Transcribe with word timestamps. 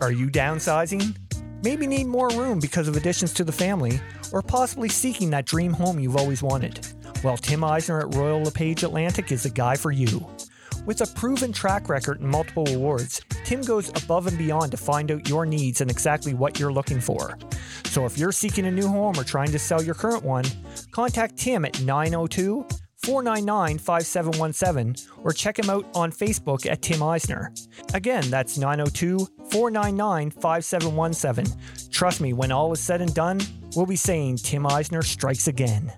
Are 0.00 0.12
you 0.12 0.28
downsizing? 0.28 1.14
Maybe 1.62 1.86
need 1.86 2.06
more 2.06 2.30
room 2.30 2.58
because 2.58 2.88
of 2.88 2.96
additions 2.96 3.34
to 3.34 3.44
the 3.44 3.52
family, 3.52 4.00
or 4.32 4.40
possibly 4.40 4.88
seeking 4.88 5.28
that 5.30 5.44
dream 5.44 5.74
home 5.74 6.00
you've 6.00 6.16
always 6.16 6.42
wanted? 6.42 6.86
Well, 7.22 7.36
Tim 7.36 7.62
Eisner 7.62 8.00
at 8.00 8.14
Royal 8.14 8.42
LePage 8.42 8.82
Atlantic 8.82 9.30
is 9.30 9.42
the 9.42 9.50
guy 9.50 9.76
for 9.76 9.92
you. 9.92 10.26
With 10.86 11.02
a 11.02 11.06
proven 11.14 11.52
track 11.52 11.90
record 11.90 12.20
and 12.20 12.30
multiple 12.30 12.66
awards, 12.70 13.20
Tim 13.44 13.60
goes 13.60 13.90
above 13.90 14.26
and 14.26 14.38
beyond 14.38 14.70
to 14.70 14.78
find 14.78 15.10
out 15.12 15.28
your 15.28 15.44
needs 15.44 15.82
and 15.82 15.90
exactly 15.90 16.32
what 16.32 16.58
you're 16.58 16.72
looking 16.72 17.00
for. 17.00 17.36
So 17.84 18.06
if 18.06 18.16
you're 18.16 18.32
seeking 18.32 18.64
a 18.64 18.70
new 18.70 18.88
home 18.88 19.18
or 19.18 19.24
trying 19.24 19.52
to 19.52 19.58
sell 19.58 19.82
your 19.82 19.94
current 19.94 20.24
one, 20.24 20.46
contact 20.92 21.36
Tim 21.36 21.66
at 21.66 21.78
902 21.82 22.66
499 23.04 23.78
5717 23.78 25.08
or 25.22 25.32
check 25.32 25.58
him 25.58 25.68
out 25.68 25.86
on 25.94 26.10
Facebook 26.10 26.64
at 26.64 26.80
Tim 26.80 27.02
Eisner. 27.02 27.52
Again, 27.92 28.30
that's 28.30 28.56
902 28.56 29.28
499 29.50 30.30
5717. 30.30 31.90
Trust 31.90 32.20
me, 32.20 32.32
when 32.32 32.52
all 32.52 32.72
is 32.72 32.80
said 32.80 33.00
and 33.00 33.14
done, 33.14 33.40
we'll 33.74 33.86
be 33.86 33.96
saying 33.96 34.36
Tim 34.36 34.66
Eisner 34.66 35.02
strikes 35.02 35.48
again. 35.48 35.92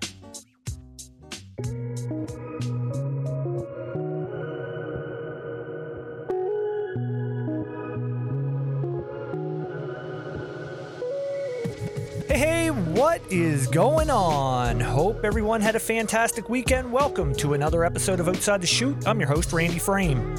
What 12.93 13.21
is 13.31 13.67
going 13.67 14.09
on? 14.09 14.79
Hope 14.79 15.23
everyone 15.23 15.61
had 15.61 15.75
a 15.75 15.79
fantastic 15.79 16.49
weekend. 16.49 16.91
Welcome 16.91 17.33
to 17.35 17.53
another 17.53 17.83
episode 17.83 18.19
of 18.19 18.27
Outside 18.27 18.61
the 18.61 18.67
Chute. 18.67 19.07
I'm 19.07 19.19
your 19.19 19.29
host, 19.29 19.53
Randy 19.53 19.77
Frame. 19.77 20.35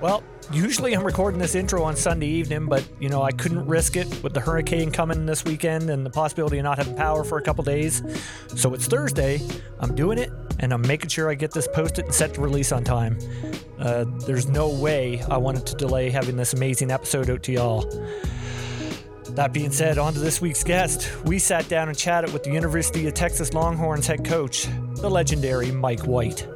Well, 0.00 0.22
usually 0.52 0.94
I'm 0.94 1.02
recording 1.02 1.40
this 1.40 1.56
intro 1.56 1.82
on 1.82 1.96
Sunday 1.96 2.28
evening, 2.28 2.66
but 2.66 2.86
you 3.00 3.08
know, 3.08 3.20
I 3.22 3.32
couldn't 3.32 3.66
risk 3.66 3.96
it 3.96 4.22
with 4.22 4.32
the 4.32 4.38
hurricane 4.38 4.92
coming 4.92 5.26
this 5.26 5.44
weekend 5.44 5.90
and 5.90 6.06
the 6.06 6.10
possibility 6.10 6.58
of 6.58 6.62
not 6.62 6.78
having 6.78 6.94
power 6.94 7.24
for 7.24 7.36
a 7.38 7.42
couple 7.42 7.64
days. 7.64 8.00
So 8.54 8.74
it's 8.74 8.86
Thursday. 8.86 9.40
I'm 9.80 9.96
doing 9.96 10.18
it 10.18 10.30
and 10.60 10.72
I'm 10.72 10.82
making 10.82 11.08
sure 11.08 11.28
I 11.28 11.34
get 11.34 11.50
this 11.50 11.66
posted 11.66 12.04
and 12.04 12.14
set 12.14 12.34
to 12.34 12.40
release 12.40 12.70
on 12.70 12.84
time. 12.84 13.18
Uh, 13.76 14.04
there's 14.24 14.46
no 14.46 14.68
way 14.68 15.20
I 15.28 15.36
wanted 15.36 15.66
to 15.66 15.74
delay 15.74 16.10
having 16.10 16.36
this 16.36 16.52
amazing 16.52 16.92
episode 16.92 17.28
out 17.28 17.42
to 17.44 17.52
y'all. 17.52 17.82
That 19.30 19.52
being 19.52 19.72
said, 19.72 19.98
on 19.98 20.14
to 20.14 20.20
this 20.20 20.40
week's 20.40 20.62
guest. 20.62 21.10
We 21.24 21.40
sat 21.40 21.68
down 21.68 21.88
and 21.88 21.98
chatted 21.98 22.32
with 22.32 22.44
the 22.44 22.52
University 22.52 23.08
of 23.08 23.14
Texas 23.14 23.52
Longhorns 23.52 24.06
head 24.06 24.24
coach, 24.24 24.68
the 24.94 25.10
legendary 25.10 25.72
Mike 25.72 26.06
White. 26.06 26.46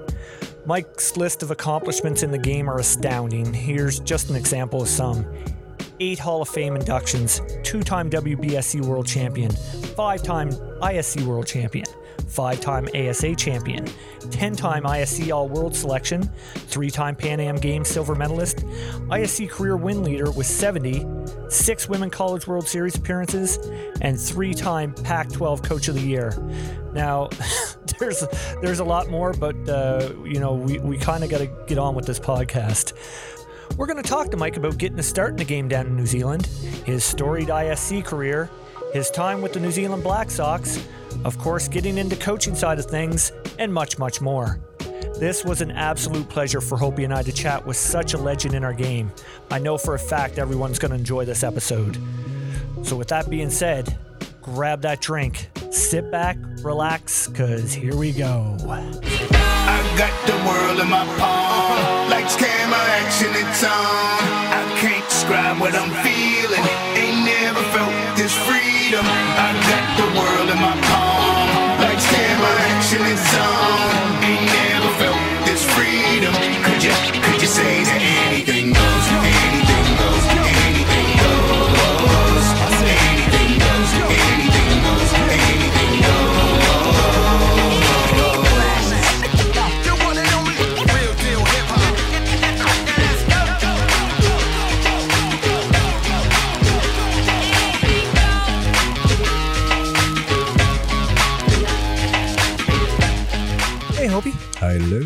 Mike's 0.64 1.16
list 1.16 1.42
of 1.42 1.50
accomplishments 1.50 2.22
in 2.22 2.30
the 2.30 2.38
game 2.38 2.70
are 2.70 2.78
astounding. 2.78 3.52
Here's 3.52 3.98
just 3.98 4.30
an 4.30 4.36
example 4.36 4.82
of 4.82 4.88
some 4.88 5.26
eight 5.98 6.20
Hall 6.20 6.42
of 6.42 6.48
Fame 6.48 6.76
inductions, 6.76 7.40
two 7.64 7.82
time 7.82 8.08
WBSC 8.08 8.84
World 8.84 9.06
Champion, 9.06 9.50
five 9.50 10.22
time 10.22 10.50
ISC 10.50 11.22
World 11.22 11.46
Champion, 11.46 11.86
five 12.32 12.60
time 12.60 12.88
ASA 12.94 13.36
Champion, 13.36 13.86
10 14.30 14.56
time 14.56 14.84
ISC 14.84 15.32
All 15.32 15.48
World 15.48 15.76
Selection, 15.76 16.22
three 16.54 16.90
time 16.90 17.14
Pan 17.14 17.40
Am 17.40 17.56
Games 17.56 17.88
silver 17.88 18.14
medalist, 18.14 18.58
ISC 19.08 19.50
career 19.50 19.76
win 19.76 20.02
leader 20.02 20.30
with 20.30 20.46
70, 20.46 21.06
six 21.48 21.88
Women 21.88 22.08
College 22.10 22.46
World 22.46 22.66
Series 22.66 22.96
appearances, 22.96 23.58
and 24.00 24.18
three 24.18 24.54
time 24.54 24.94
Pac 24.94 25.30
12 25.30 25.62
Coach 25.62 25.88
of 25.88 25.94
the 25.94 26.00
Year. 26.00 26.32
Now, 26.94 27.28
there's 27.98 28.24
there's 28.62 28.80
a 28.80 28.84
lot 28.84 29.08
more, 29.08 29.32
but 29.34 29.56
uh, 29.68 30.12
you 30.24 30.40
know 30.40 30.54
we, 30.54 30.78
we 30.78 30.96
kind 30.96 31.22
of 31.22 31.30
got 31.30 31.38
to 31.38 31.50
get 31.66 31.78
on 31.78 31.94
with 31.94 32.06
this 32.06 32.18
podcast. 32.18 32.94
We're 33.76 33.86
going 33.86 34.02
to 34.02 34.08
talk 34.08 34.30
to 34.30 34.36
Mike 34.36 34.56
about 34.56 34.76
getting 34.76 34.98
a 34.98 35.02
start 35.02 35.30
in 35.30 35.36
the 35.36 35.44
game 35.44 35.66
down 35.66 35.86
in 35.86 35.96
New 35.96 36.06
Zealand, 36.06 36.46
his 36.84 37.04
storied 37.04 37.48
ISC 37.48 38.04
career, 38.04 38.50
his 38.92 39.10
time 39.10 39.40
with 39.40 39.52
the 39.54 39.60
New 39.60 39.70
Zealand 39.70 40.02
Black 40.02 40.30
Sox, 40.30 40.84
of 41.24 41.38
course, 41.38 41.66
getting 41.66 41.98
into 41.98 42.16
coaching 42.16 42.54
side 42.54 42.78
of 42.78 42.86
things, 42.86 43.32
and 43.58 43.72
much, 43.72 43.98
much 43.98 44.20
more. 44.20 44.60
This 45.18 45.44
was 45.44 45.60
an 45.60 45.70
absolute 45.70 46.28
pleasure 46.28 46.60
for 46.60 46.76
Hopey 46.76 47.04
and 47.04 47.14
I 47.14 47.22
to 47.22 47.32
chat 47.32 47.64
with 47.66 47.76
such 47.76 48.12
a 48.12 48.18
legend 48.18 48.54
in 48.54 48.64
our 48.64 48.72
game. 48.72 49.12
I 49.50 49.58
know 49.58 49.78
for 49.78 49.94
a 49.94 49.98
fact 49.98 50.38
everyone's 50.38 50.78
going 50.78 50.90
to 50.90 50.96
enjoy 50.96 51.24
this 51.24 51.42
episode. 51.42 51.96
So, 52.82 52.96
with 52.96 53.08
that 53.08 53.30
being 53.30 53.50
said, 53.50 53.96
grab 54.42 54.82
that 54.82 55.00
drink, 55.00 55.48
sit 55.70 56.10
back, 56.10 56.36
relax, 56.62 57.28
because 57.28 57.72
here 57.72 57.96
we 57.96 58.12
go. 58.12 58.56
I 58.64 59.94
got 59.96 60.26
the 60.26 60.36
world 60.46 60.80
in 60.80 60.90
my 60.90 61.04
palm. 61.18 62.10
Lights, 62.10 62.36
camera, 62.36 62.78
action, 62.78 63.30
it's 63.30 63.64
on. 63.64 63.70
I 63.70 64.76
can't 64.80 65.08
describe 65.08 65.60
what 65.60 65.74
I'm 65.74 65.90
feeling. 66.04 66.91
Felt 67.72 68.16
this 68.18 68.36
freedom. 68.36 69.00
I 69.00 69.56
got 69.64 69.84
the 69.96 70.04
world 70.20 70.48
in 70.50 70.58
my 70.60 70.76
palm. 70.84 71.80
Lights, 71.80 72.04
camera, 72.04 72.52
action, 72.68 73.00
it's 73.00 73.32
on. 73.32 74.22
Ain't 74.22 74.44
never 74.44 74.92
felt 75.00 75.46
this 75.46 75.64
freedom. 75.72 76.34
Could 76.64 76.84
you, 76.84 76.92
could 77.22 77.40
you 77.40 77.48
say 77.48 77.82
that 77.84 78.02
anything 78.28 78.74
goes? 78.74 79.06
Anything 79.24 79.61
Hello. 104.62 105.02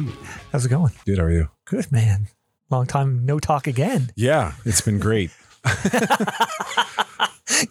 How's 0.53 0.67
it 0.67 0.69
going? 0.69 0.93
Good, 1.07 1.17
how 1.17 1.25
are 1.25 1.31
you? 1.33 1.49
Good, 1.65 1.91
man. 1.91 2.29
Long 2.69 2.87
time 2.87 3.25
no 3.25 3.39
talk 3.39 3.67
again. 3.67 4.11
Yeah, 4.15 4.53
it's 4.67 4.83
been 4.83 4.99
great. 4.99 5.31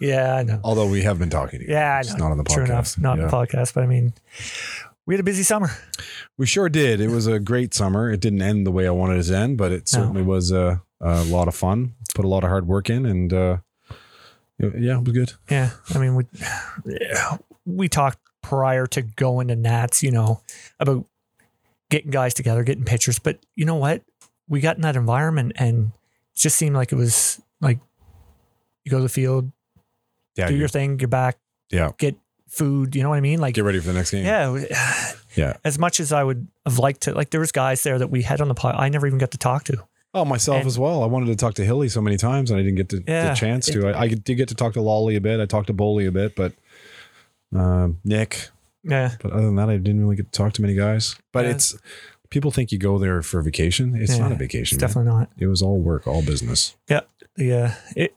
Yeah, 0.00 0.34
I 0.34 0.42
know. 0.42 0.60
Although 0.64 0.88
we 0.88 1.02
have 1.02 1.18
been 1.20 1.30
talking 1.30 1.60
to 1.60 1.64
you. 1.66 1.72
Yeah, 1.72 1.96
I 1.98 2.02
Just 2.02 2.18
know. 2.18 2.24
not 2.24 2.32
on 2.32 2.38
the 2.38 2.44
podcast. 2.44 2.54
True 2.54 2.64
enough. 2.64 2.98
Not 2.98 3.20
on 3.20 3.26
the 3.26 3.30
podcast, 3.32 3.72
but 3.72 3.84
I 3.84 3.86
mean, 3.86 4.14
we 5.06 5.14
had 5.14 5.20
a 5.20 5.22
busy 5.22 5.44
summer. 5.44 5.70
We 6.36 6.46
sure 6.46 6.68
did. 6.68 7.00
It 7.00 7.08
was 7.08 7.28
a 7.28 7.38
great 7.38 7.72
summer. 7.72 8.10
It 8.10 8.20
didn't 8.20 8.42
end 8.42 8.66
the 8.66 8.72
way 8.72 8.88
I 8.88 8.90
wanted 8.90 9.18
it 9.20 9.22
to 9.24 9.36
end, 9.36 9.58
but 9.58 9.70
it 9.70 9.88
certainly 9.88 10.22
was 10.22 10.50
a, 10.50 10.82
a 11.00 11.22
lot 11.24 11.46
of 11.46 11.54
fun. 11.54 11.94
Put 12.16 12.24
a 12.24 12.28
lot 12.28 12.42
of 12.42 12.50
hard 12.50 12.66
work 12.66 12.90
in, 12.90 13.06
and 13.06 13.32
uh, 13.32 13.58
yeah, 14.58 14.98
it 14.98 15.04
was 15.04 15.12
good. 15.12 15.32
Yeah, 15.48 15.70
I 15.94 15.98
mean, 15.98 16.16
we 16.16 16.24
we 17.64 17.88
talked 17.88 18.18
prior 18.42 18.86
to 18.88 19.02
going 19.02 19.48
to 19.48 19.56
Nats, 19.56 20.02
you 20.02 20.10
know, 20.10 20.40
about 20.80 21.06
getting 21.90 22.10
guys 22.10 22.34
together, 22.34 22.62
getting 22.64 22.84
pictures. 22.84 23.18
But 23.18 23.38
you 23.54 23.64
know 23.64 23.76
what? 23.76 24.02
We 24.48 24.60
got 24.60 24.76
in 24.76 24.82
that 24.82 24.96
environment, 24.96 25.52
and 25.56 25.92
it 26.34 26.38
just 26.38 26.56
seemed 26.56 26.74
like 26.76 26.92
it 26.92 26.96
was 26.96 27.40
like 27.60 27.78
you 28.84 28.90
go 28.90 28.98
to 28.98 29.02
the 29.02 29.08
field, 29.08 29.50
Yeah, 30.36 30.46
do 30.48 30.54
you- 30.54 30.60
your 30.60 30.68
thing, 30.68 30.96
get 30.96 31.10
back, 31.10 31.38
yeah. 31.70 31.90
get 31.98 32.16
food. 32.48 32.94
You 32.94 33.02
know 33.02 33.08
what 33.08 33.16
I 33.16 33.20
mean? 33.20 33.40
Like, 33.40 33.54
Get 33.54 33.64
ready 33.64 33.80
for 33.80 33.88
the 33.88 33.92
next 33.94 34.10
game. 34.12 34.24
yeah, 34.24 34.64
Yeah. 35.34 35.56
As 35.64 35.78
much 35.78 36.00
as 36.00 36.12
I 36.12 36.22
would 36.24 36.46
have 36.64 36.78
liked 36.78 37.02
to, 37.02 37.12
like, 37.12 37.28
there 37.30 37.40
was 37.40 37.52
guys 37.52 37.82
there 37.82 37.98
that 37.98 38.06
we 38.08 38.22
had 38.22 38.40
on 38.40 38.48
the 38.48 38.54
pod, 38.54 38.74
I 38.78 38.88
never 38.88 39.06
even 39.06 39.18
got 39.18 39.32
to 39.32 39.38
talk 39.38 39.64
to. 39.64 39.84
Oh, 40.14 40.24
myself 40.24 40.58
And- 40.60 40.66
as 40.66 40.78
well. 40.78 41.02
I 41.02 41.06
wanted 41.06 41.26
to 41.26 41.36
talk 41.36 41.54
to 41.54 41.64
Hilly 41.64 41.88
so 41.90 42.00
many 42.00 42.16
times, 42.16 42.50
and 42.50 42.58
I 42.58 42.62
didn't 42.62 42.76
get 42.76 42.88
the, 42.88 43.02
Yeah, 43.06 43.30
the 43.30 43.34
chance 43.34 43.66
to. 43.66 43.88
I, 43.88 44.02
I 44.02 44.08
did 44.08 44.36
get 44.36 44.48
to 44.48 44.54
talk 44.54 44.72
to 44.74 44.80
Lolly 44.80 45.16
a 45.16 45.20
bit. 45.20 45.40
I 45.40 45.44
talked 45.46 45.66
to 45.66 45.72
Bowley 45.74 46.06
a 46.06 46.12
bit, 46.12 46.34
but 46.36 46.52
um, 47.54 47.98
Nick. 48.04 48.48
Yeah, 48.88 49.16
But 49.20 49.32
other 49.32 49.46
than 49.46 49.56
that, 49.56 49.68
I 49.68 49.76
didn't 49.78 50.00
really 50.00 50.16
get 50.16 50.30
to 50.32 50.36
talk 50.38 50.52
to 50.54 50.62
many 50.62 50.74
guys. 50.74 51.16
But 51.32 51.44
Yeah. 51.44 51.52
it's 51.52 51.76
people 52.30 52.50
think 52.50 52.70
you 52.72 52.78
go 52.78 52.98
there 52.98 53.20
for 53.22 53.42
vacation. 53.42 53.94
It's 53.96 54.16
not 54.18 54.32
a 54.32 54.36
vacation. 54.36 54.76
it's 54.76 54.80
definitely 54.80 55.10
not. 55.10 55.30
It 55.38 55.46
was 55.48 55.60
all 55.62 55.78
work, 55.80 56.06
all 56.06 56.22
business. 56.22 56.76
Yeah, 56.88 57.00
yeah. 57.36 57.74
It 57.96 58.14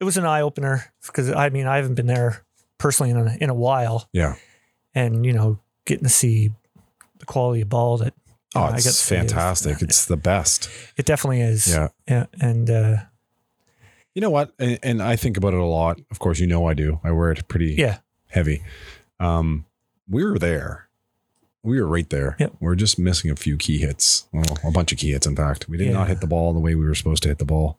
it 0.00 0.04
was 0.04 0.16
an 0.16 0.24
eye 0.24 0.40
opener 0.40 0.92
because 1.06 1.30
I 1.30 1.48
mean 1.50 1.66
I 1.66 1.76
haven't 1.76 1.94
been 1.94 2.06
there 2.06 2.44
personally 2.78 3.10
in 3.10 3.16
a, 3.18 3.36
in 3.40 3.50
a 3.50 3.54
while, 3.54 4.08
Yeah. 4.12 4.34
and 4.94 5.24
you 5.26 5.32
know 5.32 5.58
getting 5.84 6.04
to 6.04 6.10
see 6.10 6.50
the 7.18 7.26
quality 7.26 7.60
of 7.62 7.68
ball 7.68 7.98
that 7.98 8.14
Oh, 8.54 8.66
got 8.68 8.78
it's 8.78 8.86
is- 8.86 9.02
fantastic. 9.02 9.80
It's 9.80 10.06
the 10.06 10.16
best. 10.16 10.68
it 10.96 11.06
definitely 11.06 11.40
is. 11.40 11.68
Yeah. 11.68 11.88
yeah, 12.08 12.26
and 12.40 12.68
uh, 12.68 12.96
You 14.14 14.20
know 14.22 14.30
what? 14.30 14.52
And, 14.58 14.78
and 14.82 15.02
I 15.02 15.14
think 15.16 15.36
about 15.36 15.54
it 15.54 15.60
a 15.60 15.64
lot. 15.64 16.00
Of 16.10 16.18
course, 16.18 16.40
you 16.40 16.48
know 16.48 16.66
I 16.66 16.74
do. 16.74 16.98
I 17.04 17.12
wear 17.12 17.30
it 17.30 17.46
pretty 17.46 17.74
yeah, 17.78 17.98
heavy. 18.28 18.62
Um, 19.20 19.66
we 20.08 20.24
were 20.24 20.38
there. 20.38 20.88
We 21.62 21.80
were 21.80 21.86
right 21.86 22.08
there. 22.08 22.36
Yep. 22.40 22.54
We're 22.58 22.74
just 22.74 22.98
missing 22.98 23.30
a 23.30 23.36
few 23.36 23.56
key 23.58 23.78
hits. 23.78 24.26
Well, 24.32 24.44
a 24.64 24.70
bunch 24.70 24.92
of 24.92 24.98
key 24.98 25.10
hits, 25.12 25.26
in 25.26 25.36
fact. 25.36 25.68
We 25.68 25.76
did 25.76 25.88
Yeah. 25.88 25.92
not 25.92 26.08
hit 26.08 26.20
the 26.20 26.26
ball 26.26 26.52
the 26.54 26.58
way 26.60 26.74
we 26.74 26.84
were 26.86 26.94
supposed 26.94 27.22
to 27.24 27.28
hit 27.28 27.38
the 27.38 27.44
ball. 27.44 27.78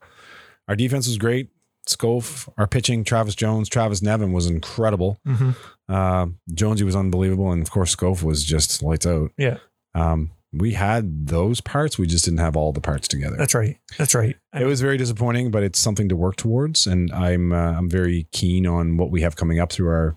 Our 0.68 0.76
defense 0.76 1.06
was 1.08 1.18
great. 1.18 1.50
Scove, 1.88 2.48
our 2.56 2.68
pitching, 2.68 3.02
Travis 3.02 3.34
Jones, 3.34 3.68
Travis 3.68 4.00
Nevin 4.02 4.32
was 4.32 4.46
incredible. 4.46 5.18
hmm 5.26 5.50
Uh, 5.88 6.28
Jonesy 6.54 6.84
was 6.84 6.94
unbelievable. 6.96 7.50
And 7.50 7.60
of 7.60 7.70
course, 7.72 7.94
Scove 7.94 8.22
was 8.22 8.44
just 8.44 8.82
lights 8.82 9.04
out. 9.04 9.32
yeah, 9.36 9.58
Um, 9.94 10.30
we 10.52 10.74
had 10.74 11.26
those 11.26 11.60
parts. 11.60 11.98
We 11.98 12.06
just 12.06 12.24
didn't 12.24 12.38
have 12.38 12.56
all 12.56 12.72
the 12.72 12.80
parts 12.80 13.08
together. 13.08 13.36
That's 13.36 13.54
right. 13.54 13.78
That's 13.98 14.14
right. 14.14 14.36
I 14.52 14.62
it 14.62 14.66
was 14.66 14.80
very 14.80 14.96
disappointing, 14.96 15.50
but 15.50 15.64
it's 15.64 15.80
something 15.80 16.08
to 16.08 16.14
work 16.16 16.36
towards, 16.36 16.86
and 16.86 17.10
I'm 17.10 17.52
uh, 17.52 17.72
I'm 17.72 17.90
very 17.90 18.28
keen 18.32 18.64
on 18.66 18.96
what 18.96 19.10
we 19.10 19.22
have 19.22 19.34
coming 19.34 19.58
up 19.58 19.72
through 19.72 19.88
our 19.88 20.16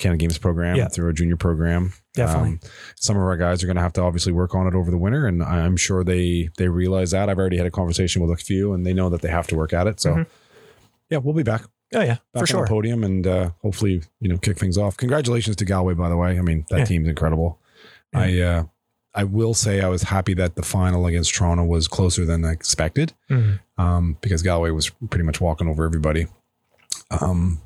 Canada 0.00 0.18
Games 0.18 0.38
program, 0.38 0.74
Yeah. 0.76 0.88
through 0.88 1.06
our 1.06 1.12
junior 1.12 1.36
program. 1.36 1.92
Definitely. 2.14 2.48
Um, 2.54 2.60
some 2.96 3.16
of 3.16 3.22
our 3.22 3.36
guys 3.36 3.62
are 3.62 3.66
going 3.66 3.76
to 3.76 3.82
have 3.82 3.92
to 3.92 4.02
obviously 4.02 4.32
work 4.32 4.54
on 4.54 4.66
it 4.66 4.74
over 4.74 4.90
the 4.90 4.98
winter, 4.98 5.26
and 5.28 5.42
I'm 5.42 5.76
sure 5.76 6.02
they 6.02 6.48
they 6.58 6.68
realize 6.68 7.12
that. 7.12 7.28
I've 7.28 7.38
already 7.38 7.56
had 7.58 7.66
a 7.66 7.70
conversation 7.70 8.20
with 8.20 8.30
a 8.32 8.42
few, 8.42 8.72
and 8.72 8.84
they 8.84 8.92
know 8.92 9.08
that 9.10 9.22
they 9.22 9.28
have 9.30 9.46
to 9.48 9.56
work 9.56 9.72
at 9.72 9.86
it. 9.86 10.00
So, 10.00 10.14
Mhm. 10.14 10.26
yeah, 11.10 11.18
we'll 11.18 11.34
be 11.34 11.44
back 11.44 11.62
oh 11.94 12.00
yeah, 12.00 12.06
back 12.06 12.18
for 12.34 12.38
on 12.40 12.46
sure. 12.46 12.62
the 12.64 12.68
podium, 12.68 13.04
and 13.04 13.26
uh, 13.26 13.50
hopefully, 13.62 14.02
you 14.20 14.28
know, 14.28 14.38
kick 14.38 14.58
things 14.58 14.76
off. 14.76 14.96
Congratulations 14.96 15.54
to 15.56 15.64
Galway, 15.64 15.94
by 15.94 16.08
the 16.08 16.16
way. 16.16 16.36
I 16.38 16.42
mean, 16.42 16.64
that 16.70 16.78
Yeah. 16.80 16.84
team's 16.86 17.08
incredible. 17.08 17.58
I 18.12 18.40
uh, 18.40 18.64
I 19.14 19.24
will 19.24 19.54
say 19.54 19.80
I 19.80 19.88
was 19.88 20.04
happy 20.04 20.34
that 20.34 20.54
the 20.54 20.62
final 20.62 21.06
against 21.06 21.34
Toronto 21.34 21.64
was 21.64 21.88
closer 21.88 22.24
than 22.24 22.44
I 22.44 22.52
expected 22.52 23.12
Mhm. 23.28 23.58
um, 23.76 24.16
because 24.20 24.42
Galway 24.42 24.70
was 24.70 24.88
pretty 25.10 25.24
much 25.24 25.40
walking 25.40 25.66
over 25.68 25.84
everybody. 25.84 26.26
Um, 27.10 27.60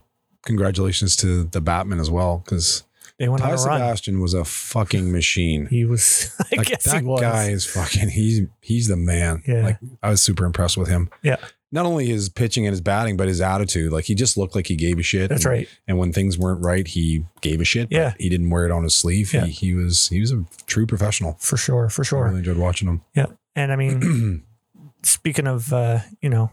congratulations 0.45 1.17
to 1.17 1.45
the 1.45 1.61
Batman 1.61 2.01
as 2.01 2.11
well 2.11 2.43
because 2.45 2.83
They 3.19 3.29
went 3.29 3.43
Ty 3.43 3.53
on 3.53 3.59
a 3.59 3.63
run. 3.63 3.81
Sebastian 3.81 4.21
was 4.21 4.35
a 4.35 4.45
fucking 4.45 5.11
machine. 5.13 5.67
He 5.67 5.85
was. 5.85 6.35
I 6.53 6.57
Like 6.57 6.67
guess 6.69 6.85
that 6.85 7.01
he 7.01 7.07
was. 7.07 7.21
guy 7.21 7.51
is 7.51 7.65
fucking. 7.67 8.09
He's 8.11 8.43
he's 8.61 8.89
the 8.89 8.97
man. 8.97 9.43
Yeah. 9.47 9.63
Like 9.65 9.79
I 10.03 10.11
was 10.11 10.21
super 10.23 10.45
impressed 10.45 10.77
with 10.77 10.89
him. 10.89 11.11
Yeah. 11.23 11.37
Not 11.73 11.87
only 11.87 12.07
his 12.07 12.29
pitching 12.29 12.67
and 12.67 12.73
his 12.73 12.81
batting, 12.81 13.17
but 13.17 13.27
his 13.27 13.41
attitude. 13.41 13.91
Like 13.93 14.05
he 14.05 14.15
just 14.15 14.37
looked 14.37 14.55
like 14.55 14.69
he 14.69 14.77
gave 14.77 14.99
a 14.99 15.03
shit. 15.03 15.29
That's 15.29 15.45
And- 15.45 15.53
right. 15.53 15.69
And 15.89 15.99
when 15.99 16.13
things 16.13 16.39
weren't 16.39 16.63
right, 16.63 16.87
he 16.87 17.25
gave 17.41 17.61
a 17.61 17.65
shit. 17.65 17.91
but 17.91 17.97
Yeah. 17.97 18.15
He 18.19 18.29
didn't 18.29 18.51
wear 18.51 18.65
it 18.65 18.71
on 18.71 18.85
his 18.85 18.95
sleeve. 18.95 19.35
Yeah. 19.35 19.47
He, 19.47 19.51
he 19.53 19.75
was 19.75 20.09
he 20.09 20.21
was 20.21 20.31
a 20.31 20.45
true 20.67 20.87
professional. 20.87 21.37
For 21.41 21.57
sure. 21.57 21.89
For 21.89 22.03
I 22.03 22.05
sure. 22.05 22.25
really 22.27 22.39
enjoyed 22.39 22.59
watching 22.59 22.87
him. 22.89 23.01
Yeah. 23.17 23.27
And 23.57 23.73
I 23.73 23.77
mean, 23.77 24.45
speaking 25.03 25.47
of, 25.47 25.73
uh, 25.73 26.01
you 26.21 26.29
know, 26.29 26.51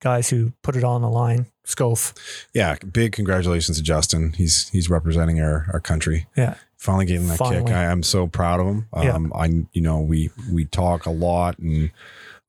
guys 0.00 0.30
who 0.30 0.52
put 0.62 0.76
it 0.76 0.84
all 0.84 0.94
on 0.96 1.02
the 1.02 1.08
line, 1.08 1.46
Scove. 1.64 2.12
Yeah, 2.52 2.76
big 2.92 3.12
congratulations 3.12 3.76
to 3.76 3.82
Justin. 3.82 4.32
He's 4.32 4.68
he's 4.70 4.90
representing 4.90 5.40
our 5.40 5.66
our 5.72 5.80
country. 5.80 6.26
Yeah. 6.36 6.54
Finally 6.76 7.04
getting 7.06 7.28
that 7.28 7.36
Finally. 7.36 7.66
kick. 7.66 7.74
I, 7.74 7.86
I'm 7.86 8.02
so 8.02 8.26
proud 8.26 8.58
of 8.58 8.66
him. 8.66 8.88
Yeah. 8.96 9.12
Um, 9.12 9.32
I 9.34 9.46
you 9.72 9.82
know 9.82 10.00
we 10.00 10.30
we 10.50 10.64
talk 10.64 11.04
a 11.04 11.10
lot, 11.10 11.58
and 11.58 11.90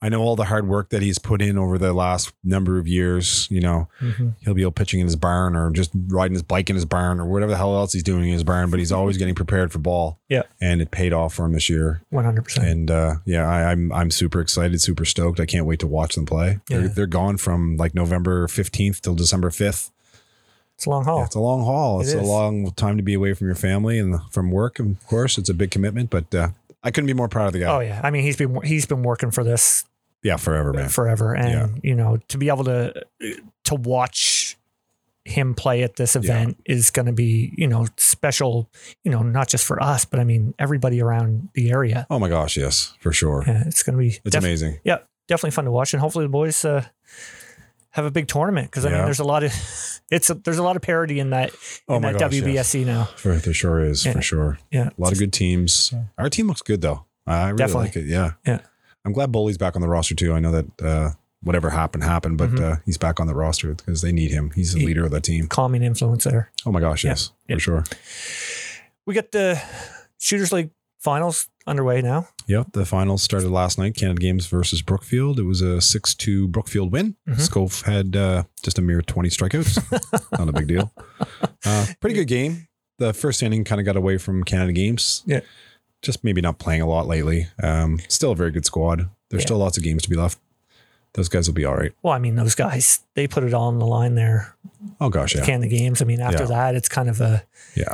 I 0.03 0.09
know 0.09 0.21
all 0.21 0.36
the 0.36 0.45
hard 0.45 0.68
work 0.68 0.89
that 0.89 1.03
he's 1.03 1.19
put 1.19 1.44
in 1.44 1.59
over 1.59 1.77
the 1.77 1.94
last 1.94 2.33
number 2.44 2.80
of 2.80 2.88
years. 2.88 3.48
You 3.51 3.62
know, 3.62 3.88
Mhm. 4.01 4.33
he'll 4.39 4.56
be 4.56 4.69
pitching 4.71 5.00
in 5.00 5.06
his 5.06 5.15
barn 5.15 5.56
or 5.56 5.69
just 5.71 5.92
riding 6.07 6.33
his 6.33 6.42
bike 6.42 6.69
in 6.71 6.75
his 6.75 6.86
barn 6.86 7.19
or 7.19 7.25
whatever 7.25 7.51
the 7.51 7.57
hell 7.57 7.75
else 7.75 7.94
he's 7.94 8.01
doing 8.01 8.24
in 8.25 8.31
his 8.33 8.44
barn. 8.44 8.71
But 8.71 8.80
he's 8.80 8.92
always 8.92 9.18
getting 9.18 9.36
prepared 9.36 9.71
for 9.71 9.77
ball. 9.80 10.18
Yeah. 10.27 10.44
and 10.62 10.81
it 10.81 10.92
paid 10.92 11.12
off 11.13 11.33
for 11.36 11.45
him 11.45 11.53
this 11.53 11.69
year. 11.69 12.01
100%. 12.12 12.65
And 12.68 12.89
uh, 12.89 13.15
yeah, 13.25 13.48
I, 13.48 13.71
I'm 13.71 13.92
I'm 13.92 14.09
super 14.12 14.39
excited, 14.42 14.81
super 14.81 15.06
stoked. 15.06 15.39
I 15.39 15.45
can't 15.45 15.65
wait 15.65 15.80
to 15.81 15.88
watch 15.88 16.15
them 16.15 16.25
play. 16.25 16.59
Yeah. 16.69 16.80
They're, 16.80 16.88
they're 16.88 17.06
gone 17.07 17.38
from 17.38 17.77
like 17.77 17.94
November 17.94 18.48
15th 18.48 19.01
till 19.01 19.13
December 19.15 19.50
5th. 19.51 19.92
it's 20.75 20.86
a 20.88 20.89
long 20.89 21.03
haul. 21.03 21.19
Yeah, 21.19 21.25
it's 21.25 21.36
a 21.36 21.39
long 21.39 21.63
haul. 21.63 22.00
It 22.00 22.06
It's 22.06 22.13
a 22.13 22.21
long 22.21 22.71
time 22.71 22.98
to 22.98 23.03
be 23.03 23.13
away 23.13 23.33
from 23.33 23.45
your 23.48 23.56
family 23.56 24.00
and 24.00 24.19
from 24.31 24.50
work. 24.51 24.80
Of 24.80 25.06
course, 25.06 25.38
it's 25.38 25.50
a 25.50 25.53
big 25.53 25.69
commitment, 25.69 26.09
but 26.09 26.33
uh, 26.33 26.48
I 26.83 26.89
couldn't 26.89 27.06
be 27.07 27.13
more 27.13 27.27
proud 27.27 27.48
of 27.48 27.53
the 27.53 27.59
guy. 27.59 27.68
Oh 27.68 27.80
yeah. 27.81 28.01
I 28.03 28.09
mean, 28.09 28.24
he's 28.24 28.38
been 28.38 28.59
he's 28.63 28.88
been 28.88 29.03
working 29.03 29.30
for 29.30 29.44
this 29.44 29.83
Yeah, 30.23 30.38
forever, 30.38 30.71
man. 30.73 30.89
forever, 30.89 31.33
and 31.35 31.50
Yeah. 31.50 31.68
you 31.89 31.95
know, 31.95 32.18
to 32.29 32.38
be 32.38 32.47
able 32.50 32.63
to 32.65 32.94
to 33.65 33.75
watch 33.75 34.57
him 35.23 35.53
play 35.53 35.83
at 35.83 35.97
this 35.97 36.15
event 36.15 36.59
is 36.65 36.89
going 36.89 37.06
to 37.06 37.12
be 37.12 37.53
you 37.57 37.68
know 37.68 37.88
special. 37.97 38.69
You 39.03 39.12
know, 39.12 39.21
not 39.23 39.47
just 39.47 39.65
for 39.65 39.81
us, 39.81 40.06
but 40.06 40.19
I 40.19 40.23
mean 40.23 40.53
everybody 40.59 41.01
around 41.01 41.50
the 41.53 41.71
area. 41.71 42.06
Oh 42.09 42.19
my 42.19 42.29
gosh, 42.29 42.57
yes, 42.57 42.94
for 43.00 43.12
sure. 43.13 43.44
Yeah, 43.47 43.63
it's 43.65 43.83
going 43.83 43.95
to 43.97 44.00
be 44.00 44.19
It's 44.23 44.31
def- 44.31 44.44
amazing. 44.44 44.79
Yeah, 44.83 45.00
definitely 45.27 45.51
fun 45.51 45.65
to 45.65 45.71
watch, 45.71 45.94
and 45.94 46.01
hopefully 46.01 46.25
the 46.25 46.29
boys 46.29 46.63
uh, 46.65 46.85
have 47.91 48.06
a 48.06 48.12
big 48.12 48.27
tournament 48.27 48.69
because 48.71 48.85
I 48.85 48.89
mean, 48.89 49.03
there's 49.06 49.19
a 49.19 49.24
lot 49.24 49.44
of 49.44 49.51
it's 50.12 50.29
a, 50.29 50.33
there's 50.35 50.57
a 50.57 50.63
lot 50.63 50.75
of 50.75 50.81
parity 50.81 51.19
in 51.19 51.31
that 51.31 51.51
Oh 51.88 51.95
in 51.97 52.01
my 52.01 52.12
that 52.13 52.19
gosh, 52.19 52.33
yes. 52.33 52.44
WBSC 52.74 52.85
now. 52.85 53.06
For, 53.15 53.35
there 53.35 53.53
sure 53.53 53.83
is, 53.83 54.06
Yeah. 54.06 54.13
for 54.13 54.21
sure. 54.21 54.59
Yeah, 54.71 54.89
A 54.97 55.01
lot 55.01 55.12
of 55.12 55.19
good 55.19 55.33
teams. 55.33 55.94
Our 56.17 56.29
team 56.29 56.47
looks 56.47 56.62
good 56.62 56.81
though. 56.81 57.06
I 57.27 57.45
really 57.50 57.57
Definitely. 57.57 57.83
like 57.88 57.95
it. 57.97 58.06
Yeah. 58.06 58.31
Yeah. 58.45 58.59
I'm 59.06 59.13
glad 59.13 59.31
Bully's 59.31 59.57
back 59.57 59.75
on 59.75 59.81
the 59.81 59.88
roster 59.89 60.15
too. 60.15 60.33
I 60.33 60.39
know 60.39 60.51
that 60.51 60.81
uh, 60.81 61.12
whatever 61.42 61.69
happened 61.71 62.03
happened, 62.03 62.38
but 62.38 62.51
Mhm. 62.51 62.59
uh, 62.62 62.75
he's 62.86 62.98
back 62.98 63.19
on 63.19 63.27
the 63.27 63.33
roster 63.36 63.74
because 63.74 64.01
they 64.01 64.12
need 64.12 64.31
him. 64.31 64.51
He's 64.53 64.74
the 64.74 64.80
He- 64.80 64.86
leader 64.86 65.06
of 65.06 65.12
that 65.12 65.24
team. 65.24 65.48
calming 65.48 65.81
influence 65.83 66.24
there. 66.24 66.51
Oh 66.65 66.71
my 66.71 66.80
gosh, 66.80 67.03
yes, 67.03 67.31
Yeah. 67.48 67.56
for 67.56 67.59
sure. 67.59 67.83
We 69.06 69.13
got 69.15 69.31
the 69.31 69.59
Shooters 70.19 70.51
League 70.51 70.69
finals 71.00 71.48
underway 71.65 72.01
now. 72.01 72.27
Yep, 72.48 72.74
the 72.74 72.86
finals 72.86 73.24
started 73.24 73.50
last 73.50 73.77
night. 73.80 73.95
Canada 73.95 74.19
Games 74.19 74.45
versus 74.45 74.81
Brookfield. 74.83 75.39
It 75.39 75.44
was 75.44 75.62
a 75.62 75.81
six-two 75.81 76.48
Brookfield 76.48 76.92
win. 76.92 77.15
Mhm. 77.27 77.36
Scove 77.48 77.83
had 77.86 78.15
uh, 78.15 78.44
just 78.63 78.77
a 78.77 78.81
mere 78.81 79.01
twenty 79.01 79.30
strikeouts. 79.30 79.80
Not 80.38 80.50
a 80.50 80.53
big 80.53 80.68
deal. 80.68 80.94
Uh, 81.65 81.88
pretty 82.00 82.15
good 82.15 82.27
game. 82.27 82.68
The 83.00 83.13
first 83.13 83.42
inning 83.42 83.63
kind 83.63 83.80
of 83.81 83.86
got 83.86 83.95
away 83.95 84.18
from 84.18 84.44
Canada 84.44 84.74
Games. 84.74 85.24
Yeah. 85.25 85.39
Just 86.01 86.24
maybe 86.24 86.42
not 86.42 86.57
playing 86.59 86.81
a 86.81 86.88
lot 86.88 87.07
lately. 87.07 87.48
Um, 87.62 88.00
still 88.07 88.31
a 88.31 88.36
very 88.36 88.51
good 88.51 88.65
squad. 88.65 89.09
There's 89.30 89.44
Yeah. 89.44 89.48
still 89.48 89.57
lots 89.57 89.77
of 89.77 89.83
games 89.83 90.03
to 90.03 90.09
be 90.09 90.15
left. 90.15 90.39
Those 91.13 91.27
guys 91.30 91.48
will 91.48 91.53
be 91.53 91.65
all 91.65 91.75
right. 91.75 91.92
Well, 92.01 92.13
I 92.13 92.19
mean, 92.19 92.36
those 92.36 92.56
guys 92.56 93.01
they 93.15 93.27
put 93.27 93.44
it 93.44 93.53
all 93.53 93.68
on 93.68 93.80
the 93.80 93.86
line 93.86 94.15
there. 94.15 94.56
Oh 95.00 95.09
gosh, 95.09 95.36
yeah, 95.36 95.45
Canada 95.45 95.68
Games. 95.69 96.01
I 96.01 96.06
mean, 96.06 96.21
after 96.21 96.44
Yeah. 96.44 96.50
that, 96.50 96.75
it's 96.75 96.88
kind 96.89 97.09
of 97.09 97.19
a. 97.21 97.44
yeah. 97.75 97.94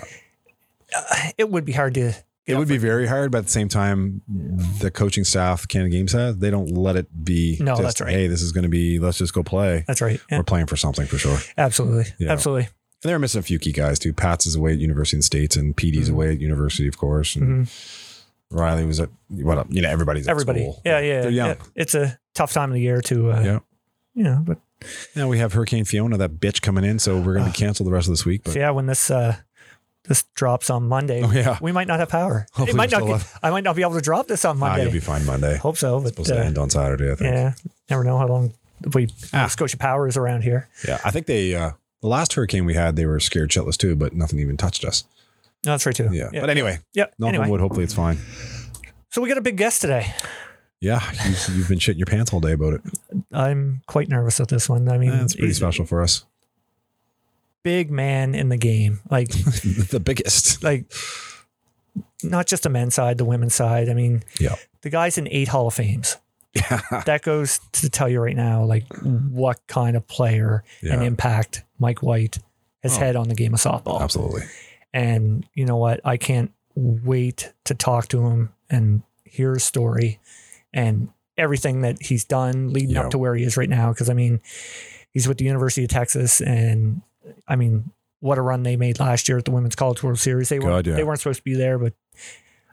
It 1.38 1.50
would 1.50 1.66
be 1.66 1.74
hard 1.74 1.94
to. 1.96 2.14
It 2.46 2.56
would 2.58 2.70
be 2.70 2.78
very 2.78 3.08
hard, 3.08 3.30
but 3.32 3.40
at 3.40 3.44
the 3.46 3.50
same 3.52 3.68
time, 3.68 4.22
the 4.80 4.90
coaching 4.90 5.26
staff 5.26 5.68
Canada 5.68 5.90
Games 5.90 6.14
has, 6.14 6.38
they 6.38 6.50
don't 6.50 6.70
let 6.78 6.96
it 6.96 7.26
be. 7.26 7.58
No, 7.60 7.74
just, 7.74 7.82
that's 7.82 8.02
right. 8.02 8.14
Hey, 8.14 8.28
this 8.28 8.42
is 8.42 8.54
going 8.54 8.64
to 8.64 8.70
be. 8.70 9.00
Let's 9.00 9.18
just 9.18 9.34
go 9.34 9.44
play. 9.44 9.84
That's 9.86 10.00
right. 10.02 10.22
Yeah, 10.32 10.38
We're 10.38 10.44
playing 10.46 10.68
for 10.68 10.78
something 10.78 11.08
for 11.08 11.18
sure. 11.18 11.40
absolutely. 11.58 12.06
Yeah. 12.20 12.32
Absolutely. 12.32 12.70
And 13.04 13.10
they're 13.12 13.20
missing 13.20 13.40
a 13.40 13.44
few 13.44 13.60
key 13.60 13.72
guys 13.72 14.00
too. 14.00 14.12
Pats 14.14 14.46
is 14.48 14.56
away 14.56 14.74
at 14.74 14.80
University 14.80 15.18
in 15.18 15.22
States, 15.22 15.56
and 15.56 15.76
PD's 15.78 16.10
Mhm. 16.10 16.14
away 16.14 16.32
at 16.32 16.42
University, 16.42 16.88
of 16.88 16.98
course. 16.98 17.36
And 17.36 17.70
Riley 18.50 18.86
was 18.86 19.00
at 19.00 19.10
what? 19.30 19.72
You 19.72 19.82
know, 19.82 19.90
everybody's 19.90 20.28
at 20.28 20.32
Everybody. 20.32 20.62
school. 20.62 20.82
Yeah, 20.86 21.00
yeah. 21.00 21.28
Yeah. 21.28 21.56
It's 21.76 21.94
a 21.96 22.18
tough 22.34 22.54
time 22.54 22.70
of 22.72 22.76
the 22.76 22.82
year 22.82 23.02
to. 23.02 23.32
Uh, 23.32 23.42
Yeah. 23.42 23.60
You 24.16 24.24
know, 24.24 24.42
but 24.46 24.58
Now 25.16 25.28
we 25.28 25.38
have 25.40 25.54
Hurricane 25.54 25.86
Fiona, 25.86 26.18
that 26.18 26.40
bitch 26.40 26.62
coming 26.62 26.84
in, 26.84 26.98
so 27.00 27.18
we're 27.20 27.34
going 27.34 27.46
to 27.46 27.52
be 27.52 27.58
canceled 27.58 27.88
the 27.88 27.92
rest 27.92 28.08
of 28.08 28.14
this 28.14 28.26
week. 28.26 28.44
But 28.44 28.56
yeah, 28.56 28.70
when 28.72 28.86
this 28.88 29.10
uh 29.12 29.36
this 30.08 30.24
drops 30.36 30.70
on 30.70 30.88
Monday, 30.88 31.22
Oh, 31.24 31.32
yeah. 31.32 31.58
we 31.62 31.72
might 31.72 31.88
not 31.88 32.00
have 32.00 32.10
power. 32.10 32.46
Hopefully 32.54 32.70
it 32.72 32.76
might 32.78 32.92
not. 32.92 33.06
Get, 33.06 33.28
I 33.44 33.50
might 33.52 33.64
not 33.64 33.76
be 33.76 33.82
able 33.82 33.96
to 33.96 34.02
drop 34.02 34.28
this 34.28 34.46
on 34.46 34.56
ah, 34.58 34.60
Monday. 34.60 34.84
you'll 34.84 34.92
be 34.94 35.00
fine 35.02 35.26
Monday. 35.26 35.58
Hope 35.58 35.78
so, 35.78 36.00
but 36.00 36.10
Supposed 36.10 36.32
uh, 36.32 36.36
to 36.36 36.46
end 36.46 36.58
on 36.58 36.70
Saturday, 36.70 37.12
I 37.12 37.16
think. 37.16 37.34
yeah, 37.34 37.54
never 37.90 38.04
know 38.04 38.18
how 38.18 38.28
long 38.28 38.54
we 38.94 39.10
Ah. 39.34 39.48
Scotia 39.48 39.78
Power 39.78 40.08
is 40.08 40.16
around 40.18 40.44
here. 40.44 40.68
Yeah, 40.88 41.00
I 41.04 41.12
think 41.12 41.26
they. 41.28 41.54
uh 41.56 41.72
The 42.08 42.12
last 42.12 42.32
hurricane 42.36 42.64
we 42.64 42.74
had, 42.74 42.96
they 42.96 43.06
were 43.06 43.20
scared 43.20 43.50
shitless 43.50 43.76
too, 43.76 43.94
but 43.94 44.14
nothing 44.14 44.40
even 44.40 44.56
touched 44.56 44.86
us. 44.86 45.04
No, 45.66 45.72
that's 45.74 45.86
right 45.86 45.94
too. 45.94 46.08
Yeah, 46.14 46.30
yeah. 46.32 46.40
but 46.40 46.50
anyway, 46.50 46.80
yeah. 46.94 47.08
knock 47.20 47.28
Anyway, 47.28 47.44
on 47.44 47.52
wood. 47.52 47.60
Hopefully, 47.60 47.84
it's 47.84 47.94
fine. 47.94 48.18
so 49.12 49.22
we 49.22 49.28
got 49.28 49.38
a 49.38 49.42
big 49.42 49.58
guest 49.58 49.82
today. 49.82 50.14
Yeah, 50.80 51.02
you've, 51.26 51.50
you've 51.58 51.68
been 51.68 51.80
shitting 51.80 51.98
your 51.98 52.06
pants 52.06 52.32
all 52.32 52.40
day 52.40 52.54
about 52.54 52.76
it. 52.76 52.82
I'm 53.34 53.82
quite 53.88 54.08
nervous 54.08 54.40
at 54.40 54.48
this 54.48 54.70
one. 54.70 54.88
I 54.88 54.98
mean, 54.98 55.10
That's 55.10 55.36
pretty 55.36 55.52
special 55.52 55.86
for 55.86 56.02
us. 56.02 56.24
big 57.62 57.92
man 57.92 58.34
in 58.36 58.48
the 58.48 58.58
game, 58.58 59.02
like 59.12 59.28
the 59.32 60.02
biggest. 60.02 60.64
like 60.64 60.90
not 62.24 62.48
just 62.48 62.64
the 62.64 62.70
men's 62.70 62.96
side, 62.96 63.18
the 63.18 63.26
women's 63.26 63.54
side. 63.54 63.90
I 63.90 63.94
mean, 63.96 64.24
Yeah. 64.40 64.56
the 64.82 64.90
guy's 64.90 65.18
in 65.18 65.28
eight 65.30 65.50
Hall 65.50 65.68
of 65.68 65.74
Fames. 65.74 66.16
Yeah, 66.54 66.80
That 67.06 67.22
goes 67.24 67.60
to 67.74 67.90
tell 67.90 68.08
you 68.08 68.22
right 68.22 68.36
now, 68.38 68.64
like 68.64 68.86
what 69.04 69.60
kind 69.68 69.98
of 69.98 70.08
player 70.08 70.64
and 70.82 71.04
impact 71.04 71.64
Mike 71.80 72.02
White 72.04 72.40
has 72.84 72.98
Oh. 72.98 73.00
had 73.00 73.16
on 73.16 73.28
the 73.30 73.36
game 73.36 73.54
of 73.54 73.60
softball. 73.60 74.02
absolutely. 74.02 74.44
And 74.94 75.46
you 75.54 75.66
know 75.66 75.78
what? 75.78 76.00
I 76.06 76.18
can't 76.18 76.52
wait 76.76 77.54
to 77.66 77.74
talk 77.76 78.08
to 78.10 78.26
him 78.28 78.54
and 78.70 79.02
hear 79.26 79.54
his 79.54 79.64
story 79.64 80.20
and 80.74 81.10
everything 81.38 81.82
that 81.82 82.02
he's 82.02 82.24
done 82.26 82.72
leading 82.74 82.92
Yeah. 82.96 83.02
up 83.04 83.12
to 83.12 83.18
where 83.18 83.36
he 83.36 83.44
is 83.44 83.58
right 83.58 83.70
now. 83.70 83.90
Because 83.92 84.10
I 84.10 84.14
mean, 84.14 84.42
he's 85.12 85.28
with 85.28 85.38
the 85.38 85.46
University 85.46 85.84
of 85.84 85.90
Texas, 85.90 86.42
and 86.42 87.02
I 87.48 87.56
mean, 87.56 87.92
what 88.20 88.38
a 88.38 88.42
run 88.42 88.64
they 88.64 88.76
made 88.78 89.00
last 89.00 89.28
year 89.30 89.38
at 89.38 89.46
the 89.46 89.52
Women's 89.52 89.76
College 89.76 90.02
World 90.02 90.18
Series. 90.20 90.50
They 90.50 90.60
weren't 90.60 90.70
God, 90.86 90.88
yeah. 90.88 90.96
they 90.96 91.04
weren't 91.04 91.20
supposed 91.20 91.40
to 91.40 91.44
be 91.44 91.54
there, 91.56 91.78
but 91.78 91.94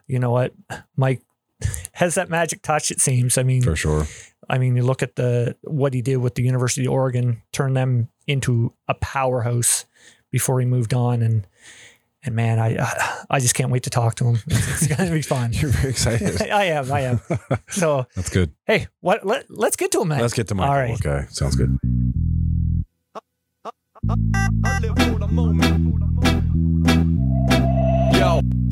you 0.07 0.17
know 0.19 0.31
what? 0.31 0.53
Mike 0.95 1.21
has 1.93 2.15
that 2.15 2.29
magic 2.29 2.61
touch. 2.61 2.91
It 2.91 2.99
seems. 2.99 3.37
I 3.37 3.43
mean, 3.43 3.61
For 3.61 3.75
sure. 3.75 4.07
I 4.49 4.57
mean, 4.57 4.75
you 4.75 4.83
look 4.83 5.01
at 5.01 5.15
the 5.15 5.55
what 5.61 5.93
he 5.93 6.01
did 6.01 6.17
with 6.17 6.35
the 6.35 6.43
University 6.43 6.85
of 6.85 6.91
Oregon, 6.93 7.41
turned 7.51 7.75
them 7.75 8.09
into 8.27 8.73
a 8.87 8.93
powerhouse 8.93 9.85
before 10.31 10.59
he 10.59 10.65
moved 10.65 10.93
on, 10.93 11.21
and 11.21 11.47
and 12.23 12.35
man, 12.35 12.59
I 12.59 12.77
I 13.29 13.39
just 13.39 13.55
can't 13.55 13.71
wait 13.71 13.83
to 13.83 13.89
talk 13.89 14.15
to 14.15 14.25
him. 14.25 14.39
It's, 14.47 14.83
it's 14.83 14.87
gonna 14.95 15.11
be 15.11 15.21
fun. 15.21 15.53
You're 15.53 15.71
very 15.71 15.89
excited. 15.89 16.41
I 16.51 16.65
am, 16.65 16.91
I 16.91 17.01
am. 17.01 17.21
So 17.69 18.05
That's 18.15 18.29
good. 18.29 18.51
hey, 18.65 18.87
what 19.01 19.25
let 19.25 19.49
let's 19.49 19.75
get 19.75 19.91
to 19.93 20.01
him, 20.01 20.09
man. 20.09 20.19
Let's 20.21 20.33
get 20.33 20.47
to 20.49 20.55
Michael. 20.55 20.73
All 20.73 20.79
right. 20.79 20.93
Okay, 20.93 21.25
sounds 21.29 21.55
good. 21.55 21.77
I 24.07 24.79
live 24.81 24.95
for 24.97 25.19
the 25.19 25.27
moment. 25.27 25.63
Yo. 28.15 28.64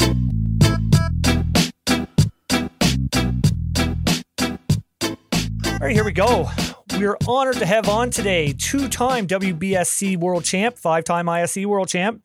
Right, 5.83 5.93
here 5.93 6.05
we 6.05 6.13
go. 6.13 6.49
We're 6.97 7.17
honored 7.27 7.57
to 7.57 7.65
have 7.65 7.89
on 7.89 8.09
today 8.09 8.53
two 8.53 8.87
time 8.87 9.27
WBSC 9.27 10.15
world 10.15 10.45
champ, 10.45 10.77
five 10.77 11.03
time 11.03 11.25
ISC 11.25 11.65
world 11.65 11.89
champ, 11.89 12.21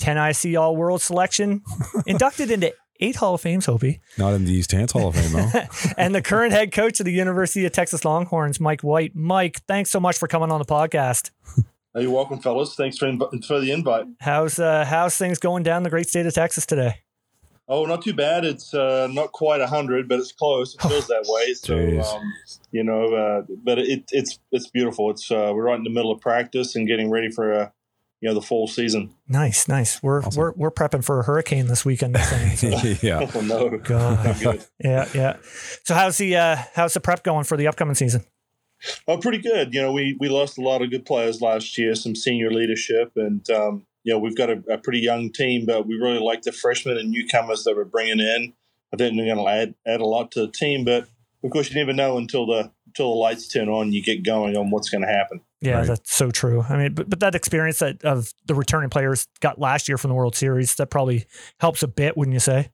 10 0.00 0.16
IC 0.16 0.58
All 0.58 0.74
World 0.74 1.00
selection, 1.00 1.62
inducted 2.06 2.50
into 2.50 2.74
eight 2.98 3.14
Hall 3.14 3.34
of 3.34 3.40
Fames, 3.40 3.66
Hopey, 3.66 4.00
Not 4.18 4.34
in 4.34 4.46
the 4.46 4.52
East 4.52 4.72
Hants 4.72 4.90
Hall 4.90 5.10
of 5.10 5.14
Fame, 5.14 5.30
though. 5.30 5.60
and 5.96 6.12
the 6.12 6.20
current 6.20 6.52
head 6.52 6.72
coach 6.72 6.98
of 6.98 7.06
the 7.06 7.12
University 7.12 7.64
of 7.64 7.70
Texas 7.70 8.04
Longhorns, 8.04 8.58
Mike 8.58 8.80
White. 8.80 9.14
Mike, 9.14 9.60
thanks 9.68 9.92
so 9.92 10.00
much 10.00 10.18
for 10.18 10.26
coming 10.26 10.50
on 10.50 10.58
the 10.58 10.66
podcast. 10.66 11.30
Hey, 11.94 12.02
you're 12.02 12.10
welcome, 12.10 12.40
fellas. 12.40 12.74
Thanks 12.74 12.98
for, 12.98 13.06
inv- 13.06 13.44
for 13.44 13.60
the 13.60 13.70
invite. 13.70 14.06
How's 14.18 14.58
uh, 14.58 14.84
how's 14.84 15.16
things 15.16 15.38
going 15.38 15.62
down 15.62 15.84
the 15.84 15.90
great 15.90 16.08
state 16.08 16.26
of 16.26 16.34
Texas 16.34 16.66
today? 16.66 16.96
Oh, 17.70 17.84
not 17.84 18.00
too 18.02 18.14
bad. 18.14 18.44
It's 18.46 18.72
uh, 18.72 19.08
not 19.10 19.32
quite 19.32 19.60
hundred, 19.60 20.08
but 20.08 20.18
it's 20.20 20.32
close. 20.32 20.74
It 20.74 20.82
feels 20.82 21.06
that 21.08 21.24
way. 21.28 21.54
So, 21.54 22.16
um, 22.16 22.32
you 22.72 22.82
know, 22.82 23.04
uh, 23.14 23.42
but 23.62 23.78
it, 23.78 24.04
it's 24.10 24.38
it's 24.52 24.70
beautiful. 24.70 25.10
It's 25.10 25.30
uh, 25.30 25.52
we're 25.54 25.64
right 25.64 25.76
in 25.76 25.84
the 25.84 25.90
middle 25.90 26.10
of 26.10 26.20
practice 26.20 26.74
and 26.76 26.86
getting 26.86 27.10
ready 27.10 27.30
for 27.30 27.52
uh, 27.52 27.68
you 28.20 28.28
know 28.28 28.34
the 28.34 28.42
full 28.42 28.66
season. 28.68 29.14
Nice, 29.28 29.68
nice. 29.68 30.02
We're 30.02 30.22
we're 30.34 30.52
we're 30.52 30.70
prepping 30.70 31.04
for 31.04 31.20
a 31.20 31.22
hurricane 31.24 31.66
this 31.66 31.84
weekend. 31.84 32.16
Yeah. 33.02 33.30
Oh 33.34 33.40
no, 33.40 33.76
God. 33.78 34.64
yeah, 34.82 35.08
yeah. 35.14 35.36
So 35.84 35.94
how's 35.94 36.16
the 36.18 36.36
uh, 36.36 36.56
how's 36.74 36.94
the 36.94 37.00
prep 37.00 37.22
going 37.22 37.44
for 37.44 37.56
the 37.56 37.66
upcoming 37.66 37.94
season? 37.94 38.24
Oh, 39.06 39.18
pretty 39.18 39.38
good. 39.38 39.74
You 39.74 39.82
know, 39.82 39.92
we 39.92 40.16
we 40.18 40.28
lost 40.28 40.58
a 40.58 40.62
lot 40.62 40.82
of 40.82 40.90
good 40.90 41.04
players 41.04 41.40
last 41.42 41.76
year, 41.76 41.94
some 41.94 42.14
senior 42.14 42.50
leadership, 42.50 43.12
and 43.16 43.48
um, 43.50 43.86
you 44.04 44.12
know 44.12 44.18
we've 44.18 44.36
got 44.36 44.50
a, 44.50 44.62
a 44.70 44.78
pretty 44.78 45.00
young 45.00 45.30
team, 45.32 45.66
but 45.66 45.86
we 45.86 45.94
really 45.94 46.20
like 46.20 46.42
the 46.42 46.52
freshmen 46.52 46.96
and 46.96 47.10
newcomers 47.10 47.64
that 47.64 47.76
we're 47.76 47.84
bringing 47.84 48.20
in. 48.20 48.52
I 48.92 48.96
think 48.96 49.16
they're 49.16 49.34
going 49.34 49.44
to 49.44 49.50
add 49.50 49.74
add 49.86 50.00
a 50.00 50.06
lot 50.06 50.30
to 50.32 50.40
the 50.40 50.52
team, 50.52 50.84
but 50.84 51.08
of 51.44 51.50
course 51.50 51.70
you 51.70 51.76
never 51.76 51.92
know 51.92 52.16
until 52.18 52.46
the 52.46 52.70
until 52.86 53.10
the 53.10 53.16
lights 53.16 53.48
turn 53.48 53.68
on, 53.68 53.92
you 53.92 54.02
get 54.02 54.24
going 54.24 54.56
on 54.56 54.70
what's 54.70 54.88
going 54.88 55.02
to 55.02 55.08
happen. 55.08 55.40
Yeah, 55.60 55.78
Right. 55.78 55.86
that's 55.88 56.14
so 56.14 56.30
true. 56.30 56.64
I 56.68 56.76
mean, 56.76 56.94
but, 56.94 57.10
but 57.10 57.20
that 57.20 57.34
experience 57.34 57.80
that 57.80 58.02
of 58.04 58.32
the 58.46 58.54
returning 58.54 58.90
players 58.90 59.26
got 59.40 59.58
last 59.58 59.88
year 59.88 59.98
from 59.98 60.08
the 60.08 60.14
World 60.14 60.36
Series 60.36 60.74
that 60.76 60.86
probably 60.86 61.26
helps 61.60 61.82
a 61.82 61.88
bit, 61.88 62.16
wouldn't 62.16 62.32
you 62.32 62.40
say? 62.40 62.70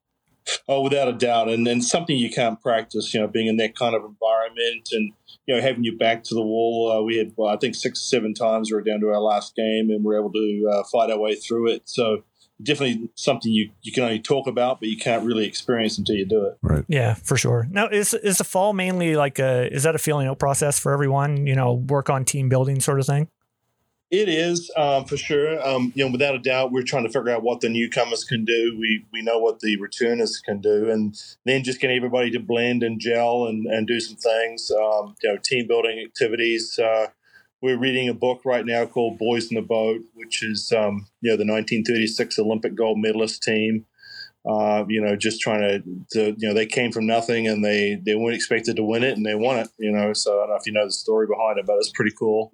Oh, 0.67 0.81
without 0.81 1.07
a 1.07 1.13
doubt, 1.13 1.49
and 1.49 1.67
and 1.67 1.83
something 1.83 2.17
you 2.17 2.29
can't 2.29 2.61
practice. 2.61 3.13
You 3.13 3.21
know, 3.21 3.27
being 3.27 3.47
in 3.47 3.57
that 3.57 3.75
kind 3.75 3.95
of 3.95 4.03
environment, 4.03 4.89
and 4.91 5.11
you 5.45 5.55
know, 5.55 5.61
having 5.61 5.83
your 5.83 5.97
back 5.97 6.23
to 6.25 6.35
the 6.35 6.41
wall. 6.41 6.91
Uh, 6.91 7.01
we 7.01 7.17
had, 7.17 7.33
well, 7.35 7.53
I 7.53 7.57
think, 7.57 7.75
six 7.75 7.99
or 7.99 8.05
seven 8.05 8.33
times 8.33 8.71
we 8.71 8.75
were 8.75 8.83
down 8.83 8.99
to 9.01 9.07
our 9.07 9.19
last 9.19 9.55
game, 9.55 9.89
and 9.89 10.03
we 10.03 10.15
are 10.15 10.19
able 10.19 10.31
to 10.31 10.69
uh, 10.71 10.83
fight 10.91 11.11
our 11.11 11.19
way 11.19 11.35
through 11.35 11.69
it. 11.69 11.83
So 11.85 12.23
definitely 12.61 13.09
something 13.15 13.51
you 13.51 13.71
you 13.81 13.91
can 13.91 14.03
only 14.03 14.19
talk 14.19 14.47
about, 14.47 14.79
but 14.79 14.89
you 14.89 14.97
can't 14.97 15.25
really 15.25 15.45
experience 15.45 15.97
until 15.97 16.15
you 16.15 16.25
do 16.25 16.45
it. 16.45 16.57
Right. 16.61 16.85
Yeah, 16.87 17.15
for 17.15 17.37
sure. 17.37 17.67
Now, 17.69 17.87
is 17.87 18.13
is 18.13 18.37
the 18.37 18.43
fall 18.43 18.73
mainly 18.73 19.15
like 19.15 19.39
a 19.39 19.71
is 19.73 19.83
that 19.83 19.95
a 19.95 19.99
feeling 19.99 20.27
out 20.27 20.39
process 20.39 20.79
for 20.79 20.93
everyone? 20.93 21.47
You 21.47 21.55
know, 21.55 21.73
work 21.73 22.09
on 22.09 22.25
team 22.25 22.49
building 22.49 22.79
sort 22.79 22.99
of 22.99 23.05
thing. 23.05 23.29
It 24.15 24.29
is 24.29 24.71
um, 24.77 25.03
for 25.03 25.17
sure. 25.17 25.61
Um, 25.67 25.91
you 25.93 26.05
know, 26.05 26.09
without 26.09 26.35
a 26.35 26.39
doubt, 26.39 26.71
we're 26.71 26.83
trying 26.83 27.03
to 27.03 27.09
figure 27.09 27.31
out 27.31 27.43
what 27.43 27.59
the 27.59 27.67
newcomers 27.67 28.23
can 28.23 28.45
do. 28.45 28.77
We 28.79 29.05
we 29.11 29.21
know 29.21 29.39
what 29.39 29.59
the 29.59 29.77
returners 29.77 30.39
can 30.39 30.61
do, 30.61 30.89
and 30.89 31.21
then 31.43 31.65
just 31.65 31.81
getting 31.81 31.97
everybody 31.97 32.31
to 32.31 32.39
blend 32.39 32.81
and 32.81 32.97
gel 32.97 33.45
and, 33.45 33.65
and 33.65 33.85
do 33.85 33.99
some 33.99 34.15
things. 34.15 34.71
Um, 34.71 35.15
you 35.21 35.29
know, 35.29 35.37
team 35.43 35.67
building 35.67 35.99
activities. 35.99 36.79
Uh, 36.79 37.07
we're 37.61 37.77
reading 37.77 38.07
a 38.07 38.13
book 38.13 38.45
right 38.45 38.65
now 38.65 38.85
called 38.85 39.17
Boys 39.17 39.51
in 39.51 39.55
the 39.55 39.61
Boat, 39.61 39.99
which 40.13 40.41
is 40.43 40.71
um, 40.71 41.07
you 41.19 41.31
know 41.31 41.35
the 41.35 41.43
1936 41.43 42.39
Olympic 42.39 42.73
gold 42.73 42.99
medalist 42.99 43.43
team. 43.43 43.85
Uh, 44.47 44.85
you 44.87 45.01
know, 45.01 45.15
just 45.15 45.41
trying 45.41 45.61
to, 45.61 45.79
to, 46.11 46.35
you 46.37 46.47
know, 46.47 46.53
they 46.53 46.67
came 46.67 46.91
from 46.91 47.07
nothing 47.07 47.47
and 47.47 47.65
they 47.65 47.99
they 48.05 48.13
weren't 48.13 48.35
expected 48.35 48.75
to 48.75 48.83
win 48.83 49.03
it 49.03 49.17
and 49.17 49.25
they 49.25 49.33
won 49.33 49.57
it. 49.57 49.69
You 49.79 49.91
know, 49.91 50.13
so 50.13 50.35
I 50.35 50.41
don't 50.41 50.49
know 50.49 50.55
if 50.55 50.67
you 50.67 50.73
know 50.73 50.85
the 50.85 50.91
story 50.91 51.25
behind 51.25 51.57
it, 51.57 51.65
but 51.65 51.77
it's 51.77 51.91
pretty 51.91 52.13
cool. 52.17 52.51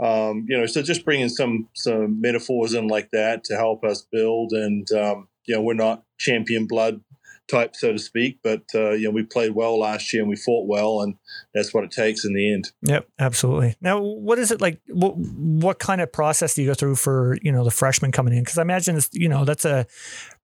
Um, 0.00 0.46
you 0.48 0.56
know, 0.56 0.66
so 0.66 0.82
just 0.82 1.04
bringing 1.04 1.28
some 1.28 1.68
some 1.74 2.20
metaphors 2.20 2.72
in 2.72 2.88
like 2.88 3.10
that 3.12 3.44
to 3.44 3.56
help 3.56 3.84
us 3.84 4.06
build, 4.10 4.52
and 4.52 4.90
um, 4.92 5.28
you 5.44 5.54
know, 5.54 5.62
we're 5.62 5.74
not 5.74 6.04
champion 6.18 6.66
blood 6.66 7.00
type, 7.48 7.74
so 7.74 7.92
to 7.92 7.98
speak, 7.98 8.38
but 8.44 8.62
uh, 8.74 8.90
you 8.90 9.04
know, 9.04 9.10
we 9.10 9.22
played 9.22 9.52
well 9.52 9.78
last 9.78 10.12
year 10.12 10.22
and 10.22 10.28
we 10.28 10.36
fought 10.36 10.68
well, 10.68 11.00
and 11.00 11.16
that's 11.54 11.74
what 11.74 11.84
it 11.84 11.90
takes 11.90 12.24
in 12.24 12.34
the 12.34 12.52
end. 12.52 12.70
Yep, 12.82 13.08
absolutely. 13.18 13.76
Now, 13.80 14.00
what 14.00 14.38
is 14.38 14.50
it 14.50 14.60
like? 14.60 14.80
What 14.88 15.16
what 15.16 15.78
kind 15.78 16.00
of 16.00 16.12
process 16.12 16.54
do 16.54 16.62
you 16.62 16.68
go 16.68 16.74
through 16.74 16.96
for 16.96 17.36
you 17.42 17.50
know 17.50 17.64
the 17.64 17.70
freshmen 17.70 18.12
coming 18.12 18.34
in? 18.34 18.40
Because 18.40 18.58
I 18.58 18.62
imagine 18.62 18.96
it's 18.96 19.10
you 19.12 19.28
know 19.28 19.44
that's 19.44 19.64
a 19.64 19.86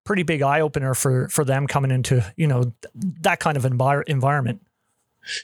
pretty 0.05 0.23
big 0.23 0.41
eye 0.41 0.61
opener 0.61 0.93
for 0.93 1.27
for 1.29 1.43
them 1.43 1.67
coming 1.67 1.91
into 1.91 2.23
you 2.37 2.47
know 2.47 2.73
that 2.93 3.39
kind 3.39 3.57
of 3.57 3.63
envir- 3.63 4.03
environment. 4.07 4.61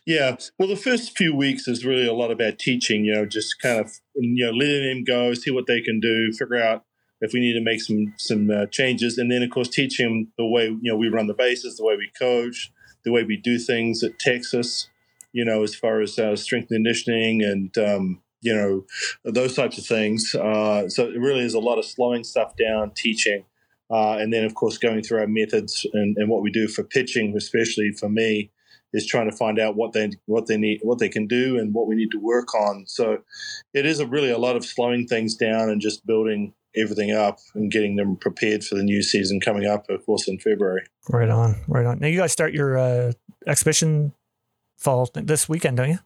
Yeah, 0.06 0.38
well, 0.60 0.70
the 0.70 0.76
first 0.76 1.18
few 1.18 1.36
weeks 1.36 1.68
is 1.68 1.84
really 1.84 2.08
a 2.08 2.14
lot 2.14 2.32
about 2.32 2.60
teaching. 2.60 3.04
You 3.04 3.16
know, 3.16 3.26
just 3.26 3.60
kind 3.60 3.80
of 3.80 3.92
you 4.16 4.46
know 4.46 4.52
letting 4.52 4.84
them 4.84 5.04
go, 5.04 5.34
see 5.34 5.52
what 5.52 5.68
they 5.68 5.82
can 5.82 6.00
do, 6.00 6.32
figure 6.34 6.62
out 6.62 6.86
if 7.20 7.34
we 7.34 7.40
need 7.40 7.54
to 7.54 7.62
make 7.62 7.82
some 7.82 8.14
some 8.18 8.50
uh, 8.50 8.68
changes, 8.68 9.18
and 9.18 9.32
then 9.32 9.44
of 9.44 9.50
course 9.50 9.68
teach 9.68 9.98
them 9.98 10.32
the 10.38 10.46
way 10.46 10.66
you 10.66 10.92
know 10.92 10.96
we 10.96 11.10
run 11.10 11.28
the 11.28 11.34
bases, 11.34 11.78
the 11.78 11.84
way 11.84 11.96
we 11.96 12.12
coach, 12.18 12.72
the 13.04 13.12
way 13.12 13.24
we 13.24 13.38
do 13.38 13.58
things 13.58 14.04
at 14.04 14.20
Texas. 14.20 14.88
You 15.34 15.46
know, 15.46 15.64
as 15.64 15.74
far 15.74 16.02
as 16.02 16.20
uh, 16.20 16.36
strength 16.36 16.72
and 16.72 16.84
conditioning 16.84 17.42
and 17.42 17.76
um, 17.78 18.22
you 18.42 18.54
know 18.54 18.86
those 19.24 19.56
types 19.56 19.78
of 19.78 19.86
things. 19.86 20.36
Uh, 20.36 20.90
so 20.90 21.08
it 21.08 21.20
really 21.20 21.42
is 21.42 21.54
a 21.54 21.60
lot 21.60 21.80
of 21.80 21.86
slowing 21.86 22.24
stuff 22.24 22.56
down, 22.58 22.92
teaching. 22.92 23.46
Uh, 23.92 24.18
and 24.18 24.32
then, 24.32 24.46
of 24.46 24.56
course, 24.56 24.78
going 24.78 25.02
through 25.04 25.20
our 25.20 25.28
methods 25.28 25.86
and, 25.94 26.16
and 26.18 26.30
what 26.30 26.42
we 26.42 26.52
do 26.52 26.68
for 26.68 26.84
pitching, 26.84 27.36
especially 27.36 27.92
for 27.92 28.10
me, 28.10 28.50
is 28.94 29.06
trying 29.06 29.30
to 29.30 29.36
find 29.36 29.60
out 29.60 29.76
what 29.76 29.94
they 29.94 30.12
what 30.26 30.48
they 30.48 30.58
need, 30.58 30.80
what 30.84 31.00
they 31.00 31.10
can 31.10 31.28
do, 31.28 31.58
and 31.58 31.74
what 31.74 31.88
we 31.88 31.96
need 31.96 32.12
to 32.12 32.20
work 32.20 32.54
on. 32.54 32.86
So 32.88 33.20
it 33.74 33.86
is 33.86 34.00
a 34.00 34.08
really 34.08 34.30
a 34.30 34.38
lot 34.38 34.56
of 34.56 34.66
slowing 34.66 35.08
things 35.08 35.36
down 35.36 35.70
and 35.70 35.82
just 35.82 36.06
building 36.06 36.54
everything 36.76 37.12
up 37.12 37.40
and 37.54 37.72
getting 37.72 37.96
them 37.96 38.16
prepared 38.16 38.64
for 38.64 38.76
the 38.76 38.84
new 38.84 39.02
season 39.02 39.40
coming 39.40 39.66
up, 39.66 39.90
of 39.90 40.06
course, 40.06 40.28
in 40.28 40.40
February. 40.40 40.84
Right 41.10 41.30
on, 41.30 41.58
right 41.68 41.86
on. 41.86 42.00
Now 42.00 42.08
you 42.08 42.18
guys 42.18 42.32
start 42.32 42.54
your 42.54 42.78
uh, 42.78 43.12
exhibition 43.46 44.14
fall 44.78 45.10
this 45.14 45.50
weekend, 45.50 45.78
don't 45.78 45.90
you? 45.90 46.00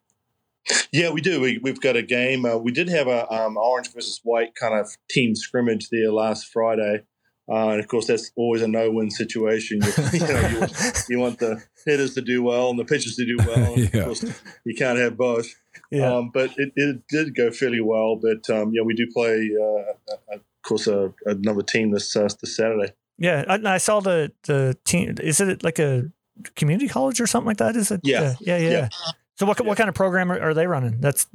Yeah, 0.91 1.11
we 1.11 1.21
do. 1.21 1.39
We, 1.39 1.59
we've 1.59 1.79
got 1.79 1.95
a 1.95 2.01
game. 2.01 2.45
Uh, 2.45 2.57
we 2.57 2.71
did 2.71 2.89
have 2.89 3.07
a 3.07 3.31
um, 3.31 3.57
orange 3.57 3.93
versus 3.93 4.19
white 4.23 4.55
kind 4.55 4.73
of 4.73 4.89
team 5.09 5.35
scrimmage 5.35 5.89
there 5.89 6.11
last 6.11 6.47
Friday. 6.51 7.03
Uh, 7.47 7.69
and 7.69 7.79
of 7.79 7.87
course, 7.87 8.07
that's 8.07 8.31
always 8.35 8.61
a 8.63 8.67
no-win 8.67 9.11
situation. 9.11 9.81
You, 9.81 9.91
you 10.13 10.19
know, 10.19 10.47
you, 10.49 10.67
you 11.09 11.19
want 11.19 11.39
the 11.39 11.61
hitters 11.85 12.15
to 12.15 12.21
do 12.21 12.41
well 12.41 12.71
and 12.71 12.79
the 12.79 12.85
pitchers 12.85 13.15
to 13.17 13.25
do 13.25 13.37
well. 13.45 13.75
Yeah. 13.93 13.99
Of 14.01 14.05
course, 14.05 14.41
you 14.63 14.75
can't 14.75 14.97
have 14.97 15.15
both. 15.15 15.47
Yeah. 15.91 16.15
Um, 16.15 16.31
but 16.33 16.51
it, 16.57 16.71
it 16.75 17.07
did 17.07 17.35
go 17.35 17.51
fairly 17.51 17.81
well. 17.81 18.15
But 18.15 18.49
um, 18.49 18.71
yeah, 18.73 18.81
we 18.81 18.95
do 18.95 19.05
play, 19.13 19.51
uh, 19.61 20.35
of 20.35 20.41
course, 20.63 20.87
a, 20.87 21.13
another 21.25 21.61
team 21.61 21.91
this 21.91 22.15
uh, 22.15 22.27
this 22.41 22.55
Saturday. 22.55 22.93
yeah, 23.17 23.45
I, 23.47 23.75
I 23.75 23.77
saw 23.77 23.99
the 23.99 24.31
the 24.43 24.75
team. 24.85 25.15
Is 25.21 25.39
it 25.39 25.63
like 25.63 25.77
a 25.77 26.09
community 26.55 26.87
college 26.87 27.21
or 27.21 27.27
something 27.27 27.47
like 27.47 27.57
that? 27.57 27.75
Is 27.75 27.91
it? 27.91 28.01
Yeah. 28.03 28.35
yeah, 28.39 28.57
yeah. 28.57 28.69
Yeah. 28.69 28.89
So 29.35 29.45
what 29.45 29.63
what 29.63 29.77
kind 29.77 29.89
of 29.89 29.95
program 29.95 30.31
are, 30.31 30.39
are 30.41 30.53
they 30.53 30.65
running? 30.67 30.99
That's 30.99 31.27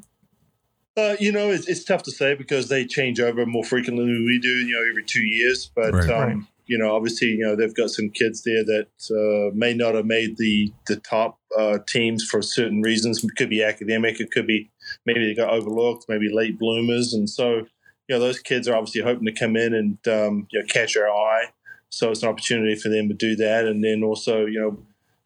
Uh, 0.96 1.16
you 1.20 1.30
know, 1.32 1.50
it's, 1.50 1.68
it's 1.68 1.84
tough 1.84 2.02
to 2.02 2.10
say 2.10 2.34
because 2.34 2.68
they 2.68 2.84
change 2.84 3.20
over 3.20 3.46
more 3.46 3.64
frequently 3.64 4.04
than 4.04 4.24
we 4.26 4.38
do. 4.40 4.48
You 4.48 4.74
know, 4.74 4.90
every 4.90 5.04
two 5.04 5.22
years. 5.22 5.70
But 5.74 5.94
Right. 5.94 6.10
um, 6.10 6.18
Right. 6.20 6.36
you 6.66 6.78
know, 6.78 6.94
obviously, 6.94 7.28
you 7.28 7.44
know, 7.46 7.56
they've 7.56 7.74
got 7.74 7.90
some 7.90 8.10
kids 8.10 8.42
there 8.42 8.64
that 8.64 8.88
uh, 9.10 9.54
may 9.54 9.72
not 9.74 9.94
have 9.94 10.06
made 10.06 10.36
the 10.36 10.72
the 10.88 10.96
top 10.96 11.38
uh, 11.58 11.78
teams 11.88 12.24
for 12.24 12.42
certain 12.42 12.82
reasons. 12.82 13.22
It 13.24 13.30
could 13.36 13.50
be 13.50 13.62
academic. 13.62 14.20
It 14.20 14.30
could 14.30 14.46
be 14.46 14.70
maybe 15.06 15.24
they 15.26 15.34
got 15.34 15.52
overlooked. 15.52 16.06
Maybe 16.08 16.28
late 16.32 16.58
bloomers, 16.58 17.12
and 17.14 17.28
so 17.30 17.66
you 18.08 18.16
know, 18.16 18.18
those 18.18 18.40
kids 18.40 18.66
are 18.66 18.74
obviously 18.74 19.02
hoping 19.02 19.26
to 19.26 19.32
come 19.32 19.56
in 19.56 19.72
and 19.72 20.08
um, 20.08 20.48
you 20.50 20.58
know 20.60 20.66
catch 20.68 20.96
our 20.96 21.08
eye. 21.08 21.46
So 21.92 22.10
it's 22.10 22.22
an 22.22 22.28
opportunity 22.28 22.76
for 22.76 22.88
them 22.88 23.08
to 23.08 23.14
do 23.14 23.34
that, 23.36 23.64
and 23.66 23.82
then 23.82 24.02
also, 24.04 24.46
you 24.46 24.60
know, 24.60 24.78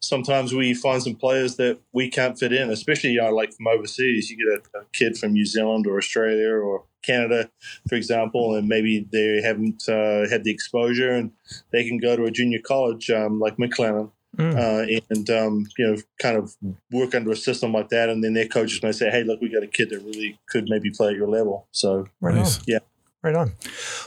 sometimes 0.05 0.53
we 0.53 0.73
find 0.73 1.01
some 1.01 1.15
players 1.15 1.55
that 1.55 1.79
we 1.91 2.09
can't 2.09 2.37
fit 2.37 2.53
in, 2.53 2.69
especially 2.69 3.11
you 3.11 3.21
know, 3.21 3.31
like 3.31 3.53
from 3.53 3.67
overseas. 3.67 4.29
You 4.29 4.37
get 4.37 4.65
a, 4.73 4.79
a 4.79 4.85
kid 4.93 5.17
from 5.17 5.33
New 5.33 5.45
Zealand 5.45 5.87
or 5.87 5.97
Australia 5.97 6.51
or 6.51 6.83
Canada, 7.03 7.49
for 7.87 7.95
example, 7.95 8.55
and 8.55 8.67
maybe 8.67 9.07
they 9.11 9.41
haven't 9.41 9.87
uh, 9.87 10.29
had 10.29 10.43
the 10.43 10.51
exposure, 10.51 11.11
and 11.11 11.31
they 11.71 11.87
can 11.87 11.97
go 11.97 12.15
to 12.15 12.25
a 12.25 12.31
junior 12.31 12.59
college 12.59 13.09
um, 13.09 13.39
like 13.39 13.57
McLennan. 13.57 14.11
Mm. 14.37 14.53
Uh, 14.53 15.01
and 15.09 15.29
um, 15.29 15.65
you 15.77 15.87
know, 15.87 15.97
kind 16.21 16.35
of 16.35 16.55
work 16.91 17.15
under 17.15 17.31
a 17.31 17.37
system 17.37 17.71
like 17.71 17.87
that, 17.89 18.09
and 18.09 18.21
then 18.23 18.33
their 18.33 18.47
coaches 18.47 18.83
may 18.83 18.91
say, 18.91 19.09
"Hey, 19.09 19.23
look, 19.23 19.39
we 19.39 19.49
got 19.49 19.63
a 19.63 19.67
kid 19.67 19.89
that 19.91 19.99
really 19.99 20.39
could 20.49 20.67
maybe 20.69 20.91
play 20.91 21.09
at 21.09 21.15
your 21.15 21.29
level." 21.29 21.67
So, 21.71 22.07
right 22.19 22.35
Nice. 22.35 22.57
on. 22.57 22.63
Yeah. 22.67 22.79
Right 23.23 23.35
on. 23.35 23.53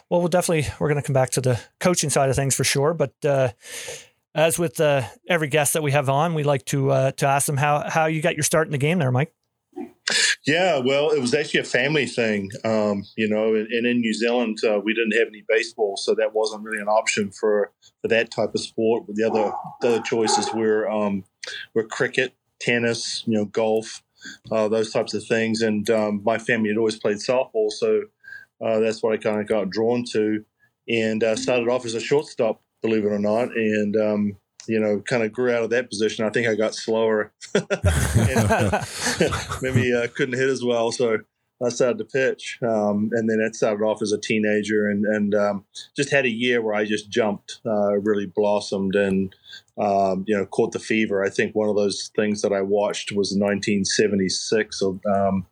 Well, 0.09 0.21
we'll 0.21 0.28
definitely 0.28 0.71
we're 0.78 0.88
going 0.88 1.00
to 1.00 1.07
come 1.07 1.14
back 1.14 1.31
to 1.31 1.40
the 1.40 1.59
coaching 1.81 2.11
side 2.11 2.28
of 2.28 2.37
things 2.37 2.55
for 2.55 2.62
sure, 2.62 2.93
but 2.95 3.14
uh, 3.25 3.49
as 4.35 4.58
with 4.58 4.80
uh, 4.80 5.02
every 5.28 5.49
guest 5.49 5.73
that 5.73 5.82
we 5.82 5.92
have 5.92 6.08
on, 6.08 6.35
we 6.35 6.42
like 6.44 6.64
to 6.66 6.90
uh, 6.90 7.11
to 7.12 7.26
ask 7.26 7.47
them 7.47 7.56
how 7.56 7.88
how 7.88 8.06
you 8.06 8.20
got 8.23 8.37
your 8.37 8.44
start 8.44 8.66
in 8.68 8.73
the 8.73 8.78
game 8.78 8.99
there, 8.99 9.11
Mike. 9.11 9.32
Yeah, 10.47 10.78
well, 10.78 11.11
it 11.11 11.20
was 11.20 11.35
actually 11.35 11.61
a 11.61 11.64
family 11.64 12.06
thing, 12.06 12.50
um, 12.64 13.04
you 13.16 13.28
know. 13.28 13.54
And, 13.54 13.66
and 13.66 13.87
in 13.87 14.00
New 14.00 14.14
Zealand, 14.14 14.58
uh, 14.64 14.80
we 14.82 14.94
didn't 14.94 15.18
have 15.18 15.28
any 15.28 15.44
baseball, 15.47 15.97
so 15.99 16.14
that 16.14 16.35
wasn't 16.35 16.62
really 16.62 16.80
an 16.80 16.88
option 16.88 17.30
for, 17.30 17.73
for 18.00 18.08
that 18.08 18.30
type 18.30 18.54
of 18.54 18.61
sport. 18.61 19.04
The 19.08 19.25
other 19.25 19.52
the 19.80 19.88
other 19.88 20.02
choices 20.02 20.49
were 20.54 20.88
um, 20.88 21.25
were 21.75 21.85
cricket, 21.85 22.32
tennis, 22.61 23.23
you 23.26 23.35
know, 23.35 23.44
golf. 23.44 24.02
uh, 24.50 24.68
those 24.68 24.92
types 24.92 25.14
of 25.14 25.25
things. 25.25 25.62
And 25.62 25.88
um, 25.90 26.23
my 26.25 26.38
family 26.38 26.68
had 26.68 26.78
always 26.78 26.99
played 26.99 27.18
softball, 27.18 27.70
so 27.70 28.02
uh, 28.64 28.80
that's 28.80 29.02
what 29.02 29.14
I 29.14 29.16
kind 29.16 29.40
of 29.40 29.47
got 29.47 29.70
drawn 29.70 30.04
to, 30.12 30.44
and 30.88 31.23
uh, 31.23 31.37
started 31.37 31.68
off 31.68 31.85
as 31.85 31.94
a 31.94 32.00
shortstop, 32.00 32.62
believe 32.82 33.04
it 33.04 33.12
or 33.12 33.18
not, 33.18 33.49
and 33.56 33.97
um, 33.97 34.37
you 34.66 34.78
know, 34.78 35.00
kind 35.00 35.23
of 35.23 35.32
grew 35.32 35.52
out 35.52 35.64
of 35.64 35.70
that 35.70 35.88
position. 35.90 36.25
I 36.25 36.30
think 36.30 36.47
I 36.49 36.54
got 36.54 36.75
slower, 36.75 37.32
maybe 39.62 39.94
uh, 39.94 40.06
couldn't 40.14 40.38
hit 40.38 40.49
as 40.49 40.64
well, 40.64 40.92
so. 40.92 41.18
I 41.61 41.70
started 41.70 41.99
to 41.99 42.04
pitch, 42.04 42.56
um, 42.62 43.11
and 43.14 43.28
then 43.28 43.40
it 43.40 43.56
started 43.56 43.82
off 43.82 44.00
as 44.00 44.12
a 44.12 44.20
teenager, 44.20 44.88
and 44.88 45.04
and 45.04 45.35
um, 45.35 45.64
just 45.97 46.12
had 46.12 46.25
a 46.25 46.30
year 46.30 46.62
where 46.62 46.76
I 46.76 46.85
just 46.85 47.11
jumped, 47.11 47.58
uh, 47.66 47.99
really 47.99 48.26
blossomed, 48.26 48.94
and 48.94 49.35
um, 49.76 50.23
you 50.28 50.37
know 50.37 50.47
caught 50.47 50.70
the 50.70 50.78
fever. 50.78 51.25
I 51.25 51.30
think 51.30 51.56
one 51.56 51.68
of 51.68 51.75
those 51.75 52.12
things 52.14 52.42
that 52.42 52.52
I 52.52 52.62
watched 52.62 53.11
was 53.11 53.30
the 53.30 53.40
1976 53.40 54.82
um, 54.82 55.47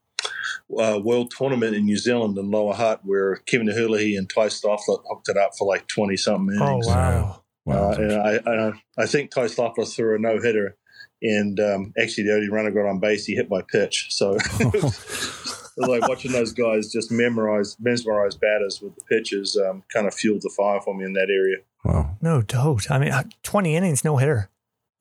uh, 0.79 1.01
World 1.03 1.33
Tournament 1.37 1.75
in 1.77 1.85
New 1.85 1.97
Zealand 1.97 2.37
in 2.39 2.51
Lower 2.51 2.75
Hutt, 2.75 3.01
where 3.05 3.37
Kevin 3.47 3.69
Herlihy 3.69 4.17
and 4.17 4.29
Ty 4.29 4.47
Stofflet 4.47 5.03
hooked 5.09 5.29
it 5.29 5.37
up 5.37 5.53
for 5.59 5.67
like 5.67 5.87
20 5.89 6.17
something 6.17 6.57
Oh 6.61 6.67
innings. 6.69 6.87
wow. 6.87 7.43
Wow. 7.65 7.91
Uh, 7.91 7.97
and 7.99 8.13
I, 8.13 8.41
I, 8.47 8.73
I 8.99 9.07
think 9.07 9.31
Ty 9.31 9.47
Stofflet 9.47 9.93
threw 9.95 10.15
a 10.15 10.19
no 10.19 10.41
hitter, 10.41 10.77
and 11.23 11.59
um, 11.61 11.93
actually 12.01 12.25
the 12.25 12.35
only 12.35 12.49
runner 12.49 12.71
got 12.71 12.89
on 12.89 13.01
base, 13.01 13.25
he 13.27 13.35
hit 13.35 13.51
my 13.51 13.63
pitch. 13.73 14.07
So 14.11 14.37
it 14.61 14.83
was 14.83 15.89
like 15.89 16.07
watching 16.09 16.33
those 16.33 16.53
guys 16.53 16.93
just 16.93 17.11
memorize, 17.11 17.77
mesmerize 17.81 18.37
batters 18.37 18.81
with 18.81 18.95
the 18.95 19.03
pitches, 19.05 19.57
um, 19.69 19.83
kind 19.93 20.07
of 20.07 20.15
fueled 20.15 20.43
the 20.43 20.53
fire 20.57 20.81
for 20.81 20.95
me 20.95 21.05
in 21.05 21.13
that 21.15 21.29
area. 21.31 21.57
wow. 21.85 22.17
No 22.23 22.41
doubt. 22.43 22.91
I 22.91 22.99
mean, 22.99 23.11
uh, 23.13 23.25
20 23.43 23.75
innings, 23.77 24.05
no 24.05 24.17
hitter. 24.17 24.49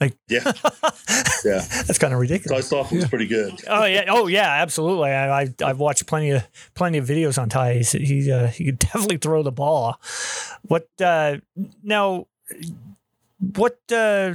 Like 0.01 0.17
yeah, 0.27 0.43
yeah. 1.45 1.65
That's 1.69 1.97
kind 1.97 2.13
of 2.13 2.19
Ty 2.19 2.19
ridiculous. 2.19 2.69
Stofflet 2.69 2.91
was 2.91 3.07
pretty 3.07 3.27
good. 3.27 3.61
Oh 3.67 3.85
yeah, 3.85 4.05
oh 4.09 4.27
yeah, 4.27 4.61
absolutely. 4.61 5.09
I, 5.11 5.43
I 5.43 5.47
I've 5.63 5.79
watched 5.79 6.05
plenty 6.05 6.31
of 6.31 6.45
plenty 6.73 6.97
of 6.97 7.07
videos 7.07 7.41
on 7.41 7.47
Ty. 7.47 7.75
He's, 7.75 7.91
he 7.93 8.29
uh, 8.29 8.47
he 8.47 8.65
could 8.65 8.79
definitely 8.79 9.17
throw 9.17 9.41
the 9.41 9.53
ball. 9.53 9.99
What 10.63 10.89
uh, 11.01 11.37
now? 11.81 12.27
What 13.55 13.79
uh, 13.91 14.33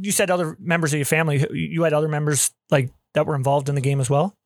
you 0.00 0.10
said? 0.10 0.30
Other 0.30 0.56
members 0.58 0.92
of 0.92 0.98
your 0.98 1.06
family. 1.06 1.46
You 1.52 1.84
had 1.84 1.92
other 1.92 2.08
members 2.08 2.50
like 2.70 2.90
that 3.14 3.26
were 3.26 3.36
involved 3.36 3.68
in 3.68 3.76
the 3.76 3.80
game 3.80 4.00
as 4.00 4.10
well. 4.10 4.36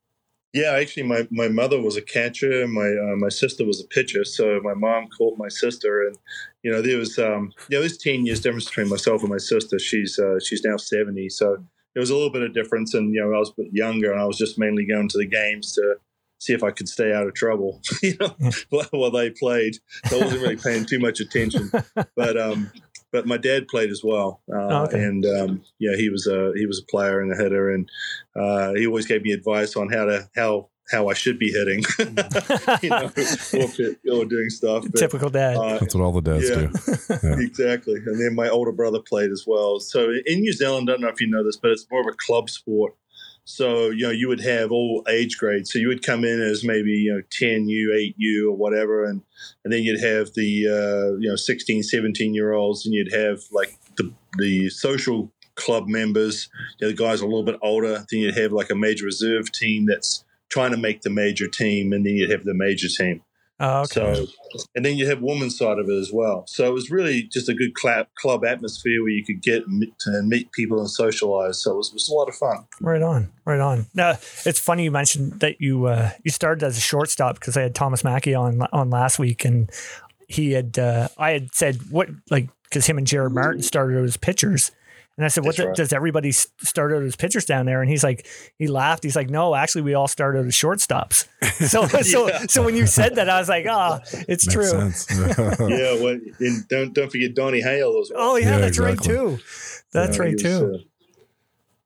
Yeah, 0.54 0.70
actually, 0.70 1.02
my, 1.02 1.26
my 1.32 1.48
mother 1.48 1.82
was 1.82 1.96
a 1.96 2.02
catcher, 2.02 2.62
and 2.62 2.72
my 2.72 2.86
uh, 2.86 3.16
my 3.16 3.28
sister 3.28 3.66
was 3.66 3.80
a 3.80 3.88
pitcher. 3.88 4.24
So 4.24 4.60
my 4.62 4.74
mom 4.74 5.08
called 5.08 5.36
my 5.36 5.48
sister, 5.48 6.06
and 6.06 6.16
you 6.62 6.70
know 6.70 6.80
there 6.80 6.96
was 6.96 7.18
um 7.18 7.52
you 7.68 7.76
know 7.76 7.80
there's 7.80 7.98
ten 7.98 8.24
years 8.24 8.40
difference 8.40 8.66
between 8.66 8.88
myself 8.88 9.22
and 9.22 9.30
my 9.30 9.38
sister. 9.38 9.80
She's 9.80 10.16
uh, 10.16 10.38
she's 10.38 10.62
now 10.64 10.76
seventy, 10.76 11.28
so 11.28 11.56
there 11.94 12.00
was 12.00 12.10
a 12.10 12.14
little 12.14 12.30
bit 12.30 12.42
of 12.42 12.54
difference. 12.54 12.94
And 12.94 13.12
you 13.12 13.20
know 13.20 13.34
I 13.34 13.38
was 13.40 13.50
a 13.50 13.62
bit 13.62 13.72
younger, 13.72 14.12
and 14.12 14.20
I 14.20 14.26
was 14.26 14.38
just 14.38 14.56
mainly 14.56 14.86
going 14.86 15.08
to 15.08 15.18
the 15.18 15.26
games 15.26 15.72
to 15.72 15.96
see 16.38 16.52
if 16.52 16.62
I 16.62 16.70
could 16.70 16.88
stay 16.88 17.12
out 17.12 17.26
of 17.26 17.34
trouble, 17.34 17.80
you 18.02 18.16
know, 18.20 18.36
while, 18.70 18.86
while 18.92 19.10
they 19.10 19.30
played. 19.30 19.74
So 20.06 20.20
I 20.20 20.24
wasn't 20.24 20.42
really 20.42 20.56
paying 20.56 20.86
too 20.86 21.00
much 21.00 21.18
attention, 21.18 21.72
but 22.16 22.40
um. 22.40 22.70
But 23.14 23.26
my 23.26 23.36
dad 23.36 23.68
played 23.68 23.90
as 23.90 24.02
well, 24.02 24.42
uh, 24.52 24.56
Oh, 24.58 24.82
okay. 24.86 24.98
and 25.02 25.24
um, 25.24 25.62
yeah, 25.78 25.94
he 25.96 26.08
was 26.10 26.26
a 26.26 26.52
he 26.56 26.66
was 26.66 26.80
a 26.80 26.84
player 26.90 27.20
and 27.20 27.32
a 27.32 27.36
hitter, 27.40 27.70
and 27.72 27.88
uh, 28.34 28.74
he 28.74 28.88
always 28.88 29.06
gave 29.06 29.22
me 29.22 29.30
advice 29.30 29.76
on 29.76 29.88
how 29.88 30.04
to 30.06 30.28
how 30.34 30.68
how 30.90 31.06
I 31.08 31.14
should 31.14 31.38
be 31.38 31.50
hitting, 31.50 31.82
you 32.82 32.90
know, 32.90 33.10
or, 33.54 34.18
or 34.18 34.24
doing 34.26 34.50
stuff. 34.50 34.82
But, 34.90 34.98
Typical 34.98 35.30
dad. 35.30 35.56
uh, 35.56 35.78
That's 35.78 35.94
what 35.94 36.04
all 36.04 36.12
the 36.12 36.20
dads 36.20 36.48
Yeah. 36.50 36.56
do. 36.56 36.70
Yeah. 37.28 37.38
exactly. 37.40 37.94
And 38.04 38.20
then 38.20 38.34
my 38.34 38.48
older 38.48 38.72
brother 38.72 38.98
played 39.00 39.30
as 39.30 39.44
well. 39.46 39.78
So 39.80 40.10
in 40.26 40.40
New 40.40 40.52
Zealand, 40.52 40.90
I 40.90 40.92
don't 40.94 41.00
know 41.02 41.08
if 41.08 41.20
you 41.22 41.28
know 41.28 41.42
this, 41.44 41.56
but 41.56 41.70
it's 41.70 41.86
more 41.90 42.00
of 42.02 42.06
a 42.08 42.16
club 42.26 42.50
sport. 42.50 42.94
So, 43.44 43.90
you 43.90 44.06
know, 44.06 44.10
you 44.10 44.28
would 44.28 44.40
have 44.40 44.72
all 44.72 45.04
age 45.08 45.36
grades. 45.38 45.70
So 45.70 45.78
you 45.78 45.88
would 45.88 46.02
come 46.02 46.24
in 46.24 46.40
as 46.40 46.64
maybe, 46.64 46.92
you 46.92 47.12
know, 47.12 47.22
10U, 47.30 48.14
8U 48.18 48.48
or 48.48 48.56
whatever. 48.56 49.04
And, 49.04 49.22
and 49.64 49.72
then 49.72 49.82
you'd 49.82 50.00
have 50.00 50.32
the, 50.34 50.66
uh, 50.66 51.18
you 51.18 51.28
know, 51.28 51.36
16, 51.36 51.82
17 51.82 52.34
year 52.34 52.52
olds 52.52 52.86
and 52.86 52.94
you'd 52.94 53.12
have 53.12 53.42
like 53.52 53.78
the, 53.96 54.12
the 54.38 54.70
social 54.70 55.30
club 55.56 55.88
members, 55.88 56.48
you 56.78 56.86
know, 56.86 56.90
the 56.92 56.96
guys 56.96 57.20
a 57.20 57.26
little 57.26 57.44
bit 57.44 57.58
older. 57.62 58.04
Then 58.10 58.20
you'd 58.20 58.38
have 58.38 58.52
like 58.52 58.70
a 58.70 58.74
major 58.74 59.04
reserve 59.04 59.52
team 59.52 59.86
that's 59.86 60.24
trying 60.48 60.70
to 60.70 60.78
make 60.78 61.02
the 61.02 61.10
major 61.10 61.46
team. 61.46 61.92
And 61.92 62.06
then 62.06 62.14
you'd 62.14 62.30
have 62.30 62.44
the 62.44 62.54
major 62.54 62.88
team. 62.88 63.22
Oh, 63.64 63.80
okay. 63.82 64.26
So, 64.52 64.64
and 64.74 64.84
then 64.84 64.96
you 64.96 65.06
have 65.08 65.20
women's 65.20 65.58
side 65.58 65.78
of 65.78 65.88
it 65.88 65.98
as 65.98 66.10
well. 66.12 66.44
So 66.46 66.66
it 66.66 66.72
was 66.72 66.90
really 66.90 67.24
just 67.24 67.48
a 67.48 67.54
good 67.54 67.74
club, 67.74 68.06
club 68.16 68.44
atmosphere 68.44 69.02
where 69.02 69.10
you 69.10 69.24
could 69.24 69.42
get 69.42 69.66
and 69.66 69.78
meet, 69.78 69.94
and 70.06 70.28
meet 70.28 70.52
people 70.52 70.78
and 70.78 70.90
socialize. 70.90 71.62
So 71.62 71.72
it 71.72 71.76
was, 71.76 71.88
it 71.88 71.94
was 71.94 72.08
a 72.08 72.14
lot 72.14 72.28
of 72.28 72.34
fun. 72.34 72.66
Right 72.80 73.02
on, 73.02 73.32
right 73.44 73.60
on. 73.60 73.86
Now 73.94 74.10
it's 74.44 74.58
funny 74.58 74.84
you 74.84 74.90
mentioned 74.90 75.40
that 75.40 75.60
you 75.60 75.86
uh, 75.86 76.10
you 76.22 76.30
started 76.30 76.64
as 76.64 76.76
a 76.76 76.80
shortstop 76.80 77.36
because 77.36 77.56
I 77.56 77.62
had 77.62 77.74
Thomas 77.74 78.04
Mackey 78.04 78.34
on 78.34 78.62
on 78.72 78.90
last 78.90 79.18
week, 79.18 79.44
and 79.44 79.70
he 80.28 80.52
had 80.52 80.78
uh, 80.78 81.08
I 81.18 81.30
had 81.30 81.54
said 81.54 81.80
what 81.90 82.08
like 82.30 82.48
because 82.64 82.86
him 82.86 82.98
and 82.98 83.06
Jared 83.06 83.32
Martin 83.32 83.62
started 83.62 84.02
as 84.04 84.16
pitchers, 84.16 84.72
and 85.16 85.24
I 85.24 85.28
said 85.28 85.44
what 85.44 85.56
the, 85.56 85.66
right. 85.68 85.76
does 85.76 85.92
everybody 85.92 86.32
start 86.32 86.92
out 86.92 87.02
as 87.02 87.14
pitchers 87.16 87.44
down 87.44 87.66
there? 87.66 87.80
And 87.80 87.90
he's 87.90 88.02
like 88.02 88.26
he 88.58 88.66
laughed. 88.66 89.02
He's 89.04 89.16
like 89.16 89.30
no, 89.30 89.54
actually 89.54 89.82
we 89.82 89.94
all 89.94 90.08
started 90.08 90.46
as 90.46 90.54
shortstops. 90.54 91.26
So 91.68 91.86
so 91.86 92.28
Yeah. 92.28 92.46
so 92.48 92.62
when 92.64 92.74
you 92.74 92.86
said 92.86 93.14
that, 93.16 93.28
I 93.28 93.38
was 93.38 93.48
like 93.48 93.66
oh, 93.68 94.00
it's 94.28 94.46
Makes 94.56 95.06
true. 95.06 95.18
yeah, 95.68 95.94
well, 96.02 96.18
and 96.40 96.68
don't 96.68 96.92
don't 96.94 97.10
forget 97.12 97.34
Donnie 97.34 97.60
Hale 97.62 97.98
as 98.02 98.10
well. 98.12 98.32
Oh 98.32 98.36
yeah, 98.36 98.50
Yeah, 98.52 98.58
that's 98.58 98.78
exactly. 98.78 99.14
right 99.14 99.38
too. 99.38 99.38
That's 99.92 100.16
Yeah, 100.16 100.22
right 100.22 100.32
was, 100.32 100.42
too. 100.42 100.72
uh, 100.74 100.78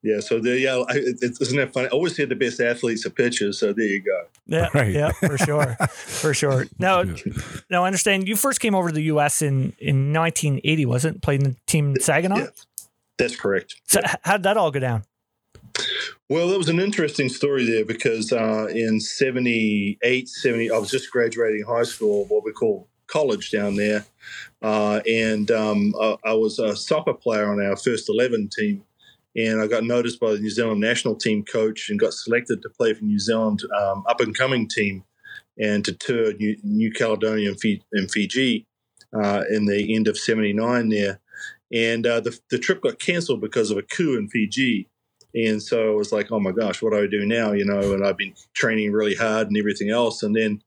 yeah, 0.01 0.21
so 0.21 0.41
there, 0.41 0.57
yeah, 0.57 0.77
I, 0.89 0.93
it, 0.95 1.19
it- 1.23 1.39
isn't 1.41 1.57
that 1.57 1.73
funny? 1.73 1.89
I 1.89 1.91
always 1.91 2.15
say 2.15 2.25
the 2.25 2.37
best 2.37 2.61
athletes 2.61 3.05
are 3.05 3.11
pitchers. 3.11 3.59
So 3.59 3.73
there 3.73 3.85
you 3.85 4.01
go. 4.03 4.23
Yeah, 4.47 4.69
Right. 4.75 4.93
yeah, 4.93 5.11
for 5.11 5.37
sure, 5.37 5.77
for 5.91 6.33
sure. 6.33 6.67
Now, 6.79 7.03
now, 7.69 7.83
I 7.83 7.87
understand 7.89 8.29
you 8.29 8.37
first 8.37 8.61
came 8.61 8.77
over 8.77 8.89
to 8.91 8.95
the 8.95 9.03
U.S. 9.05 9.43
in 9.43 9.75
in 9.81 10.13
1980, 10.13 10.87
wasn't 10.87 11.17
it? 11.17 11.23
Played 11.23 11.43
the 11.43 11.57
team 11.67 11.91
in 11.97 12.01
Saginaw. 12.01 12.47
Yeah. 13.19 13.27
That's 13.27 13.37
correct. 13.37 13.77
So 13.85 14.01
h- 14.05 14.17
how 14.23 14.37
did 14.37 14.45
that 14.45 14.57
all 14.57 14.71
go 14.71 14.81
down? 14.81 15.05
Well, 16.29 16.49
there 16.49 16.59
was 16.59 16.69
an 16.69 16.81
interesting 16.81 17.29
story 17.29 17.65
there 17.65 17.85
because 17.85 18.33
uh, 18.33 18.67
in 18.71 19.01
78, 19.01 20.29
70, 20.29 20.71
I 20.71 20.79
was 20.79 20.91
just 20.91 21.11
graduating 21.11 21.65
high 21.67 21.85
school, 21.85 22.27
what 22.27 22.45
we 22.45 22.53
call 22.53 22.89
college 23.07 23.51
down 23.51 23.77
there. 23.77 24.05
Uh, 24.61 25.01
and 25.11 25.51
um, 25.51 25.95
I, 26.01 26.17
I 26.27 26.33
was 26.35 26.59
a 26.59 26.77
soccer 26.77 27.15
player 27.15 27.51
on 27.51 27.65
our 27.65 27.77
first 27.77 28.09
11 28.09 28.51
team. 28.53 28.85
And 29.37 29.61
I 29.61 29.67
got 29.67 29.85
noticed 29.85 30.21
by 30.21 30.33
the 30.33 30.39
New 30.39 30.51
Zealand 30.51 30.81
national 30.81 31.15
team 31.15 31.45
coach 31.45 31.91
and 31.91 31.99
got 31.99 32.13
selected 32.13 32.61
to 32.63 32.71
play 32.71 32.93
for 32.93 33.05
New 33.05 33.21
Zealand 33.21 33.63
um, 33.81 34.05
up 34.09 34.21
and 34.21 34.37
coming 34.37 34.69
team 34.69 35.05
and 35.59 35.85
to 35.85 35.93
tour 35.93 36.33
New, 36.35 36.57
New 36.63 36.93
Caledonia 36.93 37.55
and 37.93 38.11
Fiji 38.11 38.67
uh, 39.15 39.45
in 39.51 39.67
the 39.67 39.95
end 39.95 40.09
of 40.09 40.19
79 40.19 40.89
there. 40.89 41.21
And 41.73 42.07
uh, 42.07 42.21
the, 42.21 42.39
the 42.51 42.59
trip 42.59 42.83
got 42.83 42.99
cancelled 42.99 43.41
because 43.41 43.71
of 43.71 43.79
a 43.79 43.83
coup 43.83 44.17
in 44.17 44.29
Fiji. 44.29 44.89
And 45.35 45.63
so 45.63 45.93
I 45.93 45.95
was 45.95 46.13
like, 46.13 46.33
oh 46.33 46.41
my 46.41 46.53
gosh, 46.53 46.81
what 46.81 46.93
do 46.93 47.03
I 47.03 47.07
do 47.07 47.27
now? 47.27 47.53
You 47.53 47.65
know, 47.65 47.93
and 47.93 48.05
I've 48.05 48.17
been 48.17 48.35
training 48.55 48.93
really 48.93 49.15
hard 49.15 49.49
and 49.49 49.57
everything 49.57 49.91
else. 49.91 50.23
And 50.23 50.35
then 50.35 50.63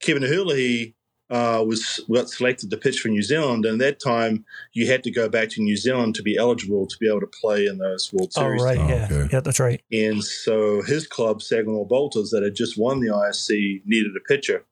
Kevin 0.00 0.22
Herlihy 0.22 0.94
uh, 1.28 1.64
was 1.66 2.00
got 2.12 2.30
selected 2.30 2.70
to 2.70 2.76
pitch 2.76 3.00
for 3.00 3.08
New 3.08 3.22
Zealand. 3.22 3.66
And 3.66 3.80
at 3.80 3.84
that 3.84 4.00
time, 4.00 4.44
you 4.72 4.86
had 4.86 5.02
to 5.04 5.10
go 5.10 5.28
back 5.28 5.50
to 5.50 5.62
New 5.62 5.76
Zealand 5.76 6.14
to 6.14 6.22
be 6.22 6.36
eligible 6.36 6.86
to 6.86 6.96
be 6.98 7.08
able 7.08 7.20
to 7.20 7.30
play 7.40 7.66
in 7.66 7.78
those 7.78 8.12
World 8.12 8.32
Series. 8.32 8.62
Oh 8.62 8.64
Series. 8.66 8.78
right, 8.78 8.78
Oh, 8.78 8.88
yeah, 8.88 9.08
okay. 9.10 9.28
yeah, 9.32 9.40
that's 9.40 9.60
right. 9.60 9.82
And 9.92 10.22
so 10.22 10.82
his 10.82 11.06
club, 11.06 11.42
Saginaw 11.42 11.84
Bolters, 11.84 12.30
that 12.30 12.42
had 12.42 12.54
just 12.54 12.78
won 12.78 13.00
the 13.00 13.08
ISC, 13.08 13.82
needed 13.84 14.12
a 14.16 14.20
pitcher. 14.20 14.64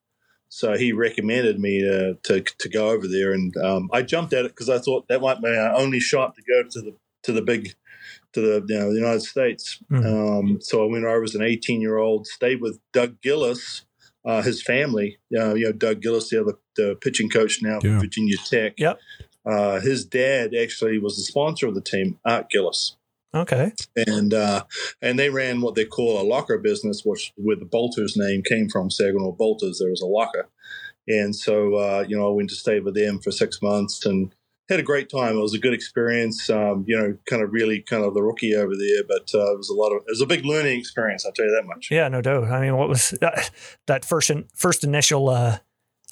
So 0.54 0.76
he 0.76 0.92
recommended 0.92 1.58
me 1.58 1.80
to, 1.80 2.16
to, 2.22 2.40
to 2.40 2.68
go 2.68 2.90
over 2.90 3.08
there, 3.08 3.32
and 3.32 3.52
um, 3.56 3.90
I 3.92 4.02
jumped 4.02 4.32
at 4.32 4.44
it 4.44 4.52
because 4.52 4.68
I 4.68 4.78
thought 4.78 5.08
that 5.08 5.20
might 5.20 5.42
be 5.42 5.48
my 5.50 5.74
only 5.74 5.98
shot 5.98 6.36
to 6.36 6.42
go 6.42 6.62
to 6.70 6.80
the 6.80 6.94
to 7.24 7.32
the 7.32 7.42
big 7.42 7.74
to 8.34 8.40
the 8.40 8.64
you 8.72 8.78
know, 8.78 8.90
the 8.92 9.00
United 9.00 9.22
States. 9.22 9.80
Mhm. 9.90 10.06
Um, 10.06 10.58
so 10.60 10.84
I 10.84 10.86
went 10.88 11.06
over 11.06 11.24
as 11.24 11.34
an 11.34 11.42
18 11.42 11.80
year 11.80 11.96
old, 11.96 12.28
stayed 12.28 12.60
with 12.60 12.78
Doug 12.92 13.20
Gillis, 13.20 13.84
uh, 14.24 14.42
his 14.42 14.62
family. 14.62 15.18
Uh, 15.36 15.54
you 15.54 15.64
know, 15.64 15.72
Doug 15.72 16.00
Gillis, 16.00 16.30
the 16.30 16.40
other 16.40 16.54
the 16.76 16.94
pitching 17.00 17.28
coach 17.30 17.60
now 17.60 17.80
Yeah. 17.82 17.96
for 17.96 18.02
Virginia 18.02 18.36
Tech. 18.48 18.74
Yep. 18.78 19.00
Uh, 19.44 19.80
his 19.80 20.04
dad 20.04 20.54
actually 20.54 20.98
was 21.00 21.16
the 21.16 21.24
sponsor 21.24 21.66
of 21.66 21.74
the 21.74 21.80
team, 21.80 22.20
Art 22.24 22.48
Gillis 22.48 22.94
Okay, 23.34 23.72
and 23.96 24.32
uh, 24.32 24.64
and 25.02 25.18
they 25.18 25.30
ran 25.30 25.60
what 25.60 25.74
they 25.74 25.84
call 25.84 26.20
a 26.20 26.26
locker 26.26 26.58
business, 26.58 27.02
which 27.04 27.32
where 27.36 27.56
the 27.56 27.64
Bolters 27.64 28.16
name 28.16 28.42
came 28.42 28.68
from. 28.68 28.90
Saginaw 28.90 29.32
Bolters. 29.32 29.78
There 29.80 29.90
was 29.90 30.02
a 30.02 30.06
locker, 30.06 30.48
and 31.08 31.34
so 31.34 31.74
uh, 31.74 32.04
you 32.06 32.16
know 32.16 32.28
I 32.28 32.34
went 32.34 32.50
to 32.50 32.56
stay 32.56 32.80
with 32.80 32.94
them 32.94 33.18
for 33.18 33.32
six 33.32 33.60
months 33.60 34.06
and 34.06 34.32
had 34.68 34.80
a 34.80 34.84
great 34.84 35.10
time. 35.10 35.36
It 35.36 35.42
was 35.42 35.54
a 35.54 35.58
good 35.58 35.74
experience. 35.74 36.48
Um, 36.48 36.84
you 36.86 36.96
know, 36.96 37.16
kind 37.28 37.42
of 37.42 37.52
really 37.52 37.80
kind 37.80 38.04
of 38.04 38.14
the 38.14 38.22
rookie 38.22 38.54
over 38.54 38.72
there, 38.74 39.02
but 39.06 39.28
uh, 39.34 39.52
it 39.52 39.58
was 39.58 39.68
a 39.68 39.74
lot 39.74 39.90
of 39.90 40.02
it 40.02 40.10
was 40.10 40.20
a 40.20 40.26
big 40.26 40.44
learning 40.44 40.78
experience. 40.78 41.26
I'll 41.26 41.32
tell 41.32 41.46
you 41.46 41.56
that 41.60 41.66
much. 41.66 41.88
yeah, 41.90 42.08
no 42.08 42.22
doubt. 42.22 42.44
I 42.44 42.60
mean, 42.60 42.76
what 42.76 42.88
was 42.88 43.10
that, 43.20 43.50
that 43.86 44.04
first 44.04 44.30
in, 44.30 44.44
first 44.54 44.84
initial 44.84 45.28
uh, 45.28 45.58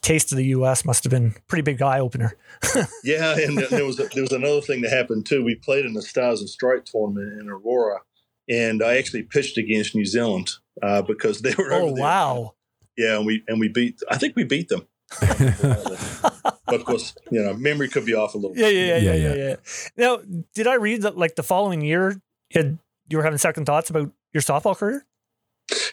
taste 0.02 0.32
of 0.32 0.38
the 0.38 0.46
U.S. 0.46 0.84
must 0.84 1.04
have 1.04 1.10
been 1.10 1.34
pretty 1.46 1.62
big 1.62 1.80
eye 1.80 2.00
opener. 2.00 2.36
Yeah, 3.04 3.36
and 3.38 3.58
there 3.58 3.84
was 3.84 3.96
there 3.96 4.22
was 4.22 4.32
another 4.32 4.60
thing 4.60 4.82
that 4.82 4.90
happened 4.90 5.26
too. 5.26 5.42
We 5.42 5.56
played 5.56 5.84
in 5.84 5.94
the 5.94 6.02
Stars 6.02 6.40
and 6.40 6.48
Stripe 6.48 6.84
tournament 6.84 7.40
in 7.40 7.48
Aurora, 7.48 8.00
and 8.48 8.82
I 8.82 8.96
actually 8.96 9.24
pitched 9.24 9.58
against 9.58 9.94
New 9.94 10.04
Zealand 10.06 10.50
uh, 10.80 11.02
because 11.02 11.40
they 11.40 11.54
were. 11.58 11.72
Oh 11.72 11.82
over 11.82 11.94
there. 11.94 12.02
wow! 12.02 12.54
Yeah, 12.96 13.16
and 13.16 13.26
we 13.26 13.42
and 13.48 13.58
we 13.58 13.68
beat. 13.68 14.00
I 14.08 14.18
think 14.18 14.36
we 14.36 14.44
beat 14.44 14.68
them. 14.68 14.86
but 15.20 16.74
of 16.74 16.84
course, 16.84 17.14
you 17.30 17.42
know, 17.42 17.54
memory 17.54 17.88
could 17.88 18.06
be 18.06 18.14
off 18.14 18.34
a 18.34 18.38
little. 18.38 18.56
Yeah, 18.56 18.68
yeah, 18.68 18.96
yeah, 18.96 18.96
yeah, 18.96 19.14
Yeah, 19.14 19.34
yeah. 19.34 19.48
yeah. 19.48 19.56
Now, 19.96 20.18
did 20.54 20.66
I 20.66 20.74
read 20.74 21.02
that 21.02 21.18
like 21.18 21.34
the 21.34 21.42
following 21.42 21.82
year, 21.82 22.12
you, 22.50 22.62
had, 22.62 22.78
you 23.08 23.16
were 23.18 23.24
having 23.24 23.38
second 23.38 23.66
thoughts 23.66 23.90
about 23.90 24.10
your 24.32 24.42
softball 24.42 24.76
career? 24.76 25.04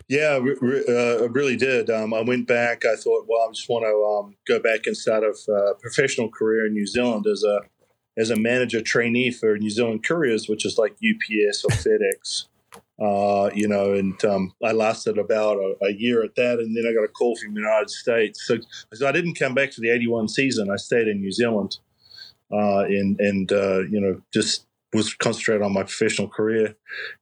Yeah, 0.08 0.38
re- 0.38 0.58
re- 0.60 0.86
uh, 0.88 1.24
I 1.24 1.28
really 1.28 1.56
did. 1.56 1.90
Um, 1.90 2.14
I 2.14 2.22
went 2.22 2.48
back. 2.48 2.84
I 2.86 2.96
thought, 2.96 3.26
well, 3.28 3.48
I 3.48 3.52
just 3.52 3.70
want 3.70 3.86
to 3.86 4.28
um, 4.28 4.36
go 4.48 4.62
back 4.62 4.86
and 4.86 4.98
start 4.98 5.24
a 5.24 5.52
uh, 5.52 5.74
professional 5.76 6.30
career 6.30 6.66
in 6.66 6.74
New 6.74 6.88
Zealand 6.88 7.26
as 7.28 7.44
a 7.44 7.62
as 8.18 8.30
a 8.30 8.36
manager 8.36 8.82
trainee 8.82 9.32
for 9.32 9.58
New 9.58 9.70
Zealand 9.70 10.04
Couriers, 10.04 10.50
which 10.50 10.66
is 10.66 10.78
like 10.78 10.94
UPS 10.94 11.64
or 11.64 11.72
FedEx. 11.72 12.46
Uh, 13.02 13.50
you 13.54 13.66
know, 13.66 13.94
and 13.94 14.24
um, 14.26 14.54
I 14.62 14.74
lasted 14.74 15.18
about 15.18 15.56
a, 15.58 15.86
a 15.86 15.94
year 15.94 16.22
at 16.22 16.36
that, 16.36 16.60
and 16.60 16.76
then 16.76 16.84
I 16.86 16.94
got 16.94 17.06
a 17.06 17.08
call 17.08 17.38
from 17.38 17.54
the 17.54 17.62
United 17.62 17.90
States. 17.90 18.46
So, 18.46 18.58
so 18.94 19.08
I 19.08 19.14
didn't 19.14 19.40
come 19.40 19.56
back 19.56 19.72
for 19.72 19.80
the 19.80 19.90
'81 19.90 20.28
season. 20.28 20.70
I 20.70 20.76
stayed 20.76 21.08
in 21.08 21.22
New 21.22 21.32
Zealand, 21.32 21.78
uh, 22.52 22.80
and 22.80 23.18
and 23.20 23.52
uh, 23.54 23.80
you 23.90 24.02
know 24.02 24.22
just 24.34 24.66
was 24.94 25.14
concentrated 25.14 25.62
on 25.62 25.74
my 25.74 25.84
professional 25.84 26.28
career. 26.28 26.76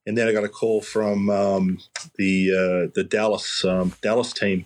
And 0.05 0.17
then 0.17 0.27
I 0.27 0.31
got 0.31 0.43
a 0.43 0.49
call 0.49 0.81
from 0.81 1.29
um, 1.29 1.79
the 2.17 2.51
uh, 2.51 2.91
the 2.95 3.03
Dallas 3.03 3.65
um, 3.65 3.93
Dallas 4.01 4.31
team, 4.33 4.65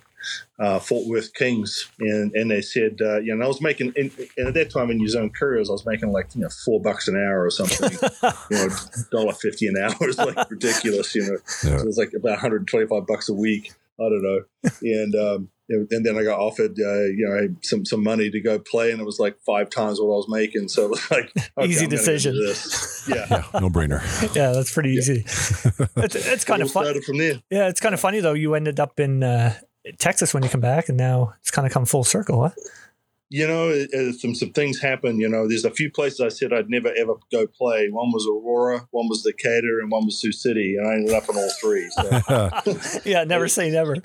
uh, 0.58 0.78
Fort 0.78 1.08
Worth 1.08 1.34
Kings, 1.34 1.90
and 1.98 2.32
and 2.34 2.50
they 2.50 2.62
said, 2.62 2.98
uh, 3.00 3.18
you 3.18 3.34
know, 3.34 3.44
I 3.44 3.48
was 3.48 3.60
making, 3.60 3.92
and, 3.96 4.10
and 4.36 4.48
at 4.48 4.54
that 4.54 4.70
time 4.70 4.90
in 4.90 4.98
New 4.98 5.08
Zealand 5.08 5.34
Couriers, 5.34 5.68
I 5.68 5.72
was 5.72 5.86
making 5.86 6.12
like 6.12 6.34
you 6.34 6.42
know 6.42 6.48
four 6.64 6.80
bucks 6.80 7.08
an 7.08 7.16
hour 7.16 7.44
or 7.44 7.50
something, 7.50 7.90
you 8.50 8.56
know, 8.56 8.68
dollar 9.10 9.32
fifty 9.32 9.66
an 9.66 9.76
hour. 9.76 9.96
is 10.08 10.18
like 10.18 10.50
ridiculous, 10.50 11.14
you 11.14 11.22
know. 11.22 11.32
Yeah. 11.32 11.38
So 11.46 11.74
it 11.74 11.86
was 11.86 11.98
like 11.98 12.12
about 12.14 12.32
125 12.32 13.06
bucks 13.06 13.28
a 13.28 13.34
week. 13.34 13.72
I 14.00 14.04
don't 14.08 14.22
know, 14.22 14.40
and 14.82 15.14
um, 15.14 15.48
and 15.68 16.04
then 16.04 16.18
I 16.18 16.22
got 16.24 16.38
offered, 16.40 16.72
uh, 16.78 17.02
you 17.04 17.26
know, 17.28 17.54
some 17.62 17.84
some 17.84 18.02
money 18.02 18.30
to 18.30 18.40
go 18.40 18.58
play, 18.58 18.90
and 18.90 19.00
it 19.00 19.04
was 19.04 19.18
like 19.20 19.36
five 19.46 19.70
times 19.70 20.00
what 20.00 20.06
I 20.06 20.16
was 20.16 20.26
making. 20.28 20.68
So 20.68 20.84
it 20.84 20.90
was 20.90 21.10
like 21.10 21.32
okay, 21.58 21.68
Easy 21.68 21.84
I'm 21.84 21.90
decision. 21.90 22.34
this. 22.34 23.06
Yeah, 23.08 23.26
Yeah, 23.30 23.60
no 23.60 23.68
brainer. 23.70 24.00
yeah, 24.34 24.52
that's 24.52 24.72
pretty 24.72 24.90
easy. 24.90 25.22
it's, 25.96 26.14
it's 26.14 26.44
kind 26.44 26.60
It 26.62 26.66
of 26.66 26.72
fun. 26.72 26.84
started 26.84 27.04
from 27.04 27.18
there. 27.18 27.42
Yeah, 27.50 27.68
it's 27.68 27.80
kind 27.80 27.94
of 27.94 28.00
funny 28.00 28.20
though. 28.20 28.34
You 28.34 28.54
ended 28.54 28.80
up 28.80 28.98
in 29.00 29.22
uh, 29.22 29.54
Texas 29.98 30.34
when 30.34 30.42
you 30.42 30.48
come 30.48 30.60
back, 30.60 30.88
and 30.88 30.98
now 30.98 31.34
it's 31.40 31.50
kind 31.50 31.66
of 31.66 31.72
come 31.72 31.84
full 31.84 32.04
circle. 32.04 32.42
Huh? 32.42 32.50
You 33.32 33.46
know, 33.46 33.70
it, 33.70 33.88
it- 33.92 34.20
some 34.20 34.34
some 34.34 34.52
things 34.52 34.78
happen. 34.80 35.18
You 35.18 35.28
know, 35.28 35.48
there's 35.48 35.64
a 35.64 35.70
few 35.70 35.90
places 35.90 36.20
I 36.20 36.28
said 36.28 36.52
I'd 36.52 36.68
never 36.70 36.92
ever 36.96 37.14
go 37.32 37.46
play. 37.46 37.88
One 37.90 38.12
was 38.12 38.26
Aurora, 38.30 38.86
one 38.90 39.08
was 39.08 39.22
Decatur, 39.22 39.80
and 39.80 39.90
one 39.90 40.04
was 40.04 40.20
Sioux 40.20 40.32
City, 40.32 40.76
and 40.76 40.86
I 40.86 40.92
ended 40.94 41.14
up 41.14 41.28
in 41.28 41.36
all 41.36 41.50
three. 41.60 41.88
So 41.90 43.00
Yeah, 43.04 43.24
never 43.24 43.48
say 43.48 43.70
never. 43.70 43.96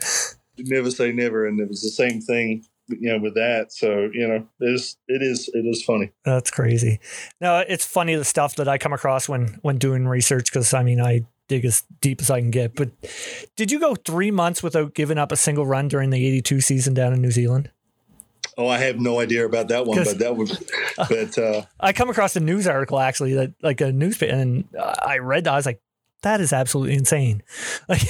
never 0.57 0.89
say 0.91 1.11
never, 1.11 1.45
and 1.45 1.59
it 1.59 1.67
was 1.67 1.81
the 1.81 1.89
same 1.89 2.21
thing. 2.21 2.65
You 2.89 3.11
know, 3.11 3.19
with 3.19 3.33
that. 3.35 3.73
So 3.73 4.09
you 4.13 4.25
know, 4.27 4.47
there's 4.61 4.95
it 5.09 5.21
is 5.21 5.49
it 5.53 5.65
is 5.65 5.83
funny. 5.83 6.11
That's 6.23 6.49
crazy. 6.49 7.01
No, 7.41 7.59
it's 7.67 7.85
funny 7.85 8.15
the 8.15 8.23
stuff 8.23 8.55
that 8.55 8.69
I 8.69 8.77
come 8.77 8.93
across 8.93 9.27
when 9.27 9.59
when 9.61 9.77
doing 9.77 10.07
research 10.07 10.45
because 10.49 10.73
I 10.73 10.83
mean 10.83 11.01
I 11.01 11.25
dig 11.49 11.65
as 11.65 11.83
deep 11.99 12.21
as 12.21 12.29
I 12.31 12.39
can 12.39 12.49
get. 12.51 12.75
But 12.75 12.91
did 13.57 13.71
you 13.71 13.79
go 13.81 13.95
three 13.95 14.31
months 14.31 14.63
without 14.63 14.93
giving 14.93 15.17
up 15.17 15.33
a 15.33 15.35
single 15.35 15.65
run 15.65 15.89
during 15.89 16.11
the 16.11 16.25
'82 16.25 16.61
season 16.61 16.93
down 16.93 17.11
in 17.11 17.21
New 17.21 17.31
Zealand? 17.31 17.71
Oh, 18.57 18.67
I 18.67 18.79
have 18.79 18.99
no 18.99 19.19
idea 19.19 19.45
about 19.45 19.67
that 19.67 19.85
one, 19.85 20.03
but 20.03 20.17
that 20.19 20.35
was, 20.35 20.49
but 20.97 21.37
uh, 21.37 21.63
I 21.79 21.93
come 21.93 22.09
across 22.09 22.35
a 22.35 22.39
news 22.39 22.67
article 22.67 22.99
actually 22.99 23.33
that 23.35 23.53
like 23.61 23.81
a 23.81 23.91
newspaper, 23.91 24.33
and 24.33 24.63
I 24.75 25.19
read 25.19 25.43
that 25.43 25.53
I 25.53 25.55
was 25.57 25.65
like, 25.67 25.79
that 26.23 26.41
is 26.41 26.51
absolutely 26.53 26.95
insane. 26.95 27.43
Like 27.87 28.01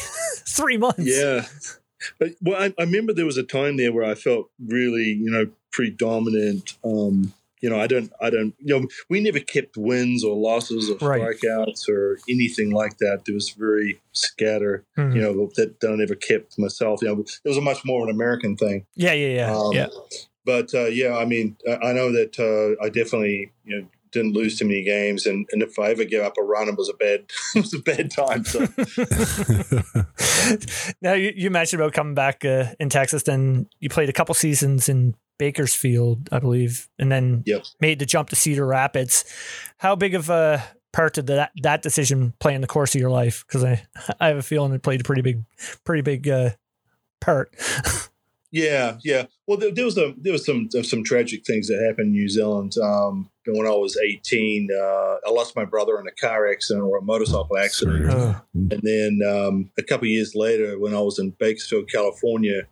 three 0.48 0.78
months. 0.78 1.00
yeah. 1.06 1.46
But 2.20 2.30
well, 2.42 2.62
I, 2.62 2.74
I 2.80 2.84
remember 2.84 3.12
there 3.14 3.26
was 3.26 3.38
a 3.38 3.44
time 3.44 3.78
there 3.78 3.92
where 3.92 4.06
I 4.06 4.16
felt 4.16 4.50
really, 4.66 5.04
you 5.22 5.30
know, 5.30 5.48
predominant. 5.72 6.78
Um, 6.84 7.34
you 7.60 7.70
know, 7.72 7.80
I 7.80 7.88
don't, 7.88 8.12
I 8.22 8.30
don't, 8.30 8.54
you 8.60 8.80
know, 8.80 8.88
we 9.10 9.20
never 9.20 9.40
kept 9.40 9.78
wins 9.78 10.24
or 10.24 10.36
losses 10.36 10.90
or 10.92 10.96
Right. 11.10 11.22
strikeouts 11.22 11.90
or 11.90 12.20
anything 12.30 12.70
like 12.72 12.98
that. 13.00 13.24
There 13.26 13.34
was 13.34 13.50
very 13.50 14.00
scatter, 14.14 14.86
Mhm. 14.98 15.16
you 15.16 15.22
know, 15.22 15.50
that, 15.56 15.80
that 15.80 15.92
I 15.92 15.96
never 15.96 16.14
kept 16.16 16.58
myself. 16.60 17.02
You 17.02 17.08
know, 17.10 17.22
it 17.44 17.48
was 17.50 17.58
a 17.58 17.62
much 17.62 17.84
more 17.84 18.04
an 18.08 18.12
American 18.14 18.56
thing. 18.58 18.86
yeah, 18.96 19.14
yeah, 19.14 19.28
yeah, 19.36 19.56
Um, 19.56 19.74
yeah. 19.74 19.88
But 20.48 20.74
uh, 20.74 20.86
yeah, 20.86 21.18
I 21.18 21.26
mean, 21.26 21.58
I 21.84 21.92
know 21.92 22.10
that 22.14 22.40
uh, 22.40 22.82
I 22.82 22.88
definitely, 22.88 23.52
you 23.66 23.82
know, 23.82 23.88
didn't 24.14 24.32
lose 24.32 24.58
too 24.58 24.66
many 24.66 24.82
games, 24.82 25.26
and, 25.26 25.46
and 25.52 25.62
if 25.62 25.78
I 25.78 25.90
ever 25.90 26.06
gave 26.06 26.22
up 26.22 26.38
a 26.40 26.42
run, 26.42 26.70
it 26.70 26.78
was 26.78 26.90
a 26.90 26.94
bad, 26.94 27.26
it 27.56 27.60
was 27.60 27.74
a 27.74 27.80
bad 27.80 28.10
time. 28.10 28.46
So 28.46 28.62
now 31.02 31.14
you, 31.14 31.34
you 31.36 31.52
mentioned 31.52 31.82
about 31.82 31.92
coming 31.92 32.16
back 32.16 32.46
uh, 32.46 32.68
in 32.80 32.88
Texas, 32.88 33.24
then 33.24 33.68
you 33.82 33.90
played 33.90 34.08
a 34.08 34.14
couple 34.14 34.34
seasons 34.36 34.88
in 34.88 35.16
Bakersfield, 35.38 36.30
I 36.32 36.40
believe, 36.40 36.88
and 36.98 37.12
then 37.12 37.44
Yep. 37.46 37.66
made 37.82 38.00
the 38.00 38.06
jump 38.06 38.30
to 38.30 38.38
Cedar 38.38 38.66
Rapids. 38.66 39.26
How 39.78 39.98
big 39.98 40.16
of 40.16 40.30
a 40.30 40.64
part 40.94 41.16
did 41.16 41.28
that 41.28 41.52
that 41.62 41.82
decision 41.82 42.34
play 42.40 42.56
in 42.56 42.62
the 42.62 42.68
course 42.68 42.96
of 42.96 43.02
your 43.02 43.12
life? 43.12 43.44
Because 43.46 43.66
I 43.66 43.84
I 44.20 44.30
have 44.30 44.38
a 44.38 44.44
feeling 44.44 44.72
it 44.72 44.82
played 44.82 45.02
a 45.02 45.04
pretty 45.04 45.22
big 45.22 45.44
pretty 45.84 46.02
big 46.02 46.30
uh, 46.30 46.52
part. 47.20 47.54
Yeah, 48.52 48.98
yeah. 49.04 49.26
Well, 49.46 49.58
there, 49.58 49.72
there 49.72 49.86
was 49.86 49.98
a 49.98 50.14
there 50.18 50.32
was 50.32 50.46
some 50.46 50.70
some 50.72 51.04
tragic 51.04 51.46
things 51.46 51.68
that 51.68 51.84
happened 51.86 52.08
in 52.08 52.12
New 52.14 52.30
Zealand. 52.30 52.78
Um, 52.82 53.30
when 53.46 53.68
I 53.68 53.72
was 53.72 53.98
eighteen, 53.98 54.70
uh, 54.74 55.16
I 55.28 55.32
lost 55.32 55.56
my 55.56 55.66
brother 55.66 56.00
in 56.00 56.08
a 56.08 56.12
car 56.12 56.50
accident 56.50 56.86
or 56.86 56.98
a 56.98 57.02
motorcycle 57.02 57.58
accident, 57.58 58.10
Sorry. 58.10 58.36
And 58.54 58.82
then 58.84 59.20
um, 59.28 59.72
a 59.78 59.84
couple 59.84 60.06
of 60.06 60.12
years 60.12 60.34
later, 60.34 60.80
when 60.80 60.94
I 60.94 61.02
was 61.02 61.20
in 61.20 61.32
Bakersfield, 61.32 61.92
California, 61.92 62.64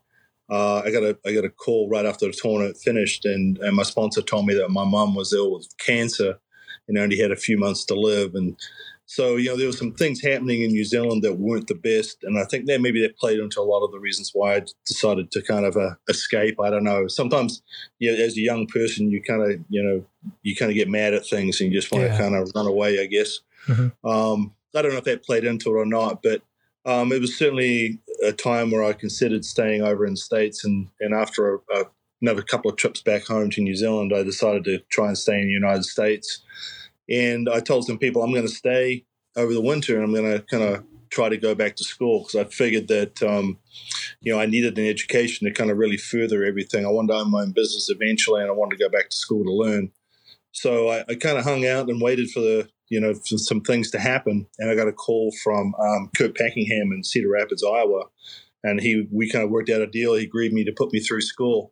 uh, 0.49 0.81
I 0.85 0.91
got 0.91 1.03
a 1.03 1.17
I 1.25 1.33
got 1.33 1.45
a 1.45 1.49
call 1.49 1.89
right 1.89 2.05
after 2.05 2.27
the 2.27 2.33
tournament 2.33 2.77
finished, 2.77 3.25
and, 3.25 3.57
and 3.57 3.75
my 3.75 3.83
sponsor 3.83 4.21
told 4.21 4.45
me 4.45 4.53
that 4.55 4.69
my 4.69 4.85
mom 4.85 5.13
was 5.13 5.33
ill 5.33 5.53
with 5.53 5.67
cancer 5.77 6.39
and 6.87 6.97
only 6.97 7.19
had 7.19 7.31
a 7.31 7.35
few 7.35 7.57
months 7.57 7.83
to 7.85 7.95
live, 7.95 8.35
and 8.35 8.55
so 9.07 9.35
you 9.35 9.49
know 9.49 9.57
there 9.57 9.67
were 9.67 9.73
some 9.73 9.93
things 9.93 10.21
happening 10.21 10.61
in 10.63 10.71
New 10.71 10.83
Zealand 10.85 11.23
that 11.23 11.33
weren't 11.35 11.67
the 11.67 11.75
best, 11.75 12.23
and 12.23 12.39
I 12.39 12.43
think 12.45 12.65
that 12.67 12.81
maybe 12.81 13.01
that 13.01 13.17
played 13.17 13.39
into 13.39 13.59
a 13.59 13.63
lot 13.63 13.83
of 13.85 13.91
the 13.91 13.99
reasons 13.99 14.31
why 14.33 14.55
I 14.55 14.61
decided 14.87 15.31
to 15.31 15.41
kind 15.41 15.65
of 15.65 15.77
uh, 15.77 15.95
escape. 16.09 16.59
I 16.59 16.69
don't 16.69 16.83
know. 16.83 17.07
Sometimes, 17.07 17.61
you 17.99 18.11
know, 18.11 18.23
as 18.23 18.35
a 18.37 18.41
young 18.41 18.65
person, 18.67 19.11
you 19.11 19.21
kind 19.21 19.41
of 19.43 19.59
you 19.69 19.83
know 19.83 20.05
you 20.41 20.55
kind 20.55 20.71
of 20.71 20.75
get 20.75 20.89
mad 20.89 21.13
at 21.13 21.25
things 21.25 21.61
and 21.61 21.71
you 21.71 21.79
just 21.79 21.91
want 21.91 22.03
to 22.05 22.09
Yeah. 22.11 22.17
kind 22.17 22.35
of 22.35 22.51
run 22.55 22.67
away. 22.67 22.99
I 22.99 23.05
guess. 23.05 23.39
Mhm. 23.67 23.91
Um, 24.03 24.53
I 24.75 24.81
don't 24.81 24.91
know 24.91 24.97
if 24.97 25.05
that 25.05 25.23
played 25.23 25.43
into 25.45 25.69
it 25.69 25.79
or 25.79 25.85
not, 25.85 26.21
but 26.21 26.41
um, 26.85 27.11
it 27.11 27.21
was 27.21 27.37
certainly 27.37 27.99
a 28.23 28.31
time 28.31 28.69
where 28.71 28.83
I 28.83 28.93
considered 28.93 29.43
staying 29.45 29.81
over 29.81 30.05
in 30.05 30.13
the 30.13 30.17
states, 30.17 30.63
and 30.65 30.87
and 30.99 31.13
after 31.13 31.55
a, 31.55 31.57
a, 31.73 31.83
another 32.21 32.41
couple 32.41 32.69
of 32.71 32.77
trips 32.77 33.01
back 33.01 33.25
home 33.25 33.49
to 33.51 33.61
New 33.61 33.75
Zealand, 33.75 34.13
I 34.15 34.23
decided 34.23 34.63
to 34.65 34.79
try 34.89 35.07
and 35.09 35.17
stay 35.17 35.39
in 35.39 35.45
the 35.47 35.53
United 35.53 35.85
States. 35.85 36.41
And 37.09 37.49
I 37.49 37.59
told 37.59 37.85
some 37.85 37.97
people 37.97 38.23
I'm 38.23 38.31
going 38.31 38.47
to 38.47 38.53
stay 38.53 39.05
over 39.35 39.53
the 39.53 39.61
winter, 39.61 39.95
and 39.95 40.03
I'm 40.03 40.13
going 40.13 40.31
to 40.31 40.41
kind 40.45 40.63
of 40.63 40.83
try 41.09 41.29
to 41.29 41.37
go 41.37 41.55
back 41.55 41.75
to 41.77 41.83
school 41.83 42.19
because 42.19 42.35
I 42.35 42.43
figured 42.45 42.87
that 42.87 43.21
um, 43.23 43.59
you 44.21 44.33
know 44.33 44.39
I 44.39 44.45
needed 44.45 44.77
an 44.77 44.87
education 44.87 45.47
to 45.47 45.53
kind 45.53 45.71
of 45.71 45.77
really 45.77 45.97
further 45.97 46.43
everything. 46.43 46.85
I 46.85 46.89
wanted 46.89 47.13
to 47.13 47.19
own 47.19 47.31
my 47.31 47.41
own 47.41 47.51
business 47.51 47.89
eventually, 47.89 48.41
and 48.41 48.49
I 48.49 48.53
wanted 48.53 48.77
to 48.77 48.83
go 48.83 48.89
back 48.89 49.09
to 49.09 49.15
school 49.17 49.43
to 49.43 49.51
learn. 49.51 49.91
So 50.51 50.89
I, 50.89 51.03
I 51.09 51.15
kind 51.15 51.37
of 51.37 51.43
hung 51.43 51.65
out 51.65 51.89
and 51.89 52.01
waited 52.01 52.31
for 52.31 52.39
the 52.39 52.69
you 52.89 52.99
know 52.99 53.13
for 53.13 53.37
some 53.37 53.61
things 53.61 53.91
to 53.91 53.99
happen, 53.99 54.47
and 54.59 54.69
I 54.69 54.75
got 54.75 54.87
a 54.87 54.93
call 54.93 55.31
from 55.43 55.73
um, 55.75 56.09
Kurt 56.17 56.35
Packingham 56.35 56.93
in 56.93 57.03
Cedar 57.03 57.29
Rapids, 57.29 57.63
Iowa, 57.63 58.05
and 58.63 58.81
he 58.81 59.07
we 59.11 59.29
kind 59.29 59.43
of 59.43 59.51
worked 59.51 59.69
out 59.69 59.81
a 59.81 59.87
deal. 59.87 60.15
He 60.15 60.25
agreed 60.25 60.53
me 60.53 60.63
to 60.65 60.73
put 60.73 60.91
me 60.91 60.99
through 60.99 61.21
school, 61.21 61.71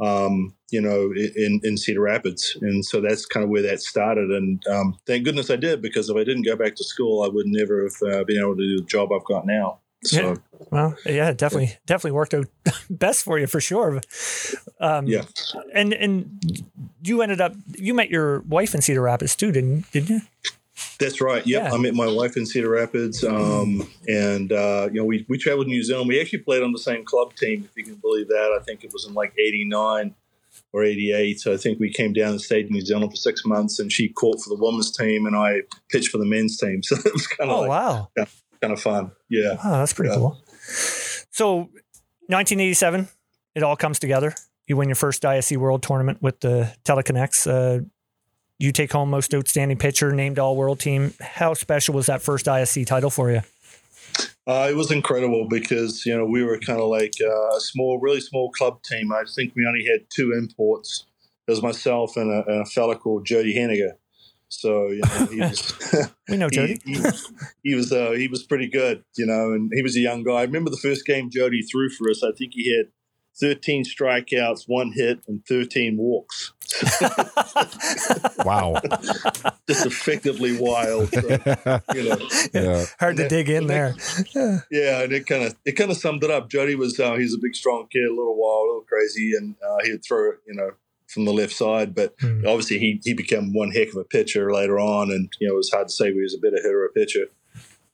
um, 0.00 0.54
you 0.70 0.80
know, 0.80 1.12
in 1.36 1.60
in 1.62 1.76
Cedar 1.76 2.00
Rapids, 2.00 2.56
and 2.60 2.84
so 2.84 3.00
that's 3.00 3.26
kind 3.26 3.44
of 3.44 3.50
where 3.50 3.62
that 3.62 3.80
started. 3.80 4.30
And 4.30 4.62
um, 4.66 4.98
thank 5.06 5.24
goodness 5.24 5.50
I 5.50 5.56
did 5.56 5.82
because 5.82 6.08
if 6.08 6.16
I 6.16 6.24
didn't 6.24 6.46
go 6.46 6.56
back 6.56 6.74
to 6.76 6.84
school, 6.84 7.22
I 7.22 7.28
would 7.28 7.46
never 7.46 7.84
have 7.84 8.12
uh, 8.12 8.24
been 8.24 8.38
able 8.40 8.56
to 8.56 8.62
do 8.62 8.76
the 8.78 8.86
job 8.86 9.10
I've 9.12 9.24
got 9.24 9.46
now. 9.46 9.80
So 10.04 10.20
Yeah. 10.20 10.34
Well, 10.70 10.96
yeah, 11.06 11.30
it 11.30 11.38
definitely 11.38 11.76
definitely 11.86 12.12
worked 12.12 12.34
out 12.34 12.46
best 12.90 13.24
for 13.24 13.38
you 13.38 13.46
for 13.46 13.60
sure. 13.60 14.00
Um, 14.80 15.06
Yeah. 15.06 15.24
and 15.74 15.92
and 15.92 16.40
you 17.02 17.22
ended 17.22 17.40
up 17.40 17.54
you 17.76 17.94
met 17.94 18.10
your 18.10 18.40
wife 18.40 18.74
in 18.74 18.80
Cedar 18.80 19.02
Rapids 19.02 19.36
too, 19.36 19.52
didn't 19.52 19.90
didn't 19.92 20.08
you? 20.10 20.20
That's 20.98 21.20
right. 21.20 21.44
Yep. 21.46 21.62
Yeah. 21.64 21.72
I 21.72 21.78
met 21.78 21.94
my 21.94 22.06
wife 22.06 22.36
in 22.36 22.46
Cedar 22.46 22.68
Rapids. 22.70 23.24
Um, 23.24 23.88
and, 24.06 24.52
uh, 24.52 24.88
you 24.92 25.00
know, 25.00 25.04
we, 25.04 25.26
we 25.28 25.36
traveled 25.38 25.66
to 25.66 25.70
New 25.70 25.82
Zealand. 25.82 26.08
We 26.08 26.20
actually 26.20 26.40
played 26.40 26.62
on 26.62 26.72
the 26.72 26.78
same 26.78 27.04
club 27.04 27.34
team, 27.34 27.64
if 27.64 27.76
you 27.76 27.84
can 27.84 27.96
believe 27.96 28.28
that. 28.28 28.56
I 28.60 28.62
think 28.64 28.84
it 28.84 28.92
was 28.92 29.06
in 29.06 29.14
like 29.14 29.32
89 29.38 30.14
or 30.72 30.84
88. 30.84 31.40
So 31.40 31.52
I 31.52 31.56
think 31.56 31.80
we 31.80 31.90
came 31.92 32.12
down 32.12 32.30
and 32.30 32.40
stayed 32.40 32.66
in 32.66 32.72
New 32.72 32.82
Zealand 32.82 33.10
for 33.10 33.16
six 33.16 33.44
months 33.44 33.78
and 33.80 33.90
she 33.90 34.08
caught 34.10 34.40
for 34.42 34.50
the 34.54 34.62
women's 34.62 34.96
team 34.96 35.26
and 35.26 35.34
I 35.36 35.62
pitched 35.90 36.10
for 36.10 36.18
the 36.18 36.24
men's 36.26 36.56
team. 36.58 36.82
So 36.84 36.96
it 36.96 37.12
was 37.12 37.26
kind 37.26 37.50
of 37.50 37.56
Oh 37.56 37.60
like, 37.62 37.68
wow, 37.70 38.08
kind 38.60 38.72
of 38.72 38.80
fun. 38.80 39.10
Yeah. 39.28 39.54
wow, 39.64 39.78
that's 39.80 39.92
pretty 39.92 40.10
Yeah. 40.12 40.18
cool. 40.18 40.40
So, 41.30 41.68
1987, 42.28 43.08
it 43.54 43.62
all 43.62 43.76
comes 43.76 43.98
together. 43.98 44.34
You 44.66 44.76
win 44.76 44.88
your 44.88 44.96
first 44.96 45.22
ISC 45.22 45.56
World 45.56 45.82
Tournament 45.82 46.22
with 46.22 46.40
the 46.40 46.72
Teleconnects. 46.84 47.46
Uh, 47.46 47.84
you 48.62 48.70
take 48.70 48.92
home 48.92 49.10
most 49.10 49.34
outstanding 49.34 49.76
pitcher, 49.76 50.12
named 50.12 50.38
all 50.38 50.56
world 50.56 50.78
team. 50.78 51.14
How 51.20 51.52
special 51.52 51.94
was 51.94 52.06
that 52.06 52.22
first 52.22 52.46
ISC 52.46 52.86
title 52.86 53.10
for 53.10 53.30
you? 53.32 53.40
Uh, 54.46 54.68
it 54.70 54.76
was 54.76 54.90
incredible 54.90 55.48
because 55.48 56.06
you 56.06 56.16
know 56.16 56.24
we 56.24 56.44
were 56.44 56.58
kind 56.58 56.80
of 56.80 56.88
like 56.88 57.12
uh, 57.20 57.56
a 57.56 57.60
small, 57.60 57.98
really 57.98 58.20
small 58.20 58.50
club 58.52 58.82
team. 58.84 59.12
I 59.12 59.24
think 59.34 59.54
we 59.56 59.66
only 59.66 59.84
had 59.84 60.06
two 60.14 60.32
imports. 60.32 61.06
It 61.48 61.50
was 61.50 61.62
myself 61.62 62.16
and 62.16 62.30
a, 62.30 62.44
and 62.46 62.62
a 62.62 62.64
fella 62.64 62.96
called 62.96 63.26
Jody 63.26 63.54
Hennigar. 63.54 63.94
So 64.48 64.88
you 64.88 65.00
know 65.00 65.26
he 65.26 65.40
was 65.40 66.08
We 66.28 66.36
know 66.36 66.48
Jody. 66.52 66.78
he, 66.84 66.94
he, 66.94 67.10
he 67.64 67.74
was 67.74 67.92
uh, 67.92 68.12
he 68.12 68.28
was 68.28 68.44
pretty 68.44 68.68
good, 68.68 69.02
you 69.16 69.26
know, 69.26 69.52
and 69.52 69.72
he 69.74 69.82
was 69.82 69.96
a 69.96 70.00
young 70.00 70.22
guy. 70.22 70.34
I 70.34 70.42
remember 70.42 70.70
the 70.70 70.76
first 70.82 71.04
game 71.04 71.30
Jody 71.30 71.62
threw 71.62 71.88
for 71.90 72.10
us. 72.10 72.22
I 72.22 72.30
think 72.36 72.52
he 72.54 72.76
had 72.76 72.86
13 73.40 73.84
strikeouts, 73.84 74.64
one 74.68 74.92
hit, 74.92 75.20
and 75.26 75.44
13 75.46 75.96
walks. 75.96 76.52
Wow. 78.44 78.74
Just 79.68 79.86
effectively 79.86 80.58
wild. 80.58 81.10
So, 81.12 81.20
you 81.94 82.08
know, 82.08 82.16
yeah. 82.54 82.84
Hard 82.98 83.16
to 83.18 83.28
dig 83.28 83.48
in 83.48 83.66
there. 83.66 83.94
yeah, 84.70 85.02
and 85.02 85.12
it 85.12 85.26
kind 85.26 85.44
of 85.44 85.54
it 85.64 85.72
kind 85.72 85.90
of 85.90 85.96
summed 85.96 86.24
it 86.24 86.30
up. 86.30 86.48
Jody 86.50 86.74
was 86.74 86.98
uh, 86.98 87.14
he's 87.16 87.34
a 87.34 87.38
big, 87.38 87.54
strong 87.54 87.86
kid, 87.90 88.04
a 88.04 88.10
little 88.10 88.36
wild, 88.36 88.64
a 88.64 88.68
little 88.68 88.82
crazy, 88.88 89.32
and 89.36 89.54
uh, 89.64 89.78
he'd 89.84 90.02
throw 90.04 90.30
it, 90.30 90.38
you 90.46 90.54
know, 90.54 90.70
from 91.08 91.24
the 91.24 91.32
left 91.32 91.52
side. 91.52 91.94
But 91.94 92.14
Hmm. 92.20 92.44
obviously, 92.46 92.78
he 92.78 93.00
he 93.04 93.14
became 93.14 93.52
one 93.52 93.70
heck 93.70 93.88
of 93.90 93.96
a 93.96 94.04
pitcher 94.04 94.52
later 94.52 94.78
on, 94.80 95.10
and 95.10 95.28
you 95.40 95.46
know, 95.48 95.54
it 95.54 95.58
was 95.58 95.70
hard 95.70 95.88
to 95.88 95.94
say 95.94 96.12
he 96.12 96.20
was 96.20 96.34
a 96.34 96.38
better 96.38 96.56
hitter 96.56 96.82
or 96.82 96.86
a 96.86 96.92
pitcher. 96.92 97.26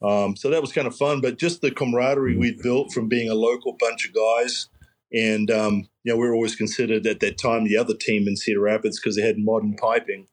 Um, 0.00 0.36
so 0.36 0.48
that 0.50 0.60
was 0.62 0.72
kind 0.72 0.86
of 0.86 0.96
fun. 0.96 1.20
But 1.20 1.38
just 1.38 1.60
the 1.60 1.70
camaraderie 1.70 2.36
we'd 2.36 2.62
built 2.62 2.92
from 2.92 3.08
being 3.08 3.28
a 3.28 3.34
local 3.34 3.76
bunch 3.78 4.08
of 4.08 4.14
guys, 4.14 4.68
and 5.12 5.50
um, 5.50 5.88
you 6.04 6.12
know, 6.12 6.16
we 6.16 6.26
were 6.28 6.34
always 6.34 6.56
considered 6.56 7.06
at 7.06 7.20
that 7.20 7.38
time 7.38 7.64
the 7.64 7.76
other 7.76 7.94
team 7.94 8.26
in 8.28 8.36
Cedar 8.36 8.60
Rapids 8.60 8.98
because 9.00 9.16
they 9.16 9.22
had 9.22 9.38
modern 9.38 9.74
piping. 9.74 10.26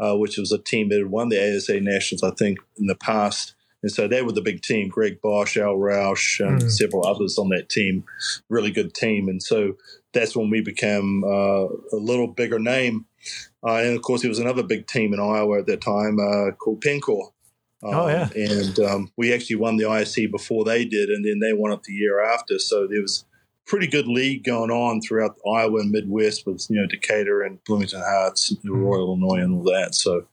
Uh, 0.00 0.16
which 0.16 0.36
was 0.38 0.50
a 0.50 0.58
team 0.58 0.88
that 0.88 0.98
had 0.98 1.06
won 1.08 1.28
the 1.28 1.38
ASA 1.56 1.78
Nationals, 1.78 2.24
I 2.24 2.32
think, 2.32 2.58
in 2.76 2.88
the 2.88 2.96
past. 2.96 3.54
And 3.80 3.92
so 3.92 4.08
they 4.08 4.22
were 4.22 4.32
the 4.32 4.42
big 4.42 4.60
team. 4.60 4.88
Greg 4.88 5.20
Bosch, 5.22 5.56
Al 5.56 5.76
Roush, 5.76 6.40
and 6.44 6.60
Mm. 6.62 6.68
several 6.68 7.06
others 7.06 7.38
on 7.38 7.50
that 7.50 7.68
team. 7.68 8.02
Really 8.48 8.72
good 8.72 8.92
team. 8.92 9.28
And 9.28 9.40
so 9.40 9.76
that's 10.12 10.34
when 10.34 10.50
we 10.50 10.60
became 10.62 11.22
uh, 11.22 11.66
a 11.66 11.96
little 11.96 12.26
bigger 12.26 12.58
name. 12.58 13.06
Uh, 13.64 13.76
and 13.76 13.94
of 13.96 14.02
course, 14.02 14.22
there 14.22 14.28
was 14.28 14.40
another 14.40 14.64
big 14.64 14.88
team 14.88 15.14
in 15.14 15.20
Iowa 15.20 15.60
at 15.60 15.66
that 15.66 15.80
time 15.80 16.18
uh, 16.18 16.50
called 16.56 16.80
Penn 16.80 17.00
Corp. 17.00 17.32
Um, 17.84 17.94
Oh, 17.94 18.08
yeah. 18.08 18.28
And 18.34 18.80
um, 18.80 19.12
we 19.16 19.32
actually 19.32 19.56
won 19.56 19.76
the 19.76 19.84
ISC 19.84 20.28
before 20.28 20.64
they 20.64 20.84
did, 20.84 21.08
and 21.08 21.24
then 21.24 21.38
they 21.38 21.52
won 21.52 21.70
it 21.70 21.84
the 21.84 21.92
year 21.92 22.20
after. 22.20 22.58
So 22.58 22.88
there 22.88 23.00
was 23.00 23.24
pretty 23.66 23.86
good 23.86 24.06
league 24.06 24.44
going 24.44 24.70
on 24.70 25.00
throughout 25.00 25.36
Iowa 25.46 25.80
and 25.80 25.90
Midwest 25.90 26.46
with 26.46 26.66
you 26.68 26.80
know 26.80 26.86
Decatur 26.86 27.42
and 27.42 27.62
Bloomington 27.64 28.02
Heights, 28.04 28.54
Royal 28.64 29.08
Illinois, 29.08 29.42
and 29.42 29.54
all 29.54 29.62
that. 29.64 29.94
So 29.94 30.26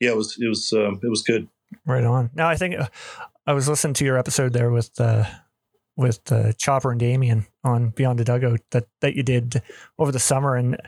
yeah, 0.00 0.10
it 0.10 0.16
was 0.16 0.36
it 0.40 0.48
was 0.48 0.72
um, 0.72 1.00
it 1.02 1.08
was 1.08 1.22
good. 1.22 1.48
Right 1.86 2.04
on. 2.04 2.30
Now 2.34 2.48
I 2.48 2.56
think 2.56 2.78
uh, 2.78 2.88
I 3.46 3.52
was 3.52 3.68
listening 3.68 3.94
to 3.94 4.04
your 4.04 4.18
episode 4.18 4.52
there 4.52 4.70
with 4.70 4.98
uh, 5.00 5.24
with 5.96 6.30
uh, 6.32 6.52
Chopper 6.52 6.90
and 6.90 7.00
Damien 7.00 7.46
on 7.64 7.90
Beyond 7.90 8.18
the 8.18 8.24
Dugout 8.24 8.60
that 8.70 8.86
that 9.00 9.14
you 9.14 9.22
did 9.22 9.62
over 9.98 10.12
the 10.12 10.18
summer, 10.18 10.56
and 10.56 10.78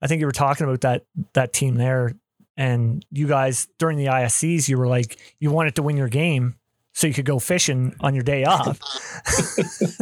I 0.00 0.06
think 0.06 0.20
you 0.20 0.26
were 0.26 0.32
talking 0.32 0.66
about 0.66 0.80
that 0.82 1.04
that 1.34 1.52
team 1.52 1.74
there, 1.74 2.14
and 2.56 3.04
you 3.10 3.26
guys 3.26 3.68
during 3.78 3.98
the 3.98 4.06
ISCs 4.06 4.68
you 4.68 4.78
were 4.78 4.88
like 4.88 5.18
you 5.40 5.50
wanted 5.50 5.74
to 5.74 5.82
win 5.82 5.96
your 5.96 6.08
game 6.08 6.56
so 6.92 7.06
you 7.06 7.14
could 7.14 7.24
go 7.24 7.38
fishing 7.38 7.94
on 8.00 8.14
your 8.14 8.24
day 8.24 8.44
off. 8.44 8.78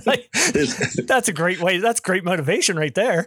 like, 0.07 0.29
that's 1.07 1.29
a 1.29 1.33
great 1.33 1.61
way. 1.61 1.79
That's 1.79 2.01
great 2.01 2.25
motivation 2.25 2.77
right 2.77 2.95
there. 2.95 3.27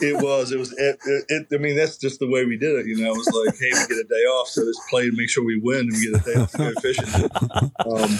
it 0.00 0.22
was 0.22 0.52
it 0.52 0.58
was 0.58 0.72
it, 0.72 0.98
it, 1.28 1.46
I 1.52 1.58
mean 1.58 1.76
that's 1.76 1.96
just 1.98 2.20
the 2.20 2.28
way 2.28 2.44
we 2.44 2.56
did 2.56 2.74
it. 2.78 2.86
You 2.86 2.96
know, 3.02 3.12
it 3.12 3.16
was 3.18 3.26
like 3.46 3.54
hey, 3.58 3.70
we 3.72 3.94
get 3.96 4.04
a 4.04 4.08
day 4.08 4.24
off, 4.34 4.48
so 4.48 4.62
let's 4.62 4.80
play 4.88 5.04
and 5.04 5.16
make 5.16 5.28
sure 5.28 5.44
we 5.44 5.60
win, 5.62 5.80
and 5.80 5.92
we 5.92 6.10
get 6.12 6.20
a 6.20 6.34
day 6.34 6.40
off 6.40 6.52
to 6.52 6.58
go 6.58 6.80
fishing. 6.80 7.30
Um, 7.84 8.18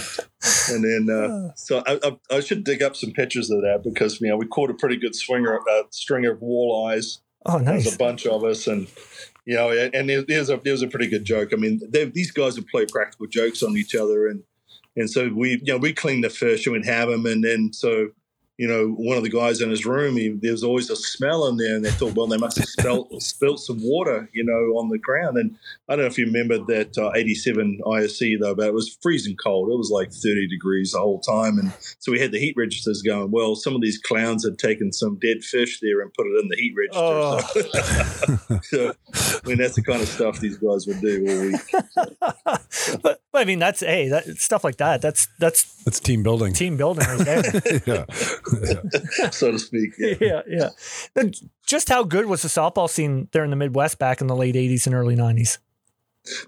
and 0.70 0.84
then 0.84 1.08
uh, 1.14 1.52
so 1.56 1.82
I, 1.86 1.98
I, 2.02 2.36
I 2.36 2.40
should 2.40 2.64
dig 2.64 2.82
up 2.82 2.96
some 2.96 3.12
pictures 3.12 3.50
of 3.50 3.60
that 3.62 3.82
because 3.84 4.20
you 4.20 4.28
know 4.28 4.36
we 4.36 4.46
caught 4.46 4.70
a 4.70 4.74
pretty 4.74 4.96
good 4.96 5.14
swinger 5.14 5.58
uh, 5.58 5.82
string 5.90 6.26
of 6.26 6.38
walleyes. 6.38 7.20
Oh, 7.46 7.58
There's 7.58 7.84
nice. 7.84 7.94
a 7.94 7.98
bunch 7.98 8.26
of 8.26 8.42
us, 8.44 8.66
and 8.66 8.88
you 9.46 9.54
know, 9.54 9.70
and 9.70 9.94
and 9.94 10.08
there- 10.08 10.22
there's 10.26 10.50
a 10.50 10.60
there's 10.64 10.82
a 10.82 10.88
pretty 10.88 11.08
good 11.08 11.24
joke. 11.24 11.50
I 11.52 11.56
mean, 11.56 11.80
these 12.12 12.30
guys 12.32 12.56
would 12.56 12.66
play 12.68 12.86
practical 12.86 13.26
jokes 13.26 13.62
on 13.62 13.76
each 13.76 13.94
other, 13.94 14.26
and 14.26 14.42
and 14.96 15.10
so 15.10 15.30
we 15.34 15.60
you 15.62 15.72
know 15.72 15.78
we 15.78 15.92
cleaned 15.92 16.24
the 16.24 16.30
fish 16.30 16.66
and 16.66 16.74
we'd 16.74 16.84
have 16.84 17.08
them, 17.08 17.26
and 17.26 17.44
then 17.44 17.72
so 17.72 18.08
you 18.58 18.68
know 18.68 18.88
one 18.88 19.16
of 19.16 19.24
the 19.24 19.30
guys 19.30 19.60
in 19.60 19.70
his 19.70 19.84
room, 19.84 20.16
he, 20.16 20.28
there 20.30 20.52
was 20.52 20.64
always 20.64 20.90
a 20.90 20.96
smell 20.96 21.46
in 21.46 21.56
there, 21.56 21.74
and 21.76 21.84
they 21.84 21.90
thought, 21.90 22.14
well, 22.14 22.26
they 22.26 22.36
must 22.36 22.58
have 22.58 22.66
spelt, 22.68 23.10
spilt 23.22 23.60
some 23.60 23.78
water, 23.82 24.28
you 24.32 24.44
know, 24.44 24.78
on 24.78 24.88
the 24.88 24.98
ground. 24.98 25.36
And 25.36 25.56
I 25.88 25.96
don't 25.96 26.04
know 26.04 26.10
if 26.10 26.18
you 26.18 26.26
remember 26.26 26.58
that 26.58 26.96
uh, 26.96 27.12
87 27.14 27.80
ISC 27.84 28.40
though, 28.40 28.54
but 28.54 28.66
it 28.66 28.74
was 28.74 28.96
freezing 29.02 29.36
cold. 29.36 29.70
It 29.70 29.76
was 29.76 29.90
like 29.90 30.12
30 30.12 30.48
degrees 30.48 30.92
the 30.92 31.00
whole 31.00 31.20
time, 31.20 31.58
and 31.58 31.72
so 31.98 32.12
we 32.12 32.20
had 32.20 32.32
the 32.32 32.38
heat 32.38 32.54
registers 32.56 33.02
going. 33.02 33.30
Well, 33.30 33.56
some 33.56 33.74
of 33.74 33.80
these 33.80 33.98
clowns 33.98 34.44
had 34.44 34.58
taken 34.58 34.92
some 34.92 35.18
dead 35.20 35.42
fish 35.42 35.80
there 35.80 36.00
and 36.00 36.12
put 36.14 36.26
it 36.26 36.40
in 36.42 36.48
the 36.48 36.56
heat 36.56 36.74
register. 36.76 37.00
Oh. 37.00 38.60
So, 38.62 38.62
so, 38.62 39.40
I 39.44 39.48
mean, 39.48 39.58
that's 39.58 39.74
the 39.76 39.82
kind 39.82 40.00
of 40.00 40.08
stuff 40.08 40.40
these 40.40 40.58
guys 40.58 40.86
would 40.86 41.00
do 41.00 41.26
all 41.28 41.40
week. 41.46 41.60
but, 43.02 43.20
but 43.32 43.42
I 43.42 43.44
mean, 43.44 43.58
that's 43.58 43.80
hey, 43.80 44.08
that 44.08 44.24
stuff 44.38 44.64
like 44.64 44.76
that. 44.76 45.02
That's 45.02 45.28
that's 45.38 45.64
That's 45.84 46.00
team 46.00 46.22
building. 46.22 46.52
team 46.52 46.76
building 46.76 47.06
right 47.06 47.18
there. 47.18 47.82
yeah. 47.86 48.04
so 49.30 49.52
to 49.52 49.58
speak. 49.58 49.92
Yeah. 49.98 50.14
yeah, 50.46 50.68
yeah. 51.16 51.30
Just 51.66 51.88
how 51.88 52.04
good 52.04 52.26
was 52.26 52.42
the 52.42 52.48
softball 52.48 52.88
scene 52.88 53.28
there 53.32 53.44
in 53.44 53.50
the 53.50 53.56
Midwest 53.56 53.98
back 53.98 54.20
in 54.20 54.26
the 54.26 54.36
late 54.36 54.54
'80s 54.54 54.86
and 54.86 54.94
early 54.94 55.16
'90s? 55.16 55.58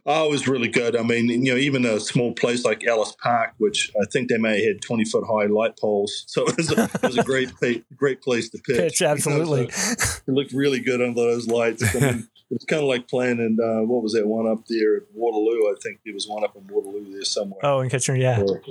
Oh, 0.06 0.28
it 0.28 0.30
was 0.30 0.48
really 0.48 0.68
good. 0.68 0.96
I 0.96 1.02
mean, 1.02 1.28
you 1.28 1.52
know, 1.52 1.58
even 1.58 1.84
a 1.84 2.00
small 2.00 2.32
place 2.32 2.64
like 2.64 2.86
Ellis 2.86 3.14
Park, 3.22 3.52
which 3.58 3.90
I 4.00 4.06
think 4.10 4.30
they 4.30 4.38
may 4.38 4.56
have 4.56 4.74
had 4.74 4.82
twenty 4.82 5.04
foot 5.04 5.24
high 5.26 5.46
light 5.46 5.78
poles, 5.78 6.24
so 6.28 6.46
it 6.46 6.56
was 6.56 6.72
a, 6.72 6.84
it 6.84 7.02
was 7.02 7.18
a 7.18 7.24
great 7.24 7.52
great 7.96 8.22
place 8.22 8.48
to 8.50 8.58
pitch. 8.58 8.76
Pitch, 8.76 9.00
you 9.00 9.06
know, 9.06 9.12
absolutely. 9.12 9.70
so 9.70 10.22
it 10.26 10.32
looked 10.32 10.52
really 10.52 10.80
good 10.80 11.02
under 11.02 11.20
those 11.20 11.46
lights. 11.46 11.82
I 11.94 12.00
mean, 12.00 12.28
it 12.50 12.54
was 12.54 12.64
kind 12.64 12.82
of 12.82 12.88
like 12.88 13.08
playing 13.08 13.38
in 13.38 13.58
uh, 13.62 13.84
what 13.84 14.02
was 14.02 14.12
that 14.12 14.26
one 14.26 14.46
up 14.46 14.64
there 14.68 14.96
at 14.96 15.02
Waterloo? 15.12 15.68
I 15.68 15.74
think 15.82 16.00
there 16.04 16.14
was 16.14 16.26
one 16.26 16.44
up 16.44 16.56
in 16.56 16.66
Waterloo 16.68 17.12
there 17.12 17.24
somewhere. 17.24 17.60
Oh, 17.62 17.80
in 17.80 17.90
Kitchener, 17.90 18.16
yeah. 18.16 18.40
Or- 18.40 18.62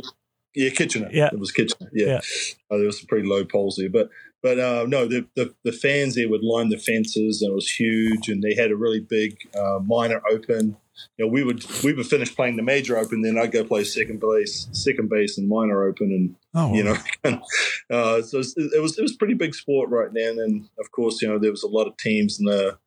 yeah, 0.56 0.70
Kitchener. 0.70 1.10
Yeah. 1.12 1.30
it 1.32 1.40
was 1.40 1.52
Kitchener. 1.52 1.90
Yeah, 1.94 2.06
Yeah. 2.08 2.20
Uh, 2.72 2.78
there 2.78 2.86
was 2.86 3.00
some 3.00 3.08
pretty 3.08 3.28
low 3.28 3.46
poles 3.46 3.76
there, 3.78 3.90
but 3.90 4.10
but 4.42 4.60
uh, 4.60 4.86
no, 4.88 5.08
the, 5.08 5.26
the 5.36 5.54
the 5.64 5.72
fans 5.72 6.16
there 6.16 6.30
would 6.30 6.44
line 6.44 6.70
the 6.70 6.78
fences, 6.78 7.42
and 7.42 7.52
it 7.52 7.56
was 7.56 7.70
huge, 7.70 8.30
and 8.30 8.44
they 8.44 8.54
had 8.54 8.72
a 8.72 8.76
really 8.76 9.00
big 9.00 9.38
uh, 9.60 9.80
minor 9.84 10.22
open. 10.30 10.78
You 11.18 11.26
know, 11.26 11.32
we 11.32 11.44
would 11.44 11.66
we 11.84 11.94
would 11.94 12.06
finish 12.06 12.34
playing 12.36 12.56
the 12.56 12.62
major 12.64 12.98
open, 12.98 13.22
then 13.22 13.38
I'd 13.38 13.52
go 13.52 13.64
play 13.64 13.84
second 13.84 14.22
base, 14.22 14.68
second 14.72 15.10
base, 15.10 15.38
and 15.38 15.50
minor 15.50 15.84
open, 15.84 16.12
and 16.12 16.36
Oh, 16.54 16.74
you 16.74 16.84
know, 16.84 16.96
uh, 17.90 18.22
so 18.22 18.38
it 18.38 18.40
was, 18.40 18.54
it 18.58 18.82
was 18.82 18.98
it 18.98 19.02
was 19.02 19.16
pretty 19.16 19.34
big 19.34 19.56
sport 19.56 19.90
right 19.90 20.14
then, 20.14 20.38
and 20.40 20.70
of 20.80 20.92
course, 20.92 21.22
you 21.22 21.28
know, 21.28 21.38
there 21.40 21.52
was 21.52 21.64
a 21.64 21.68
lot 21.68 21.88
of 21.88 21.98
teams 21.98 22.40
in 22.40 22.46
the. 22.46 22.78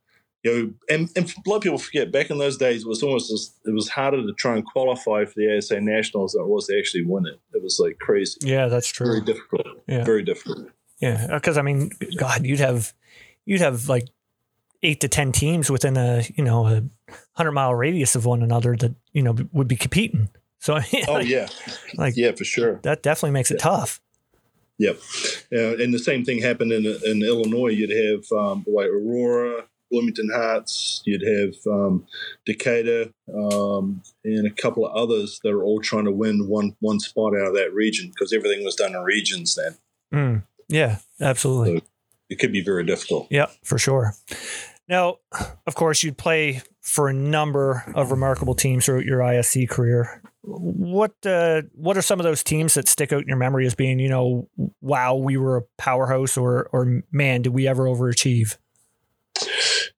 You 0.44 0.52
know, 0.54 0.72
and, 0.88 1.10
and 1.16 1.28
a 1.44 1.48
lot 1.50 1.56
of 1.56 1.62
people 1.62 1.78
forget 1.78 2.12
back 2.12 2.30
in 2.30 2.38
those 2.38 2.56
days 2.56 2.82
it 2.82 2.88
was 2.88 3.02
almost 3.02 3.32
as, 3.32 3.52
it 3.66 3.72
was 3.74 3.88
harder 3.88 4.18
to 4.18 4.32
try 4.34 4.54
and 4.54 4.64
qualify 4.64 5.24
for 5.24 5.32
the 5.36 5.56
ASA 5.56 5.80
Nationals 5.80 6.32
than 6.32 6.42
it 6.42 6.48
was 6.48 6.66
to 6.68 6.78
actually 6.78 7.02
win 7.04 7.26
it. 7.26 7.40
It 7.52 7.62
was 7.62 7.80
like 7.80 7.98
crazy, 7.98 8.38
Yeah, 8.42 8.68
that's 8.68 8.86
true. 8.88 9.06
very 9.06 9.20
difficult, 9.22 9.66
Yeah. 9.88 10.04
very 10.04 10.22
difficult. 10.22 10.68
Yeah, 11.00 11.26
because 11.34 11.58
I 11.58 11.62
mean, 11.62 11.90
God, 12.16 12.44
you'd 12.46 12.60
have 12.60 12.92
you'd 13.46 13.60
have 13.60 13.88
like 13.88 14.08
eight 14.84 15.00
to 15.00 15.08
ten 15.08 15.32
teams 15.32 15.70
within 15.70 15.96
a 15.96 16.22
you 16.36 16.44
know 16.44 16.66
a 16.66 16.82
hundred 17.34 17.52
mile 17.52 17.74
radius 17.74 18.14
of 18.14 18.24
one 18.24 18.42
another 18.42 18.76
that 18.76 18.94
you 19.12 19.22
know 19.22 19.34
would 19.52 19.68
be 19.68 19.76
competing. 19.76 20.28
So 20.60 20.74
I 20.76 20.84
mean, 20.92 21.04
Oh 21.08 21.12
like, 21.14 21.28
yeah, 21.28 21.48
like- 21.96 22.16
yeah, 22.16 22.32
for 22.32 22.44
sure. 22.44 22.78
that 22.84 23.02
definitely 23.02 23.32
makes 23.32 23.50
it 23.50 23.58
tough. 23.58 24.00
Yep. 24.78 24.98
Uh, 25.52 25.76
and 25.82 25.92
the 25.92 25.98
same 25.98 26.24
thing 26.24 26.40
happened 26.42 26.70
in 26.72 26.84
in 27.04 27.22
Illinois. 27.24 27.70
You'd 27.70 27.90
have 27.90 28.38
um, 28.38 28.64
like 28.68 28.86
Aurora, 28.88 29.64
Bloomington 29.90 30.30
Heights. 30.34 31.02
You'd 31.04 31.22
have 31.22 31.54
um, 31.72 32.06
Decatur, 32.46 33.10
um, 33.34 34.02
and 34.24 34.46
a 34.46 34.50
couple 34.62 34.86
of 34.86 34.94
others 34.96 35.40
that 35.44 35.50
are 35.52 35.62
all 35.62 35.80
trying 35.80 36.04
to 36.04 36.12
win 36.12 36.48
one 36.48 36.76
one 36.80 37.00
spot 37.00 37.34
out 37.34 37.48
of 37.48 37.54
that 37.54 37.72
region 37.72 38.08
because 38.10 38.32
everything 38.32 38.64
was 38.64 38.74
done 38.74 38.94
in 38.94 39.02
regions. 39.02 39.54
Then 39.54 39.76
Mm, 40.12 40.42
yeah, 40.68 40.98
absolutely. 41.20 41.82
it 42.30 42.38
could 42.38 42.52
be 42.52 42.62
very 42.62 42.84
difficult. 42.84 43.26
Yeah, 43.30 43.46
for 43.62 43.78
sure. 43.78 44.14
Now, 44.88 45.18
of 45.66 45.74
course, 45.74 46.02
you'd 46.02 46.16
play 46.16 46.62
for 46.80 47.08
a 47.08 47.12
number 47.12 47.84
of 47.94 48.10
remarkable 48.10 48.54
teams 48.54 48.86
throughout 48.86 49.04
your 49.04 49.18
ISC 49.18 49.68
career. 49.68 50.22
What 50.42 51.14
uh, 51.26 51.62
what 51.74 51.98
are 51.98 52.02
some 52.02 52.18
of 52.20 52.24
those 52.24 52.42
teams 52.42 52.72
that 52.72 52.88
stick 52.88 53.12
out 53.12 53.20
in 53.20 53.28
your 53.28 53.36
memory 53.36 53.66
as 53.66 53.74
being, 53.74 53.98
you 53.98 54.08
know, 54.08 54.48
wow, 54.80 55.14
we 55.14 55.36
were 55.36 55.58
a 55.58 55.62
powerhouse, 55.76 56.38
or 56.38 56.70
or 56.72 57.02
man, 57.12 57.42
did 57.42 57.52
we 57.52 57.68
ever 57.68 57.84
overachieve? 57.84 58.56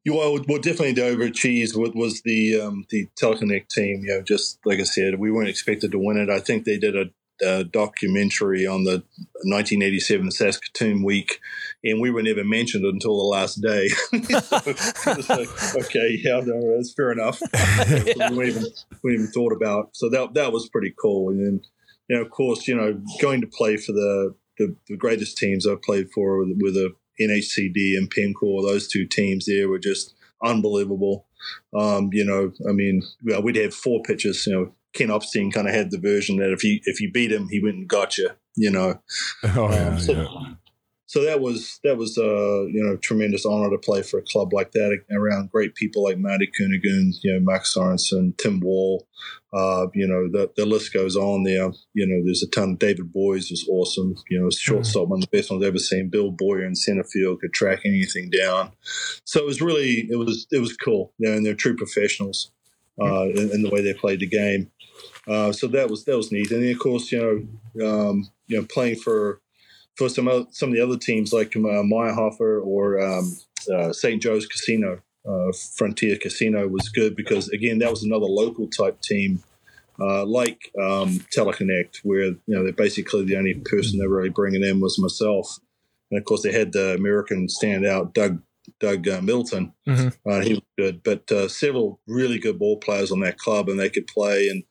You 0.05 0.15
well, 0.15 0.39
what 0.47 0.63
definitely 0.63 0.93
the 0.93 1.03
overachieved 1.03 1.77
was, 1.77 1.91
was 1.95 2.23
the 2.23 2.61
um, 2.61 2.87
the 2.89 3.09
Teleconnect 3.21 3.69
team. 3.69 4.03
You 4.05 4.17
know, 4.17 4.23
just 4.23 4.59
like 4.65 4.81
I 4.81 4.85
said, 4.85 5.19
we 5.19 5.31
weren't 5.31 5.51
expected 5.51 5.93
to 5.93 5.99
win 5.99 6.17
it. 6.17 6.31
I 6.31 6.41
think 6.41 6.65
they 6.65 6.79
did 6.79 6.97
a 6.97 7.11
uh, 7.47 7.65
documentary 7.65 8.67
on 8.67 8.85
the 8.85 9.03
1987 9.45 10.31
Saskatoon 10.31 11.03
week, 11.03 11.41
and 11.85 12.01
we 12.01 12.11
were 12.11 12.23
never 12.23 12.45
mentioned 12.45 12.85
until 12.85 13.17
the 13.17 13.25
last 13.25 13.61
day. 13.63 13.89
so 13.89 15.35
like, 15.35 15.77
okay, 15.77 16.19
yeah, 16.23 16.41
no, 16.45 16.77
that's 16.77 16.93
fair 16.95 17.13
enough. 17.13 17.41
we 17.91 18.37
weren't 18.37 18.49
even 18.49 18.65
we 19.03 19.15
even 19.15 19.27
thought 19.29 19.53
about. 19.53 19.91
So 19.93 20.09
that 20.11 20.35
that 20.35 20.53
was 20.53 20.69
pretty 20.69 20.95
cool. 21.01 21.31
And 21.31 21.47
then, 21.47 21.61
you 22.09 22.17
know, 22.17 22.23
of 22.23 22.31
course, 22.31 22.67
you 22.69 22.75
know, 22.75 23.01
going 23.21 23.41
to 23.41 23.47
play 23.47 23.77
for 23.77 23.93
the 23.93 24.35
the, 24.59 24.77
the 24.89 24.97
greatest 24.97 25.39
teams 25.39 25.67
I've 25.67 25.83
played 25.83 26.11
for 26.15 26.39
with, 26.39 26.49
with 26.61 26.77
a 26.77 26.93
NHCD 27.21 27.97
and 27.97 28.11
Penn 28.11 28.35
Corp, 28.35 28.67
those 28.67 28.89
two 28.89 29.07
teams 29.07 29.47
there 29.47 29.69
were 29.69 29.79
just 29.79 30.15
unbelievable. 30.45 31.27
Um, 31.77 32.11
you 32.13 32.25
know, 32.25 32.53
I 32.69 32.73
mean, 32.73 33.03
well, 33.25 33.43
we'd 33.43 33.57
have 33.57 33.75
four 33.75 34.03
pitchers. 34.03 34.47
You 34.47 34.53
know, 34.53 34.73
Ken 34.93 35.09
Opstein 35.09 35.53
kind 35.53 35.69
of 35.69 35.75
had 35.75 35.91
the 35.91 35.99
version 35.99 36.37
that 36.39 36.53
if 36.53 36.65
you 36.65 36.81
if 36.85 37.01
you 37.01 37.11
beat 37.11 37.33
him, 37.33 37.49
he 37.49 37.63
went 37.63 37.77
and 37.77 37.89
got 37.89 38.19
you. 38.19 38.31
You 38.57 38.71
know, 38.71 39.01
Oh 39.45 39.71
yeah, 39.71 39.89
um, 39.89 39.99
so, 40.01 40.13
yeah. 40.13 40.55
So 41.11 41.25
that 41.25 41.41
was 41.41 41.81
that 41.83 41.97
was 41.97 42.17
uh, 42.17 42.67
you 42.67 42.85
know 42.85 42.97
tremendous 42.97 43.45
honor 43.45 43.69
to 43.71 43.79
play 43.79 44.01
for 44.01 44.19
a 44.19 44.23
club 44.23 44.53
like 44.53 44.71
that 44.71 44.97
around 45.11 45.51
great 45.51 45.75
people 45.75 46.05
like 46.05 46.19
Marty 46.19 46.47
Kernaghan, 46.47 47.15
you 47.25 47.33
know 47.33 47.41
Mark 47.41 47.65
Sorensen, 47.65 48.39
Tim 48.39 48.61
Wall, 48.61 49.09
uh, 49.53 49.89
you 49.93 50.07
know 50.07 50.29
the 50.31 50.53
the 50.57 50.65
list 50.65 50.95
goes 50.95 51.17
on 51.17 51.43
there. 51.43 51.73
You 51.95 52.07
know 52.07 52.25
there's 52.25 52.45
a 52.45 52.51
ton. 52.51 52.77
David 52.77 53.13
Boys 53.13 53.51
was 53.51 53.67
awesome. 53.69 54.15
You 54.31 54.41
know 54.41 54.51
shortstop 54.51 55.09
one 55.09 55.19
of 55.19 55.29
the 55.29 55.37
best 55.37 55.51
ones 55.51 55.65
I've 55.65 55.71
ever 55.71 55.79
seen. 55.79 56.11
Bill 56.11 56.31
Boyer 56.31 56.65
in 56.65 56.77
center 56.77 57.03
field 57.03 57.41
could 57.41 57.53
track 57.53 57.81
anything 57.85 58.31
down. 58.31 58.71
So 59.25 59.41
it 59.41 59.47
was 59.47 59.61
really 59.61 60.07
it 60.13 60.17
was 60.17 60.47
it 60.53 60.61
was 60.61 60.77
cool. 60.77 61.13
You 61.19 61.29
know, 61.29 61.37
and 61.37 61.45
they're 61.45 61.55
true 61.55 61.75
professionals 61.75 62.53
uh, 63.03 63.25
in, 63.31 63.51
in 63.51 63.63
the 63.63 63.71
way 63.71 63.83
they 63.83 63.95
played 63.95 64.21
the 64.21 64.29
game. 64.29 64.71
Uh, 65.27 65.51
so 65.51 65.67
that 65.67 65.91
was 65.91 66.05
that 66.05 66.17
was 66.17 66.31
neat. 66.31 66.53
And 66.53 66.63
then 66.63 66.71
of 66.71 66.79
course 66.79 67.11
you 67.11 67.19
know 67.19 67.85
um, 67.85 68.31
you 68.47 68.61
know 68.61 68.67
playing 68.71 69.01
for 69.01 69.41
for 70.01 70.09
some 70.09 70.27
other, 70.29 70.47
some 70.51 70.71
of 70.71 70.75
the 70.75 70.81
other 70.83 70.97
teams 70.97 71.31
like 71.31 71.55
uh, 71.55 71.85
Meyerhofer 71.95 72.65
or 72.65 73.01
um, 73.01 73.37
uh, 73.71 73.93
St. 73.93 74.21
Joe's 74.23 74.47
Casino, 74.47 75.01
uh, 75.29 75.53
Frontier 75.77 76.17
Casino 76.17 76.67
was 76.69 76.89
good 76.89 77.15
because 77.15 77.51
again 77.51 77.79
that 77.81 77.91
was 77.91 78.03
another 78.03 78.25
local 78.27 78.67
type 78.69 79.01
team. 79.03 79.43
Uh, 80.03 80.25
like 80.25 80.73
um, 80.81 81.21
Teleconnect, 81.37 82.01
where 82.05 82.29
you 82.29 82.41
know 82.49 82.63
they're 82.65 82.73
basically 82.73 83.23
the 83.27 83.37
only 83.37 83.53
person 83.53 83.99
they're 83.99 84.09
really 84.09 84.31
bringing 84.31 84.65
in 84.65 84.81
was 84.81 84.99
myself, 84.99 85.59
and 86.11 86.19
of 86.19 86.25
course 86.25 86.43
they 86.43 86.53
had 86.53 86.73
the 86.73 86.95
American 86.95 87.47
standout 87.49 88.15
Doug 88.15 88.41
Doug 88.79 89.07
uh, 89.07 89.21
Middleton, 89.21 89.75
Mhm. 89.87 90.17
uh, 90.27 90.41
he 90.41 90.55
was 90.55 90.63
good, 90.79 91.03
but 91.03 91.31
uh, 91.31 91.49
several 91.49 92.01
really 92.07 92.39
good 92.39 92.59
ball 92.59 92.79
players 92.79 93.13
on 93.13 93.21
that 93.21 93.37
club, 93.37 93.69
and 93.69 93.79
they 93.79 93.91
could 93.91 94.07
play. 94.07 94.49
And 94.49 94.63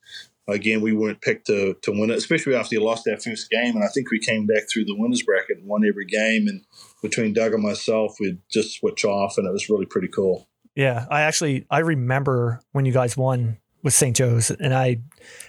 again, 0.51 0.81
we 0.81 0.93
weren't 0.93 1.21
picked 1.21 1.47
to, 1.47 1.75
to 1.81 1.91
win 1.91 2.09
it, 2.09 2.17
especially 2.17 2.55
after 2.55 2.75
you 2.75 2.83
lost 2.83 3.03
that 3.05 3.23
first 3.23 3.49
game. 3.49 3.75
And 3.75 3.83
I 3.83 3.87
think 3.87 4.11
we 4.11 4.19
came 4.19 4.45
back 4.45 4.63
through 4.71 4.85
the 4.85 4.95
winners 4.95 5.23
bracket 5.23 5.57
and 5.57 5.67
won 5.67 5.83
every 5.87 6.05
game. 6.05 6.47
And 6.47 6.63
between 7.01 7.33
Doug 7.33 7.53
and 7.53 7.63
myself, 7.63 8.15
we'd 8.19 8.39
just 8.51 8.79
switch 8.79 9.05
off, 9.05 9.37
and 9.37 9.47
it 9.47 9.51
was 9.51 9.69
really 9.69 9.85
pretty 9.85 10.07
cool. 10.09 10.47
Yeah, 10.75 11.05
I 11.09 11.21
actually 11.21 11.65
I 11.69 11.79
remember 11.79 12.61
when 12.71 12.85
you 12.85 12.91
guys 12.93 13.17
won 13.17 13.57
with 13.83 13.93
St. 13.93 14.15
Joe's, 14.15 14.51
and 14.51 14.73
I 14.73 15.01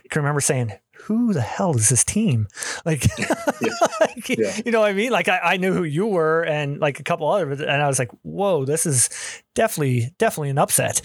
can 0.08 0.22
remember 0.22 0.40
saying, 0.40 0.72
"Who 1.04 1.32
the 1.32 1.40
hell 1.40 1.76
is 1.76 1.88
this 1.88 2.04
team?" 2.04 2.48
Like, 2.84 3.06
like, 4.00 4.28
Yeah. 4.28 4.58
you 4.64 4.72
know 4.72 4.80
what 4.80 4.90
I 4.90 4.94
mean? 4.94 5.10
Like, 5.10 5.28
I, 5.28 5.38
I 5.38 5.56
knew 5.58 5.72
who 5.72 5.84
you 5.84 6.06
were, 6.06 6.42
and 6.44 6.80
like 6.80 6.98
a 7.00 7.02
couple 7.02 7.28
others, 7.30 7.60
and 7.60 7.70
I 7.82 7.86
was 7.86 7.98
like, 7.98 8.10
"Whoa, 8.22 8.64
this 8.64 8.86
is 8.86 9.10
definitely 9.54 10.14
definitely 10.18 10.50
an 10.50 10.58
upset." 10.58 11.02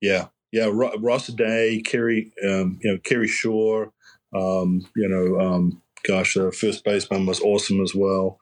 Yeah, 0.00 0.26
yeah. 0.52 0.68
Ro- 0.72 0.96
Ross 0.98 1.28
Day, 1.28 1.82
Kerry, 1.84 2.32
um, 2.44 2.78
you 2.82 2.92
know, 2.92 2.98
Kerry 2.98 3.28
Shore. 3.28 3.92
Um, 4.32 4.86
you 4.94 5.08
know, 5.08 5.40
um, 5.40 5.82
gosh, 6.06 6.34
the 6.34 6.52
first 6.52 6.84
baseman 6.84 7.26
was 7.26 7.40
awesome 7.40 7.80
as 7.82 7.94
well. 7.94 8.38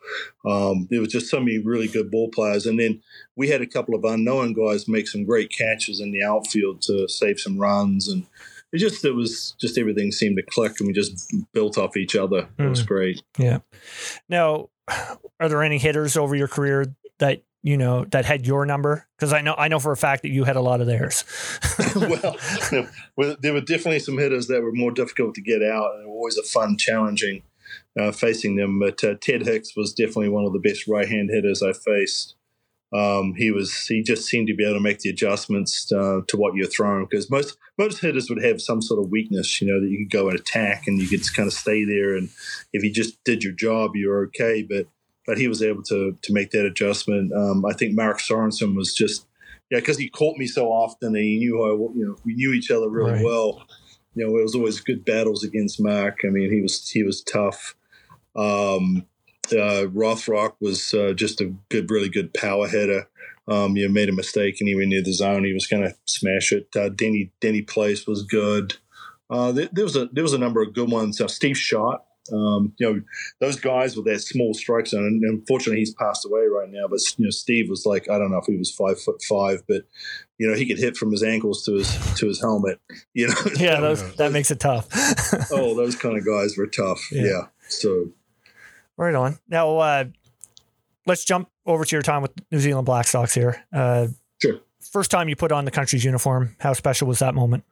Um, 0.46 0.86
there 0.90 1.00
was 1.00 1.10
just 1.10 1.28
so 1.28 1.40
many 1.40 1.58
really 1.58 1.88
good 1.88 2.10
ball 2.10 2.28
players, 2.28 2.66
and 2.66 2.78
then 2.78 3.02
we 3.36 3.48
had 3.48 3.62
a 3.62 3.66
couple 3.66 3.94
of 3.94 4.04
unknown 4.04 4.52
guys 4.52 4.88
make 4.88 5.08
some 5.08 5.24
great 5.24 5.50
catches 5.50 6.00
in 6.00 6.12
the 6.12 6.22
outfield 6.22 6.82
to 6.82 7.08
save 7.08 7.40
some 7.40 7.58
runs, 7.58 8.08
and 8.08 8.26
it 8.72 8.78
just 8.78 9.04
it 9.04 9.12
was 9.12 9.54
just 9.58 9.78
everything 9.78 10.12
seemed 10.12 10.36
to 10.36 10.42
click, 10.42 10.74
and 10.78 10.86
we 10.86 10.92
just 10.92 11.34
built 11.52 11.78
off 11.78 11.96
each 11.96 12.16
other. 12.16 12.48
It 12.58 12.68
was 12.68 12.82
great. 12.82 13.22
Yeah. 13.38 13.58
Now, 14.28 14.68
are 15.40 15.48
there 15.48 15.62
any 15.62 15.78
hitters 15.78 16.16
over 16.16 16.34
your 16.34 16.48
career 16.48 16.94
that 17.18 17.42
you 17.62 17.76
know 17.76 18.04
that 18.12 18.24
had 18.24 18.46
your 18.46 18.64
number? 18.66 19.06
Because 19.16 19.32
I 19.32 19.40
know 19.40 19.54
I 19.56 19.68
know 19.68 19.78
for 19.78 19.92
a 19.92 19.96
fact 19.96 20.22
that 20.22 20.30
you 20.30 20.44
had 20.44 20.56
a 20.56 20.60
lot 20.60 20.80
of 20.80 20.86
theirs. 20.86 21.24
well, 21.96 22.36
well, 23.16 23.36
there 23.40 23.52
were 23.52 23.60
definitely 23.60 24.00
some 24.00 24.18
hitters 24.18 24.46
that 24.48 24.62
were 24.62 24.72
more 24.72 24.92
difficult 24.92 25.34
to 25.34 25.42
get 25.42 25.62
out, 25.62 25.96
and 25.96 26.06
always 26.06 26.38
a 26.38 26.42
fun, 26.42 26.76
challenging 26.76 27.42
uh, 27.98 28.12
facing 28.12 28.56
them. 28.56 28.78
But 28.78 29.02
uh, 29.04 29.14
Ted 29.20 29.42
Hicks 29.42 29.76
was 29.76 29.92
definitely 29.92 30.30
one 30.30 30.44
of 30.44 30.52
the 30.52 30.60
best 30.60 30.86
right-hand 30.86 31.30
hitters 31.30 31.62
I 31.62 31.72
faced. 31.72 32.34
Um, 32.90 33.34
he 33.36 33.50
was 33.50 33.84
he 33.86 34.02
just 34.02 34.26
seemed 34.26 34.46
to 34.46 34.54
be 34.54 34.64
able 34.64 34.76
to 34.76 34.80
make 34.80 35.00
the 35.00 35.10
adjustments 35.10 35.92
uh, 35.92 36.20
to 36.26 36.36
what 36.38 36.54
you're 36.54 36.66
throwing 36.66 37.04
because 37.04 37.30
most 37.30 37.58
most 37.76 38.00
hitters 38.00 38.30
would 38.30 38.42
have 38.42 38.62
some 38.62 38.80
sort 38.80 39.04
of 39.04 39.10
weakness, 39.10 39.60
you 39.60 39.68
know, 39.68 39.78
that 39.78 39.90
you 39.90 39.98
could 39.98 40.10
go 40.10 40.30
and 40.30 40.40
attack 40.40 40.86
and 40.86 40.98
you 40.98 41.06
could 41.06 41.22
kind 41.34 41.46
of 41.46 41.52
stay 41.52 41.84
there, 41.84 42.16
and 42.16 42.30
if 42.72 42.82
you 42.82 42.90
just 42.90 43.22
did 43.24 43.44
your 43.44 43.52
job, 43.52 43.90
you're 43.94 44.24
okay. 44.28 44.62
But 44.62 44.86
but 45.28 45.36
he 45.36 45.46
was 45.46 45.62
able 45.62 45.82
to 45.84 46.16
to 46.22 46.32
make 46.32 46.50
that 46.52 46.64
adjustment. 46.64 47.32
Um, 47.32 47.64
I 47.66 47.74
think 47.74 47.94
Mark 47.94 48.18
Sorensen 48.18 48.74
was 48.74 48.94
just 48.94 49.26
yeah, 49.70 49.78
because 49.78 49.98
he 49.98 50.08
caught 50.08 50.38
me 50.38 50.46
so 50.46 50.68
often, 50.68 51.08
and 51.14 51.24
he 51.24 51.38
knew 51.38 51.62
I, 51.62 51.68
you 51.94 52.06
know, 52.06 52.16
we 52.24 52.34
knew 52.34 52.52
each 52.54 52.70
other 52.70 52.88
really 52.88 53.12
Right. 53.12 53.24
well. 53.24 53.62
You 54.14 54.26
know, 54.26 54.36
it 54.38 54.42
was 54.42 54.54
always 54.54 54.80
good 54.80 55.04
battles 55.04 55.44
against 55.44 55.80
Mark. 55.80 56.20
I 56.24 56.30
mean, 56.30 56.50
he 56.50 56.62
was 56.62 56.88
he 56.88 57.02
was 57.04 57.22
tough. 57.22 57.76
Um, 58.34 59.04
uh, 59.52 59.86
Rothrock 59.92 60.54
was 60.60 60.92
uh, 60.94 61.12
just 61.12 61.40
a 61.40 61.52
good, 61.68 61.90
really 61.90 62.08
good 62.08 62.32
power 62.34 62.66
hitter. 62.66 63.08
Um, 63.46 63.76
you 63.76 63.86
know, 63.86 63.92
made 63.92 64.08
a 64.10 64.12
mistake 64.12 64.56
and 64.60 64.68
he 64.68 64.74
went 64.74 64.88
near 64.88 65.02
the 65.02 65.12
zone. 65.12 65.44
He 65.44 65.54
was 65.54 65.66
going 65.66 65.82
to 65.82 65.94
smash 66.04 66.52
it. 66.52 66.68
Uh, 66.76 66.88
Denny 66.90 67.32
Denny 67.40 67.62
Place 67.62 68.06
was 68.06 68.22
good. 68.22 68.76
Uh, 69.30 69.52
there, 69.52 69.68
there 69.72 69.84
was 69.84 69.96
a 69.96 70.06
there 70.12 70.24
was 70.24 70.32
a 70.34 70.38
number 70.38 70.62
of 70.62 70.74
good 70.74 70.90
ones. 70.90 71.20
Uh, 71.20 71.28
Steve 71.28 71.56
Shot. 71.56 72.04
Um, 72.32 72.72
you 72.78 72.92
know, 72.92 73.00
those 73.40 73.56
guys 73.58 73.96
with 73.96 74.04
their 74.04 74.18
small 74.18 74.54
strike 74.54 74.86
zone. 74.86 75.04
And 75.04 75.24
unfortunately, 75.24 75.78
he's 75.78 75.94
passed 75.94 76.26
away 76.26 76.42
right 76.46 76.68
now. 76.70 76.86
But 76.88 77.00
you 77.16 77.24
know, 77.24 77.30
Steve 77.30 77.68
was 77.68 77.86
like 77.86 78.08
I 78.10 78.18
don't 78.18 78.30
know 78.30 78.38
if 78.38 78.46
he 78.46 78.56
was 78.56 78.70
five 78.70 79.00
foot 79.00 79.22
five, 79.22 79.62
but 79.68 79.82
you 80.38 80.48
know, 80.48 80.54
he 80.54 80.66
could 80.66 80.78
hit 80.78 80.96
from 80.96 81.10
his 81.10 81.22
ankles 81.22 81.64
to 81.64 81.74
his 81.74 82.16
to 82.16 82.26
his 82.26 82.40
helmet. 82.40 82.80
You 83.14 83.28
know, 83.28 83.34
yeah, 83.56 83.80
those, 83.80 84.14
that 84.16 84.30
makes 84.30 84.50
it 84.52 84.60
tough. 84.60 84.86
oh, 85.50 85.74
those 85.74 85.96
kind 85.96 86.16
of 86.16 86.24
guys 86.24 86.56
were 86.56 86.68
tough. 86.68 87.00
Yeah. 87.10 87.22
Yeah. 87.22 87.42
So 87.68 88.10
Right 88.96 89.14
on. 89.14 89.38
Now, 89.48 89.78
uh, 89.78 90.04
let's 91.06 91.24
jump 91.24 91.48
over 91.66 91.84
to 91.84 91.96
your 91.96 92.02
time 92.02 92.22
with 92.22 92.32
New 92.52 92.60
Zealand 92.60 92.86
Black 92.86 93.06
Sox 93.06 93.34
here. 93.34 93.64
Uh, 93.72 94.08
Sure. 94.40 94.60
First 94.92 95.10
time 95.10 95.28
you 95.28 95.36
put 95.36 95.52
on 95.52 95.64
the 95.64 95.70
country's 95.70 96.04
uniform, 96.04 96.56
how 96.60 96.72
special 96.72 97.08
was 97.08 97.18
that 97.18 97.34
moment? 97.34 97.64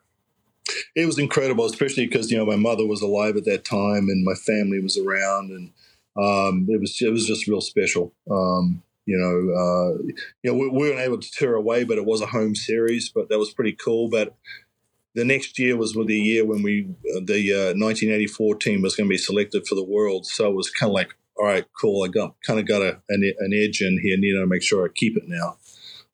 It 0.94 1.06
was 1.06 1.18
incredible, 1.18 1.64
especially 1.64 2.06
because 2.06 2.30
you 2.30 2.36
know 2.36 2.46
my 2.46 2.56
mother 2.56 2.86
was 2.86 3.02
alive 3.02 3.36
at 3.36 3.44
that 3.44 3.64
time 3.64 4.08
and 4.08 4.24
my 4.24 4.34
family 4.34 4.80
was 4.80 4.98
around, 4.98 5.50
and 5.50 5.70
um, 6.16 6.66
it 6.68 6.80
was 6.80 6.96
it 7.00 7.10
was 7.10 7.26
just 7.26 7.46
real 7.46 7.60
special. 7.60 8.14
Um, 8.30 8.82
you 9.06 9.16
know, 9.16 9.54
uh, 9.54 10.02
you 10.42 10.50
know, 10.50 10.54
we, 10.54 10.68
we 10.68 10.90
weren't 10.90 11.00
able 11.00 11.18
to 11.18 11.30
tour 11.30 11.54
away, 11.54 11.84
but 11.84 11.96
it 11.96 12.04
was 12.04 12.20
a 12.20 12.26
home 12.26 12.56
series, 12.56 13.08
but 13.08 13.28
that 13.28 13.38
was 13.38 13.52
pretty 13.52 13.72
cool. 13.72 14.08
But 14.08 14.34
the 15.14 15.24
next 15.24 15.58
year 15.58 15.76
was 15.76 15.92
the 15.92 16.14
year 16.14 16.44
when 16.44 16.62
we 16.62 16.88
the 17.04 17.52
uh, 17.52 17.78
1984 17.78 18.56
team 18.56 18.82
was 18.82 18.96
going 18.96 19.08
to 19.08 19.12
be 19.12 19.16
selected 19.18 19.66
for 19.66 19.74
the 19.76 19.84
World, 19.84 20.26
so 20.26 20.48
it 20.50 20.54
was 20.54 20.70
kind 20.70 20.90
of 20.90 20.94
like, 20.94 21.14
all 21.36 21.46
right, 21.46 21.64
cool. 21.80 22.04
I 22.04 22.08
got 22.08 22.34
kind 22.46 22.58
of 22.58 22.66
got 22.66 22.82
a, 22.82 23.00
an, 23.08 23.32
an 23.38 23.52
edge 23.54 23.80
in 23.80 23.98
here, 24.02 24.16
need 24.18 24.32
to 24.32 24.46
make 24.46 24.62
sure 24.62 24.84
I 24.84 24.88
keep 24.94 25.16
it 25.16 25.24
now. 25.26 25.56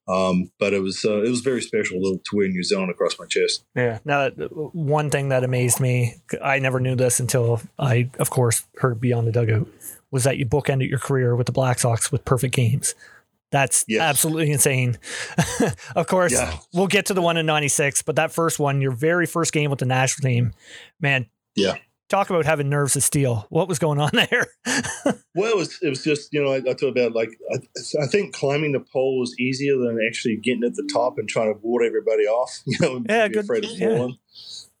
Um, 0.07 0.51
but 0.59 0.73
it 0.73 0.79
was 0.81 1.05
uh, 1.05 1.21
it 1.23 1.29
was 1.29 1.39
very 1.41 1.61
special 1.61 1.99
to, 2.01 2.17
to 2.17 2.35
wear 2.35 2.47
New 2.49 2.63
Zealand 2.63 2.91
across 2.91 3.17
my 3.17 3.25
chest. 3.25 3.63
Yeah. 3.75 3.99
Now, 4.03 4.29
one 4.29 5.09
thing 5.09 5.29
that 5.29 5.43
amazed 5.43 5.79
me, 5.79 6.15
I 6.43 6.59
never 6.59 6.79
knew 6.81 6.95
this 6.95 7.19
until 7.21 7.61
I, 7.79 8.09
of 8.19 8.29
course, 8.29 8.65
heard 8.79 8.99
Beyond 8.99 9.27
the 9.27 9.31
Dugout, 9.31 9.67
was 10.11 10.25
that 10.25 10.37
you 10.37 10.45
bookended 10.45 10.89
your 10.89 10.99
career 10.99 11.35
with 11.35 11.45
the 11.45 11.53
Black 11.53 11.79
Sox 11.79 12.11
with 12.11 12.25
perfect 12.25 12.53
games. 12.53 12.95
That's 13.51 13.85
Yes. 13.87 14.01
absolutely 14.01 14.51
insane. 14.51 14.97
of 15.95 16.07
course, 16.07 16.33
Yeah. 16.33 16.57
we'll 16.73 16.87
get 16.87 17.05
to 17.05 17.13
the 17.13 17.21
one 17.21 17.37
in 17.37 17.45
96, 17.45 18.01
but 18.01 18.15
that 18.15 18.31
first 18.31 18.59
one, 18.59 18.81
your 18.81 18.91
very 18.91 19.27
first 19.27 19.53
game 19.53 19.69
with 19.69 19.79
the 19.79 19.85
national 19.85 20.27
team, 20.27 20.53
man. 20.99 21.27
Yeah. 21.55 21.75
Talk 22.13 22.29
about 22.29 22.45
having 22.45 22.69
nerves 22.69 22.95
of 22.95 23.01
steel. 23.01 23.47
What 23.49 23.67
was 23.67 23.79
going 23.79 23.99
on 23.99 24.11
there? 24.13 24.45
Well, 25.33 25.49
it 25.51 25.57
was, 25.57 25.79
it 25.81 25.89
was 25.89 26.03
just, 26.03 26.31
you 26.31 26.43
know, 26.43 26.51
I, 26.53 26.57
I 26.57 26.75
thought 26.75 26.89
about 26.95 27.13
like, 27.13 27.31
I, 27.51 27.57
I 28.03 28.05
think 28.05 28.35
climbing 28.35 28.73
the 28.73 28.81
pole 28.81 29.19
was 29.19 29.33
easier 29.39 29.75
than 29.77 29.97
actually 30.07 30.37
getting 30.37 30.63
at 30.63 30.75
the 30.75 30.87
top 30.93 31.17
and 31.17 31.27
trying 31.27 31.51
to 31.51 31.59
ward 31.63 31.83
everybody 31.83 32.25
off, 32.25 32.51
you 32.67 32.77
know, 32.81 32.97
and 32.97 33.07
Yeah, 33.09 33.27
be 33.29 33.33
good- 33.33 33.43
afraid 33.45 33.65
of 33.65 33.71
yeah. 33.71 33.87
falling. 33.97 34.17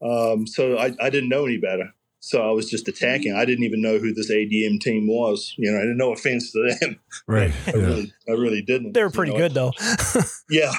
Um, 0.03 0.45
so 0.45 0.77
I, 0.77 0.91
I 1.01 1.09
didn't 1.09 1.29
know 1.29 1.45
any 1.47 1.57
better. 1.57 1.91
So 2.25 2.41
I 2.41 2.51
was 2.53 2.69
just 2.69 2.87
attacking. 2.87 3.33
I 3.35 3.43
didn't 3.43 3.65
even 3.65 3.81
know 3.81 3.97
who 3.99 4.13
this 4.13 4.31
ADM 4.31 4.79
team 4.79 5.07
was. 5.07 5.53
You 5.57 5.69
know, 5.69 5.77
I 5.77 5.81
didn't 5.81 5.97
know 5.97 6.13
offense 6.13 6.53
to 6.53 6.75
them. 6.79 6.99
Right. 7.27 7.51
I 7.67 7.71
Yeah. 7.71 7.85
really, 7.85 8.13
I 8.29 8.31
really 8.31 8.61
didn't. 8.61 8.93
they 8.93 9.01
were 9.01 9.07
you 9.09 9.11
pretty 9.13 9.31
know. 9.33 9.37
good, 9.39 9.53
though. 9.53 9.73
Yeah. 10.49 10.71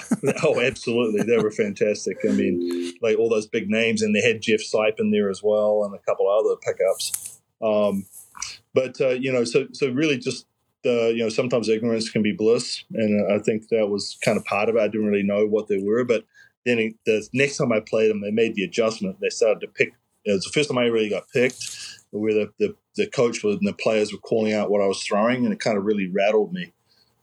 Oh, 0.42 0.58
absolutely. 0.60 1.22
They 1.22 1.36
were 1.36 1.50
fantastic. 1.50 2.16
I 2.26 2.32
mean, 2.32 2.94
like 3.02 3.18
all 3.18 3.28
those 3.28 3.46
big 3.46 3.68
names, 3.68 4.00
and 4.00 4.16
they 4.16 4.22
had 4.22 4.40
Jeff 4.40 4.60
Sipe 4.60 4.98
in 4.98 5.10
there 5.10 5.28
as 5.28 5.42
well, 5.42 5.84
and 5.84 5.94
a 5.94 5.98
couple 5.98 6.26
other 6.30 6.56
pickups. 6.64 7.40
Um, 7.62 8.06
but 8.72 8.98
uh, 9.02 9.10
you 9.10 9.30
know, 9.30 9.44
so 9.44 9.66
so 9.72 9.90
really 9.90 10.16
just 10.16 10.46
uh, 10.86 11.08
you 11.08 11.18
know, 11.24 11.28
sometimes 11.28 11.68
ignorance 11.68 12.08
can 12.08 12.22
be 12.22 12.32
bliss, 12.32 12.84
and 12.94 13.30
I 13.30 13.38
think 13.38 13.68
that 13.68 13.88
was 13.88 14.16
kind 14.24 14.38
of 14.38 14.44
part 14.46 14.70
of 14.70 14.76
it. 14.76 14.80
I 14.80 14.88
didn't 14.88 15.06
really 15.08 15.22
know 15.22 15.46
what 15.46 15.68
they 15.68 15.78
were, 15.78 16.04
but 16.04 16.24
then 16.64 16.94
the 17.04 17.28
next 17.34 17.58
time 17.58 17.70
I 17.72 17.80
played 17.80 18.10
them, 18.10 18.22
they 18.22 18.30
made 18.30 18.54
the 18.54 18.64
adjustment. 18.64 19.18
They 19.20 19.28
started 19.28 19.60
to 19.60 19.66
pick. 19.68 19.90
It 20.24 20.32
was 20.32 20.44
the 20.44 20.52
first 20.52 20.68
time 20.68 20.78
I 20.78 20.86
really 20.86 21.10
got 21.10 21.28
picked, 21.32 21.64
where 22.10 22.34
the, 22.34 22.52
the, 22.58 22.74
the 22.96 23.06
coach 23.08 23.42
and 23.44 23.66
the 23.66 23.72
players 23.72 24.12
were 24.12 24.18
calling 24.18 24.52
out 24.52 24.70
what 24.70 24.82
I 24.82 24.86
was 24.86 25.02
throwing, 25.02 25.44
and 25.44 25.52
it 25.52 25.60
kind 25.60 25.76
of 25.76 25.84
really 25.84 26.08
rattled 26.08 26.52
me. 26.52 26.72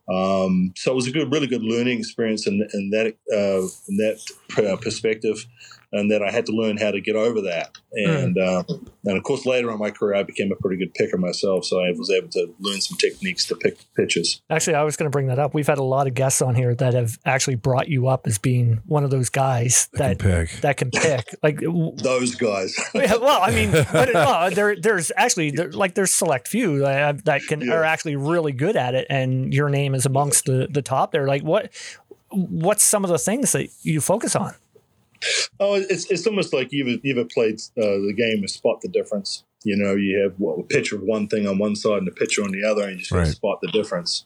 Um, 0.09 0.73
so 0.75 0.91
it 0.91 0.95
was 0.95 1.07
a 1.07 1.11
good, 1.11 1.31
really 1.31 1.47
good 1.47 1.63
learning 1.63 1.99
experience 1.99 2.45
in, 2.47 2.67
in 2.73 2.89
that 2.89 3.15
uh, 3.31 3.67
in 3.87 3.97
that 3.97 4.19
uh, 4.57 4.75
perspective, 4.77 5.45
and 5.91 6.09
then 6.09 6.21
I 6.23 6.31
had 6.31 6.45
to 6.47 6.51
learn 6.53 6.77
how 6.77 6.91
to 6.91 7.01
get 7.01 7.15
over 7.15 7.41
that. 7.41 7.77
And 7.93 8.37
uh, 8.37 8.63
and 9.05 9.17
of 9.17 9.23
course, 9.23 9.45
later 9.45 9.69
in 9.71 9.77
my 9.79 9.91
career, 9.91 10.15
I 10.15 10.23
became 10.23 10.51
a 10.51 10.55
pretty 10.55 10.77
good 10.77 10.93
picker 10.93 11.17
myself, 11.17 11.65
so 11.65 11.79
I 11.81 11.91
was 11.91 12.09
able 12.09 12.29
to 12.29 12.53
learn 12.59 12.79
some 12.81 12.97
techniques 12.97 13.45
to 13.47 13.55
pick 13.55 13.77
pitches. 13.95 14.41
Actually, 14.49 14.75
I 14.75 14.83
was 14.83 14.95
going 14.95 15.05
to 15.05 15.11
bring 15.11 15.27
that 15.27 15.39
up. 15.39 15.53
We've 15.53 15.67
had 15.67 15.77
a 15.77 15.83
lot 15.83 16.07
of 16.07 16.13
guests 16.13 16.41
on 16.41 16.55
here 16.55 16.73
that 16.75 16.93
have 16.93 17.17
actually 17.25 17.55
brought 17.55 17.89
you 17.89 18.07
up 18.07 18.27
as 18.27 18.37
being 18.37 18.81
one 18.85 19.03
of 19.03 19.09
those 19.11 19.29
guys 19.29 19.89
I 19.95 19.97
that 19.97 20.19
can 20.19 20.29
pick. 20.47 20.61
that 20.61 20.77
can 20.77 20.91
pick. 20.91 21.35
Like, 21.43 21.59
Those 21.59 22.35
guys. 22.35 22.75
yeah, 22.93 23.15
well, 23.17 23.41
I 23.41 23.51
mean, 23.51 23.71
but 23.71 24.09
it, 24.09 24.13
well, 24.13 24.51
there, 24.51 24.75
there's 24.79 25.11
actually 25.17 25.51
there, 25.51 25.71
like 25.71 25.95
there's 25.95 26.11
select 26.13 26.47
few 26.47 26.85
uh, 26.85 27.13
that 27.25 27.41
can 27.47 27.61
Yeah. 27.61 27.73
are 27.73 27.83
actually 27.83 28.15
really 28.15 28.51
good 28.51 28.75
at 28.75 28.95
it, 28.95 29.07
and 29.09 29.53
your 29.53 29.69
name 29.69 29.95
is 29.95 30.05
amongst 30.05 30.45
the 30.45 30.67
the 30.69 30.81
top 30.81 31.11
there. 31.11 31.27
Like, 31.27 31.41
what 31.43 31.71
what's 32.29 32.83
some 32.83 33.03
of 33.03 33.09
the 33.09 33.17
things 33.17 33.51
that 33.53 33.67
you 33.81 33.99
focus 34.01 34.35
on? 34.35 34.53
Oh, 35.59 35.75
it's 35.75 36.05
it's 36.11 36.25
almost 36.27 36.53
like 36.53 36.69
you've 36.71 36.99
you 37.03 37.11
ever 37.13 37.25
played 37.25 37.59
uh, 37.77 37.81
the 38.07 38.13
game 38.15 38.43
of 38.43 38.49
spot 38.49 38.81
the 38.81 38.89
difference. 38.89 39.43
You 39.63 39.75
know, 39.77 39.95
you 39.95 40.19
have 40.23 40.33
what, 40.39 40.57
a 40.59 40.63
picture 40.63 40.95
of 40.95 41.03
one 41.03 41.27
thing 41.27 41.47
on 41.47 41.59
one 41.59 41.75
side 41.75 41.99
and 41.99 42.07
a 42.07 42.11
picture 42.11 42.43
on 42.43 42.51
the 42.51 42.63
other, 42.63 42.83
and 42.83 42.93
you 42.93 42.97
just 42.99 43.11
Right. 43.11 43.27
spot 43.27 43.59
the 43.61 43.71
difference. 43.71 44.25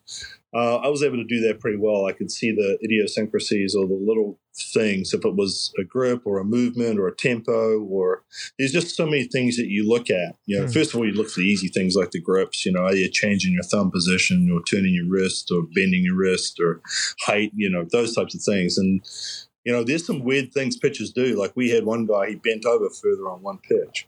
Uh, 0.54 0.78
I 0.78 0.88
was 0.88 1.04
able 1.04 1.18
to 1.18 1.26
do 1.26 1.42
that 1.42 1.60
pretty 1.60 1.78
well. 1.78 2.06
I 2.06 2.14
could 2.14 2.32
see 2.32 2.52
the 2.52 2.78
idiosyncrasies 2.82 3.76
or 3.76 3.86
the 3.86 3.96
little 4.02 4.40
things, 4.74 5.14
if 5.14 5.26
it 5.26 5.36
was 5.36 5.74
a 5.78 5.84
grip 5.84 6.22
or 6.24 6.40
a 6.40 6.46
movement 6.46 6.98
or 6.98 7.10
a 7.10 7.16
tempo, 7.16 7.82
or 7.82 8.24
there's 8.58 8.72
just 8.72 8.96
so 8.96 9.06
many 9.06 9.26
things 9.26 9.58
that 9.58 9.68
you 9.68 9.86
look 9.86 10.10
at. 10.10 10.38
You 10.46 10.60
know, 10.62 10.66
Hmm. 10.68 10.72
first 10.72 10.94
of 10.94 11.00
all, 11.02 11.06
you 11.06 11.12
look 11.12 11.30
for 11.30 11.42
the 11.42 11.46
easy 11.48 11.68
things 11.68 11.98
like 11.98 12.12
the 12.12 12.22
grips. 12.22 12.66
You 12.66 12.72
know, 12.72 12.84
are 12.84 12.96
you 12.96 13.10
changing 13.12 13.52
your 13.52 13.64
thumb 13.64 13.92
position 13.92 14.50
or 14.50 14.62
turning 14.64 14.94
your 14.94 15.10
wrist 15.10 15.52
or 15.52 15.64
bending 15.76 16.06
your 16.06 16.16
wrist 16.16 16.58
or 16.62 16.82
height? 17.26 17.52
You 17.54 17.70
know, 17.70 17.86
those 17.92 18.16
types 18.16 18.34
of 18.34 18.42
things. 18.42 18.78
And 18.78 19.02
you 19.66 19.74
know, 19.74 19.84
there's 19.84 20.06
some 20.06 20.24
weird 20.24 20.54
things 20.54 20.78
pitchers 20.78 21.12
do. 21.12 21.36
Like 21.36 21.54
we 21.56 21.70
had 21.72 21.86
one 21.86 22.06
guy, 22.06 22.30
he 22.30 22.36
bent 22.36 22.66
over 22.66 22.90
further 22.90 23.30
on 23.30 23.42
one 23.42 23.58
pitch. 23.58 24.08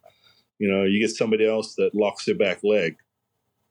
You 0.60 0.72
know, 0.72 0.84
you 0.84 1.00
get 1.00 1.16
somebody 1.16 1.48
else 1.48 1.76
that 1.76 1.94
locks 1.94 2.26
their 2.26 2.36
back 2.36 2.60
leg, 2.64 2.98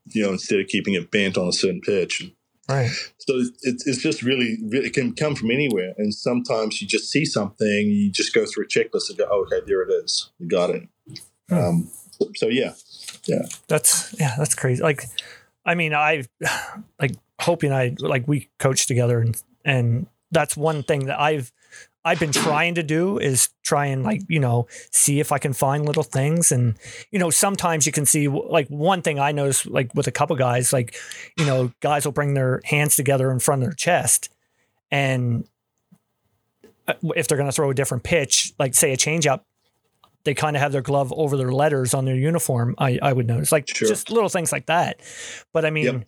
you 0.05 0.23
know, 0.23 0.31
instead 0.31 0.59
of 0.59 0.67
keeping 0.67 0.93
it 0.93 1.11
bent 1.11 1.37
on 1.37 1.47
a 1.47 1.53
certain 1.53 1.81
pitch. 1.81 2.29
Right. 2.69 2.89
So 3.17 3.35
it's, 3.61 3.87
it's 3.87 4.01
just 4.01 4.21
really, 4.21 4.57
really, 4.67 4.87
it 4.87 4.93
can 4.93 5.13
come 5.13 5.35
from 5.35 5.51
anywhere. 5.51 5.93
And 5.97 6.13
sometimes 6.13 6.81
you 6.81 6.87
just 6.87 7.09
see 7.09 7.23
something, 7.23 7.67
you 7.67 8.11
just 8.11 8.33
go 8.33 8.45
through 8.45 8.65
a 8.65 8.67
checklist 8.67 9.09
and 9.09 9.17
go, 9.17 9.27
oh, 9.31 9.45
okay, 9.45 9.65
there 9.65 9.81
it 9.83 9.91
is. 10.03 10.29
You 10.39 10.47
got 10.47 10.71
it. 10.71 10.87
Hmm. 11.49 11.55
Um, 11.55 11.91
so, 12.35 12.47
yeah, 12.47 12.73
yeah. 13.25 13.43
That's 13.67 14.13
yeah, 14.19 14.35
that's 14.37 14.55
crazy. 14.55 14.81
Like, 14.81 15.03
I 15.65 15.75
mean, 15.75 15.93
I 15.93 16.23
like 16.99 17.15
Hopi 17.39 17.67
and 17.67 17.75
I 17.75 17.95
like 17.99 18.27
we 18.27 18.49
coach 18.57 18.87
together, 18.87 19.21
and 19.21 19.41
and 19.63 20.07
that's 20.31 20.57
one 20.57 20.83
thing 20.83 21.05
that 21.05 21.19
I've 21.19 21.51
I've 22.07 22.19
been 22.19 22.31
trying 22.31 22.75
to 22.75 22.83
do 22.83 23.17
is 23.19 23.49
try 23.63 23.85
and 23.87 24.03
like 24.03 24.21
you 24.27 24.39
know 24.39 24.67
see 24.91 25.19
if 25.19 25.31
I 25.31 25.37
can 25.37 25.53
find 25.53 25.85
little 25.85 26.03
things, 26.03 26.51
and 26.51 26.75
you 27.11 27.19
know 27.19 27.29
sometimes 27.29 27.85
you 27.85 27.91
can 27.91 28.05
see 28.05 28.27
like 28.27 28.67
one 28.69 29.01
thing 29.01 29.19
I 29.19 29.31
notice 29.31 29.65
like 29.65 29.93
with 29.93 30.07
a 30.07 30.11
couple 30.11 30.35
guys, 30.35 30.71
like 30.71 30.95
you 31.37 31.45
know 31.45 31.71
guys 31.81 32.05
will 32.05 32.13
bring 32.13 32.33
their 32.33 32.61
hands 32.65 32.95
together 32.95 33.31
in 33.31 33.39
front 33.39 33.61
of 33.61 33.67
their 33.69 33.75
chest, 33.75 34.29
and 34.91 35.45
uh, 36.87 36.93
if 37.15 37.27
they're 37.27 37.37
going 37.37 37.49
to 37.49 37.55
throw 37.55 37.69
a 37.69 37.73
different 37.73 38.03
pitch, 38.03 38.53
like 38.57 38.73
say 38.73 38.93
a 38.93 38.97
changeup, 38.97 39.41
they 40.23 40.33
kind 40.33 40.55
of 40.55 40.61
have 40.61 40.71
their 40.71 40.81
glove 40.81 41.13
over 41.15 41.35
their 41.37 41.51
letters 41.51 41.93
on 41.93 42.05
their 42.05 42.15
uniform. 42.15 42.75
I, 42.77 42.99
I 43.01 43.13
would 43.13 43.27
notice 43.27 43.51
like 43.51 43.67
Sure. 43.67 43.87
just 43.87 44.09
little 44.09 44.29
things 44.29 44.51
like 44.51 44.67
that. 44.67 45.01
But 45.53 45.65
I 45.65 45.69
mean, 45.69 45.85
Yep. 45.85 46.03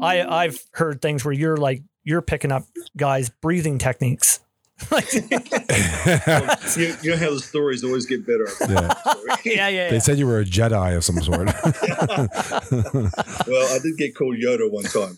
I 0.00 0.22
I've 0.44 0.58
heard 0.72 1.00
things 1.00 1.24
where 1.24 1.34
you're 1.34 1.56
like 1.56 1.82
you're 2.04 2.22
picking 2.22 2.52
up 2.52 2.64
guys 2.96 3.30
breathing 3.30 3.78
techniques. 3.78 4.40
like, 4.92 5.12
you, 5.12 5.20
you 7.02 7.10
know 7.10 7.16
how 7.16 7.30
the 7.34 7.40
stories 7.42 7.82
always 7.84 8.06
get 8.06 8.26
better. 8.26 8.46
Yeah. 8.68 8.94
yeah, 9.44 9.68
yeah, 9.68 9.88
They 9.88 9.94
yeah. 9.94 9.98
said 9.98 10.18
you 10.18 10.26
were 10.26 10.40
a 10.40 10.44
Jedi 10.44 10.96
of 10.96 11.04
some 11.04 11.20
sort. 11.20 11.46
well, 13.46 13.74
I 13.74 13.78
did 13.82 13.96
get 13.96 14.14
called 14.14 14.36
Yoda 14.36 14.70
one 14.70 14.84
time. 14.84 15.16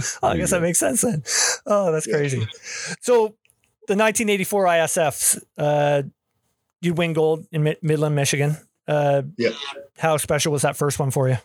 So. 0.00 0.18
Oh, 0.22 0.28
I 0.28 0.36
guess 0.36 0.50
that 0.50 0.62
makes 0.62 0.78
sense 0.78 1.02
then. 1.02 1.22
Oh, 1.66 1.92
that's 1.92 2.06
Yeah. 2.06 2.16
crazy. 2.16 2.46
So 3.00 3.34
the 3.86 3.94
1984 3.96 4.64
ISFs, 4.66 5.42
uh, 5.58 6.02
you 6.80 6.94
win 6.94 7.12
gold 7.12 7.46
in 7.52 7.62
Mid- 7.64 7.82
Midland, 7.82 8.14
Michigan. 8.14 8.56
Uh, 8.88 9.22
Yeah. 9.36 9.50
How 9.98 10.16
special 10.16 10.52
was 10.52 10.62
that 10.62 10.76
first 10.76 10.98
one 10.98 11.10
for 11.10 11.28
you? 11.28 11.36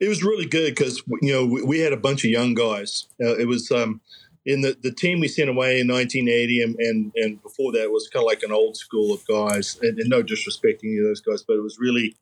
It 0.00 0.08
was 0.08 0.22
really 0.22 0.46
good 0.46 0.74
because 0.74 1.02
you 1.20 1.32
know 1.32 1.44
we, 1.46 1.62
we 1.62 1.78
had 1.80 1.92
a 1.92 1.96
bunch 1.96 2.24
of 2.24 2.30
young 2.30 2.54
guys. 2.54 3.06
Uh, 3.20 3.36
it 3.36 3.46
was 3.46 3.70
um, 3.70 4.00
in 4.46 4.60
the, 4.62 4.76
the 4.80 4.92
team 4.92 5.20
we 5.20 5.28
sent 5.28 5.50
away 5.50 5.80
in 5.80 5.88
1980, 5.88 6.62
and 6.62 6.76
and, 6.78 7.12
and 7.16 7.42
before 7.42 7.72
that 7.72 7.90
was 7.90 8.08
kind 8.08 8.22
of 8.22 8.26
like 8.26 8.42
an 8.42 8.52
old 8.52 8.76
school 8.76 9.12
of 9.12 9.26
guys. 9.26 9.78
And, 9.82 9.98
and 9.98 10.08
no 10.08 10.22
disrespecting 10.22 10.84
any 10.84 10.98
of 10.98 11.04
those 11.04 11.20
guys, 11.20 11.42
but 11.46 11.54
it 11.54 11.62
was 11.62 11.78
really 11.78 12.14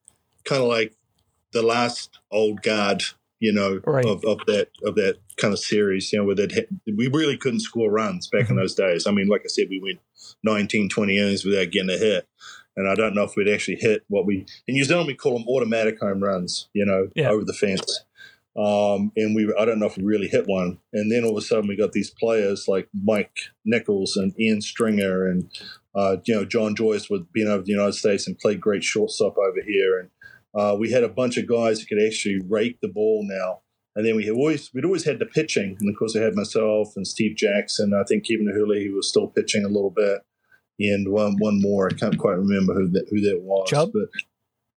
kind 0.44 0.62
of 0.62 0.68
like 0.68 0.94
the 1.52 1.62
last 1.62 2.18
old 2.32 2.62
guard, 2.62 3.02
you 3.38 3.52
know, 3.52 3.80
Right. 3.86 4.04
of, 4.06 4.24
of 4.24 4.38
that 4.46 4.68
of 4.84 4.94
that 4.96 5.18
kind 5.36 5.52
of 5.52 5.60
series. 5.60 6.12
You 6.12 6.18
know, 6.20 6.24
where 6.24 6.34
that 6.36 6.66
we 6.86 7.08
really 7.08 7.36
couldn't 7.36 7.60
score 7.60 7.90
runs 7.90 8.26
back 8.28 8.48
in 8.50 8.56
Mhm. 8.56 8.60
those 8.60 8.74
days. 8.74 9.06
I 9.06 9.10
mean, 9.12 9.28
like 9.28 9.42
I 9.44 9.48
said, 9.48 9.66
we 9.70 9.80
went 9.80 10.00
19, 10.42 10.88
20 10.88 11.16
innings 11.18 11.44
without 11.44 11.70
getting 11.70 11.90
a 11.90 11.98
hit. 11.98 12.26
And 12.76 12.88
I 12.88 12.96
don't 12.96 13.14
know 13.14 13.22
if 13.22 13.36
we'd 13.36 13.48
actually 13.48 13.76
hit 13.76 14.02
what 14.08 14.26
we 14.26 14.46
in 14.66 14.74
New 14.74 14.82
Zealand 14.84 15.06
we 15.06 15.14
call 15.14 15.38
them 15.38 15.46
automatic 15.46 16.00
home 16.00 16.20
runs, 16.24 16.68
you 16.72 16.84
know, 16.84 17.08
Yeah. 17.14 17.30
over 17.30 17.44
the 17.44 17.52
fence. 17.52 18.00
Um, 18.56 19.10
and 19.16 19.34
we 19.34 19.52
I 19.58 19.64
don't 19.64 19.80
know 19.80 19.86
if 19.86 19.96
we 19.96 20.04
really 20.04 20.28
hit 20.28 20.46
one. 20.46 20.78
And 20.92 21.10
then 21.10 21.24
all 21.24 21.36
of 21.36 21.42
a 21.42 21.46
sudden 21.46 21.66
we 21.66 21.76
got 21.76 21.92
these 21.92 22.10
players 22.10 22.66
like 22.68 22.88
Mike 22.94 23.36
Nichols 23.64 24.16
and 24.16 24.38
Ian 24.40 24.60
Stringer 24.60 25.26
and 25.26 25.50
uh, 25.94 26.18
you 26.24 26.34
know 26.34 26.44
John 26.44 26.76
Joyce 26.76 27.10
with 27.10 27.30
being 27.32 27.48
over 27.48 27.58
to 27.58 27.64
the 27.64 27.72
United 27.72 27.94
States 27.94 28.26
and 28.26 28.38
played 28.38 28.60
great 28.60 28.84
shortstop 28.84 29.36
over 29.38 29.60
here. 29.66 29.98
And 29.98 30.10
uh, 30.54 30.76
we 30.76 30.92
had 30.92 31.02
a 31.02 31.08
bunch 31.08 31.36
of 31.36 31.48
guys 31.48 31.80
who 31.80 31.86
could 31.86 32.04
actually 32.04 32.40
rake 32.48 32.78
the 32.80 32.88
ball 32.88 33.26
now. 33.28 33.60
And 33.96 34.06
then 34.06 34.16
we 34.16 34.24
had 34.24 34.34
always 34.34 34.70
we'd 34.72 34.84
always 34.84 35.04
had 35.04 35.18
the 35.18 35.26
pitching, 35.26 35.76
and 35.78 35.88
of 35.88 35.96
course 35.96 36.16
I 36.16 36.20
had 36.20 36.34
myself 36.34 36.92
and 36.96 37.06
Steve 37.06 37.36
Jackson. 37.36 37.92
I 37.94 38.04
think 38.04 38.26
Kevin 38.26 38.52
Herlihy 38.52 38.88
who 38.88 38.96
was 38.96 39.08
still 39.08 39.28
pitching 39.28 39.64
a 39.64 39.68
little 39.68 39.90
bit, 39.90 40.20
and 40.80 41.12
one 41.12 41.36
one 41.38 41.60
more. 41.60 41.88
I 41.90 41.94
can't 41.94 42.18
quite 42.18 42.36
remember 42.36 42.74
who 42.74 42.88
that 42.90 43.06
who 43.10 43.20
that 43.20 43.40
was. 43.42 43.68
Chubb? 43.70 43.90
but 43.92 44.08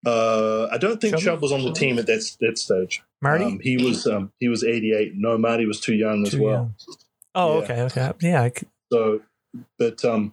uh, 0.07 0.68
I 0.72 0.78
don't 0.78 1.00
think 1.00 1.18
Chubb? 1.18 1.42
Was 1.42 1.52
on 1.52 1.62
the 1.64 1.72
team 1.72 1.98
at 1.98 2.07
that 2.07 2.36
that 2.40 2.59
stage. 2.59 3.02
Marty? 3.20 3.44
Um, 3.44 3.61
he 3.61 3.76
was 3.76 4.07
um, 4.07 4.32
he 4.38 4.48
was 4.48 4.62
eighty 4.62 4.92
eight. 4.92 5.12
No, 5.16 5.36
Marty 5.36 5.66
was 5.66 5.80
too 5.80 5.94
young 5.94 6.26
as 6.26 6.36
well. 6.36 6.52
young. 6.52 6.74
Oh, 7.34 7.59
Yeah. 7.59 7.64
okay, 7.64 7.82
okay. 7.82 8.12
Yeah, 8.20 8.42
I 8.42 8.52
So, 8.92 9.20
but 9.78 10.04
um, 10.04 10.32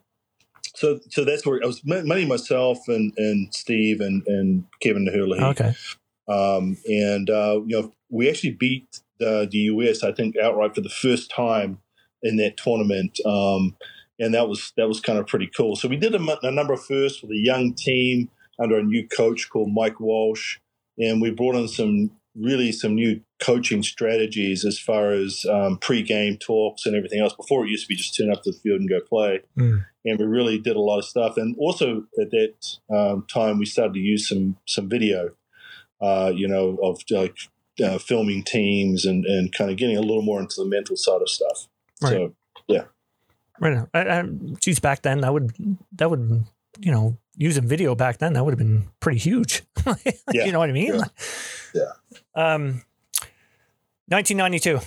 so 0.76 1.00
so 1.10 1.26
that's 1.26 1.46
where 1.46 1.60
I 1.64 1.66
was. 1.66 1.82
Money 1.84 2.26
myself 2.26 2.88
and 2.88 3.14
and 3.18 3.54
Steve 3.54 4.00
and 4.00 4.24
and 4.28 4.66
Kevin 4.82 5.08
Herlihy. 5.08 5.44
okay. 5.44 5.74
Um, 6.28 6.78
and 6.88 7.30
uh, 7.30 7.62
you 7.66 7.82
know, 7.82 7.94
we 8.10 8.30
actually 8.30 8.52
beat 8.52 9.02
the, 9.20 9.48
the 9.50 9.58
US, 9.58 10.04
I 10.04 10.12
think, 10.14 10.38
outright 10.38 10.76
for 10.76 10.82
the 10.82 10.90
first 10.90 11.30
time 11.32 11.80
in 12.22 12.38
that 12.38 12.56
tournament. 12.58 13.20
Um, 13.26 13.76
and 14.20 14.34
that 14.34 14.48
was 14.48 14.72
that 14.78 14.88
was 14.88 15.00
kind 15.02 15.18
of 15.20 15.28
pretty 15.28 15.50
cool. 15.58 15.76
So 15.76 15.88
we 15.88 15.98
did 15.98 16.14
a, 16.16 16.38
a 16.44 16.52
number 16.52 16.74
of 16.74 16.86
firsts 16.86 17.22
with 17.22 17.32
a 17.32 17.38
young 17.38 17.74
team 17.74 18.30
under 18.60 18.78
a 18.78 18.84
new 18.84 19.08
coach 19.08 19.50
called 19.50 19.72
Mike 19.74 20.00
Walsh, 20.00 20.60
and 20.98 21.22
we 21.22 21.32
brought 21.32 21.56
in 21.56 21.68
some 21.68 22.12
really 22.36 22.72
some 22.72 22.96
new 22.96 23.22
coaching 23.40 23.84
strategies 23.84 24.66
as 24.66 24.80
far 24.80 25.12
as 25.12 25.46
um, 25.52 25.78
pre-game 25.78 26.36
talks 26.38 26.86
and 26.86 26.96
everything 26.96 27.20
else. 27.22 27.34
Before 27.34 27.64
it 27.66 27.70
used 27.70 27.86
to 27.86 27.90
be 27.90 27.96
just 27.96 28.16
turn 28.18 28.32
up 28.32 28.42
to 28.44 28.52
the 28.52 28.58
field 28.58 28.80
and 28.80 28.90
go 28.90 29.00
play, 29.02 29.42
Mm. 29.58 29.86
and 30.06 30.20
we 30.20 30.26
really 30.26 30.58
did 30.60 30.76
a 30.76 30.80
lot 30.82 30.98
of 31.00 31.06
stuff. 31.06 31.38
And 31.38 31.56
also 31.60 32.06
at 32.20 32.32
that 32.32 32.78
um, 32.90 33.26
time, 33.32 33.60
we 33.60 33.66
started 33.66 33.94
to 33.94 34.00
use 34.00 34.28
some 34.28 34.58
some 34.66 34.90
video 34.90 35.32
uh, 36.02 36.32
you 36.36 36.48
know, 36.48 36.78
of 36.84 37.02
like 37.12 37.38
uh, 37.82 37.98
filming 37.98 38.44
teams 38.44 39.06
and, 39.06 39.24
and 39.26 39.54
kind 39.54 39.72
of 39.72 39.78
getting 39.78 39.96
a 39.96 40.02
little 40.02 40.22
more 40.22 40.42
into 40.42 40.56
the 40.58 40.66
mental 40.66 40.98
side 40.98 41.22
of 41.22 41.30
stuff. 41.30 41.68
So, 42.02 42.36
yeah, 42.68 42.84
Right. 43.60 43.78
on. 43.78 43.90
I, 43.94 44.00
I, 44.20 44.24
geez, 44.60 44.80
back 44.80 45.04
then 45.04 45.22
that 45.22 45.32
would 45.32 45.54
that 45.94 46.10
would 46.10 46.44
you 46.80 46.92
know 46.92 47.18
using 47.36 47.68
video 47.68 47.96
back 47.96 48.20
then 48.20 48.34
that 48.34 48.44
would 48.46 48.52
have 48.52 48.60
been 48.60 48.86
pretty 49.00 49.20
huge. 49.20 49.64
Yeah. 50.34 50.46
you 50.46 50.52
know 50.52 50.60
what 50.60 50.70
I 50.70 50.74
mean? 50.74 50.94
Yeah. 50.96 51.04
Yeah. 52.36 52.54
Um, 52.54 52.84
1992, 54.08 54.80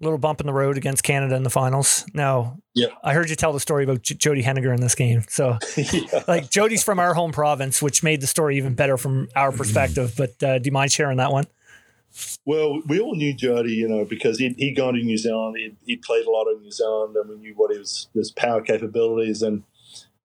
little 0.00 0.18
bump 0.18 0.40
in 0.40 0.46
the 0.46 0.52
road 0.52 0.76
against 0.76 1.02
Canada 1.04 1.34
in 1.36 1.42
the 1.42 1.50
finals. 1.50 2.04
Now, 2.14 2.58
Yep. 2.74 2.92
I 3.02 3.12
heard 3.14 3.28
you 3.30 3.36
tell 3.36 3.52
the 3.52 3.60
story 3.60 3.84
about 3.84 4.02
J- 4.02 4.14
Jody 4.14 4.42
Hennigar 4.42 4.74
in 4.74 4.80
this 4.80 4.94
game. 4.94 5.22
So, 5.28 5.58
yeah. 5.76 6.24
like, 6.28 6.50
Jody's 6.50 6.82
from 6.82 6.98
our 6.98 7.14
home 7.14 7.32
province, 7.32 7.82
which 7.82 8.02
made 8.02 8.20
the 8.20 8.26
story 8.26 8.56
even 8.56 8.74
better 8.74 8.96
from 8.96 9.28
our 9.36 9.52
perspective. 9.52 10.14
But 10.16 10.42
uh, 10.42 10.58
do 10.58 10.66
you 10.68 10.72
mind 10.72 10.92
sharing 10.92 11.18
that 11.18 11.32
one? 11.32 11.44
Well, 12.44 12.80
we 12.86 12.98
all 13.00 13.14
knew 13.14 13.34
Jody, 13.34 13.72
you 13.72 13.88
know, 13.88 14.04
because 14.04 14.38
he'd, 14.38 14.54
he'd 14.58 14.76
gone 14.76 14.94
to 14.94 15.00
New 15.02 15.16
Zealand. 15.18 15.56
He 15.56 15.76
he 15.86 15.96
played 15.96 16.26
a 16.26 16.30
lot 16.30 16.46
in 16.48 16.60
New 16.60 16.72
Zealand, 16.72 17.14
and 17.16 17.28
we 17.30 17.36
knew 17.36 17.52
what 17.56 17.74
his 17.74 18.08
his 18.14 18.30
power 18.32 18.60
capabilities. 18.62 19.42
And 19.42 19.62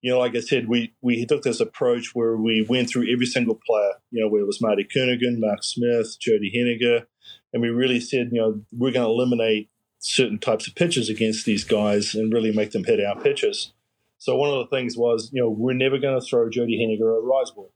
you 0.05 0.11
know, 0.11 0.19
like 0.19 0.35
I 0.35 0.39
said, 0.39 0.67
we 0.67 0.93
we 1.01 1.25
took 1.25 1.41
this 1.41 1.59
approach 1.59 2.13
where 2.13 2.37
we 2.37 2.63
went 2.69 2.91
through 2.91 3.11
every 3.11 3.25
single 3.25 3.59
player. 3.65 3.93
You 4.11 4.21
know, 4.21 4.29
where 4.29 4.41
it 4.41 4.45
was 4.45 4.61
Marty 4.61 4.83
Kernaghan, 4.83 5.39
Mark 5.39 5.63
Smith, 5.63 6.17
Jody 6.19 6.53
Hennigar, 6.55 7.07
and 7.51 7.59
we 7.63 7.69
really 7.69 7.99
said, 7.99 8.29
you 8.31 8.39
know, 8.39 8.61
we're 8.71 8.91
going 8.91 9.03
to 9.03 9.11
eliminate 9.11 9.71
certain 9.97 10.37
types 10.37 10.67
of 10.67 10.75
pitches 10.75 11.09
against 11.09 11.47
these 11.47 11.63
guys 11.63 12.13
and 12.13 12.31
really 12.31 12.51
make 12.51 12.69
them 12.69 12.83
hit 12.83 13.03
our 13.03 13.19
pitches. 13.19 13.73
So 14.19 14.35
one 14.35 14.51
of 14.51 14.59
the 14.59 14.75
things 14.75 14.95
was, 14.95 15.31
you 15.33 15.41
know, 15.41 15.49
we're 15.49 15.73
never 15.73 15.97
going 15.97 16.19
to 16.19 16.23
throw 16.23 16.51
Jody 16.51 16.77
Hennigar 16.77 17.17
a 17.17 17.21
rise 17.25 17.49
ball. 17.49 17.71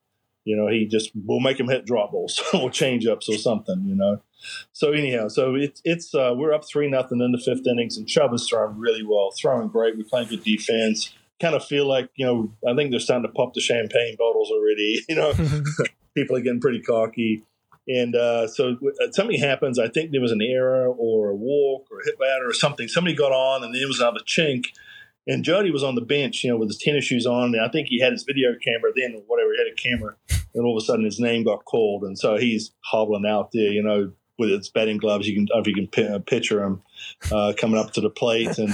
You 0.45 0.55
know, 0.55 0.67
he 0.67 0.85
just 0.85 1.09
we'll 1.15 1.39
make 1.39 1.59
him 1.59 1.67
hit 1.67 1.87
drop 1.87 2.11
balls 2.11 2.39
or 2.53 2.69
change 2.69 3.07
ups 3.07 3.27
or 3.27 3.39
something. 3.39 3.85
You 3.87 3.95
know, 3.95 4.21
so 4.71 4.91
anyhow, 4.91 5.29
so 5.29 5.55
it's 5.55 5.81
it's 5.83 6.13
uh, 6.13 6.35
we're 6.37 6.53
up 6.53 6.63
three 6.63 6.91
nothing 6.91 7.21
in 7.21 7.31
the 7.31 7.39
fifth 7.43 7.65
innings, 7.65 7.97
and 7.97 8.07
Chubb 8.07 8.35
is 8.35 8.47
throwing 8.47 8.77
really 8.77 9.03
well, 9.03 9.31
throwing 9.31 9.69
great. 9.69 9.97
We're 9.97 10.03
playing 10.03 10.27
good 10.27 10.43
defense. 10.43 11.11
Kind 11.39 11.55
of 11.55 11.65
feel 11.65 11.87
like 11.87 12.09
you 12.15 12.25
know, 12.25 12.53
I 12.67 12.75
think 12.75 12.91
they're 12.91 12.99
starting 12.99 13.27
to 13.27 13.33
pop 13.33 13.53
the 13.53 13.61
champagne 13.61 14.15
bottles 14.17 14.51
already. 14.51 15.01
You 15.09 15.15
know, 15.15 15.33
people 16.15 16.35
are 16.35 16.41
getting 16.41 16.61
pretty 16.61 16.81
cocky. 16.81 17.43
And 17.87 18.15
uh, 18.15 18.47
so 18.47 18.77
uh, 19.01 19.11
something 19.11 19.39
happens. 19.39 19.79
I 19.79 19.87
think 19.87 20.11
there 20.11 20.21
was 20.21 20.31
an 20.31 20.41
error 20.43 20.87
or 20.87 21.29
a 21.29 21.35
walk 21.35 21.87
or 21.91 22.01
a 22.01 22.05
hit 22.05 22.19
batter 22.19 22.47
or 22.47 22.53
something. 22.53 22.87
Somebody 22.87 23.15
got 23.15 23.31
on, 23.31 23.63
and 23.63 23.73
there 23.73 23.87
was 23.87 23.99
another 23.99 24.19
chink. 24.27 24.65
And 25.25 25.43
Jody 25.43 25.71
was 25.71 25.83
on 25.83 25.95
the 25.95 26.01
bench, 26.01 26.43
you 26.43 26.51
know, 26.51 26.57
with 26.57 26.69
his 26.69 26.77
tennis 26.77 27.05
shoes 27.05 27.25
on. 27.25 27.55
And 27.55 27.61
I 27.61 27.69
think 27.69 27.87
he 27.87 27.99
had 27.99 28.13
his 28.13 28.23
video 28.23 28.49
camera 28.63 28.91
then, 28.95 29.15
or 29.15 29.21
whatever. 29.27 29.51
He 29.53 29.57
had 29.57 29.71
a 29.71 29.75
camera. 29.75 30.15
And 30.53 30.65
all 30.65 30.77
of 30.77 30.81
a 30.81 30.85
sudden, 30.85 31.05
his 31.05 31.19
name 31.19 31.43
got 31.43 31.65
called. 31.65 32.03
And 32.03 32.17
so 32.17 32.37
he's 32.37 32.71
hobbling 32.81 33.25
out 33.25 33.51
there, 33.51 33.71
you 33.71 33.83
know, 33.83 34.11
with 34.37 34.49
his 34.49 34.69
batting 34.69 34.97
gloves. 34.97 35.27
You 35.27 35.35
can, 35.35 35.47
if 35.51 35.67
you 35.67 35.87
can 35.87 36.13
uh, 36.13 36.19
picture 36.19 36.63
him 36.63 36.81
uh, 37.31 37.53
coming 37.59 37.79
up 37.79 37.93
to 37.93 38.01
the 38.01 38.09
plate. 38.09 38.57
And, 38.57 38.71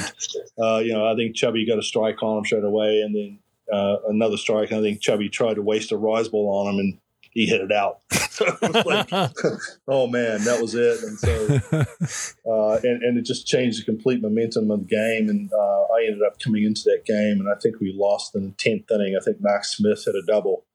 uh, 0.62 0.78
you 0.78 0.94
know, 0.94 1.06
I 1.12 1.16
think 1.16 1.36
Chubby 1.36 1.66
got 1.66 1.80
a 1.80 1.84
strike 1.84 2.22
on 2.24 2.40
him 2.40 2.46
straight 2.46 2.64
away. 2.64 3.02
And 3.02 3.16
then 3.16 3.40
uh, 3.72 3.98
another 4.08 4.38
strike. 4.38 4.72
And 4.72 4.80
I 4.80 4.84
think 4.84 5.02
Chubby 5.02 5.30
tried 5.30 5.56
to 5.56 5.62
waste 5.62 5.92
a 5.92 5.98
rise 5.98 6.28
ball 6.28 6.66
on 6.66 6.74
him. 6.74 6.80
And 6.80 6.98
he 7.32 7.46
hit 7.46 7.60
it 7.60 7.72
out. 7.72 8.00
so 8.30 8.46
it 8.46 8.74
was 8.74 8.86
like, 8.86 9.12
oh 9.90 10.08
man, 10.08 10.42
that 10.46 10.62
was 10.62 10.74
it. 10.74 11.04
And 11.04 11.20
so, 11.20 12.50
uh, 12.50 12.80
and, 12.84 13.04
and 13.04 13.18
it 13.18 13.26
just 13.26 13.46
changed 13.46 13.82
the 13.82 13.84
complete 13.86 14.22
momentum 14.22 14.72
of 14.72 14.80
the 14.80 14.86
game. 14.86 15.30
And 15.30 15.52
uh, 15.52 15.94
I 15.94 16.06
ended 16.08 16.22
up 16.26 16.40
coming 16.40 16.64
into 16.64 16.84
that 16.86 17.04
game, 17.06 17.40
and 17.42 17.50
I 17.50 17.56
think 17.62 17.80
we 17.82 17.94
lost 17.94 18.36
in 18.36 18.46
the 18.46 18.52
tenth 18.52 18.90
inning. 18.90 19.18
I 19.20 19.24
think 19.24 19.38
Max 19.42 19.76
Smith 19.76 20.04
hit 20.06 20.16
a 20.16 20.24
double 20.26 20.66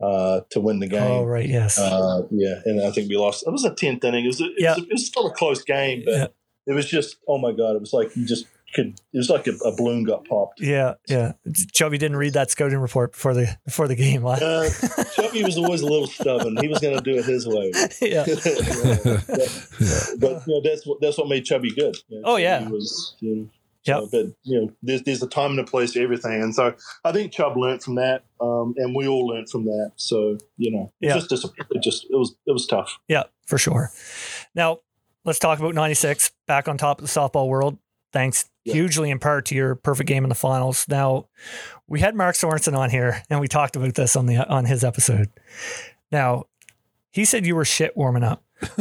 uh, 0.00 0.40
to 0.50 0.60
win 0.60 0.78
the 0.80 0.86
game. 0.86 1.02
Oh, 1.02 1.24
right. 1.24 1.48
Yes. 1.48 1.78
Uh, 1.78 2.22
yeah, 2.30 2.60
and 2.64 2.80
I 2.80 2.90
think 2.92 3.08
we 3.10 3.16
lost. 3.18 3.46
It 3.46 3.50
was 3.50 3.64
a 3.64 3.74
tenth 3.74 4.02
inning. 4.02 4.24
It 4.24 4.28
was, 4.28 4.40
it, 4.40 4.52
Yeah. 4.56 4.74
was, 4.74 4.84
it 4.84 4.92
was 4.92 5.06
still 5.06 5.26
a 5.26 5.32
close 5.32 5.62
game, 5.62 6.02
but. 6.06 6.34
It 6.66 6.72
was 6.74 6.86
just 6.86 7.16
oh 7.28 7.38
my 7.38 7.52
god! 7.52 7.76
It 7.76 7.80
was 7.80 7.92
like 7.92 8.14
you 8.16 8.26
just 8.26 8.46
could. 8.74 8.88
It 9.12 9.16
was 9.18 9.30
like 9.30 9.46
a, 9.46 9.52
a 9.64 9.74
balloon 9.76 10.02
got 10.04 10.24
popped. 10.26 10.60
yeah. 10.60 10.94
Yeah. 11.08 11.32
Chubby 11.72 11.98
didn't 11.98 12.16
read 12.16 12.32
that 12.34 12.50
scouting 12.50 12.78
report 12.78 13.12
before 13.12 13.32
the 13.32 13.56
before 13.64 13.88
the 13.88 13.94
game. 13.94 14.26
Uh, 14.26 14.36
Chubby 15.14 15.44
was 15.44 15.56
always 15.56 15.80
a 15.82 15.86
little 15.86 16.06
stubborn. 16.08 16.56
He 16.58 16.68
was 16.68 16.78
going 16.80 16.96
to 16.96 17.02
do 17.02 17.16
it 17.18 17.24
his 17.24 17.46
way. 17.46 17.70
yeah. 18.02 18.24
but 20.18 20.42
you 20.46 20.54
know 20.54 20.60
that's 20.62 20.86
what 20.86 21.00
that's 21.00 21.18
what 21.18 21.28
made 21.28 21.44
Chubby 21.44 21.70
good. 21.74 21.96
You 22.08 22.20
know, 22.20 22.32
Oh, 22.32 22.36
yeah. 22.36 22.68
Was, 22.68 23.14
you 23.20 23.36
know, 23.36 23.48
Yep. 23.84 23.96
so, 24.00 24.08
but 24.10 24.26
you 24.42 24.60
know, 24.60 24.72
there's 24.82 25.02
there's 25.02 25.22
a 25.22 25.28
time 25.28 25.52
and 25.52 25.60
a 25.60 25.64
place 25.64 25.92
for 25.92 26.00
everything, 26.00 26.42
and 26.42 26.52
so 26.52 26.74
I 27.04 27.12
think 27.12 27.30
Chubb 27.30 27.56
learned 27.56 27.84
from 27.84 27.94
that, 27.94 28.24
um, 28.40 28.74
and 28.76 28.96
we 28.96 29.06
all 29.06 29.28
learned 29.28 29.48
from 29.48 29.64
that. 29.66 29.92
So 29.94 30.38
you 30.56 30.72
know, 30.72 30.92
it's 31.00 31.14
Yeah. 31.14 31.36
just 31.36 31.44
it 31.70 31.82
just 31.84 32.04
it 32.10 32.16
was 32.16 32.34
it 32.46 32.50
was 32.52 32.66
tough. 32.66 32.98
Yeah, 33.06 33.22
for 33.46 33.58
sure. 33.58 33.92
Now, 34.56 34.80
let's 35.26 35.38
talk 35.38 35.58
about 35.58 35.74
96, 35.74 36.30
back 36.46 36.68
on 36.68 36.78
top 36.78 37.00
of 37.00 37.06
the 37.06 37.12
softball 37.12 37.48
world. 37.48 37.76
Thanks 38.12 38.48
Yeah. 38.64 38.74
hugely 38.74 39.10
in 39.10 39.18
part 39.18 39.44
to 39.46 39.54
your 39.54 39.74
perfect 39.74 40.08
game 40.08 40.24
in 40.24 40.30
the 40.30 40.34
finals. 40.34 40.86
Now, 40.88 41.28
we 41.86 42.00
had 42.00 42.14
Mark 42.14 42.36
Sorensen 42.36 42.78
on 42.78 42.88
here 42.88 43.22
and 43.28 43.40
we 43.40 43.48
talked 43.48 43.76
about 43.76 43.94
this 43.94 44.16
on 44.16 44.24
the 44.26 44.48
on 44.48 44.64
his 44.64 44.82
episode. 44.84 45.28
Now, 46.10 46.44
he 47.10 47.24
said 47.24 47.44
you 47.44 47.56
were 47.56 47.64
shit 47.64 47.96
warming 47.96 48.22
up. 48.22 48.42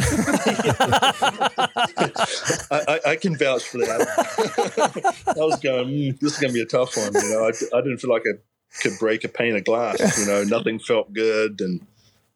I, 2.72 3.00
I, 3.08 3.16
can 3.18 3.36
vouch 3.36 3.64
for 3.64 3.80
that. 3.80 5.14
I 5.28 5.40
was 5.40 5.60
going, 5.60 5.88
mm, 5.88 6.20
this 6.20 6.34
is 6.34 6.40
going 6.40 6.52
to 6.52 6.54
be 6.54 6.62
a 6.62 6.66
tough 6.66 6.96
one. 6.96 7.14
You 7.14 7.30
know, 7.30 7.44
I, 7.44 7.50
I 7.78 7.82
didn't 7.82 7.98
feel 7.98 8.10
like 8.10 8.24
I 8.26 8.38
could 8.82 8.98
break 9.00 9.26
a 9.26 9.28
pane 9.28 9.56
of 9.56 9.66
glass. 9.66 10.18
You 10.18 10.28
know, 10.28 10.44
nothing 10.44 10.80
felt 10.80 11.12
good, 11.12 11.60
and 11.60 11.86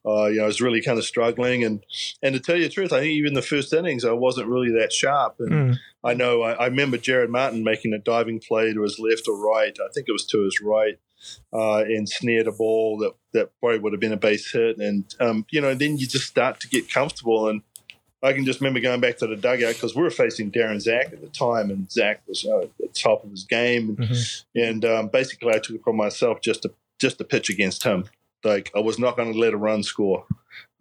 uh, 0.05 0.25
you 0.27 0.37
know, 0.37 0.43
I 0.43 0.47
was 0.47 0.61
really 0.61 0.81
kind 0.81 0.97
of 0.97 1.05
struggling. 1.05 1.63
And 1.63 1.83
and 2.23 2.33
to 2.33 2.39
tell 2.39 2.55
you 2.55 2.63
the 2.63 2.69
truth, 2.69 2.93
I 2.93 3.01
think 3.01 3.11
even 3.11 3.33
the 3.33 3.41
first 3.41 3.73
innings, 3.73 4.05
I 4.05 4.13
wasn't 4.13 4.47
really 4.47 4.71
that 4.71 4.93
sharp. 4.93 5.35
And 5.39 5.51
Mm, 5.51 5.79
I 6.03 6.13
know 6.13 6.41
I, 6.41 6.53
I 6.53 6.65
remember 6.67 6.97
Jared 6.97 7.29
Martin 7.29 7.63
making 7.63 7.93
a 7.93 7.99
diving 7.99 8.39
play 8.39 8.73
to 8.73 8.81
his 8.81 8.99
left 8.99 9.27
or 9.27 9.37
right. 9.37 9.75
I 9.79 9.89
think 9.93 10.07
it 10.07 10.13
was 10.13 10.25
to 10.27 10.43
his 10.43 10.61
right, 10.61 10.97
uh, 11.53 11.79
and 11.79 12.07
snared 12.07 12.47
a 12.47 12.51
ball 12.51 12.97
that 12.99 13.13
that 13.33 13.51
probably 13.59 13.79
would 13.79 13.93
have 13.93 13.99
been 13.99 14.13
a 14.13 14.17
base 14.17 14.51
hit. 14.51 14.77
And 14.77 15.03
um, 15.19 15.45
you 15.51 15.61
know, 15.61 15.73
then 15.73 15.97
you 15.97 16.07
just 16.07 16.27
start 16.27 16.59
to 16.61 16.69
get 16.69 16.91
comfortable. 16.91 17.49
And 17.49 17.61
I 18.23 18.33
can 18.33 18.45
just 18.45 18.61
remember 18.61 18.79
going 18.79 19.01
back 19.01 19.17
to 19.17 19.27
the 19.27 19.35
dugout 19.35 19.75
because 19.75 19.95
we 19.95 20.01
were 20.01 20.09
facing 20.09 20.51
Darren 20.51 20.81
Zack 20.81 21.13
at 21.13 21.21
the 21.21 21.27
time, 21.27 21.69
and 21.69 21.91
Zack 21.91 22.21
was 22.27 22.45
uh, 22.45 22.59
at 22.59 22.77
the 22.79 22.87
top 22.87 23.23
of 23.23 23.31
his 23.31 23.43
game. 23.43 23.89
And, 23.89 23.97
mhm. 23.97 24.45
and 24.55 24.85
um, 24.85 25.07
basically, 25.07 25.49
I 25.53 25.59
took 25.59 25.75
it 25.75 25.81
upon 25.81 25.97
myself 25.97 26.41
just 26.41 26.63
to 26.63 26.73
just 26.99 27.17
to 27.17 27.23
pitch 27.23 27.49
against 27.49 27.83
him. 27.83 28.05
Like 28.43 28.71
I 28.75 28.79
was 28.79 28.99
not 28.99 29.17
going 29.17 29.33
to 29.33 29.39
let 29.39 29.53
a 29.53 29.57
run 29.57 29.83
score, 29.83 30.25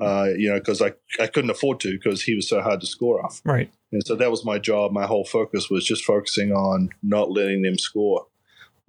uh, 0.01 0.29
you 0.37 0.49
know, 0.51 0.59
because 0.59 0.81
I 0.81 0.93
I 1.21 1.27
couldn't 1.27 1.51
afford 1.51 1.81
to 1.81 1.93
because 1.93 2.23
he 2.23 2.35
was 2.35 2.49
so 2.49 2.61
hard 2.61 2.81
to 2.81 2.87
score 2.87 3.25
off. 3.25 3.41
Right. 3.45 3.71
And 3.93 4.03
so 4.07 4.15
that 4.17 4.31
was 4.31 4.45
my 4.45 4.59
job. 4.59 4.93
My 4.93 5.07
whole 5.07 5.25
focus 5.25 5.71
was 5.71 5.85
just 5.85 6.05
focusing 6.05 6.53
on 6.53 6.91
not 7.03 7.31
letting 7.31 7.63
them 7.63 7.79
score. 7.79 8.27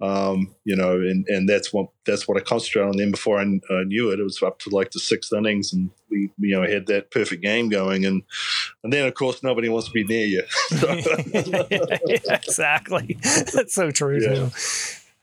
Um, 0.02 0.54
you 0.64 0.76
know, 0.76 0.92
and, 0.94 1.26
and 1.28 1.46
that's 1.46 1.74
what 1.74 1.88
that's 2.06 2.26
what 2.26 2.38
I 2.38 2.40
concentrated 2.40 2.88
on. 2.88 2.96
Then 2.96 3.10
before 3.10 3.38
I, 3.38 3.42
I 3.42 3.84
knew 3.84 4.10
it, 4.10 4.18
it 4.18 4.22
was 4.22 4.42
up 4.42 4.58
to 4.60 4.70
like 4.70 4.92
the 4.92 4.98
sixth 4.98 5.30
innings, 5.32 5.74
and 5.74 5.90
we 6.08 6.30
you 6.38 6.56
know 6.58 6.66
had 6.66 6.86
that 6.86 7.10
perfect 7.10 7.42
game 7.42 7.68
going. 7.68 8.06
And 8.06 8.22
and 8.82 8.92
then 8.92 9.06
of 9.06 9.12
course 9.12 9.42
nobody 9.42 9.68
wants 9.68 9.88
to 9.88 9.92
be 9.92 10.04
near 10.04 10.24
you. 10.26 10.42
yeah, 10.72 11.98
exactly. 12.34 13.18
That's 13.22 13.74
so 13.74 13.90
true 13.90 14.20
Yeah. 14.22 14.34
too. 14.34 14.50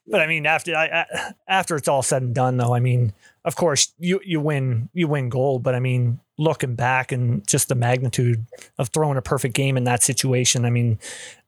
But 0.09 0.21
I 0.21 0.27
mean, 0.27 0.45
after 0.45 0.73
I, 0.75 1.05
after 1.49 1.75
it's 1.75 1.87
all 1.87 2.01
said 2.03 2.21
and 2.21 2.33
done, 2.35 2.55
though, 2.57 2.73
I 2.73 2.79
mean, 2.79 3.13
of 3.47 3.55
course, 3.55 3.93
you 3.97 4.19
you 4.23 4.39
win 4.39 4.89
you 4.93 5.07
win 5.07 5.29
gold. 5.29 5.63
But 5.63 5.73
I 5.73 5.79
mean, 5.79 6.19
looking 6.37 6.75
back 6.75 7.11
and 7.11 7.47
just 7.47 7.69
the 7.69 7.75
magnitude 7.75 8.45
of 8.77 8.89
throwing 8.89 9.17
a 9.17 9.21
perfect 9.21 9.55
game 9.55 9.77
in 9.77 9.85
that 9.85 10.03
situation, 10.03 10.65
I 10.65 10.69
mean, 10.69 10.99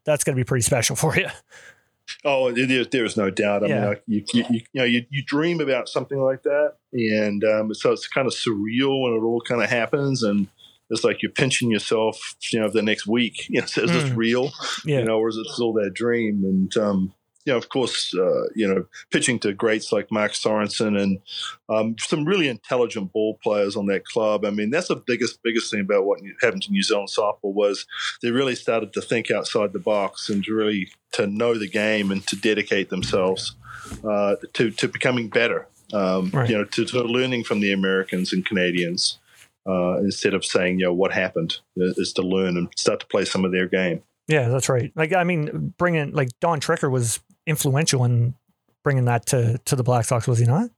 that's 0.05 0.23
going 0.23 0.35
to 0.35 0.39
be 0.39 0.45
pretty 0.45 0.63
special 0.63 0.95
for 1.03 1.15
you. 1.17 1.27
Oh, 2.25 2.51
there, 2.51 2.85
there 2.85 3.05
is 3.05 3.15
no 3.17 3.29
doubt. 3.29 3.63
I 3.63 3.67
Yeah. 3.67 3.85
mean, 3.89 3.97
you, 4.07 4.23
you, 4.33 4.43
you, 4.49 4.59
you 4.73 4.81
know, 4.81 4.83
you, 4.83 5.05
you 5.11 5.23
dream 5.23 5.61
about 5.61 5.87
something 5.87 6.17
like 6.17 6.41
that, 6.43 6.73
and 6.91 7.43
um, 7.43 7.73
so 7.75 7.91
it's 7.91 8.07
kind 8.07 8.25
of 8.27 8.33
surreal 8.33 9.01
when 9.03 9.13
it 9.13 9.23
all 9.23 9.41
kind 9.41 9.61
of 9.61 9.69
happens, 9.69 10.23
and 10.23 10.47
it's 10.89 11.03
like 11.03 11.21
you're 11.21 11.31
pinching 11.31 11.69
yourself, 11.69 12.35
you 12.51 12.59
know, 12.59 12.67
the 12.69 12.81
next 12.81 13.05
week. 13.05 13.45
You 13.49 13.59
know, 13.61 13.67
so 13.67 13.83
is 13.83 13.91
this 13.91 14.05
Mm. 14.05 14.15
real? 14.15 14.51
Yeah. 14.85 14.99
You 14.99 15.05
know, 15.05 15.19
or 15.19 15.29
is 15.29 15.37
it 15.37 15.45
still 15.49 15.73
that 15.73 15.91
dream? 15.93 16.43
And 16.43 16.75
um, 16.77 17.13
you 17.45 17.53
know, 17.53 17.57
of 17.57 17.69
course, 17.69 18.13
uh, 18.13 18.47
you 18.53 18.67
know, 18.67 18.85
pitching 19.11 19.39
to 19.39 19.53
greats 19.53 19.91
like 19.91 20.11
Mark 20.11 20.33
Sorensen 20.33 21.01
and 21.01 21.19
um, 21.69 21.95
some 21.97 22.25
really 22.25 22.47
intelligent 22.47 23.13
ball 23.13 23.39
players 23.41 23.75
on 23.75 23.85
that 23.87 24.05
club. 24.05 24.45
I 24.45 24.49
mean, 24.49 24.69
that's 24.69 24.89
the 24.89 24.95
biggest 24.95 25.41
biggest 25.41 25.71
thing 25.71 25.81
about 25.81 26.05
what 26.05 26.19
happened 26.41 26.63
to 26.63 26.71
New 26.71 26.83
Zealand 26.83 27.09
softball 27.09 27.53
was 27.53 27.85
they 28.21 28.31
really 28.31 28.55
started 28.55 28.93
to 28.93 29.01
think 29.01 29.31
outside 29.31 29.73
the 29.73 29.79
box 29.79 30.29
and 30.29 30.43
to 30.43 30.53
really 30.53 30.89
to 31.13 31.27
know 31.27 31.57
the 31.57 31.69
game 31.69 32.11
and 32.11 32.25
to 32.27 32.35
dedicate 32.35 32.89
themselves 32.89 33.55
uh, 34.03 34.35
to 34.53 34.71
to 34.71 34.87
becoming 34.87 35.29
better. 35.29 35.67
Um, 35.93 36.29
Right. 36.31 36.49
You 36.49 36.57
know, 36.57 36.65
to, 36.65 36.85
to 36.85 37.03
learning 37.03 37.45
from 37.45 37.61
the 37.61 37.71
Americans 37.73 38.33
and 38.33 38.45
Canadians. 38.45 39.19
Uh, 39.67 39.97
instead 39.99 40.33
of 40.33 40.43
saying, 40.43 40.79
you 40.79 40.85
know, 40.85 40.93
what 40.93 41.11
happened 41.11 41.57
is 41.75 42.13
to 42.13 42.23
learn 42.23 42.57
and 42.57 42.69
start 42.75 42.99
to 43.01 43.05
play 43.05 43.23
some 43.23 43.45
of 43.45 43.51
their 43.51 43.67
game. 43.67 44.01
Yeah, 44.27 44.47
that's 44.47 44.69
right. 44.69 44.91
Like, 44.95 45.13
I 45.13 45.23
mean, 45.23 45.73
bringing 45.77 46.11
like 46.13 46.29
Don 46.39 46.59
Tricker 46.59 46.89
was 46.89 47.19
influential 47.49 48.05
in 48.05 48.35
bringing 48.83 49.05
that 49.05 49.25
to 49.27 49.57
to 49.65 49.75
the 49.75 49.83
Black 49.83 50.05
Sox, 50.05 50.27
was 50.27 50.39
he 50.39 50.45
not? 50.45 50.69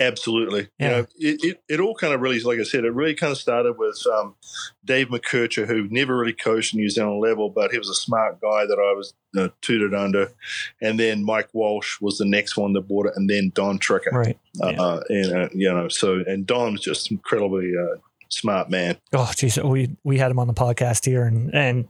Absolutely. 0.00 0.68
Yeah. 0.78 0.88
You 0.88 0.94
know, 0.94 1.06
it, 1.18 1.44
it, 1.44 1.62
it 1.68 1.80
all 1.80 1.94
kind 1.94 2.14
of 2.14 2.22
really, 2.22 2.40
like 2.40 2.58
I 2.58 2.62
said, 2.62 2.86
it 2.86 2.94
really 2.94 3.14
kind 3.14 3.32
of 3.32 3.36
started 3.36 3.76
with 3.76 4.02
um, 4.06 4.34
Dave 4.82 5.08
McKercher, 5.08 5.66
who 5.66 5.88
never 5.90 6.16
really 6.16 6.32
coached 6.32 6.74
New 6.74 6.88
Zealand 6.88 7.20
level, 7.20 7.50
but 7.50 7.70
he 7.70 7.76
was 7.76 7.90
a 7.90 7.94
smart 7.94 8.40
guy 8.40 8.64
that 8.64 8.78
I 8.78 8.96
was 8.96 9.12
uh, 9.36 9.48
tutored 9.60 9.94
under. 9.94 10.32
And 10.80 10.98
then 10.98 11.22
Mike 11.22 11.50
Walsh 11.52 12.00
was 12.00 12.16
the 12.16 12.24
next 12.24 12.56
one 12.56 12.72
that 12.72 12.88
bought 12.88 13.08
it, 13.08 13.12
and 13.14 13.28
then 13.28 13.52
Don 13.54 13.78
Tricker. 13.78 14.10
Right. 14.10 14.38
Yeah. 14.54 14.68
Uh, 14.68 15.00
and, 15.10 15.32
uh, 15.36 15.48
you 15.52 15.70
know, 15.70 15.88
so, 15.88 16.24
and 16.26 16.46
Don's 16.46 16.80
just 16.80 17.10
incredibly 17.10 17.70
uh, 17.78 17.98
smart 18.30 18.70
man. 18.70 18.96
Oh, 19.12 19.30
geez, 19.36 19.58
we 19.58 19.96
we 20.02 20.16
had 20.16 20.30
him 20.30 20.38
on 20.38 20.46
the 20.46 20.54
podcast 20.54 21.04
here, 21.04 21.24
and 21.24 21.54
and 21.54 21.88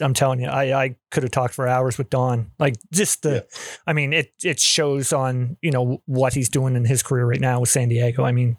I'm 0.00 0.14
telling 0.14 0.40
you, 0.40 0.48
I, 0.48 0.84
I 0.84 0.96
could 1.10 1.22
have 1.22 1.32
talked 1.32 1.54
for 1.54 1.68
hours 1.68 1.98
with 1.98 2.10
Don. 2.10 2.50
Like 2.58 2.76
just 2.92 3.22
the, 3.22 3.46
I 3.86 3.92
mean, 3.92 4.12
it 4.12 4.32
it 4.42 4.58
shows 4.60 5.12
on 5.12 5.56
you 5.62 5.70
know 5.70 6.02
what 6.06 6.34
he's 6.34 6.48
doing 6.48 6.76
in 6.76 6.84
his 6.84 7.02
career 7.02 7.26
right 7.26 7.40
now 7.40 7.60
with 7.60 7.68
San 7.68 7.88
Diego. 7.88 8.24
I 8.24 8.32
mean, 8.32 8.56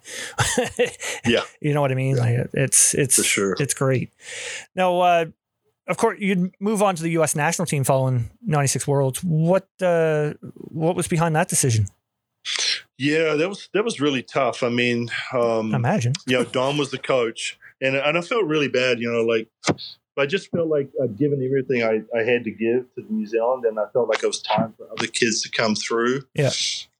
Yeah. 1.25 1.41
you 1.61 1.73
know 1.73 1.81
what 1.81 1.91
I 1.91 1.95
mean. 1.95 2.17
Like 2.17 2.47
it's 2.53 2.93
it's 2.93 3.15
For 3.17 3.23
sure. 3.23 3.55
it's 3.59 3.73
great. 3.73 4.11
Now, 4.75 4.99
uh, 4.99 5.25
of 5.87 5.97
course, 5.97 6.19
you'd 6.19 6.53
move 6.59 6.81
on 6.81 6.95
to 6.95 7.03
the 7.03 7.11
U.S. 7.11 7.35
national 7.35 7.65
team 7.65 7.83
following 7.83 8.29
'96 8.45 8.87
Worlds. 8.87 9.23
What 9.23 9.67
uh, 9.81 10.33
what 10.55 10.95
was 10.95 11.07
behind 11.07 11.35
that 11.35 11.49
decision? 11.49 11.87
Yeah, 12.97 13.33
that 13.35 13.49
was 13.49 13.69
that 13.73 13.83
was 13.83 13.99
really 13.99 14.21
tough. 14.23 14.63
I 14.63 14.69
mean, 14.69 15.09
um, 15.33 15.73
Imagine. 15.73 16.13
you 16.27 16.37
know, 16.37 16.43
Don 16.45 16.77
was 16.77 16.91
the 16.91 16.97
coach, 16.97 17.57
and 17.81 17.95
and 17.95 18.17
I 18.17 18.21
felt 18.21 18.45
really 18.45 18.67
bad. 18.67 18.99
You 18.99 19.11
know, 19.11 19.23
like 19.23 19.47
I 20.17 20.25
just 20.25 20.51
felt 20.51 20.67
like 20.67 20.89
I'd 21.01 21.17
given 21.17 21.43
everything 21.43 21.83
I, 21.83 22.01
I 22.17 22.23
had 22.23 22.43
to 22.43 22.51
give 22.51 22.93
to 22.95 23.05
New 23.09 23.25
Zealand, 23.25 23.65
and 23.65 23.79
I 23.79 23.85
felt 23.93 24.09
like 24.09 24.23
it 24.23 24.27
was 24.27 24.41
time 24.41 24.73
for 24.77 24.87
other 24.91 25.07
kids 25.07 25.41
to 25.43 25.51
come 25.51 25.75
through. 25.75 26.23
Yeah. 26.33 26.51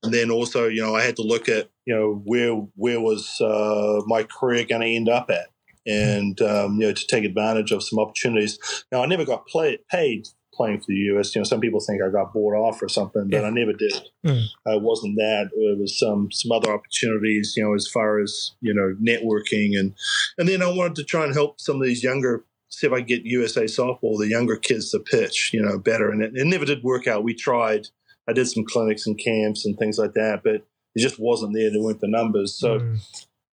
And 0.04 0.14
then 0.14 0.32
also, 0.32 0.68
you 0.68 0.82
know, 0.82 0.96
I 0.96 1.04
had 1.04 1.18
to 1.18 1.24
look 1.24 1.50
at 1.50 1.70
you 1.86 1.96
know 1.96 2.22
where 2.26 2.54
where 2.76 3.02
was 3.02 3.40
uh, 3.42 4.02
my 4.06 4.24
career 4.24 4.66
going 4.66 4.82
to 4.82 4.88
end 4.88 5.10
up 5.10 5.30
at, 5.30 5.48
and 5.86 6.40
um, 6.42 6.80
you 6.80 6.88
know 6.88 6.94
to 6.94 7.08
take 7.08 7.24
advantage 7.24 7.72
of 7.72 7.84
some 7.84 8.00
opportunities. 8.00 8.60
Now, 8.92 9.04
I 9.04 9.06
never 9.06 9.26
got 9.26 9.48
play, 9.48 9.78
paid 9.90 10.28
playing 10.54 10.80
for 10.80 10.88
the 10.88 10.96
US. 11.16 11.34
You 11.34 11.42
know, 11.42 11.46
some 11.46 11.60
people 11.60 11.80
think 11.80 12.02
I 12.02 12.10
got 12.10 12.34
bought 12.34 12.54
off 12.54 12.82
or 12.82 12.90
something, 12.90 13.30
but 13.30 13.42
Yeah. 13.42 13.48
I 13.48 13.50
never 13.50 13.74
did. 13.74 13.94
Mm. 14.26 14.46
Uh, 14.68 14.76
it 14.76 14.82
wasn't 14.82 15.16
that. 15.16 15.50
It 15.54 15.80
was 15.80 15.98
some 15.98 16.32
some 16.32 16.52
other 16.52 16.72
opportunities. 16.72 17.54
You 17.56 17.64
know, 17.64 17.74
as 17.74 17.88
far 17.88 18.20
as 18.20 18.52
you 18.62 18.74
know, 18.74 18.96
networking 19.02 19.80
and 19.80 19.94
and 20.38 20.48
then 20.48 20.62
I 20.62 20.68
wanted 20.68 20.96
to 20.96 21.04
try 21.04 21.24
and 21.24 21.34
help 21.34 21.60
some 21.60 21.78
of 21.78 21.84
these 21.84 22.04
younger. 22.04 22.46
See 22.72 22.88
if 22.88 22.94
I 22.94 22.98
could 23.00 23.08
get 23.08 23.26
USA 23.26 23.66
softball, 23.66 24.18
the 24.18 24.28
younger 24.28 24.56
kids 24.56 24.92
to 24.92 25.00
pitch, 25.00 25.52
you 25.54 25.62
know, 25.62 25.78
better. 25.78 26.10
And 26.10 26.24
it, 26.24 26.32
it 26.36 26.48
never 26.48 26.66
did 26.66 26.84
work 26.84 27.06
out. 27.06 27.24
We 27.24 27.34
tried. 27.34 27.88
I 28.30 28.34
did 28.34 28.48
some 28.48 28.64
clinics 28.66 29.06
and 29.06 29.18
camps 29.18 29.66
and 29.66 29.78
things 29.78 29.98
like 29.98 30.14
that, 30.14 30.42
but 30.44 30.56
it 30.96 31.00
just 31.00 31.20
wasn't 31.20 31.54
there. 31.54 31.70
There 31.70 31.82
weren't 31.82 32.00
the 32.00 32.08
numbers. 32.08 32.54
So, 32.58 32.80
Mm. 32.80 33.00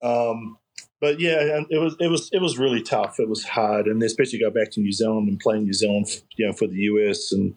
um, 0.02 0.58
but 1.00 1.20
yeah, 1.20 1.56
and 1.56 1.66
it 1.70 1.78
was 1.78 1.94
it 2.00 2.08
was 2.08 2.28
it 2.32 2.40
was 2.40 2.58
really 2.58 2.82
tough. 2.82 3.20
It 3.20 3.28
was 3.28 3.44
hard, 3.44 3.86
and 3.86 4.02
especially 4.02 4.40
go 4.40 4.50
back 4.50 4.70
to 4.72 4.80
New 4.80 4.90
Zealand 4.92 5.28
and 5.28 5.38
play 5.38 5.60
New 5.60 5.72
Zealand, 5.72 6.06
you 6.36 6.46
know, 6.46 6.52
for 6.52 6.66
the 6.66 6.76
US, 6.76 7.30
and 7.32 7.56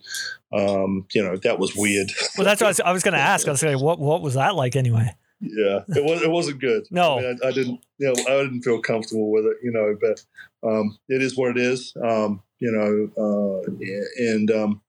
um, 0.54 1.06
you 1.14 1.24
know 1.24 1.38
that 1.38 1.58
was 1.60 1.76
weird. 1.76 2.12
Well, 2.38 2.46
that's 2.46 2.62
what 2.62 2.68
I 2.68 2.70
was, 2.70 2.80
I 2.82 2.92
was 2.92 3.04
going 3.04 3.14
to 3.16 3.20
ask. 3.20 3.48
I 3.48 3.52
was 3.52 3.64
like, 3.64 3.80
what 3.80 4.00
what 4.00 4.22
was 4.22 4.36
that 4.36 4.56
like 4.56 4.76
anyway? 4.76 5.10
yeah, 5.42 5.80
it 5.90 6.04
was 6.04 6.22
it 6.22 6.30
wasn't 6.30 6.60
good. 6.62 6.86
No. 6.92 7.18
I, 7.18 7.22
mean, 7.22 7.40
I, 7.44 7.48
I 7.48 7.52
didn't 7.52 7.80
you 7.98 8.08
know 8.08 8.14
I 8.28 8.44
didn't 8.44 8.62
feel 8.62 8.80
comfortable 8.80 9.32
with 9.32 9.46
it, 9.46 9.58
you 9.64 9.72
know. 9.72 9.98
But 10.00 10.24
um, 10.64 10.98
it 11.10 11.22
is 11.22 11.38
what 11.38 11.52
it 11.52 11.58
is, 11.58 11.94
um, 12.04 12.42
you 12.60 12.72
know, 12.72 13.10
uh, 13.18 13.72
and 14.18 14.52
um, 14.52 14.82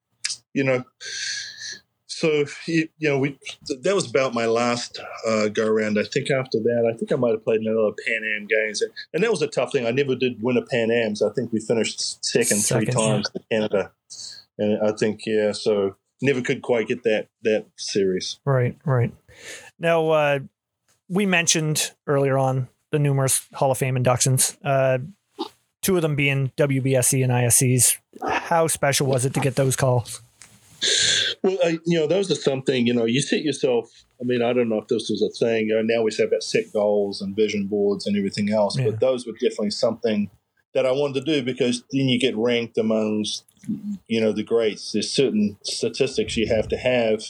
you 0.52 0.64
know. 0.64 0.84
So 2.06 2.44
you 2.66 2.88
know, 3.00 3.18
we 3.18 3.38
that 3.82 3.94
was 3.94 4.08
about 4.08 4.32
my 4.32 4.46
last 4.46 5.00
uh, 5.26 5.48
go 5.48 5.66
around. 5.66 5.98
I 5.98 6.04
think 6.04 6.30
after 6.30 6.58
that, 6.60 6.90
I 6.92 6.96
think 6.96 7.10
I 7.10 7.16
might 7.16 7.32
have 7.32 7.42
played 7.42 7.60
another 7.62 7.90
Pan 8.06 8.22
Am 8.36 8.46
games, 8.46 8.82
and 9.12 9.24
that 9.24 9.30
was 9.30 9.42
a 9.42 9.48
tough 9.48 9.72
thing. 9.72 9.86
I 9.86 9.90
never 9.90 10.14
did 10.14 10.40
win 10.40 10.56
a 10.56 10.62
Pan 10.62 10.90
Am's. 10.90 11.20
I 11.20 11.30
think 11.32 11.52
we 11.52 11.58
finished 11.58 12.24
second, 12.24 12.58
three 12.58 12.86
times 12.86 13.28
in 13.34 13.42
Canada, 13.50 13.90
and 14.56 14.78
I 14.86 14.92
think 14.92 15.22
yeah, 15.26 15.50
so 15.52 15.96
never 16.20 16.40
could 16.40 16.62
quite 16.62 16.86
get 16.86 17.02
that 17.02 17.28
that 17.42 17.66
series. 17.76 18.38
Right, 18.44 18.78
right. 18.84 19.12
Now, 19.78 20.10
uh, 20.10 20.38
we 21.08 21.26
mentioned 21.26 21.92
earlier 22.06 22.38
on 22.38 22.68
the 22.92 22.98
numerous 22.98 23.48
Hall 23.54 23.72
of 23.72 23.78
Fame 23.78 23.96
inductions, 23.96 24.56
uh, 24.64 24.98
two 25.82 25.96
of 25.96 26.02
them 26.02 26.16
being 26.16 26.52
WBSC 26.56 27.22
and 27.22 27.32
ISCs. 27.32 27.98
How 28.26 28.66
special 28.68 29.06
was 29.06 29.24
it 29.24 29.34
to 29.34 29.40
get 29.40 29.56
those 29.56 29.76
calls? 29.76 30.22
Well, 31.42 31.58
I, 31.64 31.78
you 31.86 31.98
know, 31.98 32.06
those 32.06 32.30
are 32.30 32.34
something, 32.36 32.86
you 32.86 32.94
know, 32.94 33.04
you 33.04 33.20
set 33.20 33.42
yourself. 33.42 33.88
I 34.20 34.24
mean, 34.24 34.42
I 34.42 34.52
don't 34.52 34.68
know 34.68 34.78
if 34.78 34.88
this 34.88 35.08
was 35.10 35.22
a 35.22 35.30
thing. 35.44 35.68
Now 35.86 36.02
we 36.02 36.10
say 36.10 36.24
about 36.24 36.42
set 36.42 36.72
goals 36.72 37.20
and 37.20 37.34
vision 37.36 37.66
boards 37.66 38.06
and 38.06 38.16
everything 38.16 38.50
else, 38.52 38.78
Yeah. 38.78 38.86
but 38.90 39.00
those 39.00 39.26
were 39.26 39.32
definitely 39.32 39.70
something 39.70 40.30
that 40.74 40.86
I 40.86 40.92
wanted 40.92 41.24
to 41.24 41.32
do 41.34 41.42
because 41.44 41.82
then 41.90 42.08
you 42.08 42.18
get 42.18 42.36
ranked 42.36 42.78
amongst, 42.78 43.44
you 44.06 44.20
know, 44.20 44.32
the 44.32 44.42
greats. 44.42 44.92
There's 44.92 45.10
certain 45.10 45.56
statistics 45.62 46.36
you 46.36 46.46
have 46.48 46.68
to 46.68 46.76
have 46.76 47.22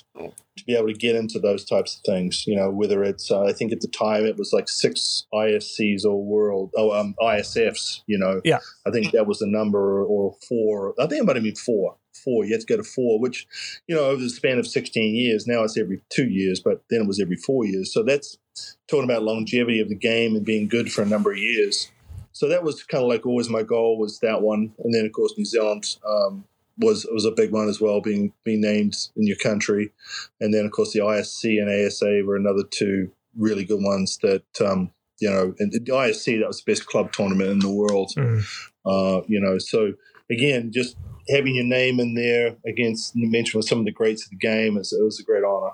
to 0.56 0.64
be 0.64 0.74
able 0.76 0.88
to 0.88 0.94
get 0.94 1.16
into 1.16 1.38
those 1.38 1.64
types 1.64 1.96
of 1.96 2.02
things. 2.02 2.46
You 2.46 2.56
know, 2.56 2.70
whether 2.70 3.02
it's, 3.02 3.30
uh, 3.30 3.44
I 3.44 3.52
think 3.52 3.72
at 3.72 3.80
the 3.80 3.88
time 3.88 4.24
it 4.24 4.36
was 4.36 4.52
like 4.52 4.68
six 4.68 5.26
ISCs 5.32 6.04
or 6.04 6.22
world, 6.22 6.70
oh, 6.76 6.92
um, 6.92 7.14
ISFs, 7.20 8.00
you 8.06 8.18
know. 8.18 8.40
Yeah. 8.44 8.58
I 8.86 8.90
think 8.90 9.12
that 9.12 9.26
was 9.26 9.38
the 9.38 9.46
number 9.46 10.04
or 10.04 10.36
four. 10.48 10.94
I 10.98 11.06
think 11.06 11.22
it 11.22 11.26
might 11.26 11.36
have 11.36 11.44
been 11.44 11.56
four. 11.56 11.96
Four. 12.24 12.44
You 12.44 12.52
had 12.52 12.60
to 12.60 12.66
go 12.66 12.76
to 12.76 12.84
four, 12.84 13.18
which 13.18 13.46
you 13.88 13.96
know, 13.96 14.04
over 14.04 14.22
the 14.22 14.30
span 14.30 14.58
of 14.58 14.66
16 14.66 15.14
years, 15.14 15.46
now 15.46 15.64
it's 15.64 15.78
every 15.78 16.02
two 16.10 16.28
years, 16.28 16.60
but 16.60 16.82
then 16.90 17.02
it 17.02 17.06
was 17.06 17.20
every 17.20 17.36
four 17.36 17.64
years. 17.64 17.92
So 17.92 18.02
that's 18.02 18.38
talking 18.86 19.04
about 19.04 19.22
longevity 19.22 19.80
of 19.80 19.88
the 19.88 19.96
game 19.96 20.36
and 20.36 20.44
being 20.44 20.68
good 20.68 20.92
for 20.92 21.02
a 21.02 21.06
number 21.06 21.32
of 21.32 21.38
years. 21.38 21.90
So 22.32 22.48
that 22.48 22.64
was 22.64 22.82
kind 22.82 23.02
of 23.02 23.08
like 23.08 23.26
always 23.26 23.48
my 23.48 23.62
goal 23.62 23.98
was 23.98 24.18
that 24.20 24.42
one. 24.42 24.72
And 24.82 24.94
then, 24.94 25.04
of 25.04 25.12
course, 25.12 25.34
New 25.36 25.44
Zealand 25.44 25.96
um, 26.06 26.44
was 26.78 27.06
was 27.12 27.24
a 27.24 27.30
big 27.30 27.52
one 27.52 27.68
as 27.68 27.80
well, 27.80 28.00
being 28.00 28.32
being 28.44 28.60
named 28.60 28.94
in 29.16 29.26
your 29.26 29.36
country. 29.36 29.92
And 30.40 30.52
then, 30.52 30.64
of 30.64 30.72
course, 30.72 30.92
the 30.92 31.00
ISC 31.00 31.44
and 31.60 31.86
ASA 31.86 32.22
were 32.26 32.36
another 32.36 32.62
two 32.70 33.10
really 33.36 33.64
good 33.64 33.82
ones 33.82 34.18
that, 34.22 34.44
um, 34.60 34.90
you 35.20 35.30
know, 35.30 35.54
and 35.58 35.72
the 35.72 35.80
ISC, 35.80 36.40
that 36.40 36.46
was 36.48 36.62
the 36.62 36.70
best 36.70 36.86
club 36.86 37.12
tournament 37.12 37.50
in 37.50 37.58
the 37.60 37.70
world. 37.70 38.12
Mm. 38.16 38.44
Uh, 38.84 39.22
you 39.28 39.40
know, 39.40 39.58
so 39.58 39.92
again, 40.30 40.72
just 40.72 40.96
having 41.28 41.54
your 41.54 41.64
name 41.64 42.00
in 42.00 42.14
there 42.14 42.56
against 42.66 43.14
you 43.14 43.30
mentioned 43.30 43.60
with 43.60 43.68
some 43.68 43.78
of 43.78 43.84
the 43.84 43.92
greats 43.92 44.24
of 44.24 44.30
the 44.30 44.36
game, 44.36 44.76
it 44.76 44.88
was 44.92 45.20
a 45.20 45.24
great 45.24 45.44
honor. 45.44 45.72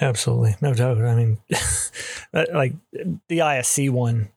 Absolutely, 0.00 0.56
no 0.60 0.74
doubt. 0.74 0.98
I 0.98 1.14
mean, 1.14 1.38
uh, 2.34 2.44
like 2.52 2.74
the 3.28 3.38
ISC 3.38 3.90
one, 3.90 4.28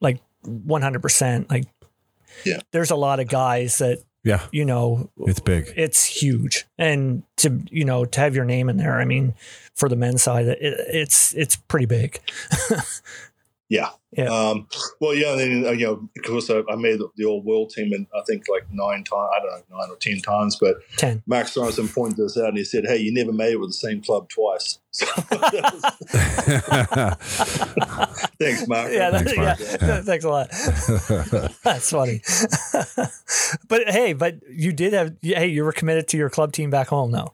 like 0.00 0.20
one 0.42 0.82
hundred 0.82 1.02
percent. 1.02 1.50
Like, 1.50 1.64
Yeah. 2.44 2.60
there's 2.72 2.90
a 2.90 2.96
lot 2.96 3.20
of 3.20 3.28
guys 3.28 3.78
that 3.78 4.02
Yeah, 4.26 4.44
you 4.50 4.64
know 4.64 5.08
it's 5.20 5.40
big. 5.40 5.72
it's 5.76 6.04
huge. 6.04 6.66
And 6.78 7.22
to 7.36 7.62
you 7.70 7.84
know 7.84 8.04
to 8.04 8.20
have 8.20 8.34
your 8.34 8.44
name 8.44 8.68
in 8.68 8.76
there 8.76 8.98
i 8.98 9.04
mean 9.04 9.34
for 9.74 9.88
the 9.88 9.96
men's 9.96 10.22
side 10.22 10.46
it, 10.46 10.58
it's 10.60 11.32
it's 11.34 11.54
pretty 11.56 11.86
big 11.86 12.20
Yeah. 13.68 13.88
Yeah. 14.12 14.26
Um, 14.26 14.68
well, 15.00 15.12
yeah. 15.14 15.34
Then 15.34 15.64
uh, 15.66 15.70
you 15.72 15.86
know, 15.86 16.08
of 16.16 16.22
course, 16.24 16.48
I, 16.50 16.62
I 16.70 16.76
made 16.76 17.00
the, 17.00 17.08
the 17.16 17.24
all 17.24 17.42
world 17.42 17.70
team, 17.70 17.92
and 17.92 18.06
I 18.14 18.22
think 18.26 18.44
like 18.48 18.64
nine 18.70 19.02
times. 19.04 19.28
I 19.36 19.40
don't 19.40 19.68
know, 19.70 19.78
nine 19.78 19.90
or 19.90 19.96
ten 19.96 20.20
times. 20.20 20.56
But 20.60 20.76
10 20.98 21.22
Mark 21.26 21.48
Sorensen 21.48 21.92
pointed 21.92 22.18
this 22.18 22.36
out, 22.38 22.48
and 22.50 22.58
he 22.58 22.64
said, 22.64 22.84
"Hey, 22.86 22.98
you 22.98 23.12
never 23.12 23.32
made 23.32 23.54
it 23.54 23.60
with 23.60 23.70
the 23.70 23.74
same 23.74 24.02
club 24.02 24.28
twice." 24.28 24.78
Thanks, 28.38 28.66
Mark. 28.68 28.92
yeah, 28.92 29.10
that, 29.10 29.24
Thanks, 29.24 29.36
Mark. 29.36 29.58
yeah. 29.60 30.00
thanks 30.02 30.24
a 30.24 30.28
lot 30.28 30.50
that's 31.62 31.90
funny 31.90 32.20
but 33.68 33.88
hey 33.90 34.12
but 34.12 34.36
you 34.50 34.72
did 34.72 34.92
have 34.92 35.14
hey 35.22 35.46
you 35.48 35.64
were 35.64 35.72
committed 35.72 36.08
to 36.08 36.16
your 36.16 36.30
club 36.30 36.52
team 36.52 36.70
back 36.70 36.88
home 36.88 37.10
though 37.12 37.32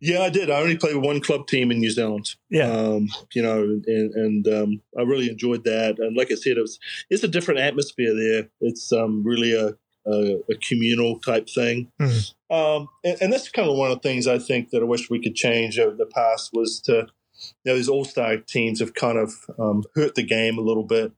Yeah, 0.00 0.20
I 0.20 0.30
did. 0.30 0.50
I 0.50 0.60
only 0.60 0.76
played 0.76 0.94
with 0.96 1.04
one 1.04 1.20
club 1.20 1.46
team 1.46 1.70
in 1.70 1.78
New 1.78 1.90
Zealand. 1.90 2.34
yeah 2.50 2.70
Um, 2.70 3.08
you 3.34 3.42
know, 3.42 3.62
and, 3.62 4.14
and 4.14 4.48
um, 4.48 4.82
I 4.98 5.02
really 5.02 5.28
enjoyed 5.28 5.64
that. 5.64 5.98
And 5.98 6.16
like 6.16 6.30
I 6.30 6.34
said, 6.36 6.56
it 6.56 6.60
was 6.60 6.78
it's 7.10 7.24
a 7.24 7.28
different 7.28 7.60
atmosphere 7.60 8.14
there. 8.14 8.48
It's 8.60 8.92
um, 8.92 9.24
really 9.24 9.54
a, 9.54 9.74
a, 10.06 10.36
a 10.50 10.54
communal 10.68 11.18
type 11.20 11.48
thing. 11.48 11.90
Mhm. 12.00 12.34
Um, 12.50 12.88
and, 13.02 13.16
and 13.20 13.32
that's 13.32 13.48
kind 13.48 13.68
of 13.68 13.76
one 13.76 13.90
of 13.90 14.00
the 14.00 14.08
things 14.08 14.26
I 14.26 14.38
think 14.38 14.70
that 14.70 14.82
I 14.82 14.84
wish 14.84 15.10
we 15.10 15.20
could 15.20 15.34
change 15.34 15.78
over 15.78 15.96
the 15.96 16.06
past 16.06 16.50
was 16.52 16.80
to, 16.82 16.92
you 16.92 17.64
know, 17.64 17.74
these 17.74 17.88
all 17.88 18.04
star 18.04 18.36
teams 18.36 18.78
have 18.80 18.94
kind 18.94 19.18
of 19.18 19.32
um, 19.58 19.82
hurt 19.96 20.14
the 20.14 20.22
game 20.22 20.56
a 20.56 20.62
little 20.62 20.84
bit. 20.84 21.12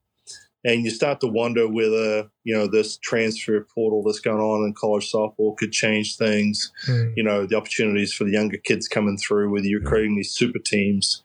And 0.65 0.83
you 0.83 0.89
start 0.89 1.21
to 1.21 1.27
wonder 1.27 1.67
whether, 1.67 2.29
you 2.43 2.53
know, 2.55 2.67
this 2.67 2.97
transfer 2.97 3.65
portal 3.73 4.03
that's 4.03 4.19
going 4.19 4.39
on 4.41 4.65
in 4.65 4.73
college 4.73 5.09
softball 5.11 5.55
could 5.55 5.71
change 5.71 6.17
things 6.17 6.71
Mm. 6.87 7.13
you 7.15 7.23
know 7.23 7.45
the 7.45 7.55
opportunities 7.55 8.13
for 8.13 8.23
the 8.23 8.31
younger 8.31 8.57
kids 8.57 8.87
coming 8.87 9.17
through 9.17 9.51
whether 9.51 9.65
you're 9.65 9.81
creating 9.81 10.15
these 10.15 10.31
super 10.33 10.59
teams. 10.59 11.23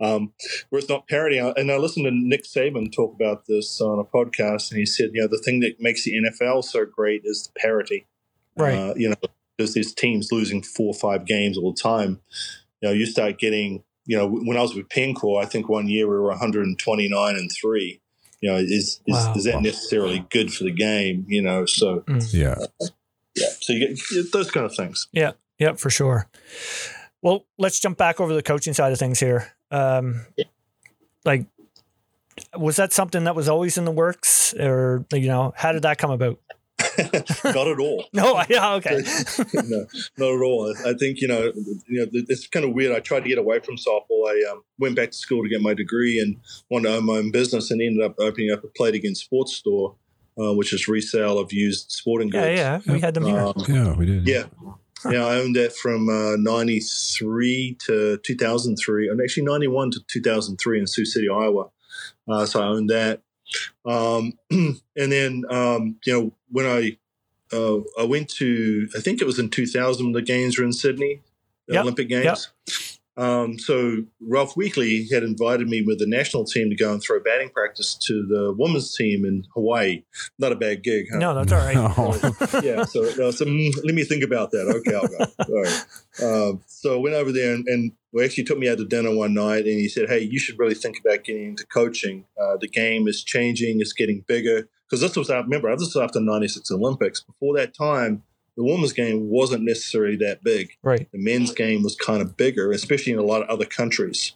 Um, 0.00 0.32
where 0.70 0.78
it's 0.78 0.88
not 0.88 1.08
parity 1.08 1.38
and 1.38 1.72
i 1.72 1.76
listened 1.76 2.04
to 2.04 2.12
nick 2.12 2.44
saban 2.44 2.92
talk 2.94 3.12
about 3.14 3.46
this 3.46 3.80
on 3.80 3.98
a 3.98 4.04
podcast 4.04 4.70
and 4.70 4.78
he 4.78 4.86
said 4.86 5.10
you 5.12 5.20
know 5.20 5.26
the 5.26 5.38
thing 5.44 5.58
that 5.60 5.80
makes 5.80 6.04
the 6.04 6.12
nfl 6.14 6.62
so 6.62 6.84
great 6.84 7.22
is 7.24 7.50
the 7.52 7.58
parity. 7.60 8.06
Right. 8.56 8.74
Uh, 8.78 8.94
you 8.96 9.08
know 9.08 9.16
there's 9.56 9.74
these 9.74 9.92
teams 9.92 10.30
losing 10.30 10.62
four 10.62 10.94
or 10.94 10.98
five 10.98 11.26
games 11.26 11.58
all 11.58 11.72
the 11.72 11.80
time. 11.82 12.20
You 12.80 12.88
know 12.88 12.92
you 12.92 13.06
start 13.06 13.38
getting 13.40 13.82
you 14.06 14.16
know 14.16 14.28
when 14.28 14.56
i 14.56 14.62
was 14.62 14.74
with 14.74 14.88
Penn 14.88 15.14
Corp 15.14 15.44
i 15.44 15.48
think 15.48 15.68
one 15.68 15.88
year 15.88 16.06
we 16.08 16.14
were 16.16 16.28
129 16.28 17.36
and 17.36 17.50
3 17.50 18.00
you 18.40 18.50
know 18.50 18.56
is 18.56 18.68
is, 18.70 19.00
Wow. 19.06 19.34
is 19.36 19.44
that 19.44 19.62
necessarily 19.62 20.26
good 20.30 20.52
for 20.52 20.64
the 20.64 20.72
game 20.72 21.24
you 21.28 21.42
know 21.42 21.66
so 21.66 22.04
yeah. 22.30 22.56
yeah 23.34 23.46
so 23.60 23.72
you 23.72 23.96
get 24.12 24.32
those 24.32 24.50
kind 24.50 24.66
of 24.66 24.74
things 24.74 25.08
Yep, 25.58 25.78
for 25.80 25.90
sure. 25.90 26.28
Well, 27.20 27.44
let's 27.58 27.80
jump 27.80 27.98
back 27.98 28.20
over 28.20 28.32
the 28.32 28.44
coaching 28.44 28.74
side 28.74 28.92
of 28.92 28.98
things 29.00 29.18
here. 29.18 29.52
Um, 29.72 30.24
like, 31.24 31.46
was 32.56 32.76
that 32.76 32.92
something 32.92 33.24
that 33.24 33.34
was 33.34 33.48
always 33.48 33.76
in 33.76 33.84
the 33.84 33.90
works, 33.90 34.54
or 34.54 35.04
you 35.12 35.26
know, 35.26 35.52
how 35.56 35.72
did 35.72 35.82
that 35.82 35.98
come 35.98 36.12
about? 36.12 36.38
not 37.44 37.68
at 37.68 37.78
all. 37.78 38.04
No, 38.12 38.42
yeah, 38.48 38.74
okay. 38.74 39.02
no, 39.54 39.86
not 40.16 40.34
at 40.34 40.42
all. 40.42 40.74
I 40.86 40.94
think 40.94 41.20
you 41.20 41.28
know, 41.28 41.52
you 41.86 42.00
know, 42.00 42.06
it's 42.12 42.46
kind 42.46 42.64
of 42.64 42.72
weird. 42.72 42.94
I 42.94 43.00
tried 43.00 43.20
to 43.24 43.28
get 43.28 43.38
away 43.38 43.60
from 43.60 43.76
softball. 43.76 44.28
I 44.28 44.50
um, 44.50 44.62
went 44.78 44.96
back 44.96 45.10
to 45.12 45.16
school 45.16 45.42
to 45.42 45.48
get 45.48 45.60
my 45.60 45.74
degree 45.74 46.20
and 46.20 46.36
wanted 46.70 46.88
to 46.88 46.96
own 46.96 47.06
my 47.06 47.14
own 47.14 47.30
business, 47.30 47.70
and 47.70 47.80
ended 47.80 48.04
up 48.04 48.14
opening 48.18 48.50
up 48.50 48.64
a 48.64 48.68
Play 48.68 48.90
It 48.90 48.96
Again 48.96 49.14
sports 49.14 49.54
store, 49.54 49.94
uh, 50.40 50.54
which 50.54 50.72
is 50.72 50.88
resale 50.88 51.38
of 51.38 51.52
used 51.52 51.90
sporting 51.90 52.30
goods. 52.30 52.58
yeah, 52.58 52.80
yeah, 52.84 52.92
we 52.92 53.00
had 53.00 53.14
them 53.14 53.24
here. 53.26 53.38
Um, 53.38 53.54
Yeah, 53.68 53.94
we 53.94 54.06
did. 54.06 54.26
yeah. 54.26 54.44
Yeah, 55.08 55.24
I 55.26 55.36
owned 55.36 55.54
that 55.54 55.76
from 55.76 56.08
uh, 56.08 56.34
93 56.38 57.76
to 57.86 58.18
2003, 58.18 59.08
and 59.08 59.20
actually 59.20 59.44
91 59.44 59.92
to 59.92 60.00
2003 60.08 60.80
in 60.80 60.86
Sioux 60.88 61.04
City, 61.04 61.28
Iowa. 61.28 61.68
Uh, 62.28 62.44
so 62.46 62.60
I 62.60 62.66
owned 62.66 62.90
that. 62.90 63.22
Um, 63.84 64.32
and 64.50 64.80
then, 64.96 65.44
um, 65.50 65.96
you 66.04 66.12
know, 66.12 66.32
when 66.50 66.66
I 66.66 66.98
uh, 67.52 67.78
I 67.98 68.04
went 68.04 68.28
to, 68.30 68.88
I 68.96 69.00
think 69.00 69.20
it 69.20 69.24
was 69.26 69.38
in 69.38 69.50
2000 69.50 70.06
when 70.06 70.12
the 70.12 70.22
games 70.22 70.58
were 70.58 70.64
in 70.64 70.72
Sydney, 70.72 71.20
the 71.66 71.74
Yep, 71.74 71.82
Olympic 71.82 72.08
Games. 72.08 72.24
yep. 72.24 72.38
Um, 73.18 73.58
so 73.58 74.04
Ralph 74.20 74.56
Weekly 74.56 75.08
had 75.12 75.24
invited 75.24 75.68
me 75.68 75.82
with 75.82 75.98
the 75.98 76.06
national 76.06 76.44
team 76.44 76.70
to 76.70 76.76
go 76.76 76.92
and 76.92 77.02
throw 77.02 77.18
batting 77.18 77.50
practice 77.50 77.96
to 78.06 78.24
the 78.24 78.54
women's 78.56 78.94
team 78.94 79.24
in 79.24 79.44
Hawaii. 79.54 80.04
Not 80.38 80.52
a 80.52 80.54
bad 80.54 80.84
gig, 80.84 81.06
huh? 81.10 81.18
No, 81.18 81.34
that's 81.34 81.50
all 81.50 81.58
right. 81.58 81.76
Oh. 81.76 82.60
yeah. 82.62 82.84
So, 82.84 83.02
uh, 83.02 83.32
so 83.32 83.44
mm, 83.44 83.70
let 83.82 83.96
me 83.96 84.04
think 84.04 84.22
about 84.22 84.52
that. 84.52 84.68
Okay, 84.68 84.94
I'll 84.94 85.08
go. 85.08 85.52
All 85.52 85.62
right. 85.62 85.84
Um, 86.22 86.62
so 86.66 86.96
I 86.96 86.98
went 87.00 87.14
over 87.14 87.32
there 87.32 87.54
and, 87.54 87.66
and 87.68 87.92
we 88.12 88.24
actually 88.24 88.44
took 88.44 88.58
me 88.58 88.68
out 88.68 88.78
to 88.78 88.84
dinner 88.84 89.14
one 89.14 89.34
night 89.34 89.64
and 89.64 89.78
he 89.78 89.88
said, 89.88 90.08
Hey, 90.08 90.20
you 90.20 90.38
should 90.38 90.58
really 90.58 90.74
think 90.74 90.98
about 91.04 91.24
getting 91.24 91.48
into 91.48 91.66
coaching. 91.66 92.24
Uh, 92.40 92.56
the 92.60 92.68
game 92.68 93.08
is 93.08 93.22
changing, 93.22 93.80
it's 93.80 93.92
getting 93.92 94.24
bigger. 94.26 94.68
Because 94.88 95.02
this 95.02 95.16
was, 95.16 95.28
I 95.28 95.38
remember, 95.38 95.70
this 95.76 95.94
was 95.94 96.02
after 96.02 96.20
96 96.20 96.70
Olympics. 96.70 97.20
Before 97.20 97.54
that 97.56 97.74
time, 97.74 98.22
the 98.56 98.64
women's 98.64 98.92
game 98.92 99.28
wasn't 99.28 99.64
necessarily 99.64 100.16
that 100.16 100.42
big. 100.42 100.70
Right. 100.82 101.08
The 101.12 101.18
men's 101.18 101.52
game 101.52 101.82
was 101.82 101.94
kind 101.94 102.22
of 102.22 102.36
bigger, 102.36 102.72
especially 102.72 103.12
in 103.12 103.18
a 103.18 103.24
lot 103.24 103.42
of 103.42 103.48
other 103.48 103.66
countries. 103.66 104.34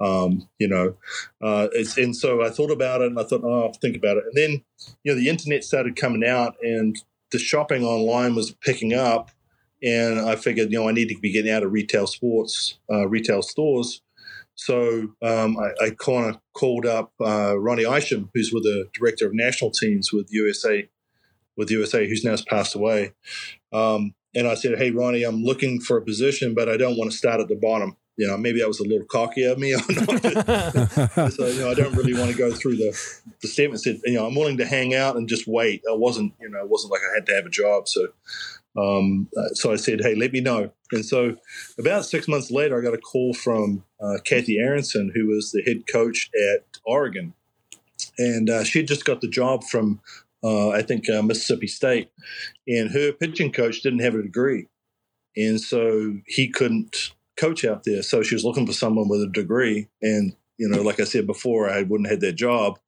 Um, 0.00 0.48
you 0.58 0.68
know, 0.68 0.94
uh, 1.42 1.68
it's, 1.72 1.98
and 1.98 2.16
so 2.16 2.42
I 2.44 2.50
thought 2.50 2.70
about 2.70 3.02
it 3.02 3.08
and 3.08 3.18
I 3.18 3.24
thought, 3.24 3.42
oh, 3.44 3.64
I'll 3.64 3.72
think 3.72 3.96
about 3.96 4.16
it. 4.16 4.24
And 4.24 4.34
then, 4.34 4.64
you 5.02 5.12
know, 5.12 5.18
the 5.18 5.28
internet 5.28 5.64
started 5.64 5.96
coming 5.96 6.24
out 6.24 6.54
and 6.62 6.96
the 7.30 7.38
shopping 7.38 7.84
online 7.84 8.34
was 8.34 8.52
picking 8.52 8.94
up. 8.94 9.30
And 9.82 10.20
I 10.20 10.36
figured, 10.36 10.72
you 10.72 10.78
know, 10.78 10.88
I 10.88 10.92
need 10.92 11.08
to 11.08 11.18
be 11.18 11.32
getting 11.32 11.52
out 11.52 11.62
of 11.62 11.72
retail 11.72 12.06
sports, 12.06 12.78
uh, 12.90 13.06
retail 13.08 13.42
stores. 13.42 14.02
So 14.54 15.14
um, 15.22 15.56
I, 15.56 15.86
I 15.86 15.90
kind 15.90 16.34
of 16.34 16.40
called 16.52 16.84
up 16.84 17.12
uh, 17.20 17.56
Ronnie 17.58 17.84
Isham, 17.84 18.30
who's 18.34 18.50
with 18.52 18.64
the 18.64 18.88
director 18.92 19.26
of 19.26 19.32
national 19.34 19.70
teams 19.70 20.12
with 20.12 20.28
USA, 20.32 20.88
with 21.56 21.70
USA, 21.70 22.08
who's 22.08 22.24
now 22.24 22.34
passed 22.48 22.74
away. 22.74 23.12
Um, 23.72 24.14
and 24.34 24.48
I 24.48 24.54
said, 24.54 24.78
"Hey, 24.78 24.90
Ronnie, 24.90 25.22
I'm 25.22 25.42
looking 25.42 25.80
for 25.80 25.96
a 25.96 26.02
position, 26.02 26.54
but 26.54 26.68
I 26.68 26.76
don't 26.76 26.96
want 26.96 27.10
to 27.12 27.16
start 27.16 27.40
at 27.40 27.48
the 27.48 27.56
bottom. 27.56 27.96
You 28.16 28.26
know, 28.26 28.36
maybe 28.36 28.58
that 28.58 28.66
was 28.66 28.80
a 28.80 28.84
little 28.84 29.06
cocky 29.06 29.44
of 29.44 29.58
me. 29.58 29.72
so 31.32 31.46
you 31.46 31.60
know, 31.60 31.70
I 31.70 31.74
don't 31.74 31.94
really 31.94 32.14
want 32.14 32.32
to 32.32 32.36
go 32.36 32.52
through 32.52 32.76
the 32.76 33.22
the 33.40 33.48
statement. 33.48 33.80
Said, 33.80 34.00
you 34.04 34.14
know, 34.14 34.26
I'm 34.26 34.34
willing 34.34 34.58
to 34.58 34.66
hang 34.66 34.92
out 34.92 35.16
and 35.16 35.28
just 35.28 35.46
wait. 35.46 35.82
I 35.88 35.94
wasn't, 35.94 36.34
you 36.40 36.48
know, 36.48 36.58
it 36.58 36.68
wasn't 36.68 36.92
like 36.92 37.00
I 37.00 37.14
had 37.14 37.26
to 37.26 37.34
have 37.36 37.46
a 37.46 37.50
job. 37.50 37.86
So, 37.86 38.08
um, 38.78 39.28
uh, 39.36 39.48
so 39.54 39.72
I 39.72 39.76
said, 39.76 40.00
hey, 40.02 40.14
let 40.14 40.32
me 40.32 40.40
know. 40.40 40.70
And 40.92 41.04
so, 41.04 41.36
about 41.78 42.04
six 42.04 42.28
months 42.28 42.50
later, 42.50 42.78
I 42.78 42.84
got 42.84 42.94
a 42.94 42.98
call 42.98 43.34
from 43.34 43.84
uh, 44.00 44.18
Kathy 44.24 44.58
Arendsen, 44.58 45.10
who 45.14 45.26
was 45.26 45.50
the 45.52 45.62
head 45.66 45.84
coach 45.90 46.30
at 46.54 46.64
Oregon, 46.84 47.34
and 48.18 48.48
uh, 48.48 48.64
she 48.64 48.78
had 48.80 48.88
just 48.88 49.04
got 49.04 49.20
the 49.20 49.28
job 49.28 49.64
from, 49.64 50.00
uh, 50.44 50.70
I 50.70 50.82
think, 50.82 51.08
uh, 51.10 51.22
Mississippi 51.22 51.66
State, 51.66 52.10
and 52.66 52.90
her 52.92 53.12
pitching 53.12 53.52
coach 53.52 53.82
didn't 53.82 54.00
have 54.00 54.14
a 54.14 54.22
degree, 54.22 54.68
and 55.36 55.60
so 55.60 56.14
he 56.26 56.48
couldn't 56.48 57.12
coach 57.36 57.64
out 57.64 57.84
there. 57.84 58.02
So 58.02 58.22
she 58.22 58.34
was 58.34 58.44
looking 58.44 58.66
for 58.66 58.72
someone 58.72 59.08
with 59.08 59.22
a 59.22 59.28
degree, 59.28 59.88
and 60.00 60.34
you 60.56 60.68
know, 60.68 60.82
like 60.82 61.00
I 61.00 61.04
said 61.04 61.26
before, 61.26 61.68
I 61.70 61.82
wouldn't 61.82 62.08
have 62.08 62.16
had 62.16 62.20
that 62.22 62.34
job. 62.36 62.78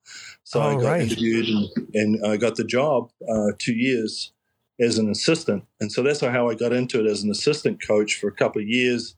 So 0.45 0.61
I 0.61 0.74
Oh, 0.74 0.78
got 0.78 0.84
right. 0.86 1.03
interviewed 1.03 1.47
and, 1.47 1.68
and 1.95 2.26
I 2.26 2.36
got 2.36 2.57
the 2.57 2.64
job 2.64 3.11
uh, 3.28 3.53
two 3.59 3.74
years 3.74 4.32
as 4.81 4.99
an 4.99 5.11
assistant. 5.11 5.64
And 5.81 5.93
so 5.93 6.03
that's 6.03 6.20
how 6.20 6.49
I 6.49 6.55
got 6.55 6.72
into 6.72 7.01
it 7.01 7.11
as 7.11 7.22
an 7.22 7.31
assistant 7.31 7.85
coach 7.87 8.16
for 8.16 8.28
a 8.28 8.33
couple 8.33 8.62
of 8.62 8.68
years. 8.68 9.14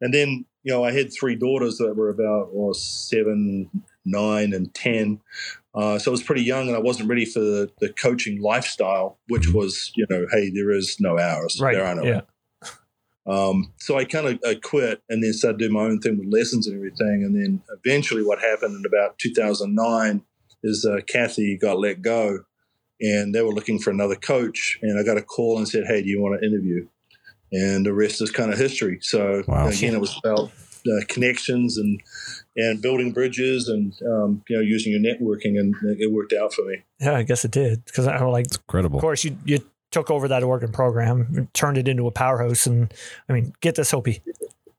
And 0.00 0.12
then, 0.12 0.44
you 0.62 0.72
know, 0.72 0.84
I 0.84 0.92
had 0.92 1.12
three 1.12 1.36
daughters 1.36 1.78
that 1.78 1.94
were 1.94 2.08
about 2.08 2.48
well, 2.52 2.74
seven, 2.74 3.70
nine, 4.04 4.52
and 4.52 4.72
10. 4.74 5.20
Uh, 5.74 5.98
so 5.98 6.10
I 6.10 6.12
was 6.12 6.22
pretty 6.22 6.42
young 6.42 6.68
and 6.68 6.76
I 6.76 6.80
wasn't 6.80 7.08
ready 7.08 7.24
for 7.24 7.40
the, 7.40 7.70
the 7.80 7.92
coaching 7.92 8.40
lifestyle, 8.42 9.18
which 9.28 9.48
was, 9.52 9.92
you 9.96 10.06
know, 10.10 10.26
hey, 10.32 10.50
there 10.50 10.70
is 10.70 10.96
no 11.00 11.18
hours. 11.18 11.58
Right, 11.60 11.74
There 11.74 11.84
are 11.84 11.94
no 11.94 12.02
yeah. 12.02 12.20
Um, 13.24 13.72
so 13.78 13.96
I 13.96 14.04
kind 14.04 14.26
of 14.26 14.40
I 14.44 14.56
quit 14.56 15.00
and 15.08 15.22
then 15.22 15.32
started 15.32 15.58
doing 15.58 15.72
my 15.72 15.82
own 15.82 16.00
thing 16.00 16.18
with 16.18 16.32
lessons 16.32 16.66
and 16.66 16.76
everything. 16.76 17.22
And 17.24 17.34
then 17.36 17.62
eventually, 17.84 18.24
what 18.24 18.40
happened 18.40 18.74
in 18.74 18.84
about 18.84 19.18
2009 19.18 20.22
is 20.64 20.84
uh, 20.84 21.00
Kathy 21.06 21.56
got 21.56 21.78
let 21.78 22.02
go, 22.02 22.40
and 23.02 23.34
they 23.34 23.42
were 23.42 23.52
looking 23.52 23.78
for 23.78 23.90
another 23.90 24.14
coach. 24.16 24.78
And 24.80 24.98
I 24.98 25.02
got 25.02 25.18
a 25.18 25.22
call 25.22 25.58
and 25.58 25.68
said, 25.68 25.84
"Hey, 25.86 26.02
do 26.02 26.08
you 26.08 26.22
want 26.22 26.40
to 26.40 26.46
interview?" 26.46 26.86
And 27.52 27.84
the 27.84 27.92
rest 27.92 28.22
is 28.22 28.30
kind 28.30 28.50
of 28.52 28.58
history. 28.58 28.98
So 29.02 29.42
Wow. 29.46 29.68
again, 29.68 29.94
it 29.94 30.00
was 30.00 30.18
about 30.24 30.50
uh, 30.86 31.04
connections 31.08 31.76
and 31.76 32.00
and 32.56 32.80
building 32.82 33.12
bridges 33.12 33.68
and 33.68 33.92
um, 34.06 34.42
you 34.48 34.56
know 34.56 34.62
using 34.62 34.92
your 34.92 35.00
networking, 35.00 35.58
and 35.58 35.74
it 36.00 36.10
worked 36.12 36.32
out 36.32 36.54
for 36.54 36.62
me. 36.64 36.76
Yeah, 37.00 37.16
I 37.16 37.22
guess 37.24 37.44
it 37.44 37.50
did 37.50 37.84
because 37.84 38.06
I 38.06 38.22
like 38.24 38.46
It's 38.46 38.56
incredible. 38.56 38.98
Of 38.98 39.02
course, 39.02 39.24
you 39.24 39.36
you 39.44 39.58
took 39.90 40.10
over 40.10 40.26
that 40.28 40.42
Oregon 40.42 40.72
program, 40.72 41.48
turned 41.52 41.76
it 41.76 41.86
into 41.86 42.06
a 42.06 42.10
powerhouse, 42.10 42.66
and 42.66 42.92
I 43.28 43.32
mean, 43.34 43.52
get 43.60 43.74
this, 43.74 43.90
Hopi, 43.90 44.22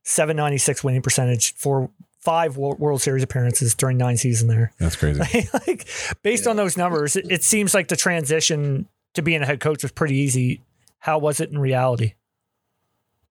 seven 0.03 0.37
ninety 0.37 0.57
six 0.57 0.83
winning 0.83 1.01
percentage 1.01 1.53
for 1.55 1.89
five 2.23 2.55
World 2.57 3.01
Series 3.01 3.23
appearances 3.23 3.75
during 3.75 3.97
nine 3.97 4.17
seasons 4.17 4.49
there. 4.49 4.71
That's 4.79 4.95
crazy. 4.95 5.19
like 5.67 5.87
based 6.23 6.47
on 6.47 6.55
those 6.55 6.77
numbers, 6.77 7.15
it, 7.15 7.29
it 7.31 7.43
seems 7.43 7.73
like 7.73 7.87
the 7.89 7.95
transition 7.95 8.87
to 9.13 9.21
being 9.21 9.41
a 9.41 9.45
head 9.45 9.59
coach 9.59 9.83
was 9.83 9.91
pretty 9.91 10.15
easy. 10.15 10.61
How 10.99 11.17
was 11.17 11.39
it 11.39 11.49
in 11.49 11.59
reality? 11.59 12.13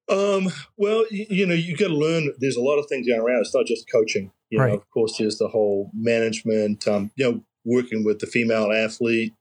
Um, 0.09 0.49
well, 0.77 1.05
you, 1.11 1.27
you 1.31 1.47
know, 1.47 1.55
you 1.55 1.77
got 1.77 1.89
to 1.89 1.95
learn. 1.95 2.33
There's 2.39 2.57
a 2.57 2.61
lot 2.63 2.79
of 2.79 2.87
things 2.89 3.07
going 3.07 3.21
around. 3.21 3.41
It's 3.41 3.55
not 3.55 3.67
just 3.67 3.91
coaching. 3.91 4.31
You 4.51 4.61
Right. 4.61 4.69
know, 4.69 4.75
of 4.77 4.91
course, 4.91 5.17
there's 5.17 5.39
the 5.39 5.49
whole 5.49 5.91
management. 5.95 6.87
Um, 6.87 7.11
you 7.17 7.25
know, 7.31 7.43
working 7.65 8.05
with 8.05 8.19
the 8.19 8.27
female 8.27 8.71
athlete. 8.73 9.33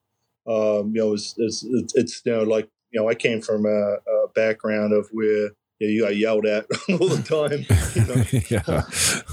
Um, 0.47 0.91
you 0.95 1.01
know, 1.01 1.13
it's, 1.13 1.35
it's 1.37 1.63
it's 1.63 1.95
it's 1.95 2.21
you 2.25 2.31
know 2.31 2.43
like 2.43 2.69
you 2.91 3.01
know 3.01 3.09
I 3.09 3.15
came 3.15 3.41
from 3.41 3.65
a, 3.65 3.69
a 3.69 4.27
background 4.33 4.93
of 4.93 5.09
where 5.11 5.49
you, 5.81 5.87
know, 5.87 5.91
you 5.91 6.01
got 6.03 6.15
yelled 6.15 6.45
at 6.45 6.65
all 6.89 7.09
the 7.09 7.23
time. 7.23 7.65
You 7.95 8.05
know, 8.05 8.23
yeah. 8.49 8.83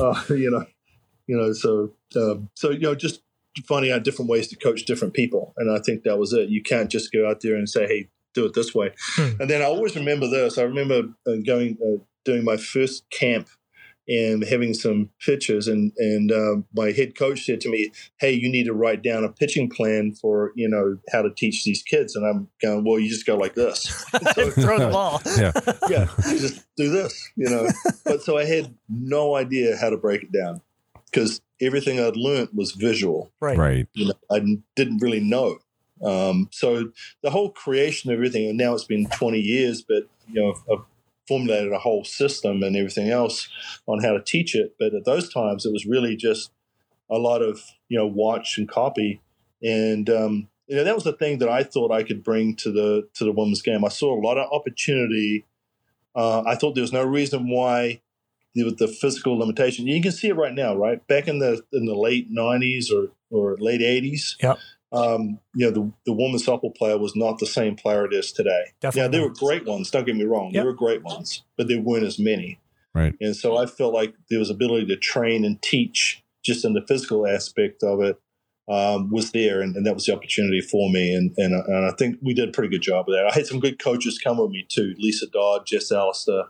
uh, 0.05 0.35
you 0.35 0.51
know, 0.51 0.65
you 1.27 1.37
know, 1.37 1.53
so 1.53 1.93
um, 2.17 2.51
so 2.55 2.71
you 2.71 2.81
know, 2.81 2.95
just 2.95 3.23
finding 3.67 3.93
out 3.93 4.05
different 4.05 4.31
ways 4.31 4.49
to 4.49 4.57
coach 4.57 4.85
different 4.85 5.15
people, 5.15 5.53
and 5.57 5.71
I 5.71 5.81
think 5.81 6.05
that 6.05 6.19
was 6.19 6.33
it. 6.33 6.49
You 6.49 6.63
can't 6.63 6.91
just 6.91 7.13
go 7.13 7.29
out 7.29 7.41
there 7.43 7.57
and 7.57 7.69
say, 7.69 7.87
"Hey, 7.87 8.09
do 8.35 8.47
it 8.47 8.55
this 8.55 8.75
way." 8.75 8.93
Hmm. 9.17 9.41
And 9.41 9.51
then 9.51 9.63
I 9.63 9.67
always 9.67 9.95
remember 9.95 10.29
this. 10.29 10.59
I 10.59 10.63
remember 10.63 11.09
uh, 11.27 11.37
going 11.47 11.77
uh, 11.85 12.03
doing 12.25 12.45
my 12.45 12.57
first 12.57 13.09
camp 13.11 13.49
and 14.09 14.43
having 14.45 14.73
some 14.75 15.11
pitches, 15.25 15.69
and 15.69 15.93
and 15.99 16.33
uh, 16.33 16.57
my 16.75 16.93
head 16.93 17.17
coach 17.17 17.45
said 17.45 17.61
to 17.63 17.69
me, 17.71 17.91
"Hey, 18.19 18.33
you 18.33 18.49
need 18.51 18.65
to 18.65 18.73
write 18.73 19.03
down 19.03 19.23
a 19.25 19.29
pitching 19.29 19.69
plan 19.69 20.15
for 20.15 20.53
you 20.57 20.69
know 20.69 20.97
how 21.13 21.23
to 21.23 21.31
teach 21.31 21.65
these 21.65 21.83
kids." 21.83 22.17
And 22.17 22.27
I'm 22.27 22.49
going, 22.63 22.85
"Well, 22.85 22.99
you 22.99 23.09
just 23.09 23.27
go 23.27 23.37
like 23.37 23.55
this." 23.55 23.87
So- 24.35 24.51
Throw 24.51 24.79
the 24.79 24.89
ball. 24.93 25.21
yeah. 25.37 25.53
yeah, 25.91 26.07
just 26.39 26.65
do 26.77 26.91
this, 26.91 27.31
you 27.37 27.49
know. 27.49 27.69
But 28.05 28.23
so 28.23 28.39
I 28.39 28.45
had 28.45 28.75
no 28.89 29.35
idea 29.37 29.77
how 29.77 29.91
to 29.91 29.97
break 29.97 30.23
it 30.23 30.33
down 30.33 30.63
because 31.11 31.41
everything 31.61 32.01
I'd 32.01 32.17
learned 32.17 32.51
was 32.55 32.73
visual. 32.73 33.31
Right. 33.41 33.59
Right. 33.59 33.89
You 33.95 34.07
know, 34.09 34.15
I 34.31 34.41
didn't 34.77 34.99
really 35.03 35.21
know. 35.21 35.59
Um, 36.03 36.49
so 36.53 36.93
the 37.23 37.31
whole 37.31 37.51
creation 37.51 38.11
of 38.11 38.15
everything, 38.15 38.49
and 38.49 38.57
now 38.57 38.73
it's 38.75 38.85
been 38.85 39.07
20 39.09 39.39
years, 39.41 39.83
but 39.83 40.05
you 40.33 40.41
know, 40.41 40.55
I've 40.73 40.85
formulated 41.29 41.73
a 41.73 41.79
whole 41.79 42.05
system 42.05 42.63
and 42.63 42.77
everything 42.77 43.11
else 43.11 43.49
on 43.87 44.03
how 44.03 44.13
to 44.13 44.23
teach 44.23 44.55
it. 44.55 44.75
But 44.79 44.95
at 44.95 45.05
those 45.05 45.33
times, 45.33 45.67
it 45.67 45.73
was 45.73 45.87
really 45.87 46.17
just 46.17 46.51
a 47.11 47.19
lot 47.19 47.43
of 47.43 47.61
you 47.89 47.99
know 47.99 48.07
watch 48.07 48.59
and 48.59 48.69
copy, 48.69 49.21
and 49.63 50.09
um, 50.09 50.49
you 50.67 50.77
know 50.77 50.85
that 50.85 50.95
was 50.95 51.05
the 51.05 51.13
thing 51.13 51.39
that 51.39 51.49
I 51.49 51.63
thought 51.63 51.93
I 51.93 52.03
could 52.03 52.25
bring 52.25 52.57
to 52.57 52.73
the 52.73 53.09
to 53.15 53.25
the 53.25 53.33
women's 53.33 53.63
game. 53.63 53.85
I 53.85 53.89
saw 53.89 54.19
a 54.19 54.25
lot 54.25 54.39
of 54.39 54.51
opportunity. 54.51 55.45
Uh, 56.15 56.43
I 56.47 56.57
thought 56.57 56.75
there 56.75 56.83
was 56.83 56.93
no 56.93 57.05
reason 57.05 57.49
why 57.49 58.01
with 58.65 58.79
the 58.79 58.89
physical 58.89 59.39
limitation. 59.39 59.87
You 59.87 60.01
can 60.03 60.13
see 60.13 60.29
it 60.29 60.37
right 60.37 60.55
now, 60.55 60.75
right? 60.75 61.07
Back 61.07 61.29
in 61.29 61.39
the 61.39 61.63
in 61.73 61.87
the 61.87 61.95
late 61.95 62.33
'90s 62.33 62.87
or 62.93 63.13
or 63.31 63.57
late 63.59 63.81
'80s, 63.81 64.35
Yep. 64.43 64.59
Um, 64.93 65.39
you 65.55 65.67
know, 65.67 65.71
the 65.71 65.93
the 66.07 66.13
women's 66.13 66.47
softball 66.47 66.75
player 66.75 66.97
was 66.99 67.15
not 67.15 67.39
the 67.39 67.47
same 67.47 67.77
player 67.77 68.07
it 68.07 68.15
is 68.15 68.33
today. 68.33 68.73
Definitely. 68.81 69.03
Yeah, 69.03 69.09
there 69.09 69.29
were 69.29 69.35
great 69.35 69.67
ones. 69.67 69.91
Don't 69.91 70.07
get 70.07 70.17
me 70.17 70.25
wrong, 70.25 70.47
Yep. 70.47 70.53
there 70.55 70.65
were 70.65 70.73
great 70.77 71.03
ones, 71.03 71.43
but 71.57 71.69
there 71.69 71.81
weren't 71.81 72.05
as 72.07 72.19
many. 72.19 72.59
Right. 72.95 73.15
And 73.21 73.37
so 73.37 73.57
I 73.59 73.67
felt 73.67 73.93
like 73.95 74.15
there 74.31 74.39
was 74.39 74.51
ability 74.51 74.87
to 74.87 74.97
train 74.97 75.45
and 75.45 75.61
teach 75.63 76.23
just 76.43 76.65
in 76.65 76.73
the 76.73 76.85
physical 76.89 77.27
aspect 77.27 77.83
of 77.83 78.01
it. 78.01 78.19
um, 78.71 79.11
was 79.11 79.31
there, 79.33 79.63
and, 79.63 79.75
and 79.77 79.87
that 79.87 79.95
was 79.95 80.05
the 80.05 80.15
opportunity 80.15 80.61
for 80.61 80.91
me. 80.91 81.15
And, 81.15 81.33
and 81.39 81.55
and 81.55 81.87
I 81.87 81.93
think 81.99 82.19
we 82.23 82.35
did 82.35 82.51
a 82.51 82.53
pretty 82.53 82.69
good 82.69 82.83
job 82.83 83.09
of 83.09 83.15
that. 83.15 83.27
I 83.31 83.35
had 83.35 83.47
some 83.47 83.61
good 83.61 83.79
coaches 83.79 84.19
come 84.19 84.37
with 84.39 84.51
me 84.51 84.67
too, 84.69 84.95
Lisa 84.99 85.27
Dodd, 85.27 85.65
Jess 85.67 85.91
Allister, 85.91 86.45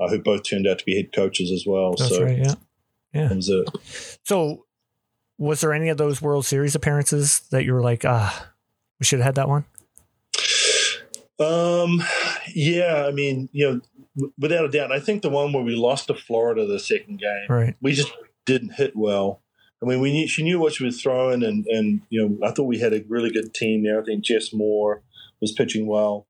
uh, 0.00 0.08
who 0.08 0.18
both 0.18 0.48
turned 0.48 0.66
out 0.66 0.78
to 0.78 0.84
be 0.86 0.96
head 0.96 1.12
coaches 1.14 1.50
as 1.52 1.64
well. 1.66 1.94
That's 1.94 2.08
so 2.16 2.24
right. 2.24 2.38
Yeah. 2.38 2.54
that 3.28 3.36
was 3.36 3.48
it. 3.50 3.68
So, 4.24 4.64
was 5.42 5.60
there 5.60 5.72
any 5.72 5.88
of 5.88 5.96
those 5.98 6.22
World 6.22 6.46
Series 6.46 6.74
appearances 6.74 7.40
that 7.50 7.64
you 7.64 7.72
were 7.74 7.82
like, 7.82 8.04
ah, 8.04 8.48
we 9.00 9.04
should 9.04 9.18
have 9.18 9.26
had 9.26 9.34
that 9.34 9.48
one? 9.48 9.64
Um, 11.40 12.02
yeah, 12.54 13.06
I 13.06 13.10
mean, 13.10 13.48
you 13.52 13.66
know, 13.66 13.80
w- 14.16 14.32
without 14.38 14.64
a 14.64 14.68
doubt, 14.68 14.92
I 14.92 15.00
think 15.00 15.22
the 15.22 15.30
one 15.30 15.52
where 15.52 15.64
we 15.64 15.74
lost 15.74 16.06
to 16.06 16.14
Florida 16.14 16.66
the 16.66 16.78
second 16.78 17.18
game, 17.18 17.46
Right. 17.48 17.74
we 17.80 17.92
just 17.92 18.12
didn't 18.46 18.74
hit 18.74 18.92
well. 18.94 19.40
I 19.82 19.86
mean, 19.86 19.98
we 20.00 20.12
knew, 20.12 20.28
she 20.28 20.44
knew 20.44 20.60
what 20.60 20.74
she 20.74 20.84
was 20.84 21.02
throwing, 21.02 21.42
and 21.42 21.66
and 21.66 22.02
you 22.08 22.22
know, 22.22 22.46
I 22.46 22.52
thought 22.52 22.64
we 22.68 22.78
had 22.78 22.92
a 22.92 23.02
really 23.08 23.30
good 23.32 23.52
team 23.52 23.82
there. 23.82 24.00
I 24.00 24.04
think 24.04 24.22
Jess 24.24 24.52
Moore 24.52 25.02
was 25.40 25.50
pitching 25.50 25.88
well, 25.88 26.28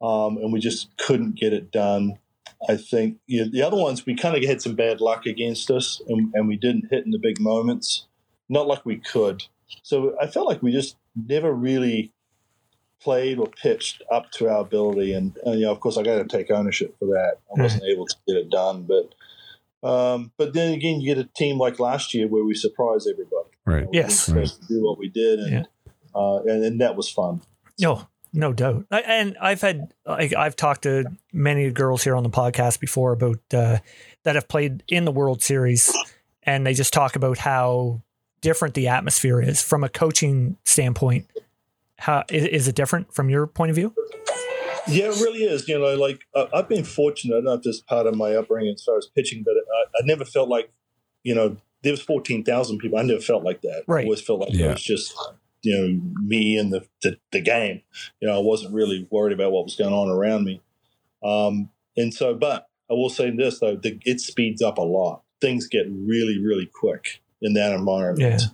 um, 0.00 0.38
and 0.38 0.50
we 0.50 0.58
just 0.60 0.96
couldn't 0.96 1.36
get 1.38 1.52
it 1.52 1.70
done. 1.70 2.18
I 2.66 2.78
think 2.78 3.18
you 3.26 3.44
know, 3.44 3.50
the 3.50 3.60
other 3.60 3.76
ones 3.76 4.06
we 4.06 4.14
kind 4.16 4.34
of 4.34 4.42
had 4.48 4.62
some 4.62 4.74
bad 4.74 5.02
luck 5.02 5.26
against 5.26 5.70
us, 5.70 6.00
and, 6.08 6.32
and 6.32 6.48
we 6.48 6.56
didn't 6.56 6.86
hit 6.90 7.04
in 7.04 7.10
the 7.10 7.18
big 7.18 7.38
moments, 7.38 8.06
not 8.48 8.66
like 8.66 8.84
we 8.84 8.96
could. 8.96 9.44
So 9.82 10.14
I 10.20 10.26
felt 10.26 10.46
like 10.46 10.62
we 10.62 10.72
just 10.72 10.96
never 11.16 11.52
really 11.52 12.12
played 13.00 13.38
or 13.38 13.46
pitched 13.48 14.02
up 14.10 14.30
to 14.32 14.48
our 14.48 14.60
ability, 14.60 15.12
and, 15.12 15.36
and 15.44 15.58
you 15.60 15.66
know, 15.66 15.72
of 15.72 15.80
course, 15.80 15.96
I 15.98 16.02
got 16.02 16.16
to 16.16 16.24
take 16.24 16.50
ownership 16.50 16.94
for 16.98 17.06
that. 17.06 17.36
I 17.56 17.60
wasn't 17.62 17.84
able 17.84 18.06
to 18.06 18.16
get 18.26 18.36
it 18.36 18.50
done, 18.50 18.86
but 18.88 19.14
um, 19.86 20.32
but 20.38 20.54
then 20.54 20.72
again, 20.72 21.00
you 21.00 21.14
get 21.14 21.22
a 21.22 21.28
team 21.36 21.58
like 21.58 21.78
last 21.78 22.14
year 22.14 22.26
where 22.26 22.44
we 22.44 22.54
surprised 22.54 23.06
everybody. 23.06 23.50
Right. 23.66 23.80
You 23.80 23.84
know, 23.84 23.90
Yes. 23.92 24.28
weren't 24.30 24.48
to 24.48 24.66
do 24.66 24.82
what 24.82 24.98
we 24.98 25.08
did, 25.08 25.40
and 25.40 25.52
Yeah. 25.52 25.64
uh, 26.14 26.38
and, 26.46 26.64
and 26.64 26.80
that 26.80 26.96
was 26.96 27.10
fun. 27.10 27.42
No, 27.78 28.06
no 28.32 28.52
doubt. 28.54 28.86
I, 28.90 29.00
and 29.02 29.36
I've 29.40 29.60
had, 29.60 29.92
like, 30.06 30.32
I've 30.34 30.56
talked 30.56 30.82
to 30.84 31.04
many 31.32 31.70
girls 31.70 32.04
here 32.04 32.16
on 32.16 32.22
the 32.22 32.30
podcast 32.30 32.80
before 32.80 33.12
about 33.12 33.40
uh, 33.52 33.78
that 34.22 34.34
have 34.36 34.48
played 34.48 34.82
in 34.88 35.04
the 35.04 35.12
World 35.12 35.42
Series, 35.42 35.94
and 36.44 36.66
they 36.66 36.72
just 36.72 36.92
talk 36.94 37.16
about 37.16 37.36
how 37.36 38.00
different 38.44 38.74
the 38.74 38.86
atmosphere 38.86 39.40
is 39.40 39.62
from 39.62 39.82
a 39.82 39.88
coaching 39.88 40.56
standpoint. 40.64 41.26
How 41.98 42.24
is, 42.28 42.44
is 42.44 42.68
it 42.68 42.76
different 42.76 43.12
from 43.12 43.30
your 43.30 43.46
point 43.46 43.70
of 43.70 43.76
view? 43.76 43.94
Yeah, 44.86 45.06
it 45.06 45.16
really 45.20 45.44
is. 45.44 45.66
You 45.66 45.78
know, 45.78 45.94
like 45.94 46.20
uh, 46.34 46.46
I've 46.52 46.68
been 46.68 46.84
fortunate. 46.84 47.34
I 47.34 47.36
don't 47.38 47.44
know 47.44 47.52
if 47.54 47.62
this 47.62 47.80
part 47.80 48.06
of 48.06 48.14
my 48.14 48.34
upbringing 48.36 48.74
as 48.74 48.84
far 48.84 48.98
as 48.98 49.06
pitching, 49.06 49.42
but 49.42 49.54
I, 49.54 50.02
I 50.02 50.06
never 50.06 50.26
felt 50.26 50.50
like, 50.50 50.70
you 51.22 51.34
know, 51.34 51.56
there 51.82 51.92
was 51.92 52.02
fourteen 52.02 52.44
thousand 52.44 52.78
people. 52.78 52.98
I 52.98 53.02
never 53.02 53.20
felt 53.20 53.44
like 53.44 53.62
that. 53.62 53.84
Right. 53.86 54.02
I 54.02 54.04
always 54.04 54.20
felt 54.20 54.40
like 54.40 54.50
Yeah. 54.52 54.66
it 54.66 54.72
was 54.74 54.82
just, 54.82 55.14
you 55.62 55.74
know, 55.74 56.00
me 56.22 56.58
and 56.58 56.70
the, 56.70 56.86
the 57.02 57.16
the 57.32 57.40
game. 57.40 57.80
You 58.20 58.28
know, 58.28 58.36
I 58.36 58.42
wasn't 58.42 58.74
really 58.74 59.08
worried 59.10 59.32
about 59.32 59.52
what 59.52 59.64
was 59.64 59.76
going 59.76 59.94
on 59.94 60.10
around 60.10 60.44
me. 60.44 60.60
Um, 61.24 61.70
and 61.96 62.12
so, 62.12 62.34
but 62.34 62.68
I 62.90 62.92
will 62.94 63.08
say 63.08 63.30
this 63.30 63.60
though, 63.60 63.76
the, 63.76 63.98
it 64.04 64.20
speeds 64.20 64.60
up 64.60 64.76
a 64.76 64.82
lot. 64.82 65.22
Things 65.40 65.66
get 65.66 65.86
really, 65.88 66.38
really 66.38 66.66
quick 66.66 67.22
in 67.44 67.52
that 67.54 67.72
environment. 67.72 68.40
Yeah. 68.40 68.46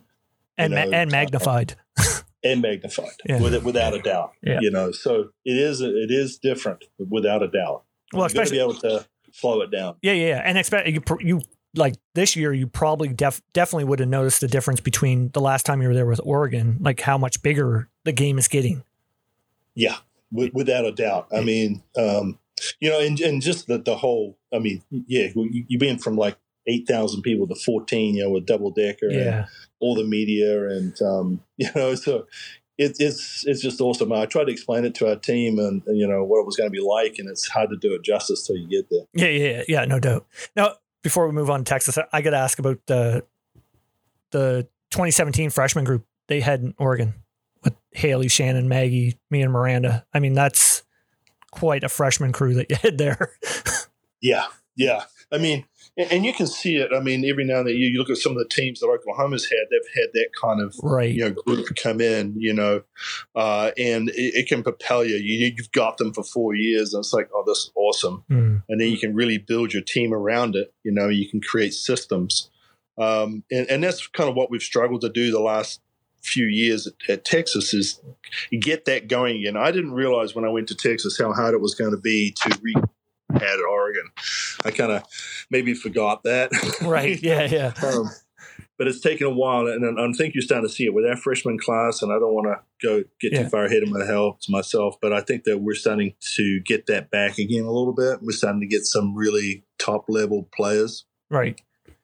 And, 0.58 0.74
ma- 0.74 0.84
know, 0.84 0.90
and 0.90 1.10
magnified. 1.10 1.76
and 2.44 2.60
magnified 2.60 3.12
Yeah. 3.26 3.40
with 3.40 3.54
it 3.54 3.62
without 3.64 3.94
a 3.94 4.00
doubt. 4.02 4.32
Yeah. 4.42 4.58
You 4.60 4.70
know, 4.70 4.92
so 4.92 5.30
it 5.44 5.56
is 5.56 5.80
it 5.80 6.10
is 6.10 6.36
different 6.36 6.84
without 6.98 7.42
a 7.42 7.48
doubt. 7.48 7.84
Well, 8.12 8.22
you 8.28 8.34
got 8.34 8.34
to 8.34 8.42
especially 8.42 8.56
be 8.58 8.62
able 8.62 8.74
to 8.80 9.06
slow 9.32 9.62
it 9.62 9.70
down. 9.70 9.94
Yeah, 10.02 10.12
yeah, 10.12 10.26
yeah. 10.28 10.42
and 10.44 10.58
expect 10.58 10.88
you. 10.88 11.02
You 11.20 11.40
like 11.76 11.94
this 12.14 12.34
year, 12.34 12.52
you 12.52 12.66
probably 12.66 13.08
def- 13.08 13.42
definitely 13.52 13.84
would 13.84 14.00
have 14.00 14.08
noticed 14.08 14.40
the 14.40 14.48
difference 14.48 14.80
between 14.80 15.30
the 15.30 15.40
last 15.40 15.64
time 15.64 15.80
you 15.80 15.88
were 15.88 15.94
there 15.94 16.06
with 16.06 16.20
Oregon, 16.24 16.78
like 16.80 17.00
how 17.00 17.16
much 17.16 17.42
bigger 17.42 17.88
the 18.04 18.12
game 18.12 18.38
is 18.38 18.48
getting. 18.48 18.82
Yeah, 19.76 19.96
wi- 20.32 20.50
without 20.52 20.84
a 20.84 20.90
doubt. 20.92 21.28
I 21.32 21.42
mean, 21.42 21.82
um, 21.96 22.38
you 22.80 22.90
know, 22.90 23.00
and, 23.00 23.18
and 23.20 23.40
just 23.40 23.68
the, 23.68 23.78
the 23.78 23.96
whole. 23.96 24.36
I 24.52 24.58
mean, 24.58 24.82
yeah, 25.06 25.28
you, 25.34 25.64
you 25.68 25.78
being 25.78 25.98
from 25.98 26.16
like 26.16 26.36
eight 26.70 26.86
thousand 26.88 27.22
people 27.22 27.46
to 27.48 27.54
fourteen, 27.54 28.14
you 28.14 28.24
know, 28.24 28.30
with 28.30 28.46
double 28.46 28.70
decker 28.70 29.08
and 29.08 29.46
all 29.80 29.94
the 29.94 30.04
media, 30.04 30.68
and 30.68 31.00
um, 31.02 31.40
you 31.56 31.68
know, 31.74 31.94
so. 31.94 32.26
It, 32.82 32.96
it's 32.98 33.44
it's 33.46 33.60
just 33.60 33.78
awesome. 33.82 34.10
I 34.10 34.24
tried 34.24 34.44
to 34.44 34.52
explain 34.52 34.86
it 34.86 34.94
to 34.94 35.08
our 35.10 35.16
team 35.16 35.58
and 35.58 35.82
you 35.86 36.06
know 36.08 36.24
what 36.24 36.40
it 36.40 36.46
was 36.46 36.56
going 36.56 36.68
to 36.70 36.72
be 36.72 36.80
like, 36.80 37.16
and 37.18 37.28
it's 37.28 37.46
hard 37.46 37.68
to 37.68 37.76
do 37.76 37.94
it 37.94 38.02
justice 38.02 38.46
till 38.46 38.56
you 38.56 38.66
get 38.70 38.88
there. 38.90 39.02
yeah, 39.12 39.28
yeah, 39.28 39.50
yeah, 39.58 39.62
yeah. 39.68 39.84
No 39.84 40.00
doubt. 40.00 40.26
Now, 40.56 40.76
before 41.02 41.26
we 41.26 41.34
move 41.34 41.50
on 41.50 41.62
to 41.62 41.64
Texas, 41.68 41.98
I- 41.98 42.06
I 42.10 42.22
got 42.22 42.30
to 42.30 42.38
ask 42.38 42.58
about 42.58 42.78
the 42.86 43.22
the 44.30 44.66
2017 44.92 45.50
freshman 45.50 45.84
group 45.84 46.06
they 46.28 46.40
had 46.40 46.60
in 46.62 46.74
Oregon 46.78 47.12
with 47.62 47.74
Haley, 47.92 48.28
Shannon, 48.28 48.66
Maggie, 48.66 49.18
me, 49.30 49.42
and 49.42 49.52
Miranda. 49.52 50.06
I 50.14 50.20
mean, 50.20 50.32
that's 50.32 50.82
quite 51.50 51.84
a 51.84 51.88
freshman 51.90 52.32
crew 52.32 52.54
that 52.54 52.70
you 52.70 52.76
had 52.76 52.96
there. 52.96 53.32
Yeah, 54.22 54.46
yeah. 54.76 55.04
I 55.32 55.36
mean, 55.38 55.64
and, 55.96 56.24
you 56.24 56.32
can 56.32 56.46
see 56.46 56.76
it. 56.76 56.90
I 56.94 57.00
mean, 57.00 57.24
every 57.28 57.44
now 57.44 57.58
and 57.58 57.68
then 57.68 57.76
you, 57.76 57.88
you 57.88 57.98
look 57.98 58.10
at 58.10 58.16
some 58.16 58.32
of 58.32 58.38
the 58.38 58.48
teams 58.48 58.80
that 58.80 58.86
Oklahoma's 58.86 59.48
had; 59.48 59.58
they've 59.70 60.02
had 60.02 60.10
that 60.12 60.28
kind 60.40 60.60
of 60.60 60.74
right. 60.82 61.12
you 61.12 61.24
know 61.24 61.30
group 61.30 61.66
come 61.76 62.00
in, 62.00 62.34
you 62.36 62.52
know, 62.52 62.82
uh, 63.34 63.70
and 63.76 64.08
it, 64.10 64.34
it 64.34 64.48
can 64.48 64.62
propel 64.62 65.04
you. 65.04 65.16
you. 65.16 65.52
You've 65.56 65.72
got 65.72 65.98
them 65.98 66.12
for 66.12 66.22
four 66.22 66.54
years, 66.54 66.94
and 66.94 67.00
it's 67.00 67.12
like, 67.12 67.28
oh, 67.34 67.44
this 67.46 67.58
is 67.58 67.72
awesome. 67.74 68.24
Mm, 68.30 68.62
And 68.68 68.80
then 68.80 68.88
you 68.88 68.98
can 68.98 69.14
really 69.14 69.38
build 69.38 69.72
your 69.72 69.82
team 69.82 70.12
around 70.12 70.56
it. 70.56 70.72
You 70.84 70.92
know, 70.92 71.08
you 71.08 71.28
can 71.28 71.40
create 71.40 71.74
systems, 71.74 72.50
um, 72.98 73.44
and, 73.50 73.68
and 73.68 73.84
that's 73.84 74.06
kind 74.08 74.28
of 74.28 74.36
what 74.36 74.50
we've 74.50 74.62
struggled 74.62 75.00
to 75.02 75.08
do 75.08 75.30
the 75.30 75.40
last 75.40 75.80
few 76.22 76.46
years 76.46 76.86
at, 76.86 76.94
at 77.08 77.24
Texas 77.24 77.72
is 77.72 78.00
get 78.60 78.84
that 78.84 79.08
going 79.08 79.38
again. 79.38 79.56
I 79.56 79.70
didn't 79.70 79.92
realize 79.92 80.34
when 80.34 80.44
I 80.44 80.50
went 80.50 80.68
to 80.68 80.74
Texas 80.74 81.18
how 81.18 81.32
hard 81.32 81.54
it 81.54 81.60
was 81.60 81.74
going 81.74 81.92
to 81.92 81.96
be 81.96 82.32
to 82.42 82.58
re 82.62 82.74
at 83.42 83.58
Oregon. 83.60 84.04
I 84.64 84.70
kind 84.70 84.92
of 84.92 85.02
maybe 85.50 85.74
forgot 85.74 86.22
that. 86.24 86.50
right. 86.82 87.20
Yeah. 87.22 87.44
Yeah. 87.50 87.72
um, 87.86 88.08
but 88.78 88.86
it's 88.88 89.00
taken 89.00 89.26
a 89.26 89.30
while, 89.30 89.66
and 89.66 90.00
I 90.00 90.12
think 90.16 90.34
you're 90.34 90.40
starting 90.42 90.66
to 90.66 90.72
see 90.74 90.86
it 90.86 90.94
with 90.94 91.04
our 91.04 91.16
freshman 91.16 91.58
class. 91.58 92.00
And 92.00 92.10
I 92.10 92.18
don't 92.18 92.32
want 92.32 92.46
to 92.46 92.86
go 92.86 93.04
get 93.20 93.32
Yeah. 93.32 93.42
too 93.42 93.48
far 93.50 93.64
ahead 93.66 93.82
of 93.82 93.90
my 93.90 94.04
help 94.06 94.38
myself, 94.48 94.96
but 95.02 95.12
I 95.12 95.20
think 95.20 95.44
that 95.44 95.58
we're 95.58 95.74
starting 95.74 96.14
to 96.36 96.60
get 96.64 96.86
that 96.86 97.10
back 97.10 97.36
again 97.38 97.64
a 97.64 97.70
little 97.70 97.92
bit. 97.94 98.20
We're 98.22 98.32
starting 98.32 98.60
to 98.62 98.66
get 98.66 98.84
some 98.86 99.14
really 99.14 99.64
top 99.78 100.06
level 100.08 100.48
players 100.54 101.04
Right. 101.28 101.60